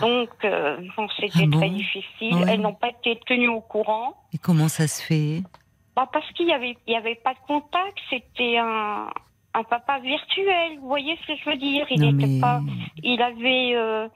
Donc, 0.00 0.30
euh, 0.44 0.78
bon, 0.96 1.08
c'était 1.16 1.30
Ah 1.42 1.46
bon 1.46 1.58
très 1.58 1.70
difficile. 1.70 2.34
Ouais. 2.34 2.44
Elles 2.48 2.60
n'ont 2.60 2.74
pas 2.74 2.88
été 2.88 3.18
tenues 3.26 3.48
au 3.48 3.60
courant. 3.60 4.14
Et 4.32 4.38
comment 4.38 4.68
ça 4.68 4.86
se 4.88 5.02
fait? 5.02 5.42
Bah 5.96 6.08
parce 6.12 6.30
qu'il 6.32 6.46
y 6.48 6.52
avait, 6.52 6.76
il 6.86 6.92
y 6.92 6.96
avait 6.96 7.16
pas 7.16 7.34
de 7.34 7.38
contact. 7.46 7.98
C'était 8.08 8.56
un, 8.58 9.08
un 9.54 9.62
papa 9.64 9.98
virtuel. 9.98 10.78
Vous 10.80 10.88
voyez 10.88 11.18
ce 11.22 11.26
que 11.32 11.36
je 11.38 11.50
veux 11.50 11.56
dire? 11.56 11.86
Il 11.90 12.00
Non, 12.00 12.08
était 12.18 12.26
mais- 12.26 12.40
pas, 12.40 12.60
il 13.02 13.20
avait, 13.20 13.74
euh, 13.74 14.08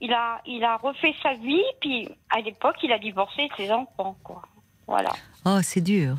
il 0.00 0.12
a, 0.12 0.40
il 0.46 0.62
a 0.64 0.76
refait 0.76 1.14
sa 1.22 1.34
vie. 1.34 1.64
Puis 1.80 2.08
à 2.30 2.40
l'époque, 2.40 2.76
il 2.82 2.92
a 2.92 2.98
divorcé 2.98 3.48
de 3.48 3.54
ses 3.56 3.72
enfants, 3.72 4.16
quoi. 4.22 4.42
Voilà. 4.92 5.12
Oh, 5.46 5.58
c'est 5.62 5.80
dur. 5.80 6.16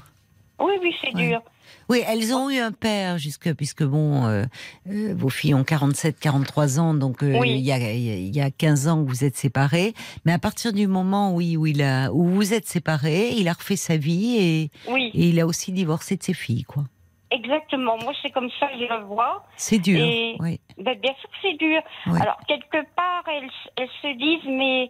Oui, 0.60 0.74
oui, 0.82 0.94
c'est 1.00 1.14
Ouais. 1.16 1.28
dur. 1.30 1.41
Oui, 1.90 2.02
elles 2.08 2.34
ont 2.34 2.50
eu 2.50 2.58
un 2.60 2.72
père 2.72 3.18
jusque 3.20 3.54
puisque 3.54 3.84
bon, 3.84 4.26
euh, 4.26 4.45
euh, 4.90 5.14
vos 5.16 5.30
filles 5.30 5.54
ont 5.54 5.64
47, 5.64 6.20
43 6.20 6.80
ans, 6.80 6.94
donc 6.95 7.22
euh, 7.24 7.38
Oui. 7.40 7.52
il 7.52 7.60
y 7.62 7.72
a 7.72 7.78
il 7.78 8.36
y 8.36 8.41
a 8.41 8.50
15 8.50 8.88
ans 8.88 9.04
que 9.04 9.08
vous 9.10 9.24
êtes 9.24 9.36
séparés. 9.38 9.94
Mais 10.26 10.32
à 10.34 10.40
partir 10.40 10.74
du 10.74 10.88
moment 10.88 11.34
où 11.36 11.41
il 11.41 11.82
a 11.84 12.12
où 12.12 12.24
vous 12.26 12.54
êtes 12.54 12.68
séparés, 12.68 13.30
il 13.32 13.48
a 13.48 13.54
refait 13.54 13.76
sa 13.76 13.98
vie 13.98 14.38
et, 14.40 14.72
Oui, 14.91 15.12
et 15.14 15.30
il 15.30 15.40
a 15.40 15.45
aussi 15.45 15.72
divorcé 15.72 16.16
de 16.16 16.24
ses 16.24 16.34
filles, 16.34 16.64
quoi. 16.64 16.84
exactement. 17.32 17.98
Moi, 18.00 18.14
c'est 18.22 18.32
comme 18.32 18.50
ça 18.60 18.68
que 18.68 18.76
je 18.80 18.86
le 18.91 19.04
vois. 19.06 19.45
C'est 19.58 19.80
dur. 19.80 20.00
Et- 20.04 20.36
Oui. 20.40 20.60
Ben, 20.78 20.98
bien 21.00 21.14
sûr 21.20 21.30
que 21.30 21.36
c'est 21.41 21.58
dur. 21.58 21.82
Alors, 22.22 22.38
quelque 22.48 22.82
part, 22.95 23.24
elles, 23.28 23.50
elles 23.78 23.90
se 24.02 24.18
disent, 24.18 24.50
mais 24.50 24.90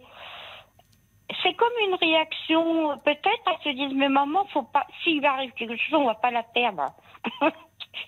c'est 1.42 1.54
comme 1.54 1.72
une 1.88 1.94
réaction, 1.96 2.98
peut-être, 3.04 3.42
elles 3.46 3.72
se 3.72 3.76
disent, 3.76 3.96
mais 3.96 4.08
maman, 4.08 4.44
faut 4.52 4.62
pas, 4.62 4.86
s'il 5.02 5.24
arrive 5.24 5.52
quelque 5.52 5.76
chose, 5.76 5.98
on 6.00 6.06
va 6.06 6.14
pas 6.14 6.30
la 6.30 6.42
perdre. 6.42 6.92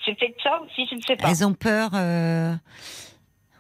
c'est 0.05 0.19
peut-être 0.19 0.41
ça 0.43 0.61
aussi, 0.63 0.87
je 0.91 0.95
ne 0.97 1.01
sais 1.01 1.17
pas. 1.17 1.29
Elles 1.31 1.45
ont 1.47 1.55
peur. 1.55 1.91
euh, 1.95 2.55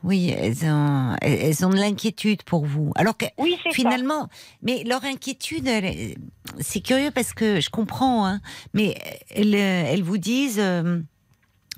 Oui, 0.05 0.31
elles 0.37 0.65
ont, 0.67 1.17
elles 1.23 1.65
ont 1.67 1.71
de 1.71 1.77
l'inquiétude 1.77 2.43
pour 2.45 2.65
vous. 2.67 2.93
Alors 2.97 3.17
que 3.17 3.25
Oui, 3.39 3.59
c'est 3.63 3.71
ça. 3.71 3.75
finalement, 3.75 4.29
mais 4.63 4.85
leur 4.85 5.05
inquiétude, 5.05 5.69
c'est 6.61 6.81
curieux 6.81 7.11
parce 7.11 7.33
que 7.33 7.61
je 7.61 7.71
comprends, 7.71 8.27
hein, 8.27 8.41
mais 8.75 8.95
elles, 9.35 9.55
elles 9.55 10.03
vous 10.03 10.19
disent. 10.19 10.61
euh, 10.61 11.01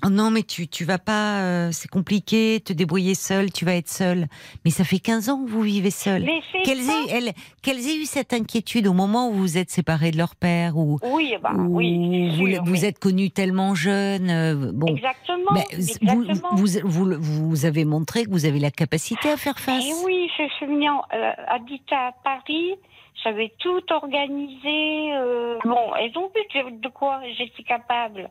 Oh 0.05 0.09
non, 0.09 0.31
mais 0.31 0.43
tu, 0.43 0.67
tu 0.69 0.85
vas 0.85 0.97
pas, 0.97 1.41
euh, 1.41 1.69
c'est 1.73 1.89
compliqué, 1.89 2.61
te 2.63 2.71
débrouiller 2.71 3.15
seule, 3.15 3.51
tu 3.51 3.65
vas 3.65 3.75
être 3.75 3.89
seule. 3.89 4.27
Mais 4.63 4.71
ça 4.71 4.85
fait 4.85 4.99
15 4.99 5.27
ans 5.29 5.43
que 5.43 5.49
vous 5.49 5.61
vivez 5.61 5.91
c'est 5.91 6.61
Qu'elles 6.63 6.89
aient, 6.89 7.09
elles- 7.09 7.33
qu'elles 7.61 7.85
aient 7.87 7.97
eu 7.97 8.05
cette 8.05 8.31
inquiétude 8.31 8.87
au 8.87 8.93
moment 8.93 9.29
où 9.29 9.33
vous 9.33 9.57
êtes 9.57 9.69
séparés 9.69 10.11
de 10.11 10.17
leur 10.17 10.35
père 10.37 10.77
ou, 10.77 10.99
Oui, 11.03 11.33
bah, 11.43 11.51
ou 11.53 11.77
oui, 11.77 12.29
vous, 12.37 12.47
sûr, 12.47 12.63
vous 12.63 12.71
mais- 12.71 12.85
êtes 12.85 12.99
connus 12.99 13.31
tellement 13.31 13.75
jeunes. 13.75 14.29
euh, 14.29 14.71
bon, 14.73 14.87
Exactement, 14.87 15.51
mais 15.53 15.65
vous, 15.73 16.23
exactement. 16.23 16.49
vous, 16.55 16.67
vous, 16.85 17.49
vous 17.49 17.65
avez 17.65 17.83
montré 17.83 18.23
que 18.23 18.29
vous 18.31 18.45
avez 18.45 18.59
la 18.59 18.71
capacité 18.71 19.29
à 19.29 19.35
faire 19.37 19.59
face. 19.59 19.83
Et 19.85 19.93
oui, 20.05 20.29
je 20.37 20.47
suis 20.55 20.65
venue 20.65 20.89
en- 20.89 21.03
euh, 21.13 21.31
habiter 21.47 21.95
à 21.95 22.13
Paris. 22.23 22.75
J'avais 23.23 23.51
tout 23.59 23.81
organisé. 23.89 25.13
euh, 25.13 25.57
Bon, 25.65 25.93
elles 25.99 26.17
ont 26.17 26.31
vu 26.33 26.71
de 26.79 26.87
quoi 26.87 27.19
j'étais 27.37 27.63
capable. 27.63 28.29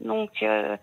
Donc, 0.00 0.30
euh, 0.42 0.76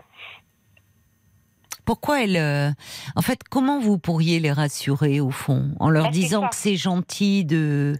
Pourquoi 1.85 2.23
elles, 2.23 2.37
euh, 2.37 2.71
en 3.15 3.21
fait, 3.21 3.41
comment 3.49 3.79
vous 3.79 3.99
pourriez 3.99 4.39
les 4.39 4.51
rassurer 4.51 5.19
au 5.19 5.29
fond, 5.29 5.69
en 5.79 5.89
leur 5.91 6.05
Bah, 6.05 6.09
disant 6.09 6.41
ça. 6.41 6.47
que 6.49 6.55
c'est 6.55 6.75
gentil 6.77 7.45
de 7.45 7.95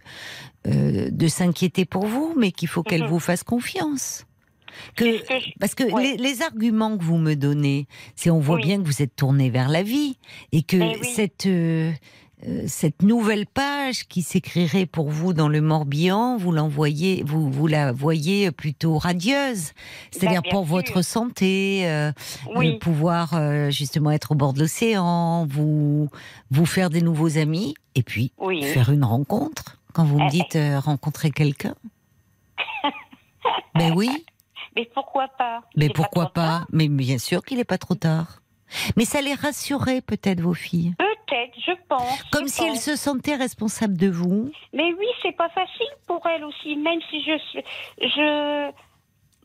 euh, 0.66 1.08
de 1.12 1.28
s'inquiéter 1.28 1.84
pour 1.84 2.06
vous, 2.06 2.34
mais 2.36 2.50
qu'il 2.50 2.66
faut 2.66 2.82
qu'elles 2.82 3.02
Mhm. 3.04 3.08
vous 3.08 3.20
fassent 3.20 3.44
confiance? 3.44 4.26
c'est 4.98 5.04
Que, 5.04 5.18
ce 5.18 5.22
que 5.22 5.38
je- 5.38 5.50
parce 5.60 5.74
que 5.76 5.84
Ouais. 5.84 6.02
les, 6.02 6.16
les 6.16 6.42
arguments 6.42 6.98
que 6.98 7.04
vous 7.04 7.16
me 7.18 7.34
donnez, 7.34 7.86
c'est 8.16 8.30
on 8.30 8.40
voit 8.40 8.56
Oui. 8.56 8.62
bien 8.62 8.78
que 8.82 8.86
vous 8.86 9.00
êtes 9.00 9.14
tourné 9.14 9.48
vers 9.48 9.68
la 9.68 9.84
vie 9.84 10.18
et 10.50 10.62
que 10.64 10.76
Eh 10.76 10.98
oui. 11.00 11.06
cette 11.14 11.46
euh, 11.46 11.92
euh, 12.46 12.64
cette 12.66 13.02
nouvelle 13.02 13.46
page 13.46 14.06
qui 14.08 14.20
s'écrirait 14.22 14.84
pour 14.86 15.08
vous 15.10 15.32
dans 15.32 15.48
le 15.48 15.60
Morbihan, 15.62 16.36
vous 16.36 16.52
l'envoyez, 16.52 17.22
vous 17.24 17.50
vous 17.50 17.66
la 17.66 17.92
voyez 17.92 18.50
plutôt 18.50 18.98
radieuse, 18.98 19.72
c'est-à-dire 20.10 20.42
Bah, 20.42 20.50
pour 20.50 20.66
sûr. 20.66 20.74
votre 20.76 21.02
santé, 21.02 21.88
euh, 21.88 22.12
Oui. 22.54 22.78
pouvoir 22.78 23.32
euh, 23.34 23.70
justement 23.70 24.10
être 24.10 24.32
au 24.32 24.34
bord 24.34 24.52
de 24.52 24.60
l'océan, 24.60 25.46
vous 25.46 26.10
vous 26.50 26.66
faire 26.66 26.90
des 26.90 27.00
nouveaux 27.00 27.38
amis 27.38 27.74
et 27.94 28.02
puis 28.02 28.32
Oui. 28.38 28.62
faire 28.62 28.90
une 28.90 29.04
rencontre. 29.04 29.78
Quand 29.94 30.04
vous 30.04 30.18
me 30.18 30.26
Eh, 30.26 30.30
dites 30.30 30.56
euh, 30.56 30.78
rencontrer 30.78 31.30
quelqu'un, 31.30 31.74
ben 33.74 33.94
oui. 33.96 34.26
Mais 34.76 34.88
pourquoi 34.92 35.28
pas? 35.38 35.62
Mais 35.74 35.88
pourquoi 35.88 36.30
pas, 36.30 36.66
Mais 36.70 36.88
bien 36.88 37.16
sûr 37.16 37.42
qu'il 37.42 37.56
n'est 37.56 37.64
pas 37.64 37.78
trop 37.78 37.94
tard. 37.94 38.42
Mais 38.96 39.04
ça 39.06 39.22
les 39.22 39.32
rassurait 39.32 40.02
peut-être 40.02 40.40
vos 40.40 40.52
filles? 40.52 40.94
Je 41.64 41.72
pense. 41.88 42.22
Comme 42.32 42.48
je 42.48 42.52
si 42.52 42.66
pense. 42.66 42.80
se 42.84 42.96
sentaient 42.96 43.36
responsables 43.36 43.96
de 43.96 44.08
vous. 44.08 44.50
Mais 44.72 44.92
oui, 44.94 45.06
c'est 45.22 45.36
pas 45.36 45.48
facile 45.50 45.86
pour 46.06 46.26
elles 46.26 46.44
aussi, 46.44 46.76
même 46.76 47.00
si 47.10 47.22
je 47.22 47.38
suis. 47.38 47.62
Je. 48.00 48.70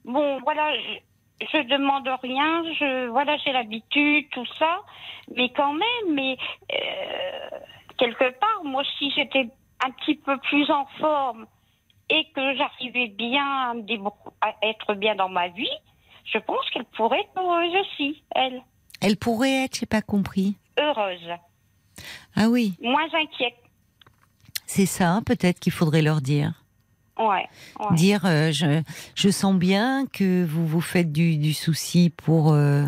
Bon, 0.06 0.40
voilà, 0.44 0.74
je, 0.76 1.46
je 1.52 1.68
demande 1.68 2.08
rien, 2.24 2.64
je. 2.80 3.08
Voilà, 3.10 3.38
j'ai 3.38 3.52
l'habitude, 3.52 4.30
tout 4.32 4.46
ça. 4.60 4.82
Mais 5.36 5.50
quand 5.50 5.74
même, 5.74 6.14
mais. 6.14 6.38
euh, 6.74 7.58
quelque 7.98 8.32
part, 8.40 8.64
moi, 8.64 8.84
si 8.98 9.12
j'étais 9.12 9.48
un 9.86 9.92
petit 9.92 10.16
peu 10.16 10.38
plus 10.40 10.70
en 10.72 10.86
forme 11.00 11.46
et 12.10 12.26
que 12.36 12.56
j'arrivais 12.56 13.08
bien 13.08 13.46
à, 13.46 13.74
me 13.76 13.82
débrou- 13.84 14.14
à 14.42 14.54
être 14.64 14.96
bien 14.96 15.16
dans 15.16 15.30
ma 15.30 15.48
vie, 15.50 15.70
je 16.26 16.38
pense 16.40 16.68
qu'elle 16.72 16.86
pourrait 16.86 17.22
être 17.22 17.40
heureuse 17.42 17.76
aussi, 17.82 18.24
elle. 18.36 18.62
Elles 19.02 19.18
pourraient 19.18 19.66
être, 19.66 19.78
j'ai 19.80 19.86
pas 19.86 20.02
compris. 20.02 20.56
Heureuse. 20.80 21.30
Ah 22.36 22.49
oui, 22.49 22.73
Moins 22.82 23.06
inquiète. 23.14 23.53
c'est 24.65 24.86
ça 24.86 25.22
peut-être 25.26 25.60
qu'il 25.60 25.72
faudrait 25.73 26.02
leur 26.02 26.22
dire. 26.22 26.53
Ouais. 27.19 27.48
ouais. 27.80 27.95
Dire, 27.95 28.22
euh, 28.26 28.52
je, 28.52 28.82
je 29.15 29.30
sens 29.30 29.56
bien 29.56 30.06
que 30.11 30.44
vous 30.45 30.65
vous 30.65 30.82
faites 30.82 31.11
du, 31.11 31.38
du 31.38 31.53
souci 31.53 32.10
pour, 32.10 32.52
euh, 32.53 32.86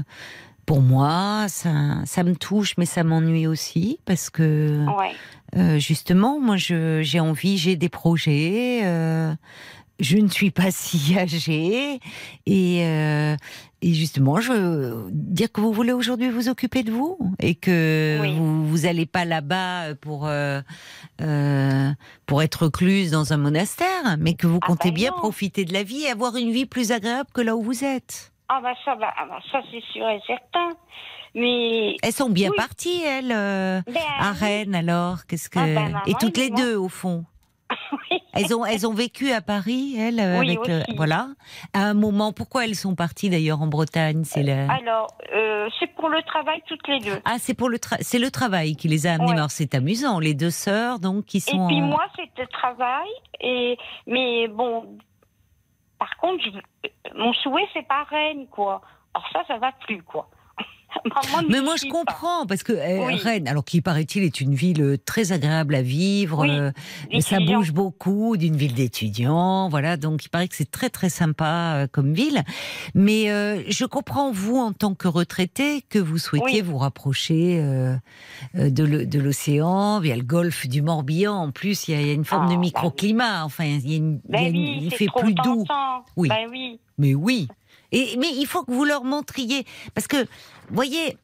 pour 0.65 0.81
moi, 0.81 1.45
ça, 1.49 1.71
ça 2.05 2.23
me 2.23 2.35
touche, 2.35 2.75
mais 2.77 2.85
ça 2.85 3.03
m'ennuie 3.03 3.45
aussi, 3.47 3.99
parce 4.05 4.29
que 4.31 4.85
Ouais. 4.97 5.11
euh, 5.57 5.77
justement, 5.77 6.39
moi, 6.39 6.55
j'ai 6.57 7.19
envie, 7.19 7.57
j'ai 7.57 7.75
des 7.75 7.89
projets, 7.89 8.81
je 9.99 10.17
ne 10.17 10.27
suis 10.27 10.51
pas 10.51 10.71
si 10.71 11.15
âgée 11.17 11.99
et, 12.45 12.85
euh, 12.85 13.35
et 13.81 13.93
justement, 13.93 14.39
je 14.39 14.51
veux 14.51 15.05
dire 15.11 15.51
que 15.51 15.61
vous 15.61 15.71
voulez 15.73 15.91
aujourd'hui 15.93 16.29
vous 16.29 16.49
occuper 16.49 16.83
de 16.83 16.91
vous 16.91 17.17
et 17.39 17.55
que 17.55 18.17
Oui. 18.21 18.35
vous 18.37 18.65
vous 18.67 18.85
allez 18.85 19.05
pas 19.05 19.25
là-bas 19.25 19.95
pour 19.95 20.27
euh, 20.27 20.61
euh, 21.21 21.89
pour 22.25 22.41
être 22.41 22.63
recluse 22.65 23.11
dans 23.11 23.33
un 23.33 23.37
monastère, 23.37 24.17
mais 24.19 24.33
que 24.33 24.47
vous 24.47 24.59
Ah 24.61 24.67
comptez 24.67 24.89
ben 24.89 24.95
bien 24.95 25.11
profiter 25.11 25.65
de 25.65 25.73
la 25.73 25.83
vie 25.83 26.03
et 26.03 26.09
avoir 26.09 26.35
une 26.37 26.51
vie 26.51 26.65
plus 26.65 26.91
agréable 26.91 27.29
que 27.33 27.41
là 27.41 27.55
où 27.55 27.61
vous 27.61 27.83
êtes. 27.83 28.31
Ah 28.49 28.59
bah 28.61 28.73
ça, 28.85 28.95
bah, 28.95 29.13
ah 29.17 29.25
bah, 29.27 29.39
ça 29.51 29.61
c'est 29.71 29.83
sûr 29.93 30.07
et 30.09 30.19
certain. 30.27 30.69
Mais 31.35 31.95
Elles 32.03 32.13
sont 32.13 32.29
bien 32.29 32.49
Oui. 32.51 32.57
parties, 32.57 33.01
elles, 33.03 33.29
Ben, 33.29 33.83
à. 34.19 34.31
Rennes 34.33 34.75
alors. 34.75 35.25
Qu'est-ce 35.27 35.49
que 35.49 35.57
Ah 35.59 35.65
ben, 35.65 35.73
maman, 35.89 35.99
et 36.05 36.13
toutes 36.19 36.37
les 36.37 36.51
deux 36.51 36.75
au 36.75 36.89
fond. 36.89 37.25
Elles 38.33 38.55
ont 38.55 38.65
elles 38.65 38.87
ont 38.87 38.93
vécu 38.93 39.31
à 39.31 39.41
Paris, 39.41 39.95
elles, 39.97 40.19
euh, 40.19 40.39
Oui, 40.39 40.57
avec 40.57 40.69
euh, 40.69 40.81
voilà. 40.95 41.27
À 41.73 41.81
un 41.85 41.93
moment, 41.93 42.31
pourquoi 42.33 42.65
elles 42.65 42.75
sont 42.75 42.95
parties 42.95 43.29
d'ailleurs 43.29 43.61
en 43.61 43.67
Bretagne 43.67 44.23
C'est 44.23 44.41
le 44.43 44.53
Alors, 44.71 45.07
euh, 45.35 45.69
c'est 45.79 45.87
pour 45.95 46.09
le 46.09 46.21
travail 46.23 46.61
toutes 46.67 46.87
les 46.87 46.99
deux. 46.99 47.19
ah 47.25 47.35
c'est 47.37 47.53
pour 47.53 47.69
le 47.69 47.77
tra- 47.77 48.01
c'est 48.01 48.17
le 48.19 48.31
travail 48.31 48.75
qui 48.75 48.87
les 48.87 49.05
a 49.05 49.13
amenées. 49.13 49.27
Ouais. 49.31 49.37
Alors 49.37 49.51
c'est 49.51 49.75
amusant, 49.75 50.19
les 50.19 50.33
deux 50.33 50.49
sœurs 50.49 50.99
donc 50.99 51.25
qui 51.25 51.37
Et 51.37 51.41
sont. 51.41 51.67
puis 51.67 51.81
en- 51.81 51.85
moi, 51.85 52.05
c'était 52.15 52.47
travail. 52.47 53.09
Et 53.39 53.77
mais 54.07 54.47
bon, 54.47 54.97
par 55.99 56.15
contre, 56.17 56.43
je- 56.43 56.89
mon 57.15 57.33
souhait 57.33 57.67
c'est 57.73 57.87
pas 57.87 58.03
Rennes, 58.09 58.47
quoi. 58.49 58.81
Alors 59.13 59.27
ça, 59.31 59.43
ça 59.47 59.57
va 59.59 59.71
plus, 59.85 60.01
quoi. 60.01 60.27
Mais 61.49 61.61
moi 61.61 61.75
je 61.77 61.83
pas. 61.85 61.91
comprends 61.91 62.45
parce 62.47 62.63
que 62.63 62.73
euh, 62.73 63.05
Oui. 63.07 63.15
Rennes, 63.15 63.47
alors 63.47 63.65
qui 63.65 63.81
paraît-il 63.81 64.23
est 64.23 64.39
une 64.41 64.53
ville 64.55 64.81
euh, 64.81 64.97
très 64.97 65.31
agréable 65.31 65.75
à 65.75 65.81
vivre, 65.81 66.41
Oui, 66.41 66.49
euh, 66.49 66.71
ça 67.21 67.39
bouge 67.39 67.71
beaucoup, 67.73 68.37
d'une 68.37 68.55
ville 68.55 68.73
d'étudiants, 68.73 69.69
voilà. 69.69 69.97
Donc 69.97 70.23
il 70.25 70.29
paraît 70.29 70.47
que 70.47 70.55
c'est 70.55 70.69
très 70.71 70.89
très 70.89 71.09
sympa 71.09 71.73
euh, 71.75 71.87
comme 71.91 72.13
ville. 72.13 72.43
Mais 72.95 73.25
je 73.69 73.85
comprends 73.85 74.31
vous 74.31 74.57
en 74.57 74.71
tant 74.73 74.93
que 74.95 75.07
retraité 75.07 75.81
que 75.89 75.99
vous 75.99 76.17
souhaitiez 76.17 76.61
Oui. 76.61 76.67
vous 76.67 76.77
rapprocher 76.77 77.61
de 78.53 79.19
l'océan 79.19 79.99
via 79.99 80.15
le 80.15 80.23
golfe 80.23 80.67
du 80.67 80.81
Morbihan. 80.81 81.33
En 81.35 81.51
plus, 81.51 81.87
il 81.87 81.93
y, 81.93 81.97
a- 81.97 82.01
il 82.01 82.07
y 82.07 82.09
a 82.11 82.13
une 82.13 82.25
forme 82.25 82.45
Ah, 82.47 82.49
de 82.49 82.55
bah 82.55 82.59
microclimat. 82.61 83.45
Enfin, 83.45 83.65
il 83.65 83.89
y 83.89 83.93
a 83.93 83.97
une, 83.97 84.19
il 84.29 84.35
y 84.35 84.37
a 84.37 84.41
Ben 84.41 84.55
une- 84.55 84.83
il 84.83 84.91
fait 84.93 85.07
plus 85.15 85.33
doux. 85.33 85.65
Ben 85.67 86.47
oui. 86.51 86.79
Mais 86.97 87.13
oui. 87.15 87.47
Et, 87.93 88.17
mais 88.17 88.29
il 88.35 88.45
faut 88.45 88.63
que 88.63 88.71
vous 88.71 88.83
leur 88.83 89.05
montriez. 89.05 89.65
Parce 89.93 90.07
que, 90.07 90.25
voyez, 90.69 91.17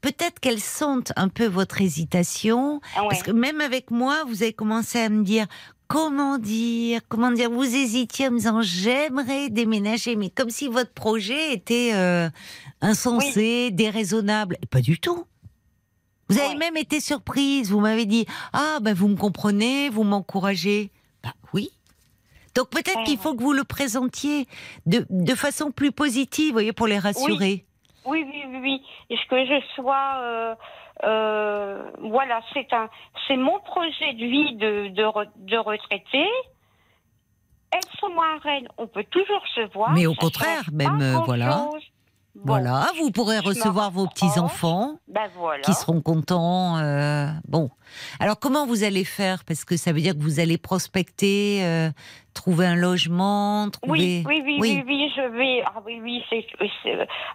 peut-être 0.00 0.38
qu'elles 0.38 0.60
sentent 0.60 1.12
un 1.16 1.28
peu 1.28 1.46
votre 1.46 1.80
hésitation. 1.80 2.80
Ah 2.94 3.02
ouais. 3.02 3.08
Parce 3.08 3.22
que 3.22 3.32
même 3.32 3.60
avec 3.60 3.90
moi, 3.90 4.22
vous 4.28 4.42
avez 4.42 4.52
commencé 4.52 5.00
à 5.00 5.08
me 5.08 5.24
dire. 5.24 5.46
Comment 5.88 6.38
dire 6.38 7.02
Comment 7.10 7.30
dire 7.32 7.50
Vous 7.50 7.64
hésitiez 7.64 8.28
en 8.28 8.30
me 8.30 8.38
disant 8.38 8.62
j'aimerais 8.62 9.50
déménager, 9.50 10.16
mais 10.16 10.30
comme 10.30 10.48
si 10.48 10.66
votre 10.66 10.92
projet 10.92 11.52
était 11.52 11.90
euh, 11.92 12.30
insensé, 12.80 13.70
déraisonnable. 13.70 14.56
Et 14.62 14.66
Pas 14.66 14.80
du 14.80 14.98
tout. 14.98 15.26
Vous 16.30 16.38
avez 16.38 16.54
même 16.54 16.78
été 16.78 16.98
surprise. 16.98 17.70
Vous 17.70 17.80
m'avez 17.80 18.06
dit 18.06 18.24
ah 18.54 18.78
ben 18.80 18.94
vous 18.94 19.08
me 19.08 19.16
comprenez, 19.16 19.90
vous 19.90 20.04
m'encouragez. 20.04 20.90
Bah 21.22 21.34
oui. 21.52 21.70
Donc 22.54 22.68
peut-être 22.70 23.02
qu'il 23.04 23.18
faut 23.18 23.34
que 23.34 23.42
vous 23.42 23.52
le 23.52 23.64
présentiez 23.64 24.46
de, 24.86 25.06
de 25.10 25.34
façon 25.34 25.70
plus 25.70 25.92
positive, 25.92 26.52
voyez, 26.52 26.72
pour 26.72 26.86
les 26.86 26.98
rassurer. 26.98 27.64
Oui, 28.04 28.24
oui, 28.26 28.42
oui, 28.48 28.58
oui. 28.62 28.82
Est-ce 29.10 29.26
que 29.28 29.44
je 29.46 29.60
sois, 29.74 30.14
euh, 30.18 30.54
euh, 31.04 31.90
voilà, 32.00 32.40
c'est 32.52 32.72
un, 32.72 32.88
c'est 33.26 33.36
mon 33.36 33.58
projet 33.60 34.12
de 34.14 34.26
vie 34.26 34.56
de 34.56 34.88
de, 34.88 35.02
re- 35.02 35.30
de 35.36 35.56
retraité. 35.56 36.26
Elles 37.70 37.80
sont 38.00 38.08
Rennes, 38.42 38.68
on 38.76 38.86
peut 38.86 39.04
toujours 39.10 39.42
se 39.54 39.72
voir. 39.72 39.92
Mais 39.92 40.06
au 40.06 40.14
contraire, 40.14 40.64
même, 40.72 41.00
euh, 41.00 41.18
voilà. 41.24 41.68
Bon, 42.34 42.44
Voilà, 42.54 42.86
vous 42.98 43.10
pourrez 43.10 43.36
je 43.42 43.48
recevoir 43.48 43.90
vos 43.90 44.04
rapproche. 44.04 44.30
petits 44.30 44.40
enfants 44.40 44.94
Ben 45.06 45.28
voilà. 45.36 45.60
qui 45.62 45.74
seront 45.74 46.00
contents. 46.00 46.78
euh, 46.78 47.26
bon, 47.46 47.68
alors 48.20 48.38
comment 48.40 48.66
vous 48.66 48.84
allez 48.84 49.04
faire? 49.04 49.44
Parce 49.44 49.66
que 49.66 49.76
ça 49.76 49.92
veut 49.92 50.00
dire 50.00 50.14
que 50.14 50.22
vous 50.22 50.40
allez 50.40 50.56
prospecter, 50.56 51.62
euh, 51.62 51.90
trouver 52.32 52.66
un 52.66 52.74
logement, 52.76 53.68
trouver. 53.70 54.22
Oui, 54.24 54.24
oui, 54.26 54.42
oui, 54.46 54.58
Oui. 54.60 54.72
oui, 54.78 54.84
oui, 54.86 55.12
je 55.14 55.22
vais. 55.36 55.62
Ah 55.66 55.82
oui, 55.84 56.00
oui, 56.02 56.24
c'est. 56.30 56.46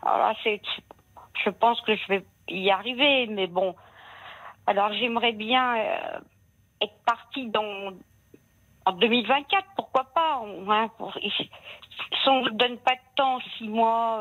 alors 0.01 0.17
là, 0.17 0.33
c'est. 0.43 0.61
Je 1.45 1.51
pense 1.51 1.79
que 1.81 1.95
je 1.95 2.07
vais 2.09 2.25
y 2.49 2.71
arriver, 2.71 3.27
mais 3.27 3.45
bon. 3.45 3.75
Alors 4.65 4.91
j'aimerais 4.93 5.33
bien 5.33 5.77
euh, 5.77 6.19
être 6.81 6.97
partie 7.05 7.47
dans 7.51 7.93
en 8.87 8.91
2024, 8.93 9.63
pourquoi 9.75 10.05
pas 10.05 10.39
on- 10.43 10.71
hein, 10.71 10.89
pour- 10.97 11.13
Si 11.13 12.29
on 12.29 12.41
ne 12.45 12.49
donne 12.51 12.77
pas 12.77 12.93
de 12.95 13.15
temps, 13.15 13.37
six 13.57 13.67
mois, 13.69 14.19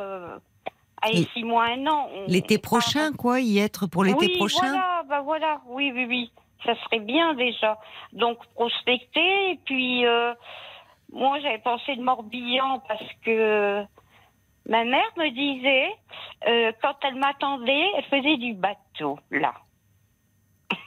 allez, 1.07 1.29
six 1.35 1.45
mois, 1.45 1.65
un 1.65 1.87
an. 1.87 2.09
L'été 2.29 2.59
prochain, 2.59 3.13
quoi, 3.13 3.41
y 3.41 3.59
être 3.59 3.87
pour 3.87 4.05
l'été 4.05 4.27
oui, 4.27 4.37
prochain? 4.37 4.69
Voilà, 4.69 5.03
bah 5.09 5.21
voilà, 5.23 5.61
oui, 5.69 5.93
oui, 5.95 6.07
oui, 6.09 6.33
ça 6.65 6.75
serait 6.85 7.01
bien 7.01 7.35
déjà. 7.35 7.79
Donc 8.13 8.39
prospecter, 8.55 9.53
et 9.53 9.61
puis 9.65 10.05
euh, 10.07 10.33
moi 11.13 11.39
j'avais 11.41 11.59
pensé 11.59 11.97
de 11.97 12.03
Morbihan 12.03 12.83
parce 12.89 13.13
que 13.25 13.83
ma 14.69 14.85
mère 14.85 15.13
me 15.17 15.31
disait 15.31 15.91
euh, 16.49 16.73
quand 16.83 16.95
elle 17.03 17.17
m'attendait, 17.17 17.87
elle 17.97 18.05
faisait 18.05 18.37
du 18.37 18.55
bateau 18.55 19.19
là. 19.31 19.55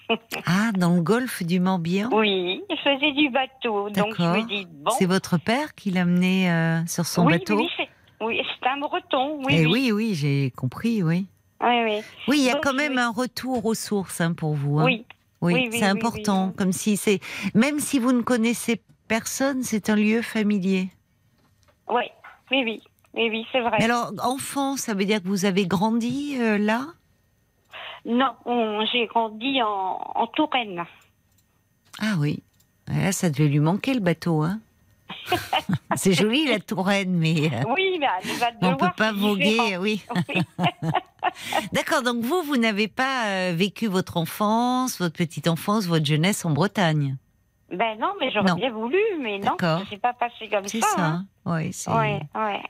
Ah, 0.45 0.71
dans 0.75 0.95
le 0.95 1.01
golfe 1.01 1.43
du 1.43 1.59
Morbihan? 1.59 2.09
Oui, 2.11 2.63
elle 2.67 2.77
faisait 2.79 3.11
du 3.11 3.29
bateau. 3.29 3.89
Donc 3.91 4.15
je 4.17 4.23
me 4.23 4.47
dis 4.47 4.65
bon. 4.67 4.89
C'est 4.91 5.05
votre 5.05 5.37
père 5.37 5.75
qui 5.75 5.91
l'a 5.91 6.03
mené 6.03 6.51
euh, 6.51 6.85
sur 6.87 7.05
son 7.05 7.25
oui, 7.25 7.33
bateau? 7.37 7.57
oui, 7.57 7.69
oui, 8.21 8.41
c'est 8.59 8.67
un 8.67 8.77
breton. 8.77 9.39
Oui, 9.45 9.53
Eh 9.57 9.65
oui. 9.65 9.71
oui, 9.71 9.91
oui, 9.91 10.13
j'ai 10.15 10.51
compris, 10.51 11.03
oui. 11.03 11.25
oui, 11.61 11.83
oui. 11.83 12.01
Oui, 12.27 12.37
il 12.39 12.43
y 12.45 12.49
a 12.49 12.53
Donc, 12.53 12.63
quand 12.63 12.73
même 12.73 12.93
oui. 12.93 12.99
un 12.99 13.11
retour 13.11 13.65
aux 13.65 13.73
sources 13.75 14.21
hein, 14.21 14.33
pour 14.33 14.53
vous. 14.55 14.79
hein. 14.79 14.85
Oui, 14.85 15.05
Oui, 15.41 15.69
c'est 15.71 15.85
important. 15.85 16.51
Comme 16.57 16.71
si 16.73 16.97
c'est, 16.97 17.19
même 17.53 17.79
si 17.79 17.99
vous 17.99 18.11
ne 18.11 18.21
connaissez 18.21 18.81
personne, 19.07 19.63
c'est 19.63 19.89
un 19.89 19.95
lieu 19.95 20.21
familier. 20.21 20.89
oui, 21.89 22.03
oui, 22.51 22.63
oui, 22.65 23.29
oui, 23.29 23.47
c'est 23.51 23.61
vrai. 23.61 23.77
Mais 23.79 23.85
alors, 23.85 24.11
enfant, 24.23 24.77
ça 24.77 24.93
veut 24.93 25.05
dire 25.05 25.21
que 25.23 25.27
vous 25.27 25.45
avez 25.45 25.65
grandi 25.65 26.35
euh, 26.39 26.57
là? 26.57 26.85
Non, 28.05 28.33
on- 28.45 28.85
j'ai 28.85 29.07
grandi 29.07 29.61
en, 29.61 29.99
en 30.15 30.27
Touraine. 30.27 30.83
Ah 32.01 32.15
oui. 32.17 32.43
Là, 32.87 33.11
ça 33.11 33.29
devait 33.29 33.47
lui 33.47 33.59
manquer 33.59 33.93
le 33.93 33.99
bateau, 33.99 34.41
hein 34.41 34.59
C'est 35.95 36.13
joli 36.13 36.45
la 36.47 36.59
Touraine, 36.59 37.11
mais 37.13 37.47
euh, 37.53 37.63
Oui, 37.75 37.97
mais 37.99 38.07
on 38.61 38.71
devoir 38.73 38.77
peut 38.91 38.95
pas 38.97 39.11
voguer, 39.11 39.77
oui. 39.77 40.03
Oui. 40.29 40.41
D'accord. 41.73 42.01
Donc 42.03 42.23
vous, 42.23 42.41
vous 42.43 42.57
n'avez 42.57 42.87
pas 42.87 43.25
euh, 43.27 43.53
vécu 43.55 43.87
votre 43.87 44.17
enfance, 44.17 44.99
votre 44.99 45.15
petite 45.15 45.47
enfance, 45.47 45.85
votre 45.85 46.05
jeunesse 46.05 46.45
en 46.45 46.51
Bretagne? 46.51 47.17
Ben 47.71 47.97
non, 47.99 48.13
mais 48.19 48.31
j'aurais 48.31 48.55
bien 48.55 48.71
voulu, 48.71 48.97
mais 49.21 49.37
non, 49.39 49.55
ça 49.59 49.81
s'est 49.89 49.97
pas 49.97 50.13
passé 50.13 50.47
comme 50.49 50.65
C'est 50.67 50.81
ça. 50.81 50.87
ça. 50.95 51.05
hein. 51.05 51.25
Oui. 51.45 51.71
c'est- 51.73 51.91
Ouais, 51.91 52.19
ouais. 52.35 52.61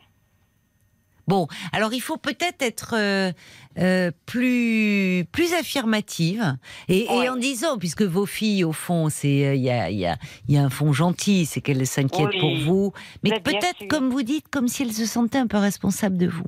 Bon, 1.30 1.48
alors 1.74 1.94
il 1.94 2.00
faut 2.00 2.18
peut-être 2.18 2.64
être 2.64 2.96
euh, 2.98 3.32
euh, 3.78 4.10
plus 4.26 5.28
plus 5.32 5.54
affirmative 5.54 6.58
et, 6.88 7.06
et 7.06 7.30
en 7.30 7.36
disant, 7.36 7.78
puisque 7.78 8.02
vos 8.02 8.26
filles 8.26 8.64
au 8.64 8.72
fond, 8.72 9.10
c'est 9.10 9.46
euh, 9.46 9.54
il 9.54 9.62
y 9.62 9.70
a 9.70 9.92
il 9.92 10.00
y 10.00 10.08
a 10.08 10.18
y 10.48 10.58
a 10.58 10.64
un 10.64 10.72
fond 10.72 10.92
gentil, 10.92 11.46
c'est 11.46 11.62
qu'elles 11.62 11.86
s'inquiètent 11.86 12.34
Oui. 12.34 12.40
pour 12.40 12.56
vous, 12.58 12.94
mais 13.24 13.40
peut-être 13.40 13.88
comme 13.88 14.10
vous 14.10 14.24
dites, 14.24 14.48
comme 14.50 14.68
si 14.68 14.82
elles 14.82 14.92
se 14.92 15.06
sentaient 15.06 15.38
un 15.38 15.46
peu 15.46 15.58
responsables 15.58 16.18
de 16.18 16.26
vous. 16.26 16.48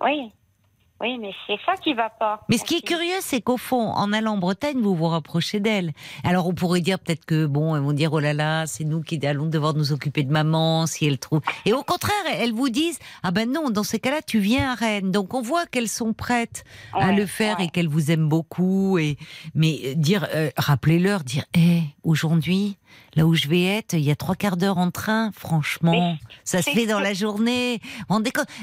Oui. 0.00 0.30
Oui, 1.02 1.18
mais 1.18 1.32
c'est 1.48 1.58
ça 1.66 1.74
qui 1.82 1.94
va 1.94 2.10
pas. 2.10 2.40
Mais 2.48 2.58
ce 2.58 2.64
qui 2.64 2.76
est 2.76 2.86
curieux, 2.86 3.18
c'est 3.20 3.40
qu'au 3.40 3.56
fond, 3.56 3.88
en 3.90 4.12
allant 4.12 4.34
en 4.34 4.38
Bretagne, 4.38 4.80
vous 4.80 4.94
vous 4.94 5.08
rapprochez 5.08 5.58
d'elles. 5.58 5.92
Alors 6.22 6.46
on 6.46 6.54
pourrait 6.54 6.80
dire 6.80 7.00
peut-être 7.00 7.24
que 7.24 7.46
bon, 7.46 7.74
elles 7.74 7.82
vont 7.82 7.92
dire 7.92 8.12
oh 8.12 8.20
là 8.20 8.32
là, 8.32 8.66
c'est 8.66 8.84
nous 8.84 9.02
qui 9.02 9.24
allons 9.26 9.46
devoir 9.46 9.74
nous 9.74 9.92
occuper 9.92 10.22
de 10.22 10.30
maman 10.30 10.86
si 10.86 11.06
elle 11.06 11.18
trouve. 11.18 11.40
Et 11.66 11.72
au 11.72 11.82
contraire, 11.82 12.14
elles 12.38 12.52
vous 12.52 12.68
disent 12.68 13.00
ah 13.24 13.32
ben 13.32 13.50
non, 13.50 13.70
dans 13.70 13.82
ces 13.82 13.98
cas-là, 13.98 14.22
tu 14.24 14.38
viens 14.38 14.70
à 14.70 14.74
Rennes. 14.74 15.10
Donc 15.10 15.34
on 15.34 15.42
voit 15.42 15.66
qu'elles 15.66 15.88
sont 15.88 16.12
prêtes 16.12 16.64
à 16.92 17.10
le 17.10 17.26
faire 17.26 17.58
ouais. 17.58 17.64
et 17.64 17.68
qu'elles 17.68 17.88
vous 17.88 18.12
aiment 18.12 18.28
beaucoup. 18.28 18.96
Et 18.98 19.16
mais 19.54 19.80
euh, 19.84 19.94
dire, 19.94 20.28
euh, 20.34 20.50
rappelez-leur, 20.56 21.24
dire 21.24 21.44
hé, 21.54 21.82
aujourd'hui, 22.04 22.76
là 23.14 23.26
où 23.26 23.34
je 23.34 23.48
vais 23.48 23.62
être, 23.64 23.94
il 23.94 24.00
y 24.00 24.10
a 24.10 24.16
trois 24.16 24.34
quarts 24.34 24.56
d'heure 24.56 24.78
en 24.78 24.90
train. 24.90 25.30
Franchement, 25.32 26.16
ça 26.44 26.62
se 26.62 26.70
fait 26.70 26.86
dans 26.86 27.00
la 27.00 27.14
journée. 27.14 27.80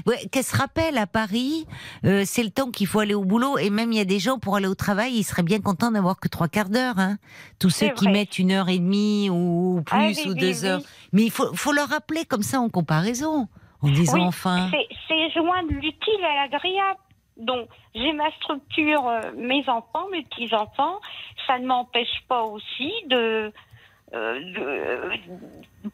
Ouais, 0.05 0.27
Qu'elle 0.31 0.43
se 0.43 0.55
rappelle 0.57 0.97
à 0.97 1.07
Paris, 1.07 1.65
euh, 2.05 2.23
c'est 2.25 2.43
le 2.43 2.49
temps 2.49 2.71
qu'il 2.71 2.87
faut 2.87 2.99
aller 2.99 3.13
au 3.13 3.23
boulot. 3.23 3.57
Et 3.57 3.69
même 3.69 3.91
il 3.91 3.97
y 3.97 4.01
a 4.01 4.05
des 4.05 4.19
gens 4.19 4.39
pour 4.39 4.55
aller 4.55 4.67
au 4.67 4.75
travail, 4.75 5.13
ils 5.15 5.23
seraient 5.23 5.43
bien 5.43 5.59
contents 5.59 5.91
d'avoir 5.91 6.19
que 6.19 6.27
trois 6.27 6.47
quarts 6.47 6.69
d'heure. 6.69 6.97
Hein. 6.99 7.17
Tous 7.59 7.69
ceux 7.69 7.89
qui 7.89 8.07
mettent 8.09 8.39
une 8.39 8.51
heure 8.51 8.69
et 8.69 8.79
demie 8.79 9.29
ou 9.29 9.81
plus 9.85 9.97
Ah 9.97 10.07
oui, 10.07 10.17
ou 10.29 10.33
deux 10.33 10.61
oui. 10.61 10.65
heures. 10.67 10.81
Mais 11.13 11.23
il 11.23 11.31
faut, 11.31 11.53
faut 11.55 11.71
leur 11.71 11.89
rappeler 11.89 12.25
comme 12.25 12.43
ça 12.43 12.59
en 12.59 12.69
comparaison, 12.69 13.47
en 13.81 13.87
disant 13.89 14.19
enfin. 14.21 14.69
C'est- 14.71 14.95
C'est 15.07 15.31
joindre 15.33 15.69
l'utile 15.71 16.23
à 16.23 16.43
l'agréable. 16.47 16.99
Donc, 17.39 17.69
j'ai 17.95 18.13
ma 18.13 18.29
structure, 18.33 19.07
euh, 19.07 19.31
mes 19.35 19.67
enfants, 19.67 20.07
mes 20.11 20.23
petits-enfants. 20.23 20.99
Ça 21.47 21.57
ne 21.57 21.65
m'empêche 21.65 22.23
pas 22.27 22.43
aussi 22.43 22.91
de 23.07 23.51
euh, 24.13 24.39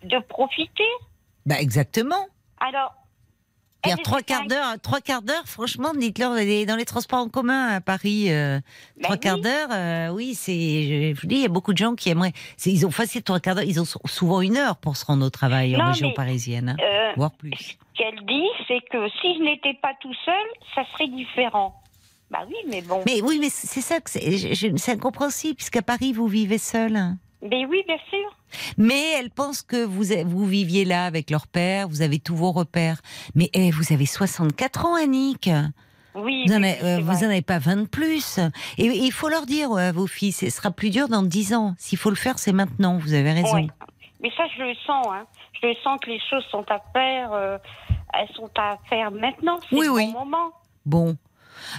de, 0.01 0.07
de 0.07 0.19
profiter. 0.19 0.89
Bah 1.45 1.55
exactement. 1.59 2.27
Alors. 2.59 2.93
Pierre, 3.85 3.95
elle 3.99 4.03
trois 4.03 4.21
quarts 4.21 4.47
d'heure, 4.47 4.75
trois 4.81 5.01
quarts 5.01 5.21
d'heure, 5.21 5.43
franchement, 5.45 5.93
dites-leur 5.95 6.31
dans 6.67 6.75
les 6.75 6.85
transports 6.85 7.19
en 7.19 7.29
commun 7.29 7.67
à 7.75 7.81
Paris, 7.81 8.25
euh, 8.31 8.59
Ben 8.97 9.03
trois 9.03 9.17
quarts 9.17 9.35
oui. 9.35 9.41
d'heure, 9.41 9.69
euh, 9.71 10.09
oui, 10.09 10.35
c'est, 10.35 11.13
je 11.15 11.21
vous 11.21 11.27
dis, 11.27 11.35
il 11.35 11.41
y 11.41 11.45
a 11.45 11.49
beaucoup 11.49 11.71
de 11.73 11.77
gens 11.77 11.95
qui 11.95 12.09
aimeraient. 12.09 12.33
Ils 12.65 12.85
ont 12.85 12.91
facile 12.91 13.23
trois 13.23 13.39
quarts 13.39 13.55
d'heure, 13.55 13.63
ils 13.63 13.79
ont 13.79 13.85
sou- 13.85 13.99
souvent 14.05 14.41
une 14.41 14.57
heure 14.57 14.75
pour 14.77 14.97
se 14.97 15.05
rendre 15.05 15.25
au 15.25 15.29
travail 15.29 15.75
en 15.75 15.87
région 15.87 16.09
mais, 16.09 16.13
parisienne, 16.13 16.75
hein, 16.79 16.83
Euh, 16.83 17.13
voire 17.15 17.31
plus. 17.31 17.51
ce 17.57 17.97
qu'elle 17.97 18.25
dit, 18.25 18.47
c'est 18.67 18.81
que 18.91 19.07
si 19.21 19.37
je 19.37 19.43
n'étais 19.43 19.73
pas 19.81 19.93
tout 20.01 20.13
seul, 20.25 20.33
ça 20.75 20.81
serait 20.93 21.07
différent. 21.07 21.81
Bah 22.31 22.39
oui, 22.47 22.55
mais 22.67 22.81
bon. 22.81 23.01
Mais 23.05 23.21
oui, 23.21 23.37
mais 23.39 23.49
c'est 23.49 23.81
ça 23.81 23.99
que 24.01 24.09
c'est, 24.09 24.91
incompréhensible 24.91 25.55
puisqu'à 25.55 25.83
Paris 25.83 26.11
vous 26.11 26.27
vivez 26.27 26.57
seul. 26.57 26.99
Mais 27.49 27.65
oui, 27.65 27.84
bien 27.88 27.97
sûr. 28.09 28.38
Mais 28.77 29.13
elle 29.19 29.30
pense 29.30 29.61
que 29.61 29.84
vous, 29.84 30.05
vous 30.26 30.45
viviez 30.45 30.85
là 30.85 31.05
avec 31.05 31.30
leur 31.30 31.47
père, 31.47 31.88
vous 31.88 32.01
avez 32.01 32.19
tous 32.19 32.35
vos 32.35 32.51
repères. 32.51 33.01
Mais 33.35 33.49
eh, 33.53 33.72
vous 33.72 33.93
avez 33.93 34.05
64 34.05 34.85
ans, 34.85 34.95
Annick. 34.95 35.49
Oui, 36.15 36.45
Vous 36.47 36.53
en 36.53 36.61
oui, 36.61 36.69
avez, 36.69 36.77
c'est 36.80 37.26
euh, 37.26 37.30
avez 37.30 37.41
pas 37.41 37.59
20 37.59 37.76
de 37.84 37.88
plus. 37.88 38.39
Et 38.77 38.85
et 38.85 39.03
il 39.03 39.11
faut 39.11 39.27
leur 39.30 39.45
dire 39.45 39.69
ouais, 39.72 39.84
à 39.84 39.91
vos 39.91 40.07
filles, 40.07 40.31
ce 40.31 40.49
sera 40.49 40.72
plus 40.72 40.89
dur 40.89 41.07
dans 41.09 41.23
10 41.23 41.53
ans. 41.53 41.76
S'il 41.77 41.97
faut 41.97 42.09
le 42.09 42.15
faire, 42.15 42.39
c'est 42.39 42.53
maintenant. 42.53 42.97
Vous 42.97 43.13
avez 43.13 43.34
raison. 43.34 43.53
Ouais. 43.55 43.67
Mais 44.22 44.31
ça, 44.38 44.43
je 44.57 44.63
le 44.63 44.73
sens. 44.88 45.05
Hein. 45.11 45.26
Je 45.61 45.67
le 45.67 45.76
sens 45.84 45.99
que 46.01 46.09
les 46.09 46.19
choses 46.30 46.45
sont 46.49 46.65
à 46.72 46.80
faire. 46.93 47.34
euh, 47.34 47.57
elles 48.13 48.34
sont 48.35 48.49
à 48.57 48.77
faire 48.89 49.11
maintenant. 49.11 49.59
C'est 49.69 49.76
Oui, 49.76 49.85
le 49.88 49.91
oui. 49.91 50.05
bon 50.13 50.19
moment. 50.19 50.51
Bon. 50.85 51.17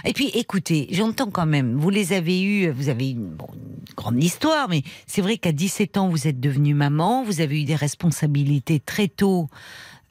Et 0.05 0.13
puis, 0.13 0.27
écoutez, 0.33 0.87
j'entends 0.91 1.29
quand 1.29 1.45
même, 1.45 1.75
vous 1.75 1.89
les 1.89 2.13
avez 2.13 2.41
eus, 2.41 2.69
vous 2.71 2.89
avez 2.89 3.09
une, 3.11 3.29
bon, 3.29 3.47
une 3.53 3.95
grande 3.95 4.23
histoire, 4.23 4.69
mais 4.69 4.83
c'est 5.05 5.21
vrai 5.21 5.37
qu'à 5.37 5.51
17 5.51 5.97
ans, 5.97 6.09
vous 6.09 6.27
êtes 6.27 6.39
devenue 6.39 6.73
maman, 6.73 7.23
vous 7.23 7.41
avez 7.41 7.61
eu 7.61 7.65
des 7.65 7.75
responsabilités 7.75 8.79
très 8.79 9.07
tôt, 9.07 9.49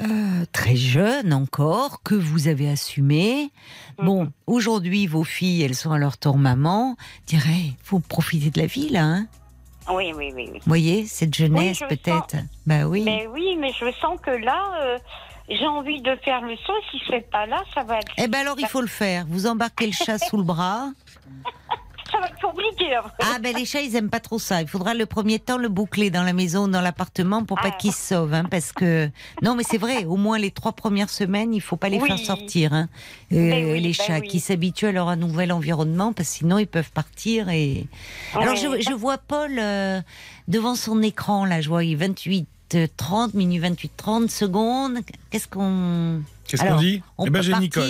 euh, 0.03 0.45
très 0.53 0.77
jeune 0.77 1.33
encore, 1.33 2.03
que 2.03 2.15
vous 2.15 2.49
avez 2.49 2.69
assumées. 2.69 3.51
Bon, 3.99 4.31
aujourd'hui, 4.47 5.07
vos 5.07 5.25
filles, 5.25 5.63
elles 5.63 5.75
sont 5.75 5.93
à 5.93 5.99
leur 5.99 6.19
tour 6.19 6.37
maman. 6.37 6.97
Dirais, 7.27 7.73
faut 7.83 8.01
profiter 8.01 8.51
de 8.51 8.61
la 8.61 8.67
vie, 8.67 8.91
là, 8.91 9.05
hein. 9.05 9.27
Oui, 9.89 10.13
oui, 10.17 10.33
oui. 10.35 10.49
oui. 10.53 10.59
Vous 10.59 10.69
voyez, 10.69 11.07
cette 11.07 11.35
jeunesse, 11.35 11.79
je 11.79 11.87
peut-être. 11.87 12.37
Bah 12.67 12.87
oui. 12.87 13.03
Mais 13.05 13.27
oui, 13.29 13.57
mais 13.59 13.71
je 13.73 13.91
sens 14.01 14.19
que 14.21 14.31
là, 14.31 14.73
euh, 14.83 14.99
j'ai 15.49 15.67
envie 15.67 16.01
de 16.03 16.17
faire 16.25 16.41
le 16.43 16.57
saut. 16.57 16.73
Si 16.91 16.99
fais 17.01 17.21
pas 17.21 17.47
là, 17.47 17.63
ça 17.75 17.83
va 17.85 17.99
être, 17.99 18.13
Eh 18.19 18.27
ben 18.29 18.41
alors, 18.41 18.57
il 18.59 18.67
faut 18.67 18.81
le 18.81 18.87
faire. 18.87 19.25
Vous 19.29 19.47
embarquez 19.47 19.87
le 19.87 19.93
chat 19.93 20.19
sous 20.19 20.37
le 20.37 20.43
bras. 20.43 20.91
ça 22.11 22.21
va 22.21 22.29
être 22.29 22.41
compliqué. 22.41 22.95
hein. 22.95 23.03
Ah 23.21 23.39
ben 23.41 23.55
les 23.57 23.65
chats 23.65 23.81
ils 23.81 23.97
aiment 23.97 24.11
pas 24.11 24.21
trop 24.21 24.39
ça. 24.39 24.63
Il 24.63 24.69
faudra 24.69 24.95
le 24.95 25.07
premier 25.07 25.41
temps 25.41 25.59
le 25.59 25.69
boucler 25.69 26.09
dans 26.11 26.23
la 26.23 26.33
maison, 26.33 26.69
dans 26.69 26.81
l'appartement 26.81 27.45
pour 27.45 27.57
pas 27.59 27.71
Ah. 27.73 27.77
qu'ils 27.77 27.93
se 27.93 28.01
sauvent, 28.15 28.33
hein, 28.33 28.45
parce 28.49 28.71
que 28.73 29.11
non 29.43 29.57
mais 29.57 29.65
c'est 29.65 29.77
vrai. 29.77 30.05
Au 30.05 30.17
moins 30.17 30.39
les 30.39 30.53
trois 30.53 30.73
premières 30.73 31.11
semaines, 31.11 31.53
il 31.53 31.61
faut 31.61 31.77
pas 31.77 31.89
les 31.89 31.99
Oui. 31.99 32.07
faire 32.07 32.19
sortir. 32.19 32.73
Hein. 32.73 32.89
Euh, 33.33 33.51
Ben 33.51 33.73
oui, 33.73 33.81
les 33.81 33.89
ben 33.89 33.93
chats 33.95 34.19
oui. 34.21 34.29
qui 34.29 34.39
s'habituent 34.41 34.87
à 34.87 34.93
leur 34.93 35.15
nouvel 35.17 35.51
environnement, 35.53 36.13
parce 36.13 36.29
que 36.29 36.35
sinon 36.37 36.59
ils 36.59 36.69
peuvent 36.69 36.93
partir. 36.93 37.49
Et 37.49 37.87
alors 38.35 38.55
je, 38.55 38.81
je 38.81 38.93
vois 38.95 39.19
Paul 39.19 39.57
euh, 39.59 40.01
devant 40.47 40.77
son 40.77 41.03
écran 41.03 41.45
là. 41.45 41.61
Je 41.61 41.69
vois 41.69 41.83
il 41.83 41.93
est 41.93 41.97
28 41.97 42.43
euh, 42.43 42.47
30 42.97 43.35
minutes 43.35 43.63
28 43.63 43.93
30 43.97 44.31
secondes. 44.31 44.99
Qu'est-ce 45.31 45.49
qu'on 45.49 46.23
Qu'est-ce 46.47 46.63
qu'on 46.63 46.69
Alors, 46.69 46.81
dit 46.81 47.03
on 47.19 47.27
Eh 47.27 47.31
ben, 47.31 47.43
j'ai. 47.43 47.55
Nicole. 47.59 47.85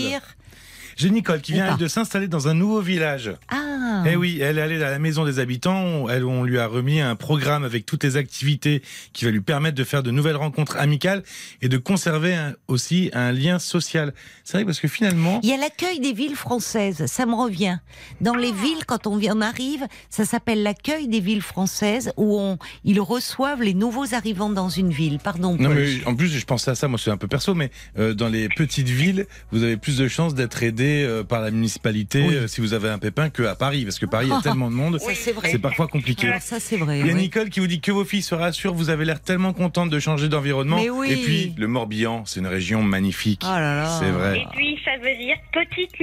J'ai 0.97 1.11
Nicole 1.11 1.41
qui 1.43 1.53
vient 1.53 1.77
de 1.77 1.89
s'installer 1.89 2.27
dans 2.27 2.49
un 2.49 2.55
nouveau 2.55 2.81
village. 2.81 3.33
Ah. 3.49 4.03
Eh 4.07 4.17
oui, 4.17 4.39
elle 4.41 4.59
est 4.59 4.63
allée 4.63 4.83
à 4.83 4.91
la 4.91 4.99
maison 4.99 5.25
des 5.25 5.39
habitants. 5.39 6.09
Elle, 6.09 6.25
on 6.25 6.43
lui 6.43 6.59
a 6.59 6.67
remis 6.67 7.01
un 7.01 7.17
programme 7.17 7.65
avec 7.65 7.85
toutes 7.87 8.03
les 8.05 8.17
activités 8.17 8.83
qui 9.13 9.25
va 9.27 9.31
lui 9.31 9.41
permettre 9.41 9.75
de 9.77 9.85
faire 9.85 10.03
de 10.03 10.11
nouvelles 10.11 10.37
rencontres 10.37 10.77
amicales 10.79 11.23
et 11.61 11.69
de 11.69 11.77
conserver 11.77 12.35
un- 12.35 12.55
aussi 12.69 13.11
un 13.13 13.33
lien 13.33 13.59
social. 13.59 14.15
C'est 14.45 14.57
vrai 14.59 14.65
parce 14.65 14.81
que 14.81 14.89
finalement, 14.89 15.41
Il 15.43 15.51
y 15.51 15.53
a 15.53 15.57
l'accueil 15.59 16.01
des 16.01 16.13
villes 16.15 16.37
françaises, 16.37 17.05
ça 17.07 17.27
me 17.27 17.35
revient. 17.35 17.79
Dans 18.23 18.35
les 18.35 18.53
villes, 18.53 18.85
quand 18.87 19.07
on 19.07 19.17
vient- 19.19 19.37
on 19.37 19.41
arrive, 19.43 19.87
ça 20.09 20.25
s'appelle 20.25 20.63
l'accueil 20.63 21.09
des 21.09 21.21
villes 21.21 21.43
françaises 21.43 22.13
où 22.17 22.39
on, 22.39 22.59
ils 22.85 23.01
reçoivent 23.01 23.63
les 23.63 23.75
nouveaux 23.75 24.15
arrivants 24.15 24.51
dans 24.51 24.69
une 24.71 24.91
ville. 24.91 25.19
Pardon, 25.23 25.57
non 25.61 25.71
mais 25.71 26.05
en 26.07 26.15
plus 26.15 26.29
je 26.29 26.45
pensais 26.47 26.71
à 26.71 26.75
ça, 26.75 26.89
moi 26.89 26.99
c'est 27.03 27.11
un 27.11 27.17
peu 27.19 27.29
perso, 27.29 27.55
mais 27.55 27.71
euh, 27.99 28.15
dans 28.15 28.29
les 28.29 28.49
petites 28.49 28.89
villes, 28.89 29.27
vous 29.53 29.63
avez 29.63 29.77
plus 29.77 29.99
de 29.99 30.09
chances 30.09 30.35
d'être 30.35 30.63
aidé 30.63 30.86
euh, 31.05 31.23
par 31.25 31.41
la 31.41 31.51
municipalité 31.51 32.25
Oui. 32.27 32.35
euh, 32.37 32.47
si 32.47 32.61
vous 32.61 32.75
avez 32.75 32.89
un 32.89 32.99
pépin 32.99 33.31
que 33.31 33.43
à 33.43 33.55
Paris, 33.55 33.85
parce 33.85 33.99
que 33.99 34.07
Paris 34.07 34.27
il 34.27 34.33
y 34.33 34.37
a 34.37 34.41
tellement 34.43 34.71
de 34.71 34.75
monde, 34.75 34.99
c'est 35.01 35.33
vrai. 35.33 35.49
c'est 35.51 35.59
parfois 35.59 35.87
compliqué. 35.89 36.29
Alors 36.29 36.41
ça, 36.43 36.61
c'est 36.61 36.77
vrai. 36.77 37.01
Il 37.01 37.07
y 37.07 37.11
a 37.11 37.15
oui. 37.15 37.21
Nicole 37.21 37.51
qui 37.51 37.61
vous 37.61 37.67
dit 37.67 37.81
que 37.81 37.93
vos 37.93 38.05
filles 38.05 38.23
se 38.23 38.35
rassurent, 38.35 38.75
vous 38.75 38.91
avez 38.91 39.05
l'air 39.05 39.21
tellement 39.21 39.53
contente 39.53 39.91
de 39.91 39.99
changer 39.99 40.29
d'environnement. 40.29 40.77
Mais 40.77 40.91
oui. 40.91 41.13
Et 41.13 41.17
puis, 41.17 41.55
le 41.57 41.67
Morbihan, 41.69 42.25
c'est 42.27 42.41
une 42.41 42.47
région 42.47 42.83
magnifique. 42.83 43.43
Oh 43.45 43.49
là 43.49 43.77
là. 43.77 43.99
C'est 44.01 44.11
vrai. 44.11 44.39
Et 44.41 44.47
puis, 44.55 44.79
ça 44.85 44.93
veut 44.99 45.17
dire 45.17 45.37
petite 45.53 45.99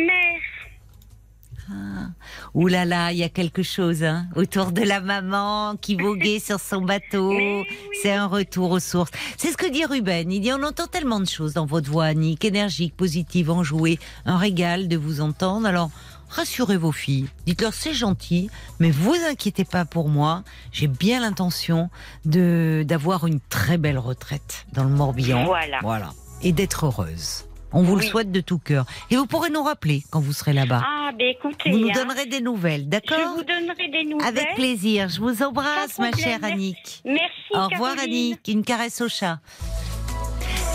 mère. 1.70 2.10
Ouh 2.54 2.68
là 2.68 2.86
là, 2.86 3.12
il 3.12 3.18
y 3.18 3.24
a 3.24 3.30
quelque 3.30 3.64
chose 3.64 4.04
hein, 4.04 4.28
autour 4.36 4.72
de 4.72 4.82
la 4.82 5.02
maman 5.02 5.76
qui 5.80 5.96
voguait 5.96 6.40
sur 6.40 6.60
son 6.60 6.82
bateau. 6.82 7.34
C'est 8.02 8.14
un 8.14 8.28
retour 8.28 8.72
aux 8.72 8.80
sources. 8.80 9.12
C'est 9.38 9.52
ce 9.52 9.58
que 9.58 9.70
dit 9.70 9.86
Ruben. 9.86 10.32
Il 10.32 10.42
dit 10.42 10.52
on 10.52 10.64
entend 10.64 10.88
tellement 10.88 11.20
de 11.20 11.28
choses 11.28 11.54
dans 11.54 11.66
votre 11.66 11.90
voix, 11.90 12.06
Annick, 12.06 12.46
énergique, 12.46 12.96
positive, 12.96 13.50
enjouée. 13.50 14.00
Un 14.26 14.38
régal 14.38 14.88
de 14.88 14.98
vous 14.98 15.22
entendre. 15.22 15.68
Alors 15.68 15.90
rassurez 16.30 16.78
vos 16.78 16.92
filles. 16.92 17.28
Dites-leur 17.46 17.74
c'est 17.74 17.94
gentil, 17.94 18.50
mais 18.80 18.92
vous 18.92 19.16
inquiétez 19.30 19.66
pas 19.66 19.86
pour 19.86 20.10
moi. 20.10 20.44
J'ai 20.72 20.88
bien 20.88 21.22
l'intention 21.22 21.90
de 22.26 22.84
d'avoir 22.88 23.28
une 23.28 23.40
très 23.40 23.78
belle 23.78 24.00
retraite 24.00 24.66
dans 24.74 24.84
le 24.84 24.90
Morbihan. 24.90 25.46
Voilà. 25.46 25.80
Voilà. 25.82 26.14
Et 26.42 26.52
d'être 26.52 26.86
heureuse. 26.86 27.46
On 27.74 27.82
vous 27.82 27.96
le 27.96 28.04
souhaite 28.04 28.32
de 28.32 28.40
tout 28.40 28.60
cœur. 28.60 28.86
Et 29.10 29.16
vous 29.16 29.26
pourrez 29.26 29.50
nous 29.50 29.64
rappeler 29.64 30.04
quand 30.12 30.20
vous 30.20 30.34
serez 30.34 30.54
là-bas. 30.54 30.84
Ah, 30.86 31.12
ben 31.18 31.28
écoutez. 31.28 31.72
Vous 31.72 31.80
nous 31.80 31.90
hein, 31.90 31.94
donnerez 31.94 32.26
des 32.28 32.42
nouvelles, 32.42 32.84
Je 32.84 32.88
d'accord 32.88 33.36
vous 33.36 33.44
donnerai 33.44 33.88
des 33.90 34.04
nouvelles. 34.06 34.28
Avec 34.28 34.56
plaisir. 34.56 35.10
Je 35.10 35.20
vous 35.20 35.42
embrasse, 35.42 35.98
ma 35.98 36.12
chère. 36.12 36.44
Annick. 36.44 37.02
Merci. 37.04 37.24
Au 37.52 37.68
revoir, 37.68 37.96
Caroline. 37.96 38.34
Annick. 38.34 38.48
Une 38.48 38.64
caresse 38.64 39.02
au 39.02 39.08
chat. 39.08 39.40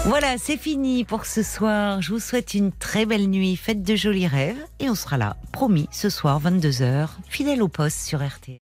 Voilà, 0.05 0.39
c'est 0.39 0.57
fini 0.57 1.05
pour 1.05 1.27
ce 1.27 1.43
soir. 1.43 2.01
Je 2.01 2.12
vous 2.12 2.20
souhaite 2.20 2.55
une 2.55 2.73
très 2.73 3.05
belle 3.07 3.29
nuit. 3.29 3.57
Faites 3.57 3.83
de 3.83 3.95
jolis 3.95 4.27
rêves. 4.27 4.65
Et 4.81 4.89
on 4.89 4.95
sera 4.95 5.19
là, 5.19 5.37
promis, 5.53 5.89
ce 5.93 6.09
soir, 6.09 6.41
22h, 6.41 7.09
fidèle 7.29 7.62
au 7.62 7.69
poste 7.69 8.01
sur 8.01 8.20
RT. 8.20 8.61